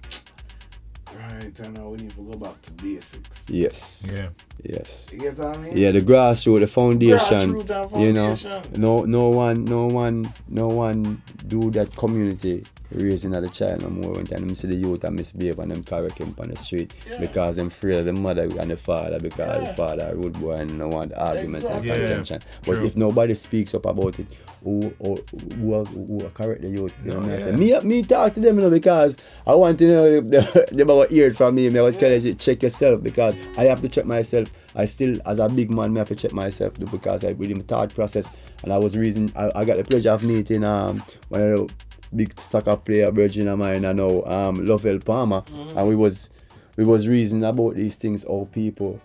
right, 1.15 1.61
I 1.63 1.67
know 1.69 1.91
we 1.91 1.99
need 1.99 2.17
to 2.17 2.23
go 2.23 2.39
back 2.39 2.63
to 2.63 2.73
basics. 2.73 3.49
Yes. 3.51 4.09
Yeah. 4.11 4.29
Yes. 4.63 5.13
You 5.13 5.21
get 5.21 5.39
what 5.39 5.59
I 5.59 5.61
mean? 5.61 5.77
Yeah, 5.77 5.91
the 5.91 6.01
grassroots, 6.01 6.61
the 6.61 6.67
foundation. 6.67 7.19
Grassroots 7.55 7.93
and 7.93 8.03
You 8.03 8.13
know, 8.15 8.35
no, 8.77 9.05
no 9.05 9.29
one, 9.29 9.65
no 9.67 9.87
one, 9.89 10.33
no 10.49 10.69
one 10.69 11.23
do 11.47 11.71
that 11.73 11.95
community 11.97 12.65
raising 12.93 13.35
of 13.35 13.43
the 13.43 13.49
child 13.49 13.83
no 13.83 13.91
more. 13.91 14.13
When 14.13 14.27
time 14.27 14.47
them 14.47 14.55
see 14.55 14.69
the 14.69 14.75
youth 14.75 15.05
and 15.05 15.17
misbehave 15.17 15.59
and 15.59 15.71
them 15.73 15.83
correct 15.85 16.19
him 16.19 16.35
on 16.39 16.49
the 16.51 16.57
street 16.57 16.93
because 17.21 17.57
them 17.57 17.69
afraid 17.69 17.99
of 17.99 18.07
the 18.07 18.13
mother 18.13 18.43
and 18.61 18.71
the 18.71 18.77
father 18.77 19.19
because 19.21 19.67
the 19.69 19.75
father 19.75 20.11
a 20.13 20.15
rude 20.15 20.39
boy 20.41 20.53
and 20.53 20.79
no 20.79 20.89
want 20.89 21.13
argument 21.15 21.65
Exactly. 21.65 21.91
and 21.91 22.31
Yeah. 22.31 22.39
But 22.65 22.75
true. 22.77 22.87
if 22.87 22.97
nobody 22.97 23.35
speaks 23.35 23.75
up 23.75 23.87
about 23.87 24.19
it, 24.19 24.27
who 24.63 24.95
who, 25.03 25.23
who, 25.57 25.75
are- 25.75 25.85
who 25.85 26.21
correct 26.35 26.63
the 26.63 26.69
youth? 26.69 26.93
You 27.05 27.13
know 27.13 27.21
No, 27.21 27.27
what 27.27 27.35
I 27.35 27.39
say? 27.39 27.51
yeah. 27.51 27.81
Me, 27.81 27.89
me 27.89 28.03
talk 28.03 28.33
to 28.35 28.41
them, 28.41 28.57
you 28.57 28.63
know, 28.63 28.71
because 28.71 29.17
I 29.47 29.55
want 29.55 29.79
to 29.81 29.87
know 29.87 30.05
if 30.07 30.71
they 30.71 30.83
about 30.83 31.11
hear 31.11 31.27
it 31.29 31.37
from 31.37 31.55
me. 31.57 31.69
Me, 31.71 31.79
I 31.79 31.83
will 31.83 31.93
tell 31.93 32.13
you, 32.13 32.35
check 32.35 32.63
yourself 32.63 33.03
because 33.03 33.37
I 33.59 33.65
have 33.65 33.83
to 33.83 33.89
check 33.89 34.07
myself. 34.07 34.51
I 34.75 34.87
still, 34.87 35.19
as 35.27 35.39
a 35.39 35.49
big 35.49 35.71
man, 35.71 35.93
me 35.93 35.99
have 35.99 36.09
to 36.09 36.17
check 36.17 36.33
myself 36.33 36.75
too 36.75 36.87
because 36.87 37.25
I 37.25 37.33
within 37.33 37.59
the 37.59 37.65
thought 37.65 37.95
process, 37.95 38.31
and 38.63 38.73
I 38.73 38.79
was 38.79 38.97
reason 38.97 39.33
I, 39.37 39.51
I 39.55 39.65
got 39.65 39.77
the 39.77 39.85
pleasure 39.85 40.11
of 40.11 40.23
meeting 40.25 40.65
um 40.65 41.03
one 41.29 41.41
of 41.43 41.49
the 41.51 41.75
big 42.15 42.39
soccer 42.39 42.77
player 42.77 43.11
virgin 43.11 43.49
of 43.49 43.59
mine, 43.59 43.85
I 43.85 43.93
know 43.93 44.25
um 44.27 44.65
Lovell 44.65 44.99
Palmer, 45.01 45.43
and 45.77 45.89
we 45.89 45.97
was 45.97 46.31
we 46.77 46.85
was 46.85 47.07
reasoning 47.09 47.45
about 47.45 47.75
these 47.77 47.97
things. 47.97 48.25
all 48.25 48.47
people 48.47 49.01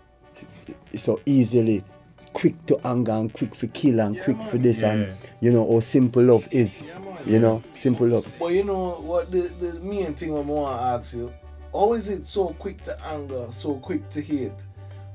so 0.96 1.20
easily 1.26 1.84
quick 2.32 2.54
to 2.66 2.78
anger 2.86 3.12
and 3.12 3.32
quick 3.32 3.54
for 3.54 3.66
kill 3.68 4.00
and 4.00 4.20
quick 4.22 4.40
for 4.42 4.56
this 4.58 4.80
Yeah. 4.80 4.92
and 4.92 5.12
you 5.40 5.52
know 5.52 5.66
how 5.70 5.80
simple 5.80 6.22
love 6.22 6.48
is. 6.50 6.84
you 7.26 7.38
know, 7.38 7.62
simple 7.72 8.06
love. 8.08 8.26
But 8.38 8.54
you 8.54 8.64
know 8.64 8.92
what 9.02 9.30
the, 9.30 9.42
the 9.60 9.78
main 9.80 10.14
thing 10.14 10.30
I 10.34 10.40
want 10.40 10.74
to 10.78 10.82
ask 10.84 11.14
you, 11.16 11.30
how 11.72 11.92
is 11.92 12.08
it 12.08 12.24
so 12.26 12.48
quick 12.58 12.82
to 12.84 13.06
anger, 13.06 13.46
so 13.50 13.74
quick 13.74 14.08
to 14.10 14.22
hate? 14.22 14.52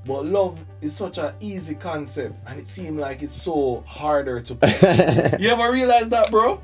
But 0.05 0.25
love 0.25 0.59
is 0.81 0.95
such 0.95 1.17
an 1.17 1.33
easy 1.39 1.73
concept 1.73 2.35
and 2.47 2.59
it 2.59 2.67
seemed 2.67 2.99
like 2.99 3.23
it's 3.23 3.33
so 3.33 3.83
harder 3.87 4.39
to 4.39 4.53
you 5.39 5.49
ever 5.49 5.71
realize 5.71 6.09
that, 6.09 6.29
bro? 6.29 6.61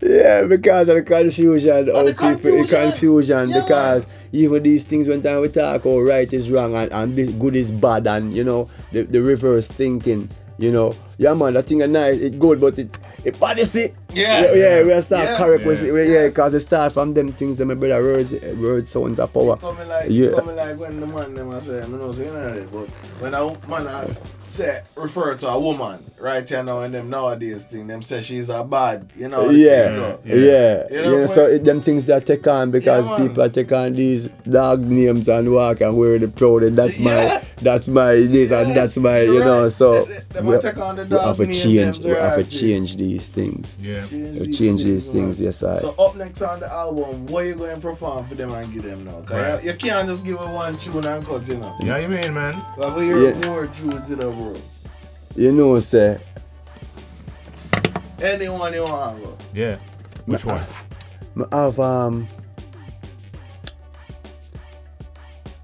Yeah, 0.00 0.46
because 0.46 0.88
of 0.88 0.96
the 0.96 1.02
confusion, 1.02 1.88
how 1.88 2.02
the 2.02 2.12
people 2.12 2.14
confusion. 2.30 2.64
the 2.64 2.90
confusion, 2.90 3.50
Yeah, 3.50 3.60
because 3.60 4.06
even 4.32 4.62
these 4.62 4.84
things 4.84 5.06
when 5.06 5.22
time 5.22 5.42
we 5.42 5.48
talk, 5.48 5.84
oh 5.84 6.00
right 6.00 6.32
is 6.32 6.50
wrong 6.50 6.74
and, 6.74 6.90
and 6.92 7.40
good 7.40 7.56
is 7.56 7.70
bad, 7.70 8.06
and 8.06 8.34
you 8.34 8.44
know 8.44 8.68
the, 8.92 9.02
the 9.02 9.20
reverse 9.20 9.68
thinking, 9.68 10.30
you 10.58 10.72
know, 10.72 10.94
yeah 11.22 11.34
man, 11.34 11.54
that 11.54 11.64
thing 11.66 11.80
is 11.80 11.88
nice, 11.88 12.20
it 12.20 12.38
good, 12.38 12.60
but 12.60 12.78
it 12.78 12.90
it 13.24 13.38
bad 13.40 13.58
is 13.58 13.74
it. 13.76 13.92
Yes. 14.14 14.54
Yeah, 14.54 14.78
yeah, 14.78 14.84
we 14.84 14.92
are 14.92 15.00
start 15.00 15.24
Yeah. 15.24 15.36
correct 15.38 15.64
with 15.64 15.82
Yeah. 15.82 15.94
it, 15.94 16.08
yeah, 16.10 16.26
because 16.28 16.52
it 16.54 16.60
start 16.60 16.92
from 16.92 17.14
them 17.14 17.32
things 17.32 17.56
that 17.58 17.64
my 17.66 17.74
brother 17.74 18.02
words, 18.02 18.34
words 18.58 18.90
sounds 18.90 19.18
of 19.18 19.32
power. 19.32 19.56
Coming 19.56 19.88
like, 19.88 20.10
yeah. 20.10 20.32
coming 20.32 20.54
like 20.56 20.78
when 20.78 21.00
the 21.00 21.06
man 21.06 21.34
them 21.34 21.50
I 21.54 21.60
say, 21.60 21.80
I 21.82 21.86
know 21.86 22.12
say 22.12 22.26
you 22.26 22.32
know 22.32 22.54
that, 22.54 22.70
but 22.72 22.90
when 23.22 23.32
a 23.32 23.44
man 23.68 23.86
I 23.88 24.14
say 24.44 24.82
refer 24.96 25.34
to 25.36 25.48
a 25.48 25.58
woman 25.58 25.98
right 26.20 26.46
here 26.46 26.62
now 26.62 26.80
and 26.80 26.92
them 26.92 27.08
nowadays 27.08 27.64
thing, 27.64 27.86
them 27.86 28.02
say 28.02 28.20
she's 28.20 28.50
a 28.50 28.62
bad, 28.64 29.08
you 29.16 29.28
know. 29.28 29.48
the 29.48 29.54
yeah, 29.54 29.84
thing 29.86 29.96
go. 29.96 30.18
yeah, 30.24 30.86
You 30.90 31.02
know, 31.02 31.18
yeah. 31.20 31.26
So 31.26 31.46
it, 31.46 31.64
them 31.64 31.80
things 31.80 32.04
that 32.06 32.26
take 32.26 32.46
on 32.46 32.70
because 32.70 33.08
Yeah, 33.08 33.16
people 33.26 33.48
take 33.48 33.72
on 33.72 33.94
these 33.94 34.28
dog 34.48 34.80
names 34.80 35.26
and 35.28 35.54
walk 35.54 35.80
and 35.80 35.96
wear 35.96 36.18
the 36.18 36.28
proud. 36.28 36.64
And 36.64 36.76
that's 36.76 36.98
Yeah. 36.98 37.40
my, 37.40 37.42
that's 37.62 37.88
my 37.88 38.12
this 38.14 38.50
and 38.52 38.76
that's 38.76 38.98
my, 38.98 39.20
you 39.20 39.34
you're 39.34 39.44
know. 39.44 39.68
So 39.70 40.04
They- 40.04 40.18
they 40.34 40.40
we, 40.40 40.50
might 40.50 40.60
take 40.60 40.76
on 40.78 40.96
the 40.96 41.04
we 41.12 41.18
dog 41.18 41.26
have 41.26 41.36
to 41.36 41.52
change. 41.52 41.98
them 41.98 42.10
We 42.10 42.16
have 42.16 42.36
to 42.36 42.44
change 42.58 42.96
these 42.96 43.28
things. 43.28 43.78
Yeah, 43.80 44.04
Change 44.04 44.38
We 44.40 44.46
these 44.46 44.58
change 44.58 44.84
these 44.84 45.06
man. 45.08 45.16
things. 45.16 45.40
Yes, 45.40 45.62
I. 45.62 45.78
So 45.78 45.90
up 45.98 46.16
next 46.16 46.42
on 46.42 46.60
the 46.60 46.70
album, 46.72 47.26
what 47.26 47.46
you 47.46 47.54
going 47.54 47.74
to 47.76 47.80
perform 47.80 48.24
for 48.26 48.34
them 48.34 48.50
and 48.52 48.72
give 48.72 48.82
them 48.82 49.04
now? 49.04 49.20
Cause 49.22 49.30
Right. 49.30 49.64
you, 49.64 49.70
you 49.72 49.76
can't 49.78 50.08
just 50.08 50.24
give 50.24 50.38
her 50.38 50.52
one 50.52 50.78
tune 50.78 51.04
and 51.04 51.24
cut, 51.24 51.46
you 51.48 51.58
know. 51.58 51.74
Yeah, 51.80 51.98
you 51.98 52.08
mean, 52.08 52.32
man? 52.34 52.64
But 52.76 52.96
We 52.96 53.08
have 53.08 53.16
to 53.18 53.24
hear 53.24 53.34
Yeah. 53.40 53.46
more 53.48 53.66
tunes 53.66 54.10
in 54.10 54.18
the 54.18 54.30
world. 54.30 54.60
You 55.36 55.52
know, 55.52 55.78
say 55.80 56.18
Anyone 58.20 58.72
you 58.74 58.84
want 58.84 59.22
go. 59.22 59.36
Yeah. 59.52 59.76
Which 60.26 60.44
one? 60.44 60.62
I 61.50 61.56
have 61.62 61.80
um 61.80 62.28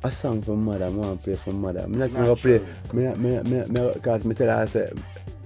a 0.05 0.11
song 0.11 0.41
from 0.43 0.65
mother. 0.65 0.87
I 0.87 0.89
want 0.89 1.21
to 1.21 1.25
play 1.25 1.35
from 1.35 1.61
mother. 1.61 1.81
I'm 1.81 1.93
not 1.93 2.13
gonna 2.13 2.35
play. 2.37 2.61
Me, 2.93 3.05
not- 3.05 3.19
me, 3.19 3.41
me, 3.43 3.65
me, 3.69 3.95
cause 4.01 4.25
me 4.25 4.35
tell 4.35 4.49
her 4.49 4.63
I 4.63 4.65
say, 4.67 4.91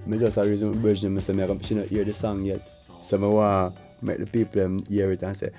me 0.05 0.17
just 0.19 0.37
a 0.37 0.43
reason 0.43 0.73
virgin. 0.73 1.13
Me 1.13 1.21
say 1.21 1.33
me, 1.33 1.59
she 1.63 1.75
not 1.75 1.87
hear 1.87 2.03
the 2.03 2.13
song 2.13 2.43
yet. 2.43 2.61
So 3.01 3.17
me 3.17 3.27
want 3.27 3.75
make 4.01 4.17
the 4.19 4.25
people 4.25 4.63
um, 4.65 4.83
hear 4.89 5.11
it 5.11 5.21
and 5.23 5.35
say, 5.35 5.49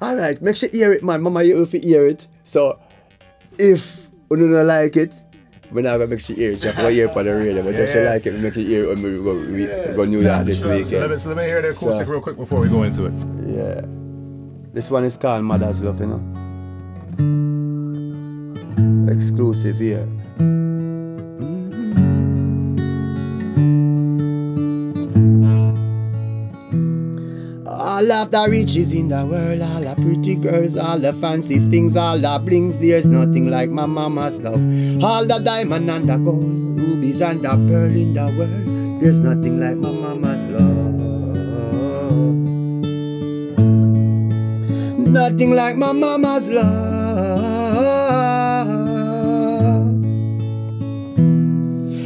all 0.00 0.16
right, 0.16 0.40
make 0.42 0.56
sure 0.56 0.68
you 0.72 0.80
hear 0.80 0.92
it, 0.92 1.04
man. 1.04 1.22
Mama, 1.22 1.42
you 1.42 1.56
will 1.56 1.66
hear 1.66 2.06
it. 2.06 2.26
So 2.44 2.78
if 3.58 4.08
you 4.30 4.36
don't 4.36 4.66
like 4.66 4.96
it. 4.96 5.12
We're 5.70 5.80
not 5.80 5.92
gonna 5.96 6.08
make 6.08 6.20
she 6.20 6.34
hear 6.34 6.52
it. 6.52 6.60
She 6.60 6.66
have 6.66 6.76
to 6.76 6.90
hear 6.90 7.06
it 7.06 7.16
on 7.16 7.24
the 7.24 7.32
radio. 7.34 7.62
But 7.62 7.74
if 7.74 7.92
she 7.92 7.98
Yeah. 7.98 8.10
like 8.10 8.26
it, 8.26 8.34
we 8.34 8.40
make 8.40 8.52
she 8.54 8.64
hear 8.66 8.82
it 8.84 8.88
when 8.88 9.02
we 9.02 9.12
go, 9.24 9.34
we 9.34 9.66
go 9.96 10.04
New 10.04 10.20
York 10.20 10.44
this 10.46 10.60
So, 10.60 10.66
so, 10.84 10.98
let 11.00 11.10
me, 11.10 11.16
so 11.16 11.28
let 11.30 11.38
me 11.38 11.44
hear 11.44 11.62
the 11.62 11.68
acoustic 11.70 12.06
So- 12.06 12.12
real 12.12 12.20
quick 12.20 12.36
before 12.36 12.60
we 12.60 12.68
go 12.68 12.82
into 12.82 13.06
it. 13.06 13.14
Yeah. 13.46 13.80
This 14.74 14.90
one 14.90 15.04
is 15.04 15.16
called 15.16 15.44
Mother's 15.44 15.82
Love, 15.82 16.00
you 16.00 16.06
know. 16.06 16.20
Exclusive 19.10 19.78
here. 19.78 20.06
All 28.02 28.10
of 28.10 28.32
the 28.32 28.48
riches 28.50 28.92
in 28.92 29.10
the 29.10 29.24
world, 29.24 29.62
all 29.62 29.80
the 29.80 29.94
pretty 29.94 30.34
girls, 30.34 30.76
all 30.76 30.98
the 30.98 31.12
fancy 31.12 31.60
things, 31.70 31.96
all 31.96 32.18
the 32.18 32.36
blings, 32.44 32.76
there's 32.78 33.06
nothing 33.06 33.48
like 33.48 33.70
my 33.70 33.86
mama's 33.86 34.40
love. 34.40 34.60
All 35.04 35.24
the 35.24 35.38
diamond 35.38 35.88
and 35.88 36.10
the 36.10 36.16
gold, 36.16 36.80
rubies 36.80 37.20
and 37.20 37.44
the 37.44 37.50
pearl 37.50 37.94
in 37.94 38.12
the 38.14 38.26
world, 38.36 39.00
there's 39.00 39.20
nothing 39.20 39.60
like 39.60 39.76
my 39.76 39.92
mama's 39.92 40.44
love. 40.46 40.82
Nothing 44.98 45.54
like 45.54 45.76
my 45.76 45.92
mama's 45.92 46.50
love. 46.50 46.81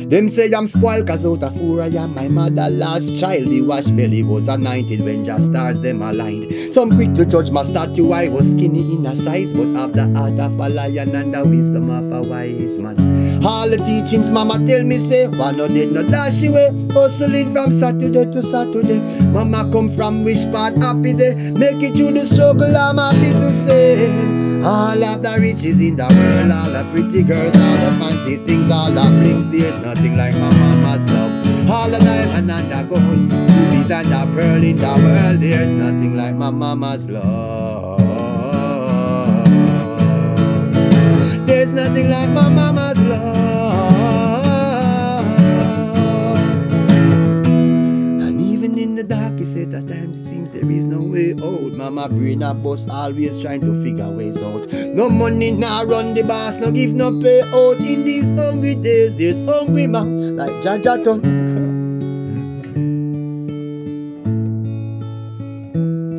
Them 0.09 0.29
say 0.29 0.53
I'm 0.53 0.69
spoiled 0.69 1.09
cause 1.09 1.27
out 1.27 1.43
of 1.43 1.59
four 1.59 1.83
I 1.83 1.89
am 1.89 2.15
my 2.15 2.29
mother 2.29 2.71
last 2.71 3.19
child. 3.19 3.49
The 3.49 3.63
wash 3.63 3.87
belly 3.87 4.23
was 4.23 4.47
anointed 4.47 5.01
when 5.01 5.25
just 5.25 5.51
stars 5.51 5.81
them 5.81 6.01
aligned. 6.01 6.73
Some 6.73 6.95
quick 6.95 7.13
to 7.15 7.27
judge 7.27 7.51
my 7.51 7.65
statue, 7.65 8.13
I 8.13 8.29
was 8.29 8.53
skinny 8.53 8.83
in 8.83 9.05
a 9.05 9.17
size, 9.17 9.53
but 9.53 9.67
have 9.75 9.95
the 9.95 10.05
heart 10.17 10.39
of 10.39 10.61
a 10.61 10.69
lion 10.69 11.13
and 11.17 11.35
the 11.35 11.45
wisdom 11.45 11.91
of 11.91 12.13
a 12.13 12.23
wise 12.23 12.79
man. 12.79 13.45
All 13.45 13.69
the 13.69 13.79
teachings 13.79 14.31
mama 14.31 14.65
tell 14.65 14.85
me 14.85 14.99
say, 14.99 15.27
one 15.27 15.57
no 15.57 15.67
did 15.67 15.91
no 15.91 16.09
dash 16.09 16.41
away. 16.47 16.71
Hustling 16.93 17.53
from 17.53 17.73
Saturday 17.73 18.31
to 18.31 18.43
Saturday. 18.45 19.01
Mama 19.25 19.69
come 19.73 19.91
from 19.97 20.23
which 20.23 20.49
part 20.53 20.81
happy 20.81 21.15
day. 21.15 21.35
Make 21.51 21.83
it 21.83 21.97
through 21.97 22.13
the 22.13 22.21
struggle, 22.21 22.77
I'm 22.77 22.97
happy 22.97 23.33
to 23.33 23.51
say. 23.67 24.46
All 24.67 25.05
of 25.05 25.23
the 25.23 25.39
riches 25.39 25.81
in 25.81 25.95
the 25.95 26.03
world, 26.03 26.51
all 26.51 26.73
the 26.73 26.83
pretty 26.91 27.23
girls, 27.23 27.55
all 27.55 27.77
the 27.77 27.93
fancy 28.01 28.37
things, 28.39 28.69
all 28.69 28.91
the 28.91 29.03
blings. 29.21 29.49
There's 29.49 29.77
nothing 29.77 30.17
like 30.17 30.35
my 30.35 30.51
mama's 30.51 31.09
love. 31.09 31.71
All 31.71 31.89
the 31.89 31.99
diamond 32.01 32.51
and 32.51 32.73
the 32.73 32.83
gold, 32.89 33.03
rubies 33.03 33.93
and 33.93 34.11
the 34.11 34.27
pearl 34.35 34.65
in 34.65 34.79
the 34.79 34.89
world. 34.89 35.41
There's 35.41 35.71
nothing 35.71 36.17
like 36.17 36.35
my 36.35 36.51
mama's 36.51 37.09
love. 37.09 38.01
There's 41.47 41.69
nothing 41.69 42.11
like 42.11 42.31
my 42.31 42.49
mama's 42.49 42.99
love. 43.05 43.56
Darkest 49.55 49.73
set 49.73 49.89
times, 49.89 50.19
it 50.19 50.29
seems 50.29 50.53
there 50.53 50.71
is 50.71 50.85
no 50.85 51.01
way 51.01 51.33
out. 51.33 51.73
Mama 51.73 52.09
brain 52.09 52.43
a 52.43 52.55
bust, 52.55 52.89
always 52.91 53.41
trying 53.41 53.61
to 53.61 53.83
figure 53.85 54.09
ways 54.09 54.43
out. 54.43 54.71
No 54.73 55.09
money, 55.09 55.53
nah 55.53 55.83
run 55.83 56.15
the 56.15 56.23
bus, 56.23 56.57
no 56.57 56.71
give 56.73 56.93
no 56.93 57.11
pay 57.21 57.41
out. 57.43 57.77
In 57.79 58.05
these 58.05 58.39
hungry 58.39 58.75
days, 58.75 59.17
there's 59.17 59.43
hungry 59.45 59.87
man 59.87 60.37
like 60.37 60.51
Jaja 60.65 61.03
Ton. 61.03 61.21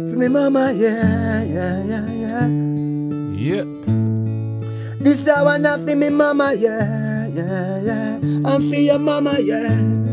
For 0.09 0.17
me 0.17 0.27
mama, 0.27 0.71
yeah, 0.75 1.43
yeah, 1.43 1.83
yeah, 1.83 2.11
yeah. 2.11 2.47
Yeah. 3.37 3.65
This 4.99 5.27
I 5.29 5.43
wanna 5.43 5.77
for 5.85 5.95
me 5.95 6.09
mama, 6.09 6.53
yeah, 6.57 7.27
yeah, 7.27 7.81
yeah. 7.83 8.15
And 8.17 8.73
for 8.73 8.79
your 8.79 8.99
mama, 8.99 9.37
yeah. 9.39 10.06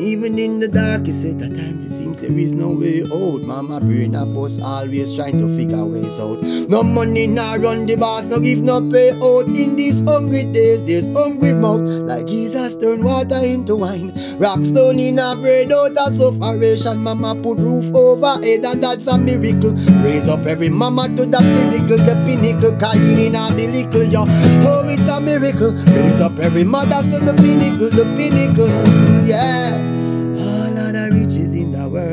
Even 0.00 0.38
in 0.38 0.60
the 0.60 0.68
darkest 0.68 1.20
set 1.20 1.42
of 1.42 1.54
times, 1.54 1.84
it 1.84 1.94
seems 1.94 2.20
there 2.20 2.32
is 2.32 2.52
no 2.52 2.70
way 2.70 3.02
out. 3.02 3.42
Mama 3.42 3.80
brain 3.80 4.14
a 4.14 4.24
bust, 4.24 4.58
always 4.62 5.14
trying 5.14 5.38
to 5.38 5.46
figure 5.58 5.84
ways 5.84 6.18
out. 6.18 6.40
No 6.70 6.82
money, 6.82 7.26
nah 7.26 7.56
run 7.56 7.84
the 7.84 7.96
boss, 7.96 8.24
no 8.24 8.40
give 8.40 8.60
no 8.60 8.80
pay 8.80 9.10
out. 9.10 9.44
In 9.48 9.76
these 9.76 10.00
hungry 10.00 10.44
days, 10.44 10.82
there's 10.84 11.04
hungry 11.12 11.52
mouth. 11.52 11.80
Like 11.80 12.26
Jesus 12.26 12.76
turned 12.76 13.04
water 13.04 13.44
into 13.44 13.76
wine. 13.76 14.14
Rock 14.38 14.62
stone 14.62 14.98
in 14.98 15.18
a 15.18 15.36
bread 15.36 15.70
out 15.70 15.92
of 15.98 16.16
sufferation. 16.16 16.96
Mama 17.02 17.34
put 17.34 17.58
roof 17.58 17.94
over 17.94 18.40
head, 18.42 18.64
and 18.64 18.82
that's 18.82 19.06
a 19.06 19.18
miracle. 19.18 19.72
Raise 20.02 20.28
up 20.28 20.46
every 20.46 20.70
mama 20.70 21.08
to 21.08 21.26
the 21.26 21.38
pinnacle, 21.38 21.98
the 21.98 22.16
pinnacle. 22.24 22.72
Cain 22.80 23.18
in 23.18 23.36
a 23.36 23.52
the 23.52 24.08
yo. 24.10 24.24
Oh, 24.64 24.82
it's 24.88 25.12
a 25.12 25.20
miracle. 25.20 25.72
Raise 25.92 26.20
up 26.22 26.38
every 26.38 26.64
mother 26.64 27.02
to 27.02 27.22
the 27.22 27.34
pinnacle, 27.36 27.90
the 27.90 28.04
pinnacle. 28.16 29.28
Yeah. 29.28 29.89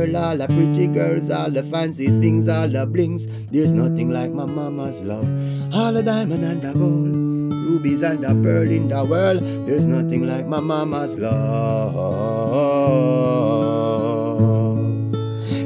World, 0.08 0.24
all 0.24 0.38
the 0.38 0.48
pretty 0.48 0.88
girls, 0.88 1.30
all 1.30 1.50
the 1.50 1.64
fancy 1.64 2.08
things, 2.08 2.48
all 2.48 2.68
the 2.68 2.86
blings. 2.86 3.26
There's 3.48 3.72
nothing 3.72 4.12
like 4.12 4.32
my 4.32 4.46
mama's 4.46 5.02
love. 5.04 5.28
All 5.74 5.92
the 5.92 6.04
diamond 6.04 6.44
and 6.44 6.62
the 6.62 6.74
gold, 6.74 7.16
rubies 7.52 8.04
and 8.04 8.24
the 8.24 8.36
pearl 8.44 8.70
in 8.70 8.90
the 8.90 9.04
world. 9.04 9.40
There's 9.68 9.88
nothing 9.88 10.28
like 10.28 10.46
my 10.48 10.60
mama's 10.60 11.18
love. 11.18 11.96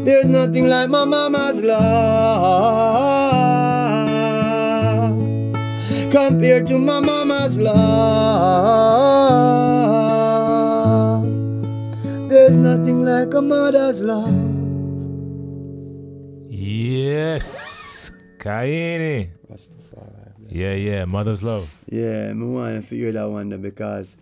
There's 0.05 0.27
nothing 0.27 0.67
like 0.67 0.89
my 0.89 1.05
mama's 1.05 1.61
love 1.61 1.81
compared 6.11 6.67
to 6.67 6.77
my 6.77 6.99
mama's 6.99 7.57
love. 7.59 8.91
There's 12.41 12.55
nothing 12.55 13.05
like 13.05 13.31
a 13.35 13.39
mother's 13.39 14.01
love. 14.01 14.33
Yes. 16.49 18.11
Ky-enie. 18.39 19.29
Yeah, 20.49 20.73
yeah. 20.73 21.05
Mother's 21.05 21.43
love. 21.43 21.71
Yeah, 21.85 22.33
me 22.33 22.47
want 22.47 22.77
to 22.77 22.81
figure 22.81 23.11
that 23.11 23.29
one 23.29 23.61
because 23.61 24.17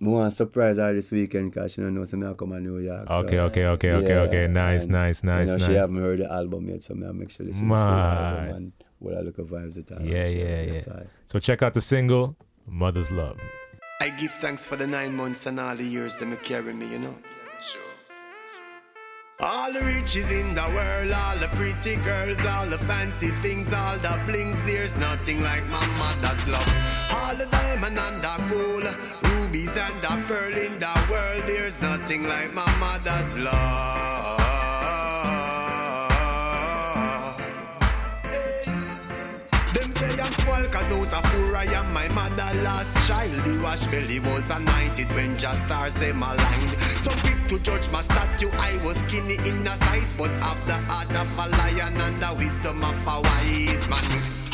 me 0.00 0.10
want 0.10 0.30
to 0.30 0.36
surprise 0.36 0.76
her 0.76 0.92
this 0.92 1.10
weekend 1.12 1.50
because 1.54 1.72
she 1.72 1.80
don't 1.80 1.94
know 1.94 2.04
so 2.04 2.18
me 2.18 2.26
I 2.26 2.34
come 2.34 2.50
to 2.50 2.60
New 2.60 2.76
York. 2.76 3.06
so, 3.08 3.14
Okay, 3.20 3.38
okay, 3.38 3.64
okay, 3.68 3.92
okay, 3.92 4.16
okay. 4.18 4.46
Nice, 4.46 4.84
and, 4.84 4.92
nice, 4.92 5.24
nice, 5.24 5.52
You 5.52 5.58
know, 5.60 5.66
she 5.66 5.72
haven't 5.72 5.96
heard 5.96 6.20
the 6.20 6.30
album 6.30 6.68
yet, 6.68 6.84
so 6.84 6.92
me 6.92 7.06
I 7.06 7.12
make 7.12 7.30
sure 7.30 7.46
listen 7.46 7.68
to 7.68 7.74
the 7.74 7.74
full 7.74 7.86
My. 7.86 8.36
album 8.36 8.54
and 8.56 8.72
what 8.98 9.16
I 9.16 9.20
look 9.20 9.38
at 9.38 9.46
vibes 9.46 9.76
with 9.76 9.88
her. 9.88 9.98
Yeah, 10.02 10.26
yeah, 10.26 10.72
yeah. 10.74 10.82
all. 10.92 11.06
So 11.24 11.38
check 11.40 11.62
out 11.62 11.72
the 11.72 11.80
single, 11.80 12.36
Mother's 12.66 13.10
Love. 13.10 13.40
I 14.02 14.08
give 14.18 14.30
thanks 14.30 14.66
for 14.66 14.76
the 14.76 14.86
nine 14.86 15.14
months 15.14 15.44
and 15.44 15.60
all 15.60 15.76
the 15.76 15.84
years 15.84 16.16
that 16.16 16.24
them 16.24 16.38
carry 16.42 16.72
me, 16.72 16.90
you 16.90 16.98
know. 17.00 17.14
All 19.42 19.70
the 19.72 19.80
riches 19.80 20.30
in 20.32 20.54
the 20.54 20.64
world, 20.72 21.12
all 21.12 21.36
the 21.36 21.48
pretty 21.56 21.96
girls, 22.04 22.40
all 22.46 22.66
the 22.66 22.78
fancy 22.88 23.28
things, 23.44 23.72
all 23.72 23.96
the 23.98 24.18
blings, 24.24 24.62
there's 24.62 24.96
nothing 24.96 25.42
like 25.42 25.64
my 25.68 25.84
mother's 26.00 26.48
love. 26.48 26.70
All 27.12 27.34
the 27.36 27.44
diamond 27.52 27.96
and 27.96 28.16
the 28.24 28.34
gold, 28.48 28.88
rubies 29.20 29.76
and 29.76 29.96
the 30.00 30.12
pearl 30.28 30.54
in 30.56 30.80
the 30.80 30.94
world, 31.10 31.42
there's 31.46 31.80
nothing 31.82 32.26
like 32.26 32.54
my 32.54 32.68
mother's 32.80 33.36
love. 33.36 33.89
Wash 43.70 43.86
belly 43.86 44.18
was 44.20 44.50
anointed 44.50 45.08
when 45.14 45.30
just 45.38 45.62
stars 45.66 45.94
them 45.94 46.22
aligned. 46.22 46.74
So 47.04 47.10
quick 47.22 47.40
to 47.50 47.56
judge 47.62 47.86
my 47.92 48.02
statue, 48.02 48.50
I 48.58 48.72
was 48.84 48.96
skinny 49.06 49.38
in 49.48 49.62
a 49.62 49.74
size, 49.86 50.14
but 50.18 50.32
have 50.42 50.60
the 50.66 50.78
heart 50.90 51.12
of 51.22 51.30
a 51.38 51.46
lion 51.54 51.94
and 52.06 52.16
the 52.18 52.30
wisdom 52.42 52.82
of 52.82 52.98
a 53.14 53.16
wise 53.26 53.86
man. 53.88 54.06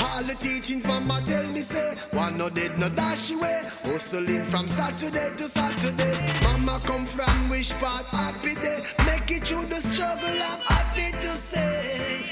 All 0.05 0.23
the 0.23 0.35
teachings 0.35 0.87
mama 0.87 1.21
tell 1.27 1.47
me 1.55 1.61
say, 1.61 1.95
one 2.13 2.37
no 2.37 2.51
dead 2.51 2.79
no 2.79 2.89
dash 2.91 3.31
away. 3.33 3.61
Hustling 3.89 4.45
from 4.53 4.67
Saturday 4.67 5.31
to 5.39 5.45
Saturday. 5.57 6.15
Mama 6.45 6.79
come 6.85 7.07
from 7.07 7.37
which 7.49 7.73
part 7.81 8.05
happy 8.13 8.55
day. 8.55 8.81
Make 9.09 9.31
it 9.33 9.45
through 9.49 9.65
the 9.73 9.81
struggle, 9.89 10.37
I'm 10.51 10.61
happy 10.69 11.09
to 11.25 11.33
say. 11.51 12.26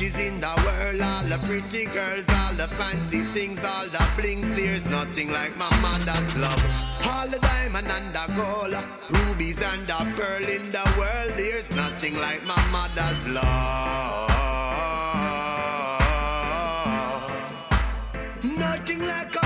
Riches 0.00 0.18
in 0.18 0.40
the 0.40 0.48
world, 0.64 1.02
all 1.02 1.24
the 1.24 1.36
pretty 1.46 1.84
girls, 1.92 2.24
all 2.28 2.54
the 2.54 2.66
fancy 2.68 3.20
things, 3.20 3.62
all 3.62 3.84
the 3.84 4.02
blings. 4.16 4.50
There's 4.52 4.88
nothing 4.88 5.30
like 5.30 5.54
my 5.58 5.68
mother's 5.82 6.36
love. 6.38 6.62
All 7.04 7.28
the 7.28 7.38
diamond 7.38 7.86
and 7.86 8.08
the 8.14 8.24
gold, 8.32 8.72
rubies 9.10 9.60
and 9.60 9.86
the 9.86 10.00
pearl 10.16 10.40
in 10.40 10.64
the 10.72 10.84
world. 10.96 11.36
There's 11.36 11.70
nothing 11.76 12.14
like 12.18 12.42
my 12.46 12.56
mother's 12.72 13.28
love. 13.28 14.30
Nothing 18.42 19.06
like 19.06 19.39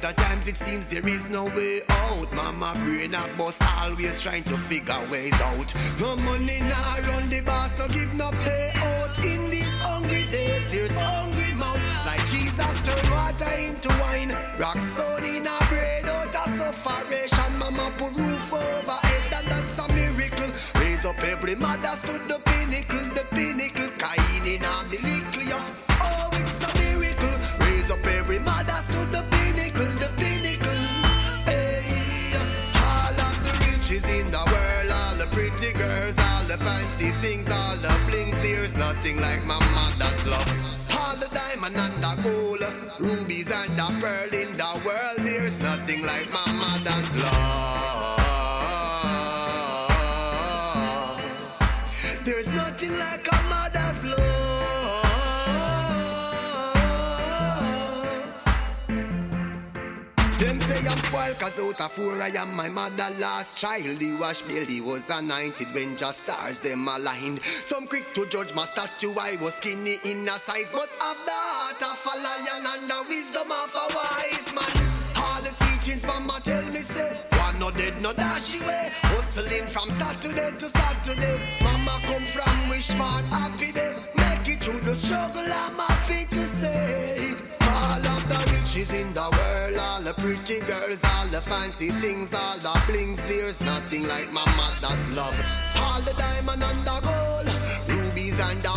set 0.00 0.16
times, 0.16 0.46
it 0.48 0.56
seems 0.66 0.86
there 0.86 1.06
is 1.06 1.30
no 1.30 1.44
way 1.46 1.80
out. 1.88 2.28
Mama 2.34 2.72
brain 2.84 3.14
a 3.14 3.22
bust, 3.36 3.62
always 3.82 4.20
trying 4.20 4.44
to 4.44 4.56
figure 4.70 5.00
ways 5.10 5.34
out. 5.52 5.68
No 6.00 6.16
money, 6.24 6.60
nah 6.70 6.94
run 7.10 7.28
the 7.28 7.42
boss, 7.44 7.76
no 7.78 7.86
give 7.88 8.12
no 8.14 8.30
pay 8.44 8.70
out. 8.76 9.12
In 9.24 9.50
these 9.50 9.78
hungry 9.82 10.24
days, 10.30 10.70
there's 10.70 10.94
hungry 10.94 11.52
mouth. 11.58 11.82
Like 12.06 12.22
Jesus 12.30 12.74
turn 12.86 13.04
water 13.10 13.54
into 13.58 13.90
wine. 14.02 14.32
Rock 14.58 14.78
stone 14.94 15.24
in 15.24 15.46
a 15.46 15.56
bread 15.70 16.06
out 16.06 16.34
of 16.34 16.50
sufferation. 16.54 17.50
Mama 17.58 17.90
put 17.98 18.14
roof 18.16 18.52
over 18.52 18.98
head, 19.02 19.42
and 19.42 19.46
that's 19.50 19.78
a 19.82 19.86
miracle. 19.94 20.50
Raise 20.80 21.04
up 21.04 21.18
every 21.24 21.56
mother 21.56 21.94
to 22.06 22.14
the 22.30 22.38
pinnacle, 22.46 23.06
the 23.18 23.24
pinnacle. 23.34 23.90
Cain 23.98 24.44
in 24.46 24.62
a 24.62 24.74
the 24.90 24.98
little 25.02 25.37
the 37.08 37.14
things, 37.20 37.50
all 37.50 37.76
the 37.76 37.94
blings. 38.08 38.36
There's 38.38 38.76
nothing 38.76 39.20
like 39.20 39.44
my 39.46 39.58
mother's 39.76 40.26
love. 40.26 40.50
All 40.98 41.16
the 41.16 41.28
diamond 41.32 41.76
and 41.76 41.96
the 42.04 42.12
gold, 42.22 42.57
out 61.60 61.80
of 61.80 61.92
four 61.92 62.22
I 62.22 62.28
am 62.28 62.54
my 62.56 62.68
mother 62.68 63.10
last 63.18 63.58
child. 63.58 64.00
He 64.00 64.14
was 64.14 64.42
built, 64.42 64.68
he 64.68 64.80
was 64.80 65.08
anointed 65.10 65.72
when 65.74 65.96
just 65.96 66.24
stars 66.24 66.58
them 66.58 66.86
aligned. 66.86 67.42
Some 67.42 67.86
quick 67.86 68.04
to 68.14 68.26
judge 68.28 68.54
my 68.54 68.64
statue, 68.64 69.14
I 69.18 69.36
was 69.40 69.54
skinny 69.54 69.98
in 70.04 70.26
a 70.28 70.36
size. 70.38 70.70
But 70.72 70.90
of 71.02 71.18
the 71.26 71.38
heart 71.38 71.82
of 71.82 72.00
a 72.06 72.14
lion 72.18 72.64
and 72.72 72.84
the 72.90 73.00
wisdom 73.08 73.48
of 73.50 73.70
a 73.74 73.86
wise 73.94 74.48
man. 74.54 74.74
All 75.18 75.40
the 75.42 75.52
teachings 75.64 76.04
mama 76.06 76.38
tell 76.44 76.62
me 76.70 76.82
say 76.82 77.12
One 77.38 77.58
no 77.58 77.70
dead, 77.70 78.00
no 78.02 78.12
dash 78.12 78.60
away. 78.60 78.90
Hustling 79.10 79.66
from 79.74 79.88
Saturday 79.98 80.50
to 80.58 80.66
Saturday. 80.70 81.36
Mama 81.62 81.98
come 82.06 82.26
from 82.34 82.58
part? 82.98 83.24
Happy 83.26 83.77
all 91.04 91.26
the 91.26 91.40
fancy 91.40 91.90
things, 91.90 92.32
all 92.34 92.58
the 92.58 92.74
blings. 92.86 93.22
There's 93.24 93.60
nothing 93.60 94.06
like 94.08 94.32
my 94.32 94.44
mother's 94.56 95.10
love. 95.12 95.36
All 95.76 96.00
the 96.00 96.14
diamond 96.14 96.62
and 96.62 96.80
the 96.86 96.98
gold, 97.06 97.48
rubies 97.88 98.38
and 98.40 98.58
the 98.62 98.74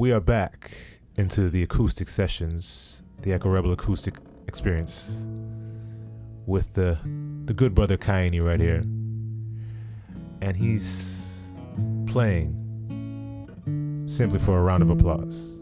we 0.00 0.12
are 0.12 0.20
back 0.20 0.70
into 1.18 1.50
the 1.50 1.62
acoustic 1.62 2.08
sessions, 2.08 3.02
the 3.20 3.34
Echo 3.34 3.50
Rebel 3.50 3.70
acoustic 3.70 4.14
experience 4.48 5.26
with 6.46 6.72
the 6.72 6.98
the 7.44 7.52
good 7.52 7.74
brother 7.74 7.98
Ky-enie 7.98 8.40
right 8.40 8.58
here. 8.58 8.82
And 10.40 10.56
he's 10.56 11.52
playing 12.06 12.56
simply 14.06 14.38
for 14.38 14.56
a 14.56 14.62
round 14.62 14.82
of 14.82 14.88
applause. 14.88 15.52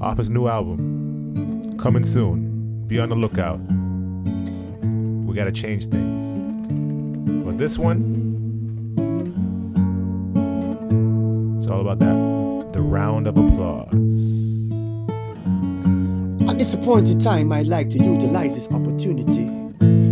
Off 0.00 0.16
his 0.16 0.30
new 0.30 0.48
album, 0.48 1.76
coming 1.76 2.02
soon. 2.02 2.86
Be 2.86 2.98
on 2.98 3.10
the 3.10 3.14
lookout. 3.14 3.60
We 5.28 5.36
gotta 5.36 5.52
change 5.52 5.84
things. 5.88 6.40
But 7.44 7.58
this 7.58 7.78
one, 7.78 8.29
all 11.80 11.88
about 11.88 11.98
that. 11.98 12.72
The 12.72 12.82
round 12.82 13.26
of 13.26 13.38
applause. 13.38 14.70
At 16.48 16.58
this 16.58 16.74
appointed 16.74 17.20
time, 17.20 17.52
I'd 17.52 17.66
like 17.66 17.88
to 17.90 17.98
utilize 17.98 18.54
this 18.54 18.68
opportunity 18.70 19.46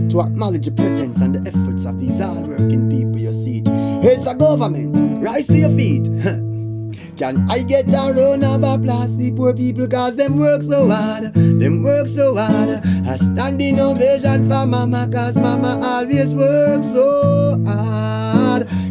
to 0.09 0.21
acknowledge 0.21 0.65
the 0.65 0.73
presence 0.73 1.21
and 1.21 1.35
the 1.35 1.49
efforts 1.49 1.85
of 1.85 2.01
these 2.01 2.19
hardworking 2.19 2.89
people 2.91 3.19
you 3.19 3.33
see. 3.33 3.63
It's 3.67 4.31
a 4.31 4.35
government, 4.35 5.23
rise 5.23 5.47
to 5.49 5.55
your 5.55 5.77
feet. 5.77 6.05
Can 7.19 7.51
I 7.51 7.63
get 7.65 7.87
a 7.89 8.15
round 8.15 8.45
of 8.45 8.63
applause 8.63 9.17
for 9.17 9.37
poor 9.37 9.55
people 9.55 9.89
cause 9.89 10.15
them 10.15 10.39
work 10.39 10.63
so 10.63 10.89
hard, 10.89 11.35
them 11.35 11.83
work 11.83 12.07
so 12.07 12.37
hard. 12.37 12.69
A 12.69 13.19
standing 13.19 13.81
ovation 13.81 14.49
for 14.49 14.65
mama 14.67 15.09
cause 15.13 15.37
mama 15.37 15.81
always 15.83 16.33
works 16.35 16.87
so 16.87 17.63
hard. 17.67 18.28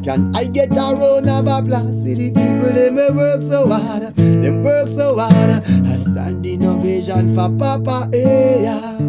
Can 0.07 0.33
I 0.33 0.45
get 0.45 0.71
a 0.71 0.95
round 0.95 1.27
of 1.27 1.47
applause 1.47 2.01
for 2.01 2.15
the 2.15 2.31
people 2.31 2.71
them 2.71 2.95
work 3.17 3.41
so 3.41 3.67
hard, 3.67 4.15
them 4.15 4.63
work 4.63 4.87
so 4.87 5.17
hard. 5.17 5.49
I 5.51 5.97
stand 5.97 6.45
in 6.45 6.61
a 6.61 6.63
standing 6.63 6.65
ovation 6.65 7.35
for 7.35 7.49
papa, 7.59 8.09
yeah. 8.13 8.99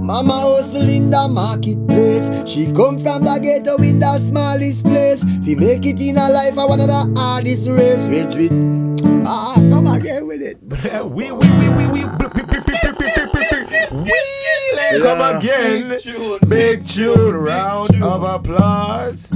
Mama 0.00 0.32
hustle 0.32 0.88
in 0.88 1.10
the 1.10 1.28
marketplace. 1.28 2.48
She 2.48 2.72
come 2.72 2.98
from 2.98 3.22
the 3.22 3.38
ghetto 3.42 3.76
in 3.82 3.98
the 4.00 4.18
smallest 4.18 4.86
place. 4.86 5.22
Fi 5.44 5.54
make 5.54 5.84
it 5.84 6.00
in 6.00 6.16
her 6.16 6.32
life, 6.32 6.56
I 6.56 6.64
of 6.64 6.78
the 6.78 7.20
hardest 7.20 7.68
race. 7.68 8.08
With 8.08 9.26
ah, 9.26 9.56
come 9.56 9.88
again 9.88 10.26
with 10.26 10.40
it. 10.40 10.56
we 11.10 11.30
we 11.30 11.50
we 11.50 11.68
we 11.68 12.04
we. 12.04 12.23
Let's 14.94 15.02
come 15.02 15.36
again. 15.36 16.38
Big 16.48 16.86
tune, 16.86 17.34
round 17.34 18.00
of 18.00 18.22
applause. 18.22 19.32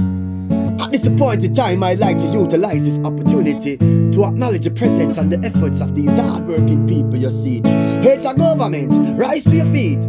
At 0.79 0.93
this 0.93 1.05
appointed 1.05 1.53
time, 1.53 1.83
I'd 1.83 1.99
like 1.99 2.17
to 2.17 2.27
utilize 2.27 2.83
this 2.85 2.97
opportunity 3.05 3.75
to 3.77 4.25
acknowledge 4.25 4.63
the 4.63 4.71
presence 4.71 5.17
and 5.17 5.29
the 5.29 5.45
efforts 5.45 5.81
of 5.81 5.95
these 5.95 6.09
hardworking 6.09 6.87
people 6.87 7.17
you 7.17 7.29
see. 7.29 7.61
It's 7.65 8.29
a 8.29 8.37
government, 8.37 9.19
rise 9.19 9.43
to 9.43 9.49
your 9.49 9.65
feet. 9.73 9.99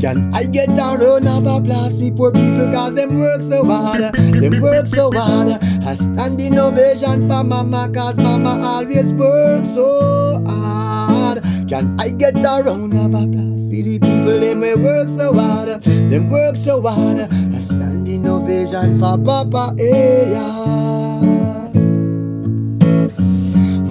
Can 0.00 0.34
I 0.34 0.44
get 0.44 0.68
a 0.68 0.98
round 0.98 1.26
of 1.26 1.46
applause 1.46 1.98
for 1.98 2.14
poor 2.14 2.32
people 2.32 2.70
cause 2.70 2.94
them 2.94 3.16
work 3.18 3.40
so 3.40 3.64
hard, 3.64 4.02
them 4.02 4.60
work 4.60 4.86
so 4.86 5.10
hard. 5.10 5.48
A 5.48 5.96
standing 5.96 6.58
ovation 6.58 7.28
for 7.30 7.44
mama 7.44 7.90
cause 7.94 8.18
mama 8.18 8.60
always 8.62 9.10
works 9.14 9.74
so 9.74 10.44
hard. 10.46 11.42
Can 11.68 11.96
I 11.98 12.10
get 12.10 12.34
a 12.36 12.62
round 12.62 12.92
of 12.92 13.14
applause 13.14 13.53
for 13.53 13.53
the 13.82 13.98
people 13.98 14.40
them 14.40 14.60
wey 14.60 14.74
work 14.74 15.08
so 15.18 15.32
hard, 15.34 15.82
them 15.82 16.30
work 16.30 16.56
so 16.56 16.82
hard. 16.82 17.18
A 17.18 17.62
standing 17.62 18.26
ovation 18.26 18.98
for 18.98 19.18
Papa, 19.18 19.74
eh, 19.78 20.30
yeah. 20.32 21.04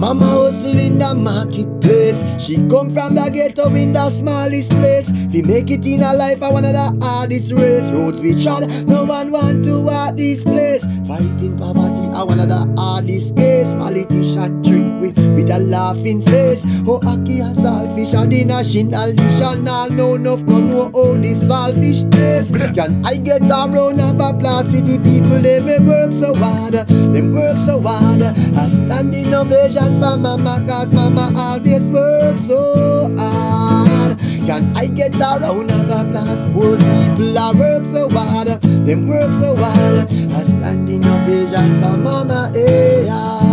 Mama 0.04 0.26
hustle 0.26 0.78
in 0.78 0.98
the 0.98 1.14
marketplace. 1.14 2.20
She 2.42 2.56
come 2.68 2.90
from 2.90 3.14
the 3.14 3.30
ghetto 3.32 3.72
in 3.74 3.94
the 3.94 4.10
smallest 4.10 4.70
place. 4.72 5.10
We 5.32 5.40
make 5.40 5.70
it 5.70 5.86
in 5.86 6.02
her 6.02 6.14
life, 6.14 6.42
I 6.42 6.50
of 6.50 6.62
the 6.62 6.98
hardest 7.02 7.52
race. 7.52 7.90
Roads 7.90 8.20
we 8.20 8.40
trod, 8.40 8.68
no 8.86 9.04
one 9.04 9.32
want 9.32 9.64
to 9.64 9.80
walk 9.80 10.16
this 10.16 10.44
place. 10.44 10.84
Fighting 11.08 11.56
poverty, 11.56 12.06
I 12.12 12.20
of 12.22 12.48
the 12.48 12.74
hardest 12.76 13.34
case. 13.36 13.72
Politician 13.74 14.62
trick 14.62 14.83
with, 15.04 15.16
with 15.36 15.50
a 15.50 15.58
laughing 15.58 16.22
face. 16.24 16.64
Oh, 16.86 17.00
Aki 17.06 17.40
and 17.40 17.56
selfish, 17.56 18.14
and 18.14 18.32
the 18.32 18.44
national 18.44 19.12
dish. 19.12 19.40
And 19.40 19.68
all 19.68 19.90
know 19.90 20.14
enough, 20.14 20.40
no 20.42 20.60
know 20.60 20.90
how 20.94 21.20
this 21.20 21.40
selfish 21.46 22.04
taste. 22.04 22.54
Can 22.74 23.04
I 23.04 23.16
get 23.16 23.42
a 23.42 23.68
round 23.68 24.00
of 24.00 24.20
applause 24.20 24.72
for 24.72 24.80
the 24.80 24.98
people, 25.04 25.40
they 25.40 25.60
may 25.60 25.78
work 25.78 26.12
so 26.12 26.34
hard. 26.34 26.74
Them 26.74 27.32
work 27.32 27.56
so 27.66 27.80
hard. 27.80 28.22
I 28.22 28.64
A 28.64 28.70
standing 28.70 29.34
ovation 29.34 30.00
for 30.00 30.16
mama, 30.16 30.64
cause 30.66 30.92
mama 30.92 31.32
always 31.36 31.88
work 31.90 32.36
so 32.38 33.14
hard. 33.18 34.18
Can 34.46 34.76
I 34.76 34.86
get 34.86 35.14
a 35.14 35.38
round 35.40 35.70
of 35.70 35.90
applause? 35.90 36.46
Poor 36.52 36.76
people 36.76 37.38
are 37.38 37.54
work 37.54 37.84
so 37.84 38.08
hard. 38.08 38.48
Them 38.86 39.08
work 39.08 39.32
so 39.42 39.56
hard. 39.56 40.10
I 40.10 40.40
A 40.40 40.44
standing 40.46 41.04
ovation 41.04 41.82
for 41.82 41.96
mama, 41.96 42.50
eh, 42.54 43.04
yeah. 43.04 43.43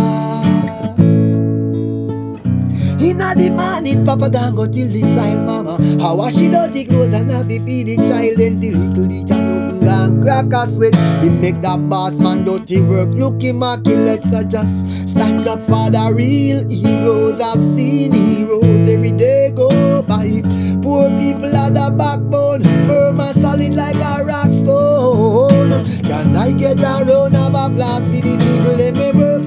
Inna 3.12 3.34
the 3.34 3.50
morning, 3.50 4.06
Papa 4.06 4.30
gang 4.30 4.54
go 4.54 4.64
till 4.64 4.88
the 4.88 5.00
style, 5.00 5.42
mama. 5.44 5.76
I 6.02 6.12
wash 6.14 6.32
the 6.32 6.48
dirty 6.48 6.86
clothes 6.86 7.12
and 7.12 7.28
to 7.28 7.44
feed 7.44 7.88
the 7.88 7.96
child, 8.08 8.38
the 8.40 8.70
little 8.72 9.06
teacher 9.06 9.36
nothing 9.36 9.84
gang 9.84 10.22
crack 10.22 10.52
a 10.52 10.66
sweat. 10.66 10.96
We 11.20 11.28
make 11.28 11.60
that 11.60 11.90
boss 11.90 12.18
man 12.18 12.44
do 12.44 12.58
dirty 12.58 12.80
work 12.80 13.10
look 13.10 13.42
immaculate. 13.42 14.24
So 14.24 14.42
just 14.44 14.88
stand 15.08 15.46
up 15.46 15.60
for 15.60 15.90
the 15.90 16.12
real 16.14 16.66
heroes. 16.70 17.38
I've 17.38 17.60
seen 17.60 18.12
heroes 18.12 18.88
every 18.88 19.12
day 19.12 19.52
go 19.54 19.68
by. 20.02 20.40
Poor 20.80 21.10
people 21.20 21.52
are 21.54 21.70
the 21.70 21.94
backbone, 21.96 22.64
firm 22.88 23.20
and 23.20 23.36
solid 23.36 23.74
like 23.74 24.00
a 24.00 24.24
rock 24.24 24.52
stone. 24.52 25.84
Can 26.02 26.36
I 26.36 26.52
get 26.52 26.80
a 26.80 27.04
round 27.04 27.36
of 27.36 27.54
applause 27.54 28.08
for 28.08 28.24
the 28.24 28.36
people? 28.40 28.76
Them 28.76 28.96
may 28.96 29.12
work 29.12 29.41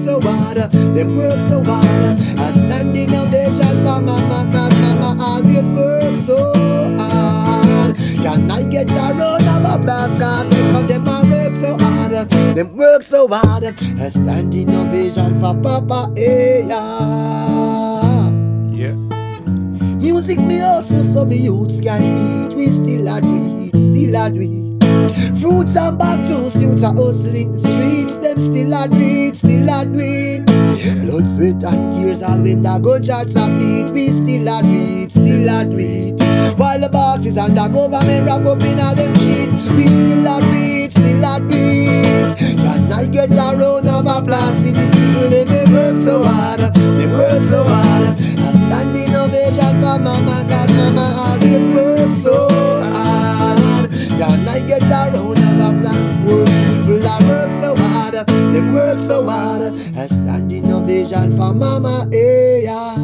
hard, 0.56 0.72
them 0.72 1.16
work 1.16 1.40
so 1.40 1.62
hard. 1.62 2.18
A 2.38 2.52
standing 2.52 3.14
ovation 3.14 3.84
for 3.84 4.00
mama, 4.00 4.48
cause 4.52 4.74
mama 4.80 5.22
always 5.22 5.70
work 5.72 6.16
so 6.24 6.52
hard. 6.98 7.96
Can 7.96 8.50
I 8.50 8.62
get 8.64 8.90
a 8.90 9.14
round 9.14 9.48
of 9.48 9.64
applause? 9.64 10.18
Cause 10.18 10.48
they 10.50 10.96
them 10.96 11.08
a 11.08 11.22
work 11.30 11.54
so 11.62 11.76
hard. 11.78 12.30
Them 12.56 12.76
work 12.76 13.02
so 13.02 13.28
hard. 13.28 13.64
A 13.64 14.10
standing 14.10 14.70
ovation 14.70 15.40
for 15.40 15.54
Papa. 15.60 16.12
Hey, 16.16 16.64
yeah. 16.66 18.30
Yeah. 18.72 18.92
Music 19.96 20.38
me 20.38 20.62
also 20.62 21.02
so 21.02 21.24
me 21.24 21.36
youths 21.36 21.80
can 21.80 22.02
eat. 22.02 22.56
We 22.56 22.66
still 22.66 23.08
a 23.08 23.20
do 23.20 23.64
it, 23.64 23.78
still 23.78 24.16
a 24.16 24.30
do 24.30 24.40
it. 24.40 24.66
Fruits 25.40 25.76
and 25.76 25.98
juice, 26.26 26.56
youths 26.56 26.82
are 26.82 26.94
hustling 26.94 27.52
the 27.52 27.58
streets. 27.58 28.16
Them 28.16 28.40
still 28.40 28.72
a 28.72 28.88
do 28.88 28.96
it, 28.96 29.36
still 29.36 29.68
a 29.68 29.84
do 29.84 29.98
it. 29.98 30.25
Blood, 30.94 31.26
sweat 31.26 31.62
and 31.64 31.92
tears 31.92 32.22
all 32.22 32.38
when 32.38 32.62
the 32.62 32.78
gunshots 32.78 33.34
a 33.34 33.46
beat. 33.58 33.90
We 33.90 34.08
still 34.14 34.46
a 34.46 34.62
do 34.62 35.02
it, 35.02 35.10
still 35.10 35.48
a 35.48 35.64
do 35.64 35.78
it. 35.78 36.20
While 36.58 36.80
the 36.80 36.88
bosses 36.92 37.36
and 37.36 37.56
the 37.56 37.66
government 37.68 38.26
wrap 38.26 38.46
up 38.46 38.62
in 38.62 38.78
a 38.78 38.94
them 38.94 39.14
shit. 39.16 39.50
We 39.74 39.86
still 39.86 40.26
a 40.26 40.40
do 40.40 40.54
it, 40.54 40.92
still 40.92 41.24
a 41.24 41.40
do 41.42 41.58
it. 41.58 42.38
Can 42.58 42.92
I 42.92 43.06
get 43.06 43.30
a 43.30 43.56
round 43.56 43.88
of 43.88 44.06
applause 44.06 44.56
for 44.62 44.72
the 44.72 44.86
people? 44.94 45.28
They 45.28 45.64
work 45.72 46.00
so 46.02 46.22
hard, 46.22 46.60
they 46.74 47.06
work 47.06 47.42
so 47.42 47.64
hard. 47.64 48.14
I 48.14 48.52
stand 48.54 48.96
in 48.96 49.10
a 49.10 49.26
standing 49.26 49.42
ovation 49.42 49.82
for 49.82 49.98
mama, 49.98 50.46
cause 50.48 50.72
mama 50.72 51.06
always 51.18 51.66
work 51.74 52.10
so 52.14 52.48
hard. 52.94 53.90
Can 53.90 54.48
I 54.48 54.60
get 54.62 54.82
a 54.82 55.10
round 55.12 55.42
of 55.42 55.60
applause? 55.66 56.14
Poor 56.22 56.46
people 56.46 57.06
are 57.06 57.22
work 57.26 57.50
so 57.60 57.74
hard, 57.74 57.85
they 58.56 58.72
work 58.72 58.98
so 58.98 59.26
hard. 59.26 59.60
A 59.62 60.08
standing 60.08 60.72
ovation 60.72 61.36
for 61.36 61.52
mama, 61.52 62.08
yeah. 62.10 62.94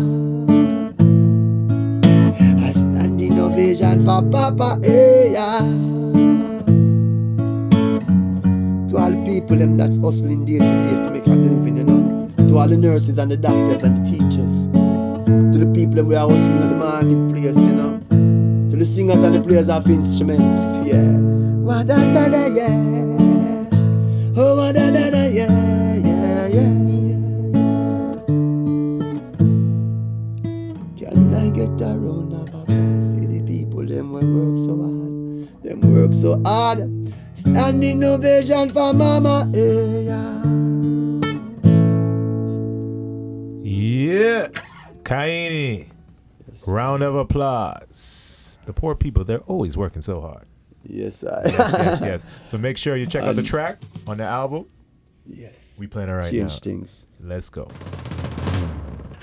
A 2.66 2.72
standing 2.72 3.38
ovation 3.38 4.00
for 4.07 4.22
papa, 4.30 4.78
yeah. 4.82 5.59
To 8.88 8.96
all 8.96 9.11
the 9.11 9.22
people 9.26 9.57
them 9.57 9.76
that's 9.76 9.98
hustling 9.98 10.46
day 10.46 10.59
to 10.59 10.64
day 10.64 11.05
to 11.05 11.11
make 11.11 11.26
a 11.26 11.30
living, 11.30 11.76
you 11.76 11.84
know. 11.84 12.30
To 12.48 12.59
all 12.59 12.68
the 12.68 12.76
nurses 12.78 13.18
and 13.18 13.30
the 13.30 13.36
doctors 13.36 13.82
and 13.82 13.98
the 13.98 14.11
teachers. 14.11 14.68
To 15.53 15.59
the 15.59 15.70
people 15.74 15.96
them 15.96 16.09
we 16.09 16.16
are 16.16 16.28
hustling 16.28 16.62
at 16.62 16.70
the 16.70 16.76
marketplace, 16.76 17.59
you 17.59 17.74
know. 17.74 18.00
To 18.70 18.76
the 18.76 18.86
singers 18.86 19.22
and 19.22 19.34
the 19.34 19.42
players 19.42 19.68
of 19.68 19.86
instruments, 19.90 20.61
yeah. 20.86 21.12
Wa 21.61 21.82
da 21.82 21.96
da 22.14 22.28
da 22.30 22.46
yeah. 22.46 23.12
Oh 24.35 24.72
da 24.72 24.91
da 24.91 25.11
da 25.11 25.24
yeah, 25.24 25.95
yeah, 25.97 26.47
yeah. 26.49 26.72
Can 30.97 31.35
I 31.35 31.51
get 31.51 31.68
a 31.83 31.99
round 31.99 32.33
of 32.33 32.49
applause 32.49 33.14
for 33.14 33.26
the 33.26 33.43
people 33.47 33.85
them 33.87 34.12
we 34.12 34.24
work 34.24 34.57
so 34.57 34.76
hard? 34.80 35.62
Them 35.62 35.93
work 35.93 36.14
so 36.14 36.43
hard. 36.47 37.12
Standing 37.35 38.03
ovation 38.05 38.70
for 38.70 38.95
mama, 38.95 39.51
eh, 39.55 40.01
yeah. 40.09 40.43
Yeah. 43.62 44.49
Ky-enie. 45.05 45.91
Round 46.66 47.03
of 47.03 47.16
applause. 47.16 48.61
The 48.64 48.72
poor 48.72 48.95
people, 48.95 49.24
they're 49.24 49.41
always 49.41 49.76
working 49.76 50.01
so 50.01 50.22
hard. 50.22 50.47
Yes, 50.85 51.22
I. 51.22 51.43
yes, 51.45 51.59
yes, 51.59 52.01
yes. 52.03 52.26
So 52.45 52.57
make 52.59 52.78
sure 52.78 52.97
you 52.97 53.07
check 53.07 53.24
out 53.24 53.37
the 53.37 53.43
track 53.43 53.78
on 54.07 54.16
the 54.18 54.24
album. 54.24 54.66
Yes. 55.26 55.76
We 55.78 55.86
playing 55.86 56.09
it 56.09 56.12
right 56.12 56.30
Change 56.30 56.53
now. 56.53 56.59
things. 56.59 57.07
Let's 57.20 57.48
go. 57.48 57.68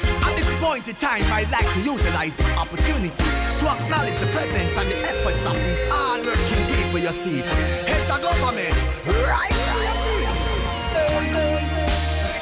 At 0.02 0.36
this 0.38 0.52
point 0.62 0.88
in 0.88 0.96
time, 0.96 1.24
I'd 1.34 1.52
like 1.52 1.68
to 1.74 1.80
utilize 1.82 2.36
this 2.36 2.52
opportunity 2.56 3.10
to 3.10 3.66
acknowledge 3.68 4.20
the 4.20 4.28
presence 4.32 4.78
and 4.78 4.88
the 4.90 5.00
efforts 5.04 5.44
of 5.46 5.56
these 5.56 5.84
hard-working 5.92 6.66
people 6.76 7.00
you 7.00 7.10
see. 7.10 7.40
Heads 7.84 8.10
of 8.10 8.22
government, 8.22 8.72
right 9.28 9.52
to 9.52 9.76
your 9.84 9.98
feet. 10.08 10.30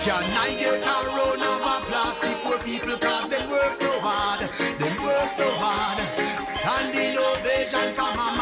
Can 0.06 0.24
I 0.38 0.56
get 0.56 0.80
a 0.86 0.96
round 1.12 1.42
of 1.42 1.60
applause 1.60 2.18
for 2.22 2.32
poor 2.46 2.60
people 2.60 2.96
cause 2.96 3.28
them 3.28 3.50
work 3.50 3.74
so 3.74 3.92
hard, 4.00 4.40
them 4.80 4.96
work 5.04 5.30
so 5.34 5.50
hard. 5.58 6.00
Standing 6.46 7.18
ovation 7.18 7.92
for 7.92 8.12
mama 8.16 8.37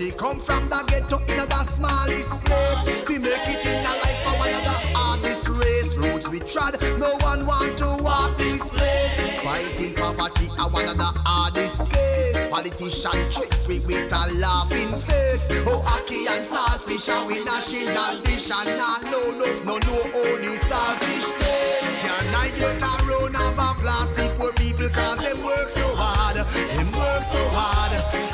she 0.00 0.10
come 0.12 0.40
from 0.40 0.66
the 0.70 0.80
ghetto 0.88 1.18
in 1.28 1.36
the 1.36 1.62
smallest 1.76 2.32
place. 2.48 3.06
We 3.06 3.18
make 3.18 3.44
it 3.44 3.60
in 3.68 3.84
a 3.84 3.92
life 4.00 4.20
for 4.24 4.32
one 4.40 4.48
of 4.48 4.64
the 4.64 4.76
hardest 4.96 5.46
race. 5.50 5.94
Roads 5.94 6.26
we 6.30 6.40
trod, 6.40 6.80
no 6.96 7.12
one 7.20 7.44
want 7.44 7.76
to 7.76 8.00
walk 8.00 8.34
this 8.38 8.64
place. 8.70 9.12
Fighting 9.44 9.92
poverty 9.94 10.48
are 10.58 10.70
one 10.70 10.88
of 10.88 10.96
the 10.96 11.12
hardest 11.28 11.84
case. 11.90 12.48
Politician 12.48 13.20
trick 13.28 13.52
we 13.68 13.80
with 13.80 14.08
a 14.08 14.32
laughing 14.40 14.96
face. 15.04 15.44
Oh, 15.68 15.84
ackee 15.84 16.24
and 16.32 16.48
saltfish 16.48 17.12
and 17.12 17.26
we 17.28 17.44
national 17.44 18.24
dish 18.24 18.48
and 18.48 18.78
not 18.80 19.04
no 19.04 19.20
no 19.36 19.52
no 19.68 19.76
no 19.84 19.96
only 20.16 20.56
saltfish 20.64 21.28
face. 21.44 21.84
Can 22.00 22.24
I 22.32 22.48
get 22.56 22.80
a 22.80 22.92
round 23.04 23.36
of 23.36 23.52
applause 23.52 24.16
poor 24.40 24.52
people 24.54 24.88
cause 24.88 25.20
them 25.20 25.44
work 25.44 25.68
so 25.68 25.92
hard, 25.92 26.36
them 26.40 26.88
work 26.88 27.22
so 27.28 27.44
hard. 27.52 28.29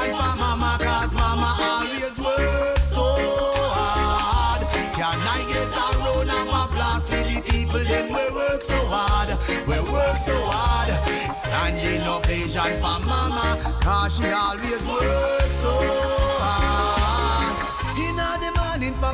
Standing 0.00 0.16
for 0.18 0.36
mama 0.38 0.78
cause 0.80 1.12
mama 1.12 1.56
always 1.60 2.18
work 2.18 2.78
so 2.78 3.16
hard. 3.68 4.62
Can 4.94 5.20
I 5.20 5.44
get 5.46 5.68
a 5.68 5.98
round 5.98 6.30
of 6.30 6.48
applause 6.48 7.06
for 7.06 7.22
the 7.22 7.42
people 7.42 7.84
them 7.84 8.06
we 8.08 8.34
work 8.34 8.62
so 8.62 8.86
hard, 8.86 9.28
we 9.66 9.78
work 9.92 10.16
so 10.16 10.40
hard. 10.46 10.88
Standing 11.34 12.08
ovation 12.08 12.80
for 12.80 12.98
mama 13.06 13.60
cause 13.82 14.16
she 14.16 14.28
always 14.30 14.86
work 14.86 15.52
so 15.52 15.68
hard. 15.68 16.29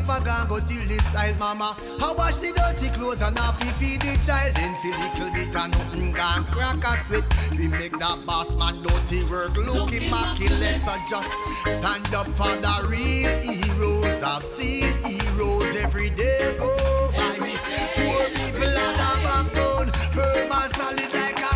Papa 0.04 0.22
gone 0.24 0.48
go 0.48 0.58
till 0.60 0.86
this 0.88 1.04
side, 1.10 1.38
Mama. 1.38 1.74
I 2.02 2.12
wash 2.18 2.36
the 2.36 2.52
dirty 2.52 2.92
clothes 2.94 3.22
and 3.22 3.38
fi 3.38 3.66
feed 3.80 4.02
the 4.02 4.12
child. 4.26 4.54
Then 4.54 4.74
fi 4.82 4.90
little 4.92 5.32
bit 5.32 5.56
and 5.56 5.72
nothing 5.72 6.12
gone 6.12 6.44
crack 6.52 6.84
a 6.84 6.92
sweat. 7.04 7.24
We 7.56 7.68
make 7.68 7.98
that 7.98 8.26
boss 8.26 8.54
man 8.56 8.82
dirty 8.82 9.24
work. 9.24 9.56
Look 9.56 9.90
him 9.90 10.10
back, 10.10 10.38
let's 10.60 10.84
just 11.08 11.32
stand 11.64 12.14
up 12.14 12.28
for 12.36 12.52
the 12.60 12.74
real 12.90 13.32
heroes. 13.40 14.22
I've 14.22 14.42
seen 14.42 14.92
heroes 15.02 15.74
every 15.82 16.10
day. 16.10 16.56
Oh, 16.60 17.10
my 17.16 17.56
poor 17.96 18.28
people 18.36 18.68
are 18.68 18.92
the 19.00 19.12
backbone. 19.24 19.88
Firm 20.12 20.52
and 20.52 20.72
solid 20.76 21.12
like 21.14 21.40
a 21.40 21.55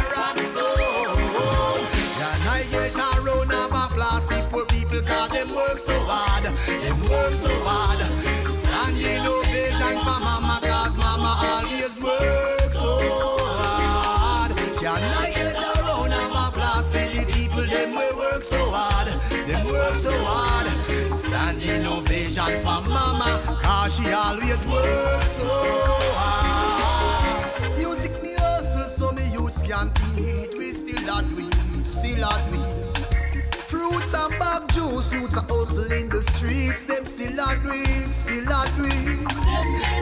ovation 22.50 22.62
for 22.62 22.90
mama 22.90 23.42
cause 23.62 23.96
she 23.96 24.12
always 24.12 24.66
work 24.66 25.22
so 25.22 25.48
hard. 26.16 27.76
Music 27.76 28.12
me 28.22 28.34
hustle 28.38 28.84
so 28.84 29.12
me 29.14 29.22
youths 29.32 29.62
can 29.62 29.90
eat. 30.18 30.50
We 30.56 30.72
still 30.72 31.08
a 31.08 31.22
do 31.22 31.38
it, 31.38 31.86
still 31.86 32.24
a 32.24 32.50
do 32.50 32.58
it. 32.62 33.54
Fruits 33.68 34.14
and 34.14 34.38
bag 34.38 34.68
juice, 34.72 35.12
youths 35.12 35.36
are 35.36 35.46
hustle 35.48 35.92
in 35.92 36.08
the 36.08 36.22
streets. 36.32 36.82
Them 36.84 37.04
still 37.04 37.38
a 37.38 37.56
do 37.62 37.70
it, 37.70 38.10
still 38.14 38.48
a 38.48 38.60
do 38.76 38.84
it. 38.84 39.20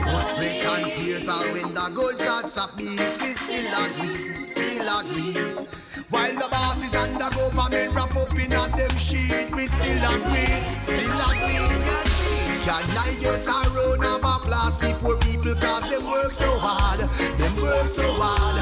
But 0.03 0.27
sweat 0.35 0.65
and 0.65 0.91
tears 0.93 1.27
all 1.27 1.47
when 1.53 1.73
the 1.73 1.91
gold 1.93 2.19
shots 2.19 2.57
are 2.57 2.69
beat. 2.77 2.99
We 3.21 3.33
still 3.33 3.73
a 3.73 3.89
do 3.95 4.09
it, 4.09 4.49
still 4.49 4.87
a 4.87 5.03
do 5.03 5.39
it. 5.39 5.67
While 6.09 6.33
the 6.33 6.47
bosses 6.49 6.93
and 6.95 7.15
the 7.15 7.29
government 7.29 7.93
wrap 7.93 8.15
up 8.15 8.33
in 8.33 8.53
on 8.53 8.71
them 8.71 8.95
shit, 8.97 9.53
we 9.55 9.67
still 9.67 10.03
a 10.03 10.17
do 10.17 10.33
it, 10.33 10.63
still 10.83 11.11
a 11.11 11.33
do 11.35 11.45
it. 11.45 12.18
Can 12.65 12.97
I 12.97 13.15
get 13.19 13.47
a 13.47 13.69
round 13.71 14.03
of 14.03 14.19
applause 14.19 14.77
for 14.79 14.93
poor 14.99 15.17
people 15.17 15.55
cause 15.55 15.89
them 15.89 16.05
work 16.07 16.31
so 16.31 16.59
hard, 16.59 16.99
them 17.39 17.55
work 17.55 17.87
so 17.87 18.11
hard. 18.11 18.58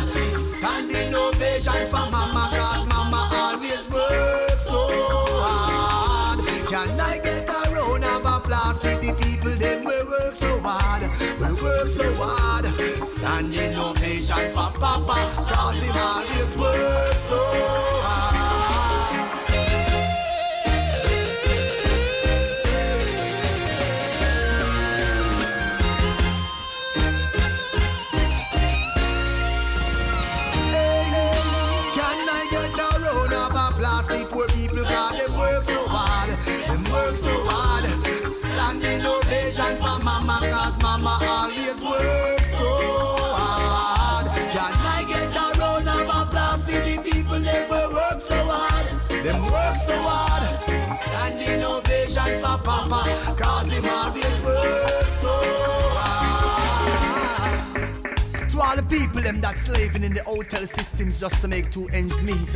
Them 59.27 59.41
that 59.41 59.57
slaving 59.57 60.03
in 60.03 60.13
the 60.13 60.23
hotel 60.23 60.65
systems 60.65 61.19
just 61.19 61.35
to 61.41 61.49
make 61.49 61.69
two 61.69 61.89
ends 61.89 62.23
meet. 62.23 62.51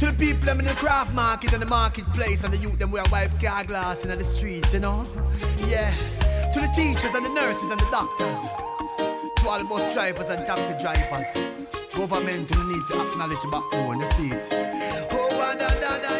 To 0.00 0.06
the 0.06 0.16
people 0.18 0.44
them 0.46 0.58
in 0.58 0.64
the 0.66 0.74
craft 0.74 1.14
market 1.14 1.52
and 1.52 1.62
the 1.62 1.66
marketplace 1.66 2.42
and 2.42 2.52
the 2.52 2.56
youth 2.56 2.80
them 2.80 2.90
wear 2.90 3.04
white 3.14 3.30
car 3.40 3.62
glass 3.62 4.04
in 4.04 4.10
the 4.10 4.24
streets, 4.24 4.74
you 4.74 4.80
know. 4.80 5.06
Yeah. 5.68 5.88
To 6.52 6.58
the 6.58 6.70
teachers 6.74 7.14
and 7.14 7.24
the 7.24 7.32
nurses 7.32 7.70
and 7.70 7.78
the 7.78 7.90
doctors. 7.92 8.40
To 9.38 9.48
all 9.48 9.58
the 9.62 9.68
bus 9.70 9.94
drivers 9.94 10.28
and 10.28 10.44
taxi 10.44 10.74
drivers. 10.82 11.70
Government 11.94 12.50
will 12.56 12.66
need 12.66 12.82
to 12.90 13.06
acknowledge 13.06 13.40
the 13.40 13.48
backbone, 13.48 14.00
you 14.00 14.06
see 14.08 14.30
it. 14.34 14.48
Oh, 15.12 15.38
ah, 15.40 15.54
da, 15.54 15.68
da, 15.78 15.96
da, 16.02 16.15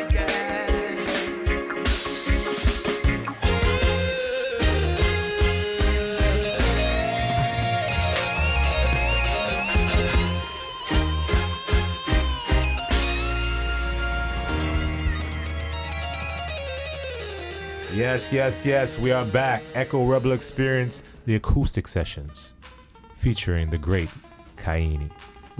Yes, 17.96 18.30
yes, 18.30 18.66
yes. 18.66 18.98
We 18.98 19.10
are 19.10 19.24
back. 19.24 19.62
Echo 19.72 20.04
Rebel 20.04 20.32
Experience, 20.32 21.02
the 21.24 21.36
acoustic 21.36 21.88
sessions, 21.88 22.52
featuring 23.14 23.70
the 23.70 23.78
great 23.78 24.10
Ky-enie. 24.62 25.08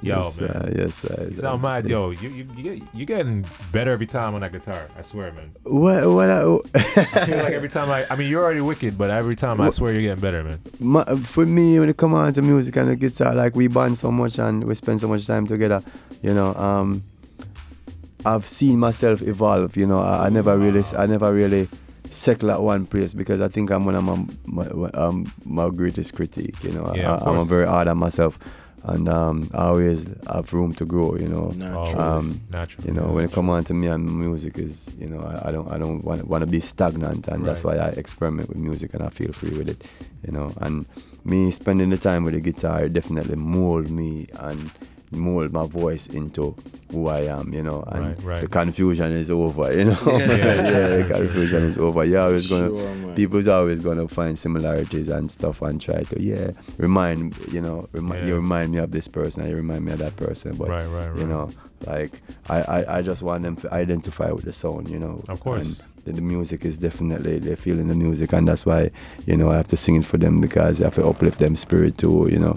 Yo, 0.03 0.17
yes, 0.17 0.39
man. 0.39 0.51
sir, 0.51 0.73
yes, 0.77 0.95
sir. 0.97 1.29
You 1.31 1.41
sound 1.41 1.63
mad, 1.63 1.89
yo. 1.89 2.11
You 2.11 2.29
you 2.29 2.47
you 2.55 2.63
get 2.63 2.83
you 2.93 3.07
getting 3.07 3.47
better 3.73 3.91
every 3.91 4.05
time 4.05 4.35
on 4.35 4.43
that 4.43 4.53
guitar. 4.53 4.87
I 4.99 5.01
swear, 5.01 5.33
man. 5.33 5.51
What? 5.63 6.11
What? 6.11 6.29
I, 6.29 6.43
like 7.43 7.55
every 7.55 7.71
time 7.71 7.91
I, 7.91 8.07
I 8.11 8.17
mean, 8.17 8.29
you're 8.29 8.45
already 8.45 8.61
wicked, 8.61 8.99
but 8.99 9.09
every 9.09 9.35
time 9.35 9.59
I 9.59 9.71
swear 9.71 9.95
you're 9.95 10.03
getting 10.03 10.21
better, 10.21 10.45
man. 10.45 10.61
my, 10.79 11.05
for 11.25 11.47
me, 11.47 11.79
when 11.81 11.89
it 11.89 11.97
come 11.97 12.13
on 12.13 12.35
to 12.35 12.43
music 12.43 12.77
and 12.77 12.91
the 12.91 12.97
guitar, 12.97 13.35
like 13.35 13.57
we 13.57 13.67
bond 13.67 13.97
so 13.97 14.11
much 14.11 14.39
and 14.39 14.65
we 14.65 14.75
spend 14.75 15.01
so 15.01 15.09
much 15.09 15.27
time 15.27 15.47
together, 15.47 15.83
you 16.21 16.35
know. 16.35 16.55
Um, 16.55 17.03
I've 18.27 18.47
seen 18.47 18.79
myself 18.79 19.23
evolve. 19.23 19.75
You 19.75 19.87
know, 19.87 20.01
I, 20.01 20.27
I 20.27 20.29
never 20.29 20.59
really, 20.59 20.85
I 20.99 21.07
never 21.07 21.33
really 21.33 21.71
settle 22.11 22.51
at 22.51 22.63
one 22.63 22.87
place 22.87 23.15
because 23.15 23.41
I 23.41 23.49
think 23.49 23.71
I'm 23.71 23.85
one 23.85 23.95
of 23.95 24.05
my 24.05 24.27
my, 24.47 24.91
um, 24.91 25.33
my 25.45 25.69
greatest 25.71 26.15
critique. 26.15 26.63
You 26.63 26.73
know, 26.73 26.93
Yeah, 26.95 27.15
I, 27.17 27.31
I'm 27.31 27.39
a 27.39 27.45
very 27.45 27.67
hard 27.67 27.89
on 27.89 27.99
myself. 27.99 28.39
And 28.85 29.09
um, 29.09 29.51
I 29.53 29.65
always 29.65 30.07
have 30.33 30.53
room 30.53 30.73
to 30.75 30.85
grow, 30.85 31.17
you 31.17 31.27
know. 31.27 31.49
Natural. 31.49 32.01
Um, 32.01 32.41
Natural. 32.51 32.87
You 32.87 32.93
know, 32.93 33.09
when 33.15 33.25
it 33.25 33.33
come 33.33 33.51
on 33.51 33.65
to 33.65 33.75
me 33.75 33.89
and 33.89 34.05
music 34.21 34.59
is, 34.59 34.89
you 34.97 35.09
know, 35.09 35.23
I, 35.23 35.49
I 35.49 35.51
don't, 35.51 35.69
I 35.73 35.77
don't 35.77 36.05
want, 36.05 36.25
want 36.29 36.45
to 36.45 36.47
be 36.47 36.61
stagnant, 36.61 37.27
and 37.27 37.45
that's 37.45 37.65
why 37.65 37.75
I 37.79 37.89
experiment 37.89 38.49
with 38.49 38.59
music 38.59 38.95
and 38.95 39.03
I 39.03 39.09
feel 39.09 39.33
free 39.33 39.51
with 39.59 39.69
it, 39.71 39.91
you 40.25 40.31
know. 40.33 40.53
And 40.61 40.87
me 41.25 41.51
spending 41.51 41.91
the 41.91 41.97
time 41.97 42.23
with 42.23 42.35
the 42.35 42.41
guitar 42.41 42.89
definitely 42.89 43.35
mold 43.35 43.91
me 43.91 44.29
and 44.39 44.71
mold 45.13 45.53
my 45.53 45.65
voice 45.67 46.07
into 46.09 46.55
who 46.91 47.09
I 47.09 47.21
am, 47.21 47.53
you 47.53 47.63
know. 47.63 47.83
And 47.89 48.07
Right, 48.07 48.23
right. 48.25 48.41
the 48.43 48.49
confusion 48.49 49.13
is 49.13 49.31
over, 49.31 49.73
you 49.77 49.85
know. 49.87 49.99
Yeah. 50.07 50.19
yeah, 50.19 50.89
the 50.97 51.07
confusion 51.15 51.65
is 51.65 51.79
over. 51.79 52.05
You're 52.05 52.21
always 52.23 52.49
gonna, 52.49 52.71
man. 52.71 53.15
people's 53.15 53.47
always 53.49 53.81
gonna 53.81 54.09
find 54.09 54.39
similarities 54.39 55.09
and 55.09 55.31
stuff 55.31 55.63
and 55.63 55.81
try 55.81 56.03
to, 56.03 56.21
yeah, 56.23 56.51
remind, 56.79 57.37
you 57.53 57.61
know, 57.61 57.89
remi- 57.93 58.17
Yeah. 58.19 58.27
you 58.27 58.35
remind 58.37 58.73
me 58.73 58.79
of 58.79 58.91
this 58.91 59.09
person, 59.09 59.49
you 59.49 59.57
remind 59.57 59.85
me 59.85 59.93
of 59.93 59.99
that 59.99 60.17
person, 60.17 60.57
but 60.57 60.69
Right, 60.69 60.87
right, 60.87 61.17
you 61.17 61.27
know, 61.27 61.51
like 61.87 62.21
I, 62.49 62.63
I, 62.63 62.99
I 62.99 63.03
just 63.03 63.23
want 63.23 63.43
them 63.43 63.57
to 63.57 63.73
identify 63.73 64.31
with 64.33 64.45
the 64.45 64.53
sound, 64.53 64.89
you 64.91 64.99
know. 64.99 65.23
Of 65.29 65.41
course. 65.41 65.81
And 65.81 65.85
the, 66.05 66.13
the 66.13 66.23
music 66.23 66.65
is 66.65 66.79
definitely 66.79 67.39
they 67.39 67.57
feel 67.57 67.79
in 67.79 67.89
the 67.89 67.95
music, 67.95 68.33
and 68.33 68.47
that's 68.49 68.65
why 68.65 68.91
you 69.27 69.37
know 69.37 69.51
I 69.51 69.57
have 69.57 69.69
to 69.69 69.77
sing 69.77 69.97
it 69.97 70.05
for 70.05 70.19
them 70.19 70.41
because 70.41 70.81
I 70.81 70.85
have 70.85 70.95
to 70.95 71.07
uplift 71.07 71.39
them 71.41 71.55
spirit 71.57 71.99
too, 71.99 72.29
you 72.31 72.39
know. 72.39 72.57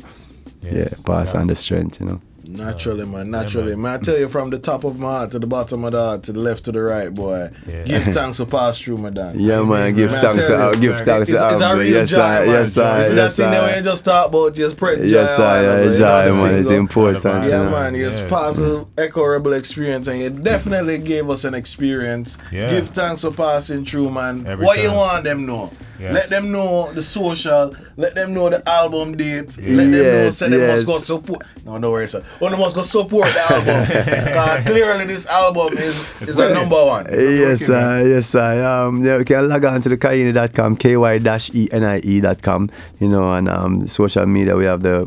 Yes, 0.62 1.00
yeah, 1.00 1.06
pass 1.06 1.34
on 1.36 1.48
the 1.48 1.56
strength, 1.56 2.00
you 2.00 2.06
know. 2.06 2.22
Naturally, 2.50 3.06
man. 3.06 3.30
Naturally, 3.30 3.76
man. 3.76 4.00
I 4.00 4.04
tell 4.04 4.18
you 4.18 4.28
from 4.28 4.50
the 4.50 4.58
top 4.58 4.84
of 4.84 5.00
my 5.00 5.20
heart 5.20 5.32
to 5.32 5.40
the 5.40 5.46
bottom 5.46 5.86
of 5.86 5.92
the 5.92 6.00
heart 6.00 6.24
to 6.24 6.34
the 6.34 6.40
left 6.40 6.66
to 6.66 6.72
the 6.72 6.82
right, 6.82 7.14
boy. 7.14 7.50
Give 7.86 8.04
thanks 8.14 8.38
for 8.38 8.46
pass 8.46 8.80
through, 8.80 8.98
my 8.98 9.12
dad. 9.12 9.36
Yeah, 9.36 9.62
man. 9.62 9.94
Give 9.94 10.12
Man, 10.12 10.22
thanks, 10.22 10.48
to, 10.48 10.78
give 10.82 10.98
thanks. 10.98 11.30
It's, 11.30 11.40
to 11.40 11.48
it's 11.52 11.62
a 11.62 11.78
real 11.78 11.84
yes, 11.84 12.10
joy, 12.10 12.20
I, 12.22 12.40
man. 12.40 12.48
yes, 12.48 12.78
I, 12.78 13.02
see 13.04 13.16
yes, 13.16 13.38
that 13.38 13.52
thing 13.52 13.62
when 13.62 13.78
you 13.78 13.84
just 13.84 14.06
talk 14.06 14.30
about 14.30 14.56
just 14.56 14.76
spread 14.76 15.08
Yes. 15.08 15.38
I, 15.38 15.62
yeah, 15.62 15.70
over, 15.70 15.98
joy, 15.98 16.34
man. 16.34 16.60
It's 16.60 16.70
important, 16.70 17.48
Yeah, 17.48 17.70
man. 17.70 17.96
You 17.96 18.10
Yeah. 18.10 18.84
Echo 18.98 19.22
experience 19.54 20.08
and 20.08 20.20
you 20.20 20.30
definitely 20.30 20.98
gave 20.98 21.30
us 21.30 21.44
an 21.44 21.54
experience. 21.54 22.38
Yeah. 22.52 22.70
Give 22.72 22.90
thanks 22.90 23.22
for 23.22 23.32
passing 23.32 23.86
through, 23.86 24.10
man. 24.10 24.48
Every 24.48 24.66
what 24.66 24.82
you 24.82 24.92
want 24.92 25.24
them 25.24 25.46
know? 25.46 25.72
Yes. 26.00 26.14
Let 26.14 26.30
them 26.30 26.52
know 26.52 26.92
the 26.94 27.02
social. 27.02 27.76
Let 27.98 28.16
them 28.16 28.34
know 28.34 28.50
the 28.50 28.68
album 28.68 29.12
date. 29.18 29.58
Let 29.58 29.66
them 29.68 29.92
know 29.92 29.98
Yes, 29.98 30.38
say 30.38 30.50
they 30.50 30.68
must 30.68 30.86
go 30.88 31.00
support. 31.00 31.44
No, 31.66 31.78
no 31.78 31.92
worries, 31.92 32.12
sir. 32.12 32.24
Oh, 32.42 32.50
they 32.50 32.58
must 32.58 32.76
go 32.76 32.82
support 32.84 33.28
the 33.34 33.42
album. 33.54 33.86
'Cause 34.34 34.66
clearly 34.66 35.06
this 35.06 35.26
album 35.28 35.78
is 35.78 36.06
It's 36.22 36.32
is 36.32 36.40
a 36.40 36.54
number 36.54 36.84
one. 36.86 37.06
Yes, 37.12 37.70
I, 37.70 38.04
yes, 38.04 38.34
I. 38.36 38.60
Um, 38.60 39.04
yeah, 39.04 39.18
you 39.18 39.26
can 39.26 39.50
log 39.50 39.66
on 39.66 39.82
to 39.82 39.90
the 39.90 39.98
kaini.com, 39.98 40.78
ky-enie.com, 40.78 42.70
you 43.00 43.10
know, 43.10 43.32
and 43.34 43.50
um, 43.50 43.88
social 43.88 44.26
media, 44.26 44.56
we 44.56 44.66
have 44.66 44.82
the 44.82 45.02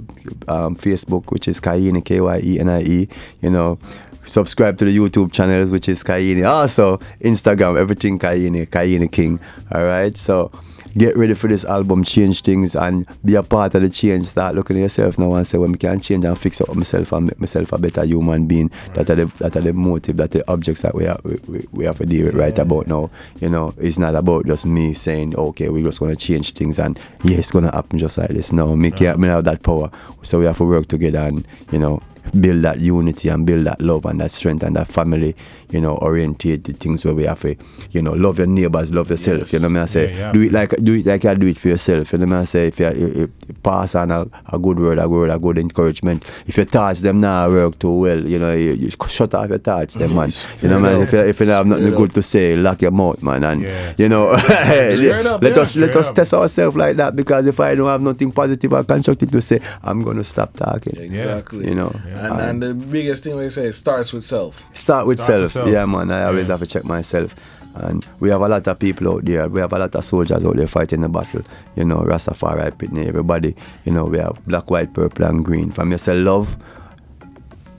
um, 0.49 0.77
Facebook, 0.77 1.31
which 1.33 1.49
is 1.49 1.61
Ky-enie, 1.61 2.03
K-Y-E-N-I-E, 2.03 3.09
you 3.41 3.51
know. 3.51 3.79
Subscribe 4.25 4.79
to 4.79 4.85
the 4.85 4.97
YouTube 4.97 5.33
channels, 5.33 5.71
which 5.71 5.89
is 5.89 6.03
Ky-enie. 6.05 6.45
Also, 6.45 6.99
Instagram, 7.23 7.77
everything 7.77 8.19
Ky-enie, 8.21 8.67
Ky-enie 8.67 9.09
King. 9.09 9.41
All 9.73 9.83
right, 9.85 10.17
so 10.17 10.51
get 10.97 11.17
ready 11.17 11.35
for 11.35 11.49
this 11.49 11.65
album, 11.65 12.05
change 12.05 12.43
things, 12.43 12.75
and 12.75 13.07
be 13.25 13.35
a 13.35 13.43
part 13.43 13.75
of 13.75 13.83
the 13.83 13.91
change. 13.91 14.27
Start 14.27 14.55
looking 14.55 14.77
at 14.77 14.83
yourself 14.83 15.19
now 15.19 15.35
and 15.35 15.47
say, 15.47 15.59
well, 15.59 15.71
I 15.71 15.77
can 15.77 16.01
change 16.01 16.25
and 16.25 16.39
fix 16.39 16.61
up 16.61 16.75
myself 16.75 17.13
and 17.13 17.27
make 17.27 17.41
myself 17.41 17.73
a 17.73 17.79
better 17.79 18.05
human 18.05 18.47
being. 18.47 18.71
That 18.95 19.11
are 19.11 19.17
the 19.17 19.27
that 19.39 19.57
are 19.57 19.61
the 19.61 19.73
motive, 19.73 20.17
that 20.19 20.31
the 20.31 20.49
objects 20.51 20.83
that 20.83 20.95
we 20.95 21.05
have 21.05 21.21
we, 21.25 21.39
we, 21.49 21.67
we 21.73 21.85
have 21.85 21.99
to 21.99 22.07
deal 22.07 22.27
with 22.27 22.35
right 22.35 22.59
about 22.59 22.87
now. 22.87 23.11
You 23.41 23.51
know, 23.51 23.75
it's 23.79 23.99
not 23.99 24.15
about 24.15 24.47
just 24.47 24.67
me 24.67 24.95
saying, 24.95 25.37
okay, 25.37 25.69
we're 25.69 25.85
just 25.85 26.01
gonna 26.01 26.17
change 26.17 26.53
things 26.53 26.79
and 26.79 26.99
yeah, 27.25 27.39
it's 27.39 27.51
gonna 27.51 27.73
happen 27.73 27.99
just 27.99 28.19
like 28.19 28.31
this. 28.31 28.53
No, 28.53 28.77
me 28.77 28.91
can't 28.91 29.19
me 29.19 29.29
have 29.29 29.45
that 29.45 29.63
power. 29.63 29.91
So 30.23 30.39
we 30.39 30.45
have 30.47 30.59
to 30.59 30.65
work 30.65 30.87
together 30.87 31.21
and 31.21 31.47
you 31.71 31.79
know 31.79 32.03
build 32.41 32.63
that 32.63 32.81
unity 32.81 33.29
and 33.29 33.45
build 33.47 33.65
that 33.67 33.81
love 33.81 34.05
and 34.07 34.21
that 34.21 34.31
strength 34.31 34.63
and 34.63 34.77
that 34.77 34.89
family, 34.89 35.35
you 35.71 35.81
know, 35.81 35.97
orientated 35.97 36.79
things 36.79 37.05
where 37.05 37.15
we 37.15 37.25
have 37.25 37.41
to, 37.41 37.57
you 37.91 38.01
know, 38.03 38.13
love 38.13 38.39
your 38.39 38.47
neighbors, 38.47 38.93
love 38.93 39.11
yourself. 39.11 39.39
Yes. 39.41 39.53
You 39.55 39.61
know 39.61 39.69
what 39.69 39.83
I 39.83 39.87
say? 39.87 40.11
Yeah, 40.13 40.19
yeah, 40.19 40.33
do 40.33 40.41
it 40.43 40.53
like 40.53 40.71
do 40.83 40.95
it 40.95 41.07
like 41.07 41.25
you 41.25 41.35
do 41.35 41.47
it 41.49 41.59
for 41.59 41.69
yourself. 41.69 42.13
You 42.13 42.19
know 42.19 42.27
what 42.27 42.43
I 42.43 42.45
say? 42.45 42.67
If 42.69 42.79
you, 42.81 42.91
you, 42.93 43.07
you 43.49 43.55
pass 43.63 43.95
on 43.95 44.11
a, 44.11 44.27
a 44.53 44.59
good 44.59 44.79
word, 44.79 44.99
a 44.99 45.09
word, 45.09 45.31
a 45.31 45.39
good 45.39 45.59
encouragement. 45.59 46.25
If 46.47 46.57
your 46.57 46.67
thoughts 46.67 47.01
them 47.03 47.21
now 47.21 47.49
work 47.49 47.79
too 47.79 47.99
well, 47.99 48.27
you 48.27 48.39
know, 48.39 48.53
you, 48.55 48.73
you 48.75 48.91
shut 49.09 49.35
off 49.35 49.49
your 49.49 49.59
thoughts, 49.59 49.95
them 49.95 50.15
man. 50.15 50.31
You 50.63 50.69
know, 50.69 50.81
man. 50.81 51.03
If 51.03 51.13
you, 51.13 51.19
if 51.21 51.41
you 51.41 51.47
have 51.49 51.67
nothing 51.67 51.85
Straight 51.87 51.97
good 51.97 52.09
up. 52.11 52.15
to 52.15 52.23
say, 52.23 52.57
lock 52.57 52.83
your 52.83 52.91
mouth, 52.93 53.23
man. 53.23 53.43
And 53.45 53.63
Yeah. 53.63 53.95
you 53.99 54.09
know, 54.09 54.29
up, 54.31 54.49
let 54.49 55.01
yeah. 55.01 55.61
us 55.63 55.77
let 55.77 55.91
Straight 55.91 55.97
us 55.97 56.09
up. 56.11 56.15
test 56.15 56.35
ourselves 56.35 56.77
like 56.77 56.97
that 56.97 57.17
because 57.17 57.47
if 57.47 57.59
I 57.61 57.75
don't 57.75 57.89
have 57.89 58.01
nothing 58.03 58.31
positive 58.31 58.73
or 58.73 58.85
constructive 58.85 59.31
to 59.33 59.41
say, 59.41 59.61
I'm 59.83 60.03
gonna 60.03 60.25
stop 60.25 60.55
talking. 60.57 60.97
Exactly. 61.01 61.69
You 61.69 61.75
know, 61.75 61.93
And, 62.15 62.41
and 62.41 62.63
the 62.63 62.75
biggest 62.75 63.25
thing 63.25 63.37
we 63.37 63.49
say 63.49 63.65
is 63.65 63.77
starts 63.77 64.13
with 64.13 64.25
self. 64.25 64.67
Start 64.77 65.07
with 65.07 65.21
Start 65.21 65.43
with 65.43 65.53
self. 65.53 65.67
self. 65.67 65.75
Yeah, 65.75 65.87
man. 65.87 66.11
I 66.11 66.25
always 66.25 66.49
Yeah. 66.49 66.55
have 66.55 66.61
to 66.61 66.67
check 66.67 66.85
myself. 66.85 67.35
And 67.75 68.05
we 68.21 68.29
have 68.29 68.43
a 68.43 68.49
lot 68.49 68.67
of 68.67 68.79
people 68.79 69.09
out 69.11 69.25
there. 69.25 69.49
We 69.49 69.61
have 69.61 69.73
a 69.73 69.79
lot 69.79 69.95
of 69.95 70.05
soldiers 70.05 70.45
out 70.45 70.57
there 70.57 70.67
fighting 70.67 71.01
the 71.01 71.09
battle. 71.09 71.43
You 71.75 71.85
know, 71.87 72.01
Rastafari, 72.01 72.71
Pitney, 72.73 73.07
everybody. 73.07 73.57
You 73.85 73.93
know, 73.93 74.05
we 74.05 74.19
have 74.19 74.45
black, 74.47 74.71
white, 74.71 74.93
purple, 74.93 75.25
and 75.25 75.43
green. 75.45 75.71
From 75.71 75.91
you 75.91 75.97
say 75.99 76.15
love, 76.15 76.57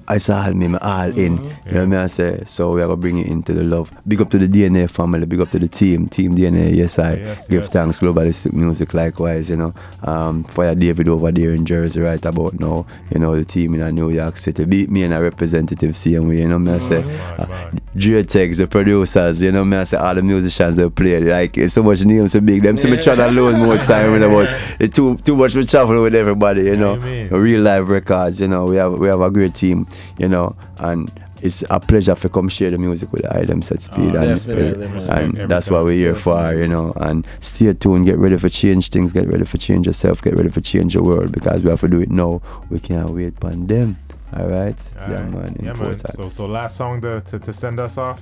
I 0.08 0.18
say 0.18 0.34
all 0.34 0.54
me, 0.54 0.68
me 0.68 0.78
all 0.82 1.18
in. 1.18 1.38
You 1.66 1.72
know 1.74 1.86
what 1.86 1.98
I 2.00 2.08
say? 2.08 2.44
So 2.46 2.74
we 2.74 2.82
are 2.82 2.88
gonna 2.88 2.98
bring 2.98 3.20
it 3.20 3.28
into 3.28 3.54
the 3.54 3.64
love. 3.64 3.92
Big 4.08 4.22
up 4.22 4.30
to 4.32 4.38
the 4.38 4.48
DNA 4.48 4.90
family, 4.90 5.26
big 5.26 5.40
up 5.40 5.52
to 5.52 5.60
the 5.60 5.68
team, 5.68 6.08
Team 6.08 6.36
DNA, 6.36 6.76
yes 6.76 7.00
I 7.00 7.14
Yes, 7.16 7.48
give 7.48 7.64
yes. 7.64 7.72
thanks, 7.72 8.00
globalistic 8.00 8.54
music 8.54 8.94
likewise, 8.94 9.50
you 9.50 9.58
know. 9.58 9.74
Um 10.04 10.44
Fire 10.46 10.76
David 10.76 11.08
over 11.08 11.32
there 11.32 11.52
in 11.52 11.66
Jersey 11.66 12.02
right 12.02 12.24
about 12.26 12.60
now, 12.60 12.86
you 13.14 13.20
know, 13.20 13.36
the 13.36 13.46
team 13.46 13.76
in 13.76 13.82
uh, 13.82 13.92
New 13.92 14.10
York 14.10 14.38
City. 14.38 14.66
Beat 14.66 14.90
me 14.90 15.04
and 15.04 15.14
a 15.14 15.22
representative 15.22 15.96
same 15.96 16.28
way, 16.30 16.40
you 16.42 16.48
know 16.48 16.58
what 16.60 16.70
I 16.70 16.78
say? 16.80 17.02
Bad, 17.02 17.48
bad. 17.50 17.82
J-Tex, 17.96 18.58
the 18.58 18.68
producers, 18.68 19.42
you 19.42 19.52
know 19.52 19.64
me 19.64 19.78
I 19.78 19.84
say 19.86 19.98
all 19.98 20.16
the 20.16 20.22
musicians 20.24 20.76
they 20.76 20.90
play. 20.90 21.20
Like 21.22 21.58
it's 21.58 21.74
so 21.74 21.84
much 21.84 22.04
names 22.06 22.32
so 22.34 22.42
big. 22.42 22.64
Them 22.64 22.78
see 22.78 22.90
me 22.90 22.98
try 22.98 23.16
to 23.16 23.30
alone 23.30 23.60
more 23.60 23.78
time 23.78 24.20
but 24.20 24.50
it 24.80 24.94
too 24.94 25.18
too 25.18 25.36
much 25.36 25.56
we 25.56 25.64
travel 25.64 26.02
with 26.04 26.16
everybody, 26.16 26.64
you 26.64 26.76
know. 26.78 26.96
you? 26.96 27.28
Real 27.38 27.62
live 27.62 27.90
records, 27.90 28.40
you 28.42 28.48
know. 28.48 28.66
We 28.66 28.76
have 28.78 28.94
we 28.94 29.08
have 29.08 29.22
a 29.22 29.30
great 29.32 29.54
team, 29.56 29.86
you 30.18 30.28
know, 30.28 30.56
and 30.78 31.12
it's 31.42 31.64
a 31.70 31.80
pleasure 31.80 32.16
to 32.16 32.30
come 32.30 32.48
share 32.50 32.72
the 32.72 32.78
music 32.78 33.12
with 33.12 33.24
the 33.24 33.38
item 33.38 33.62
set 33.62 33.82
speed 33.82 34.16
Oh, 34.16 34.20
and, 34.22 34.48
man. 34.48 35.38
and 35.42 35.52
that's 35.52 35.70
what 35.70 35.84
we're 35.84 35.92
here 35.92 36.16
for, 36.16 36.54
you 36.54 36.68
know. 36.68 36.94
And 36.98 37.26
stay 37.42 37.74
tuned, 37.74 38.06
get 38.06 38.18
ready 38.18 38.38
for 38.38 38.48
change 38.50 38.90
things, 38.90 39.12
get 39.12 39.28
ready 39.28 39.44
for 39.46 39.58
change 39.58 39.86
yourself, 39.88 40.22
get 40.22 40.36
ready 40.36 40.50
for 40.50 40.62
change 40.62 40.94
your 40.94 41.04
world 41.04 41.32
because 41.34 41.62
we 41.64 41.70
have 41.70 41.82
to 41.82 41.88
do 41.90 42.00
it 42.00 42.10
now. 42.10 42.42
We 42.70 42.80
can't 42.80 43.10
wait 43.10 43.40
for 43.40 43.50
them. 43.50 43.98
All 44.36 44.48
right? 44.48 44.90
All 45.02 45.10
yeah, 45.10 45.22
right. 45.22 45.32
man. 45.32 45.56
Yeah, 45.62 45.74
man. 45.74 45.98
So, 45.98 46.30
so 46.30 46.46
last 46.46 46.78
song 46.78 47.02
to, 47.02 47.22
to, 47.22 47.40
to 47.40 47.54
send 47.54 47.80
us 47.80 47.98
off. 47.98 48.22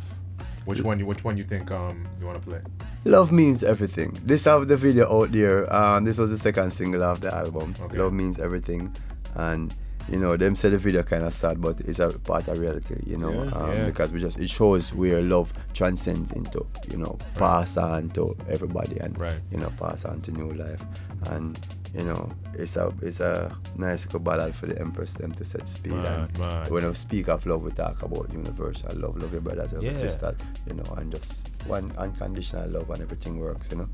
Which 0.66 0.82
one? 0.82 1.00
You 1.00 1.06
which 1.08 1.24
one 1.24 1.38
you 1.38 1.44
think 1.44 1.72
um 1.72 2.08
you 2.20 2.26
want 2.28 2.42
to 2.44 2.48
play? 2.48 2.60
Love 3.06 3.32
means 3.32 3.64
everything. 3.64 4.16
This 4.24 4.46
have 4.46 4.68
the 4.68 4.78
video 4.78 5.12
out 5.12 5.32
there. 5.32 5.72
Um, 5.74 6.04
this 6.06 6.20
was 6.20 6.30
the 6.30 6.38
second 6.38 6.72
single 6.72 7.02
of 7.04 7.22
the 7.22 7.34
album. 7.34 7.74
Okay. 7.82 7.98
Love 7.98 8.14
means 8.14 8.38
everything, 8.38 8.96
and 9.36 9.74
you 10.12 10.20
know, 10.20 10.36
them 10.38 10.56
say 10.56 10.70
the 10.70 10.78
video 10.78 11.04
kind 11.04 11.24
of 11.24 11.34
sad, 11.34 11.62
but 11.62 11.80
it's 11.82 12.00
a 12.00 12.10
part 12.20 12.48
of 12.50 12.60
reality, 12.60 12.96
you 13.06 13.18
know, 13.18 13.32
Yeah. 13.32 13.52
um, 13.58 13.72
Yeah. 13.72 13.86
because 13.86 14.12
we 14.12 14.20
just 14.20 14.38
it 14.40 14.50
shows 14.50 14.94
where 14.94 15.22
love 15.22 15.54
transcends 15.74 16.32
into, 16.34 16.66
you 16.92 16.98
know, 16.98 17.18
pass 17.36 17.78
on 17.78 18.10
to 18.10 18.36
everybody 18.50 19.00
and 19.00 19.18
Right. 19.18 19.40
you 19.52 19.58
know 19.58 19.72
pass 19.80 20.04
on 20.06 20.20
to 20.22 20.32
new 20.32 20.50
life, 20.52 20.84
and 21.32 21.58
you 21.96 22.04
know 22.04 22.30
it's 22.54 22.76
a 22.78 22.92
it's 23.02 23.20
a 23.22 23.52
nice 23.78 24.06
little 24.06 24.20
ballad 24.20 24.56
for 24.56 24.66
the 24.68 24.78
Empress 24.80 25.14
them 25.14 25.32
to 25.34 25.46
set 25.46 25.68
speed. 25.68 25.94
Mad, 25.94 26.30
and 26.30 26.40
mad. 26.40 26.70
when 26.70 26.86
we 26.88 26.94
speak 26.96 27.28
of 27.30 27.46
love, 27.46 27.64
we 27.64 27.72
talk 27.72 28.02
about 28.04 28.32
universal 28.34 28.92
love, 29.00 29.16
love 29.18 29.32
your 29.32 29.42
brothers, 29.42 29.72
love 29.74 29.84
your 29.84 29.94
Yeah. 29.94 30.00
sisters, 30.00 30.36
you 30.68 30.74
know, 30.76 30.88
and 30.98 31.10
just 31.12 31.50
one 31.68 31.92
unconditional 31.98 32.70
love 32.70 32.90
and 32.90 33.02
everything 33.02 33.40
works, 33.40 33.70
you 33.72 33.78
know. 33.78 33.88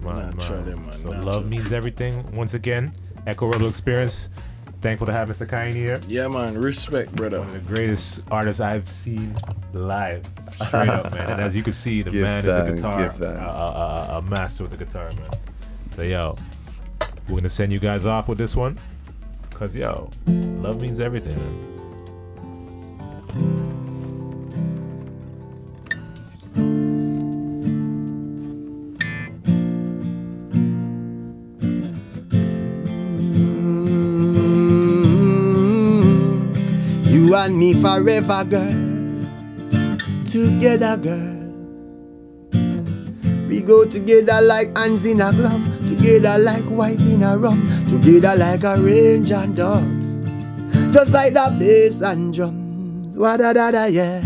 Man, 0.00 0.30
Naturally, 0.36 0.74
man. 0.74 0.84
man, 0.86 0.92
So 0.94 1.08
naturally. 1.08 1.26
love 1.32 1.48
means 1.48 1.72
everything. 1.72 2.14
Once 2.34 2.54
again, 2.54 2.92
Echo 3.26 3.46
Rebel 3.52 3.68
Experience. 3.68 4.30
Thankful 4.80 5.06
to 5.06 5.12
have 5.12 5.28
Mr. 5.28 5.48
Kine 5.48 5.74
here. 5.74 6.00
Yeah, 6.06 6.28
man. 6.28 6.56
Respect, 6.56 7.14
brother. 7.14 7.40
One 7.40 7.48
of 7.48 7.54
the 7.54 7.74
greatest 7.74 8.22
artists 8.30 8.60
I've 8.60 8.88
seen 8.88 9.36
live. 9.72 10.24
Straight 10.54 10.88
up, 10.88 11.12
man. 11.12 11.30
And 11.32 11.40
as 11.40 11.56
you 11.56 11.64
can 11.64 11.72
see, 11.72 12.02
the 12.02 12.10
Give 12.10 12.22
man 12.22 12.46
is 12.46 12.54
a 12.54 12.72
guitar, 12.72 13.00
a, 13.20 13.24
a, 13.24 14.14
a, 14.14 14.18
a 14.18 14.22
master 14.22 14.64
with 14.64 14.78
the 14.78 14.84
guitar, 14.84 15.10
man. 15.12 15.30
So 15.96 16.02
yo, 16.02 16.36
we're 17.28 17.38
gonna 17.38 17.48
send 17.48 17.72
you 17.72 17.80
guys 17.80 18.06
off 18.06 18.28
with 18.28 18.38
this 18.38 18.54
one, 18.54 18.78
cause 19.50 19.74
yo, 19.74 20.10
love 20.26 20.80
means 20.80 21.00
everything, 21.00 21.36
man. 21.36 21.74
And 37.38 37.56
me 37.56 37.72
forever, 37.74 38.44
girl. 38.44 38.74
Together, 40.26 40.96
girl. 40.96 41.38
We 43.48 43.62
go 43.62 43.84
together 43.84 44.40
like 44.42 44.76
hands 44.76 45.06
in 45.06 45.20
a 45.20 45.32
glove. 45.32 45.62
Together 45.88 46.38
like 46.38 46.64
white 46.64 47.00
in 47.00 47.22
a 47.22 47.38
rum. 47.38 47.86
Together 47.88 48.36
like 48.36 48.64
a 48.64 48.76
range 48.80 49.30
and 49.30 49.56
dubs, 49.56 50.20
Just 50.92 51.12
like 51.12 51.32
the 51.32 51.56
bass 51.58 52.02
and 52.02 52.34
drums. 52.34 53.16
Wada 53.16 53.54
da 53.54 53.70
da 53.70 53.84
yeah. 53.86 54.20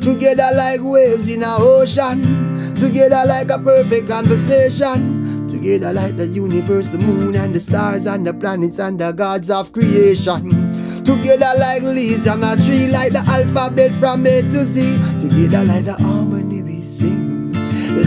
Together 0.00 0.48
like 0.56 0.80
waves 0.82 1.34
in 1.34 1.42
a 1.42 1.56
ocean. 1.58 2.74
Together 2.76 3.24
like 3.26 3.50
a 3.50 3.58
perfect 3.58 4.08
conversation. 4.08 5.48
Together 5.48 5.92
like 5.92 6.16
the 6.16 6.26
universe, 6.26 6.88
the 6.88 6.98
moon 6.98 7.34
and 7.36 7.54
the 7.54 7.60
stars 7.60 8.06
and 8.06 8.26
the 8.26 8.32
planets 8.32 8.78
and 8.78 8.98
the 8.98 9.12
gods 9.12 9.50
of 9.50 9.72
creation. 9.72 10.61
Together 11.04 11.50
like 11.58 11.82
leaves 11.82 12.28
on 12.28 12.44
a 12.44 12.54
tree, 12.56 12.86
like 12.88 13.12
the 13.12 13.24
alphabet 13.26 13.92
from 13.94 14.26
A 14.26 14.42
to 14.42 14.64
Z. 14.64 14.98
Together 15.20 15.64
like 15.64 15.84
the 15.84 15.94
harmony 15.94 16.62
we 16.62 16.82
sing. 16.84 17.52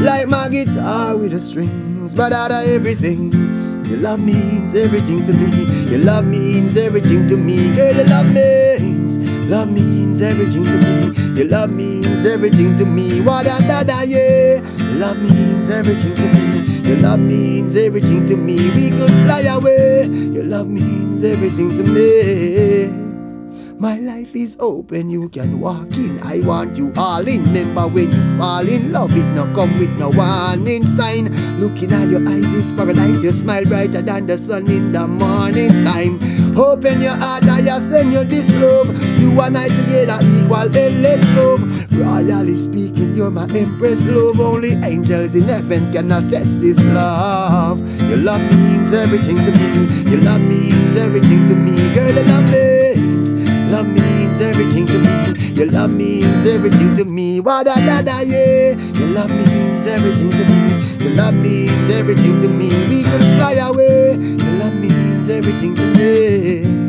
Like 0.04 0.28
my 0.28 0.48
guitar 0.50 1.18
with 1.18 1.32
the 1.32 1.42
strings, 1.42 2.16
but 2.16 2.32
out 2.32 2.52
of 2.52 2.68
everything. 2.68 3.32
Your 3.86 4.00
love 4.00 4.20
means 4.20 4.74
everything 4.76 5.24
to 5.26 5.34
me. 5.34 5.92
Your 5.92 6.00
love 6.00 6.26
means 6.26 6.78
everything 6.78 7.28
to 7.28 7.38
me. 7.38 7.76
Girl, 7.76 7.94
your 7.94 8.06
love 8.06 8.28
means, 8.34 9.18
love 9.48 9.72
means 9.72 10.22
everything 10.22 10.66
to 10.66 10.78
me. 10.78 11.40
Your 11.40 11.48
love 11.48 11.72
means 11.72 12.26
everything 12.26 12.78
to 12.78 12.86
me. 12.86 13.22
Wada 13.22 13.58
da 13.68 13.84
da 13.84 14.02
yeah. 14.02 14.60
Love 14.96 15.18
means 15.18 15.70
everything 15.70 16.16
to 16.16 16.28
me. 16.34 16.90
Your 16.90 16.98
love 16.98 17.20
means 17.20 17.76
everything 17.76 18.28
to 18.28 18.36
me. 18.36 18.70
We 18.72 18.90
could 18.92 19.10
fly 19.26 19.42
away. 19.42 20.06
Your 20.06 20.46
love 20.46 20.68
means 20.68 21.24
everything 21.24 21.76
to 21.78 21.84
me. 21.84 23.06
My 23.78 24.00
life 24.00 24.34
is 24.36 24.56
open, 24.62 25.10
you 25.10 25.28
can 25.28 25.60
walk 25.60 25.92
in. 25.98 26.22
I 26.24 26.40
want 26.42 26.78
you 26.78 26.94
all 26.96 27.28
in. 27.28 27.44
Remember 27.44 27.88
when 27.88 28.10
you 28.10 28.38
fall 28.38 28.66
in 28.66 28.94
love, 28.94 29.12
it 29.16 29.26
no 29.36 29.44
come 29.54 29.78
with 29.78 29.92
no 30.00 30.10
warning 30.12 30.86
sign. 30.86 31.26
Looking 31.60 31.92
at 31.92 32.08
your 32.08 32.22
eyes 32.28 32.46
is 32.56 32.72
paradise. 32.72 33.22
You 33.22 33.34
smile 33.34 33.66
brighter 33.66 34.02
than 34.02 34.28
the 34.28 34.38
sun 34.38 34.72
in 34.72 34.94
the 34.94 35.06
morning 35.06 35.84
time. 35.84 36.20
Open 36.58 37.02
your 37.02 37.16
heart, 37.16 37.44
I 37.44 37.60
send 37.80 38.14
you 38.14 38.24
this 38.24 38.50
love. 38.54 38.88
You 39.20 39.40
and 39.42 39.58
I 39.58 39.68
together 39.68 40.18
equal 40.24 40.72
endless 40.76 41.26
love. 41.36 41.62
Royally 41.92 42.56
speaking, 42.56 43.14
you're 43.14 43.30
my 43.30 43.44
empress 43.54 44.06
love. 44.06 44.40
Only 44.40 44.74
angels 44.84 45.36
in 45.36 45.50
heaven 45.50 45.92
can 45.92 46.12
assess 46.12 46.54
this 46.54 46.82
love. 46.86 47.80
Your 48.10 48.18
love 48.18 48.42
means 48.42 48.94
everything 48.94 49.38
to 49.44 49.52
me. 49.52 50.10
Your 50.10 50.22
love 50.22 50.42
means 50.42 51.00
everything 51.00 51.46
to 51.48 51.56
me. 51.56 51.94
Girl, 51.94 52.14
your 52.14 52.24
love 52.24 52.46
means. 52.46 53.34
Love 53.72 53.88
means 53.90 54.40
everything 54.40 54.86
to 54.86 54.98
me. 55.00 55.54
Your 55.56 55.68
love 55.68 55.92
means 55.92 56.46
everything 56.46 56.96
to 56.96 57.04
me. 57.04 57.42
Wada 57.42 57.76
da 57.76 58.02
da 58.02 58.20
yeah. 58.22 58.76
Your 58.96 59.10
love 59.10 59.30
means 59.30 59.86
everything 59.88 60.32
to 60.32 60.46
me. 60.46 61.04
Your 61.04 61.16
love 61.16 61.34
means 61.34 61.94
everything 61.94 62.42
to 62.42 62.48
me. 62.48 62.70
We 62.88 63.04
could 63.04 63.22
fly 63.36 63.54
away. 63.60 64.16
Your 64.16 64.52
love 64.60 64.74
means 64.76 64.95
everything 65.30 65.76
to 65.76 65.86
me. 65.96 66.86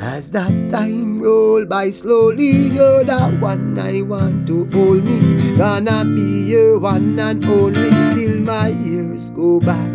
As 0.00 0.30
that 0.30 0.70
time 0.70 1.20
roll 1.22 1.64
by 1.64 1.90
slowly, 1.90 2.50
you're 2.74 3.04
the 3.04 3.36
one 3.40 3.78
I 3.78 4.02
want 4.02 4.46
to 4.48 4.66
hold 4.72 5.04
me. 5.04 5.56
Gonna 5.56 6.04
be 6.04 6.44
your 6.50 6.78
one 6.78 7.18
and 7.18 7.44
only 7.44 7.90
till 8.14 8.40
my 8.40 8.68
years 8.68 9.30
go 9.30 9.60
by. 9.60 9.88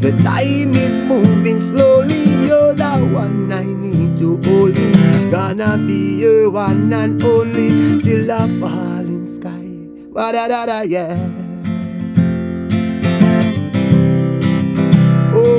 The 0.00 0.12
time 0.24 0.74
is 0.74 1.00
moving 1.02 1.60
slowly, 1.60 2.24
you're 2.46 2.74
the 2.74 3.08
one 3.12 3.52
I 3.52 3.64
need 3.64 4.16
to 4.18 4.40
hold 4.42 4.74
me. 4.74 4.92
Gonna 5.30 5.78
be 5.78 6.20
your 6.20 6.50
one 6.50 6.92
and 6.92 7.22
only 7.22 8.02
till 8.02 8.26
the 8.26 8.42
falling 8.60 9.26
sky. 9.26 9.68
Wa 10.12 10.32
da 10.32 10.48
da 10.48 10.66
da 10.66 10.80
yeah. 10.82 11.39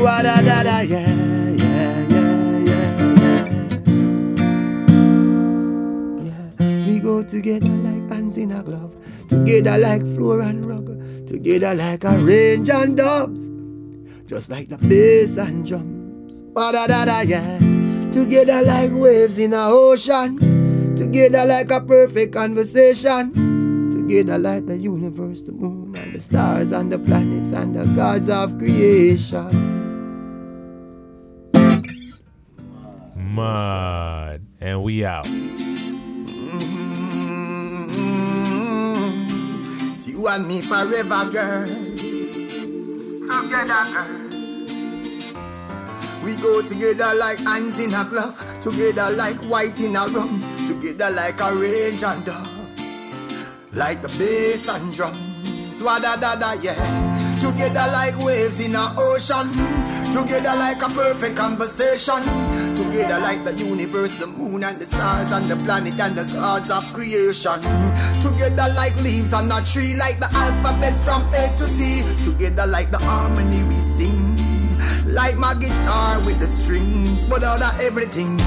Da 0.02 0.42
da 0.42 0.64
da 0.64 0.82
yeah, 0.82 1.06
we 6.88 7.00
go 7.00 7.24
together 7.24 7.68
like 7.68 8.10
hands 8.10 8.38
in 8.38 8.52
a 8.52 8.64
glove, 8.64 8.96
together 9.28 9.78
like 9.78 10.02
floor 10.16 10.42
and 10.42 10.68
rug, 10.68 10.88
together 11.28 11.76
like 11.76 12.04
a 12.04 12.18
range 12.18 12.70
and 12.70 12.98
dubs, 12.98 13.50
just 14.28 14.50
like 14.50 14.70
the 14.70 14.78
bass 14.80 15.38
and 15.38 15.66
drums. 15.66 16.42
Da 16.56 16.72
da 16.72 17.06
da 17.06 17.22
yeah. 17.22 17.60
Together 18.12 18.62
like 18.64 18.92
waves 18.94 19.38
in 19.40 19.54
a 19.54 19.68
ocean. 19.70 20.96
Together 20.96 21.46
like 21.46 21.72
a 21.72 21.80
perfect 21.80 22.34
conversation. 22.34 23.90
Together 23.92 24.38
like 24.38 24.66
the 24.66 24.78
universe, 24.78 25.42
the 25.44 25.52
moon 25.52 25.96
and 25.96 26.14
the 26.14 26.20
stars 26.20 26.72
and 26.72 26.92
the 26.92 27.00
planets 27.00 27.52
and 27.52 27.76
the 27.76 27.86
gods 27.96 28.30
of 28.30 28.58
creation. 28.58 29.91
Mud. 33.32 34.42
And 34.60 34.84
we 34.84 35.06
out. 35.06 35.26
Mm-hmm. 35.26 35.92
It's 39.92 40.08
you 40.08 40.28
and 40.28 40.48
me 40.48 40.62
forever, 40.62 41.30
girl. 41.32 41.68
Together, 43.28 43.86
girl. 43.94 44.18
We 46.24 46.36
go 46.36 46.62
together 46.62 47.14
like 47.16 47.40
hands 47.40 47.80
in 47.80 47.94
a 47.94 48.06
glove, 48.06 48.38
together 48.62 49.10
like 49.16 49.38
white 49.46 49.80
in 49.80 49.96
a 49.96 50.06
rum, 50.08 50.44
together 50.68 51.10
like 51.10 51.40
a 51.42 51.56
range 51.56 52.04
and 52.04 52.24
dove, 52.24 52.48
like 53.74 54.04
the 54.04 54.10
bass 54.20 54.68
and 54.70 54.94
drums. 54.94 55.80
Da 55.82 56.16
da 56.16 56.36
da 56.36 56.54
yeah. 56.62 56.76
Together 57.42 57.88
like 57.92 58.16
waves 58.24 58.60
in 58.60 58.76
a 58.76 58.94
ocean, 59.00 59.50
together 60.12 60.56
like 60.58 60.82
a 60.82 60.90
perfect 60.90 61.36
conversation, 61.36 62.22
together 62.76 63.20
like 63.20 63.44
the 63.44 63.54
universe, 63.54 64.14
the 64.16 64.28
moon 64.28 64.64
and 64.64 64.80
the 64.80 64.86
stars 64.86 65.32
and 65.32 65.50
the 65.50 65.56
planet 65.58 66.00
and 66.00 66.18
the 66.18 66.26
gods 66.34 66.70
of 66.70 66.84
creation, 66.94 67.62
together 68.22 68.68
like 68.76 68.96
leaves 69.02 69.34
on 69.34 69.52
a 69.52 69.62
tree, 69.66 69.96
like 69.96 70.20
the 70.20 70.30
alphabet 70.34 70.94
from 71.04 71.22
A 71.34 71.48
to 71.58 71.66
Z, 71.66 72.04
together 72.24 72.68
like 72.68 72.92
the 72.92 73.00
harmony 73.00 73.64
we 73.64 73.76
sing. 73.76 74.38
Like 75.06 75.38
my 75.38 75.54
guitar 75.56 76.24
with 76.26 76.40
the 76.40 76.48
strings, 76.48 77.24
but 77.26 77.44
out 77.44 77.62
of 77.62 77.80
everything, 77.82 78.40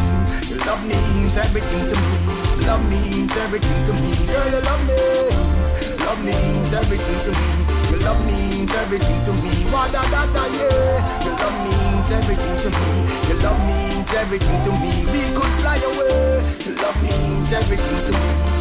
your 0.48 0.58
love 0.58 0.82
means 0.86 1.36
everything 1.36 1.80
to 1.90 1.96
me. 2.00 2.66
Love 2.66 2.88
means 2.90 3.36
everything 3.36 3.86
to 3.86 3.92
me. 3.92 4.26
Girl, 4.26 4.50
your 4.50 4.62
love 4.62 4.86
means, 4.88 6.00
love 6.00 6.24
means 6.24 6.72
everything 6.72 7.32
to 7.32 7.38
me. 7.38 7.63
Love 8.04 8.26
means 8.26 8.72
everything 8.74 9.24
to 9.24 9.32
me. 9.42 9.64
Wa 9.72 9.86
da 9.88 10.02
da 10.12 10.26
da 10.34 10.44
yeah. 10.56 11.24
Your 11.24 11.36
love 11.40 11.58
means 11.64 12.10
everything 12.10 12.56
to 12.62 12.68
me. 12.78 12.90
Your 13.28 13.38
love 13.40 13.60
means 13.66 14.12
everything 14.14 14.58
to 14.64 14.72
me. 14.82 14.92
We 15.12 15.22
could 15.36 15.52
fly 15.60 15.76
away. 15.90 16.44
Your 16.66 16.76
love 16.76 16.98
means 17.02 17.52
everything 17.52 17.98
to 18.06 18.12
me. 18.12 18.53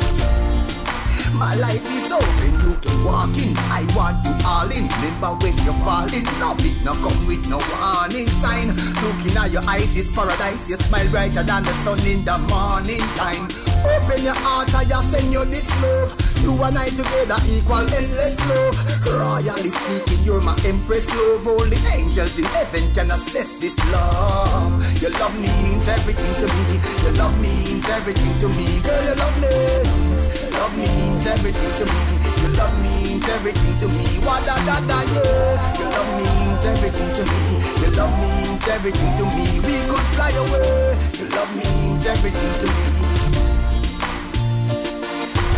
My 1.34 1.55
life 1.55 1.84
is 1.85 2.11
open, 2.11 2.51
you 2.61 2.76
can 2.81 3.03
walk 3.03 3.35
in. 3.38 3.57
I 3.57 3.85
want 3.95 4.23
you 4.23 4.34
all 4.45 4.69
in. 4.69 4.88
Remember 4.88 5.34
when 5.41 5.57
you're 5.65 5.73
falling, 5.85 6.26
love 6.39 6.64
it 6.64 6.84
no 6.84 6.93
come 6.93 7.26
with 7.26 7.47
no 7.47 7.57
warning 7.57 8.27
sign. 8.41 8.68
Looking 9.01 9.38
at 9.38 9.51
your 9.51 9.64
eyes 9.68 9.95
is 9.97 10.11
paradise. 10.11 10.69
You 10.69 10.77
smile 10.77 11.10
brighter 11.10 11.43
than 11.43 11.64
the 11.64 11.73
sun 11.84 11.99
in 12.05 12.23
the 12.23 12.38
morning 12.38 13.01
time. 13.15 13.47
Open 13.84 14.23
your 14.23 14.35
heart, 14.35 14.73
I 14.76 14.85
just 14.85 15.11
send 15.11 15.34
you 15.34 15.43
this 15.45 15.69
love. 15.81 16.15
You 16.43 16.51
and 16.61 16.77
I 16.77 16.89
together 16.89 17.39
equal 17.47 17.88
endless 17.88 18.38
love. 18.49 18.76
Royally 19.07 19.72
speaking, 19.72 20.23
you're 20.23 20.41
my 20.41 20.55
empress 20.65 21.10
love. 21.15 21.47
Only 21.47 21.77
angels 21.95 22.38
in 22.38 22.45
heaven 22.45 22.93
can 22.93 23.11
assess 23.11 23.53
this 23.53 23.77
love. 23.91 25.01
Your 25.01 25.11
love 25.11 25.39
means 25.39 25.88
everything 25.88 26.34
to 26.35 26.53
me. 26.53 26.80
Your 27.03 27.14
love 27.14 27.39
means 27.41 27.88
everything 27.89 28.39
to 28.39 28.49
me. 28.49 28.80
Girl, 28.81 29.03
your 29.03 29.15
love 29.15 29.41
means, 29.41 30.12
love 30.53 30.77
means 30.77 31.25
everything 31.25 31.71
to 31.80 31.85
me. 31.93 32.01
Your 32.41 32.51
love 32.59 32.75
means 32.84 33.27
everything 33.30 33.77
to 33.80 33.88
me. 33.88 34.07
What 34.25 34.45
da 34.45 34.55
da 34.65 34.77
da 34.88 34.99
yeah. 35.13 35.80
Your 35.80 35.89
love 35.95 36.11
means 36.19 36.65
everything 36.65 37.09
to 37.17 37.23
me. 37.31 37.41
Your 37.81 37.91
love 37.99 38.13
means 38.21 38.67
everything 38.67 39.11
to 39.19 39.25
me. 39.35 39.47
We 39.67 39.75
could 39.89 40.05
fly 40.15 40.31
away. 40.43 40.97
Your 41.19 41.30
love 41.35 41.51
means 41.55 42.05
everything 42.05 42.53
to 42.61 42.67
me. 42.75 42.85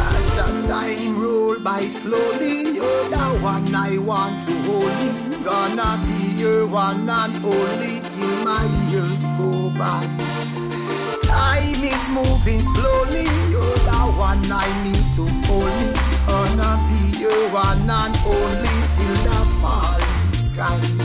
As 0.07 0.26
the 0.38 0.47
time 0.67 1.22
roll 1.22 1.59
by 1.59 1.81
slowly, 1.81 2.57
oh, 2.67 2.73
you're 2.77 3.09
the 3.09 3.26
one 3.43 3.73
I 3.76 3.97
want 3.97 4.47
to 4.47 4.53
hold 4.67 4.93
me. 5.01 5.38
Gonna 5.43 5.99
be 6.07 6.39
your 6.41 6.67
one 6.67 7.09
and 7.09 7.35
only 7.45 8.01
till 8.13 8.35
my 8.43 8.63
years 8.89 9.22
go 9.38 9.69
by. 9.77 10.65
Time 11.26 11.84
is 11.84 12.10
moving 12.10 12.61
slowly, 12.61 13.27
you're 13.52 13.80
the 13.89 14.02
one 14.18 14.45
I 14.52 14.68
need 14.84 15.06
to 15.15 15.26
hold 15.47 15.65
me. 15.65 15.88
Gonna 16.27 16.72
be 16.88 17.19
your 17.19 17.49
one 17.49 17.89
and 17.89 18.15
only 18.26 18.77
till 18.95 19.18
the 19.26 19.39
falling 19.61 20.34
sky. 20.34 21.05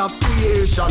Of 0.00 0.18
creation. 0.20 0.88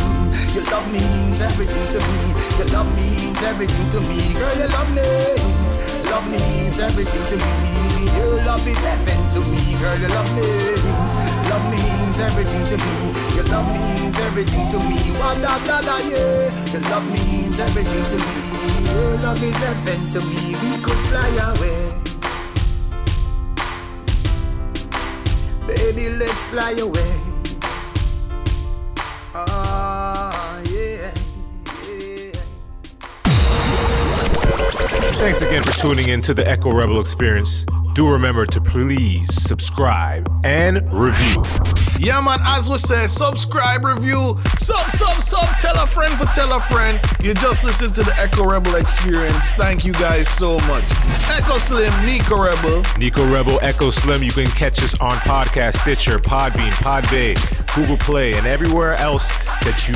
Your 0.53 0.63
love 0.69 0.85
means 0.93 1.41
everything 1.41 1.85
to 1.93 1.99
me. 2.07 2.21
Your 2.59 2.67
love 2.69 2.89
means 2.95 3.41
everything 3.41 3.89
to 3.89 3.99
me. 4.05 4.33
Girl, 4.37 4.55
your 4.61 4.69
love 4.69 4.89
means, 4.93 6.09
love 6.13 6.27
means 6.29 6.77
everything 6.77 7.23
to 7.31 7.37
me. 7.41 8.05
Your 8.17 8.37
love 8.45 8.67
is 8.67 8.77
heaven 8.77 9.21
to 9.33 9.41
me. 9.49 9.63
Girl, 9.81 9.97
your 9.97 10.13
love 10.13 10.29
means, 10.37 10.85
love 11.49 11.65
means 11.73 12.17
everything 12.21 12.63
to 12.69 12.77
me. 12.77 12.95
Your 13.35 13.45
love 13.49 13.67
means 13.73 14.17
everything 14.29 14.65
to 14.73 14.77
me. 14.77 14.99
Wa 15.17 15.33
da 15.41 15.57
da 15.65 15.81
da 15.81 15.97
yeah. 16.05 16.53
Your 16.71 16.83
love 16.93 17.07
means 17.09 17.59
everything 17.59 18.05
to 18.13 18.17
me. 18.21 18.37
Your 18.93 19.17
love 19.25 19.41
is 19.41 19.57
heaven 19.57 20.01
to 20.13 20.19
me. 20.21 20.53
We 20.61 20.71
could 20.85 21.01
fly 21.09 21.29
away. 21.49 21.81
Baby, 25.65 26.09
let's 26.09 26.43
fly 26.53 26.73
away. 26.77 27.18
Again 35.49 35.63
for 35.63 35.71
tuning 35.71 36.09
in 36.09 36.21
to 36.21 36.35
the 36.35 36.47
Echo 36.47 36.71
Rebel 36.71 36.99
Experience. 36.99 37.65
Do 37.95 38.07
remember 38.07 38.45
to 38.45 38.61
please 38.61 39.33
subscribe 39.33 40.31
and 40.43 40.77
review. 40.93 41.41
Yeah, 41.97 42.21
man, 42.21 42.37
as 42.43 42.69
we 42.69 42.77
say, 42.77 43.07
subscribe, 43.07 43.83
review, 43.83 44.37
sub, 44.55 44.91
sub, 44.91 45.23
sub, 45.23 45.47
tell 45.57 45.75
a 45.83 45.87
friend 45.87 46.13
for 46.19 46.25
tell 46.35 46.53
a 46.53 46.59
friend. 46.59 47.01
You 47.19 47.33
just 47.33 47.65
listen 47.65 47.91
to 47.93 48.03
the 48.03 48.15
Echo 48.19 48.45
Rebel 48.45 48.75
experience. 48.75 49.49
Thank 49.53 49.85
you 49.85 49.93
guys 49.93 50.29
so 50.29 50.59
much. 50.67 50.83
Echo 51.31 51.57
Slim, 51.57 52.05
Nicko 52.05 52.43
Rebel. 52.43 52.83
Nicko 52.99 53.27
Rebel, 53.27 53.57
Echo 53.63 53.89
Slim. 53.89 54.21
You 54.21 54.31
can 54.31 54.45
catch 54.45 54.83
us 54.83 54.93
on 55.01 55.13
Podcast 55.13 55.77
Stitcher, 55.77 56.19
Podbean, 56.19 56.73
Podbay, 56.73 57.75
Google 57.75 57.97
Play, 57.97 58.33
and 58.33 58.45
everywhere 58.45 58.93
else 58.97 59.29
that 59.63 59.89
you 59.89 59.95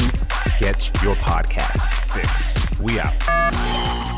get 0.59 0.89
your 1.03 1.13
podcasts 1.17 2.03
fix. 2.11 2.79
We 2.79 2.99
out. 2.99 4.12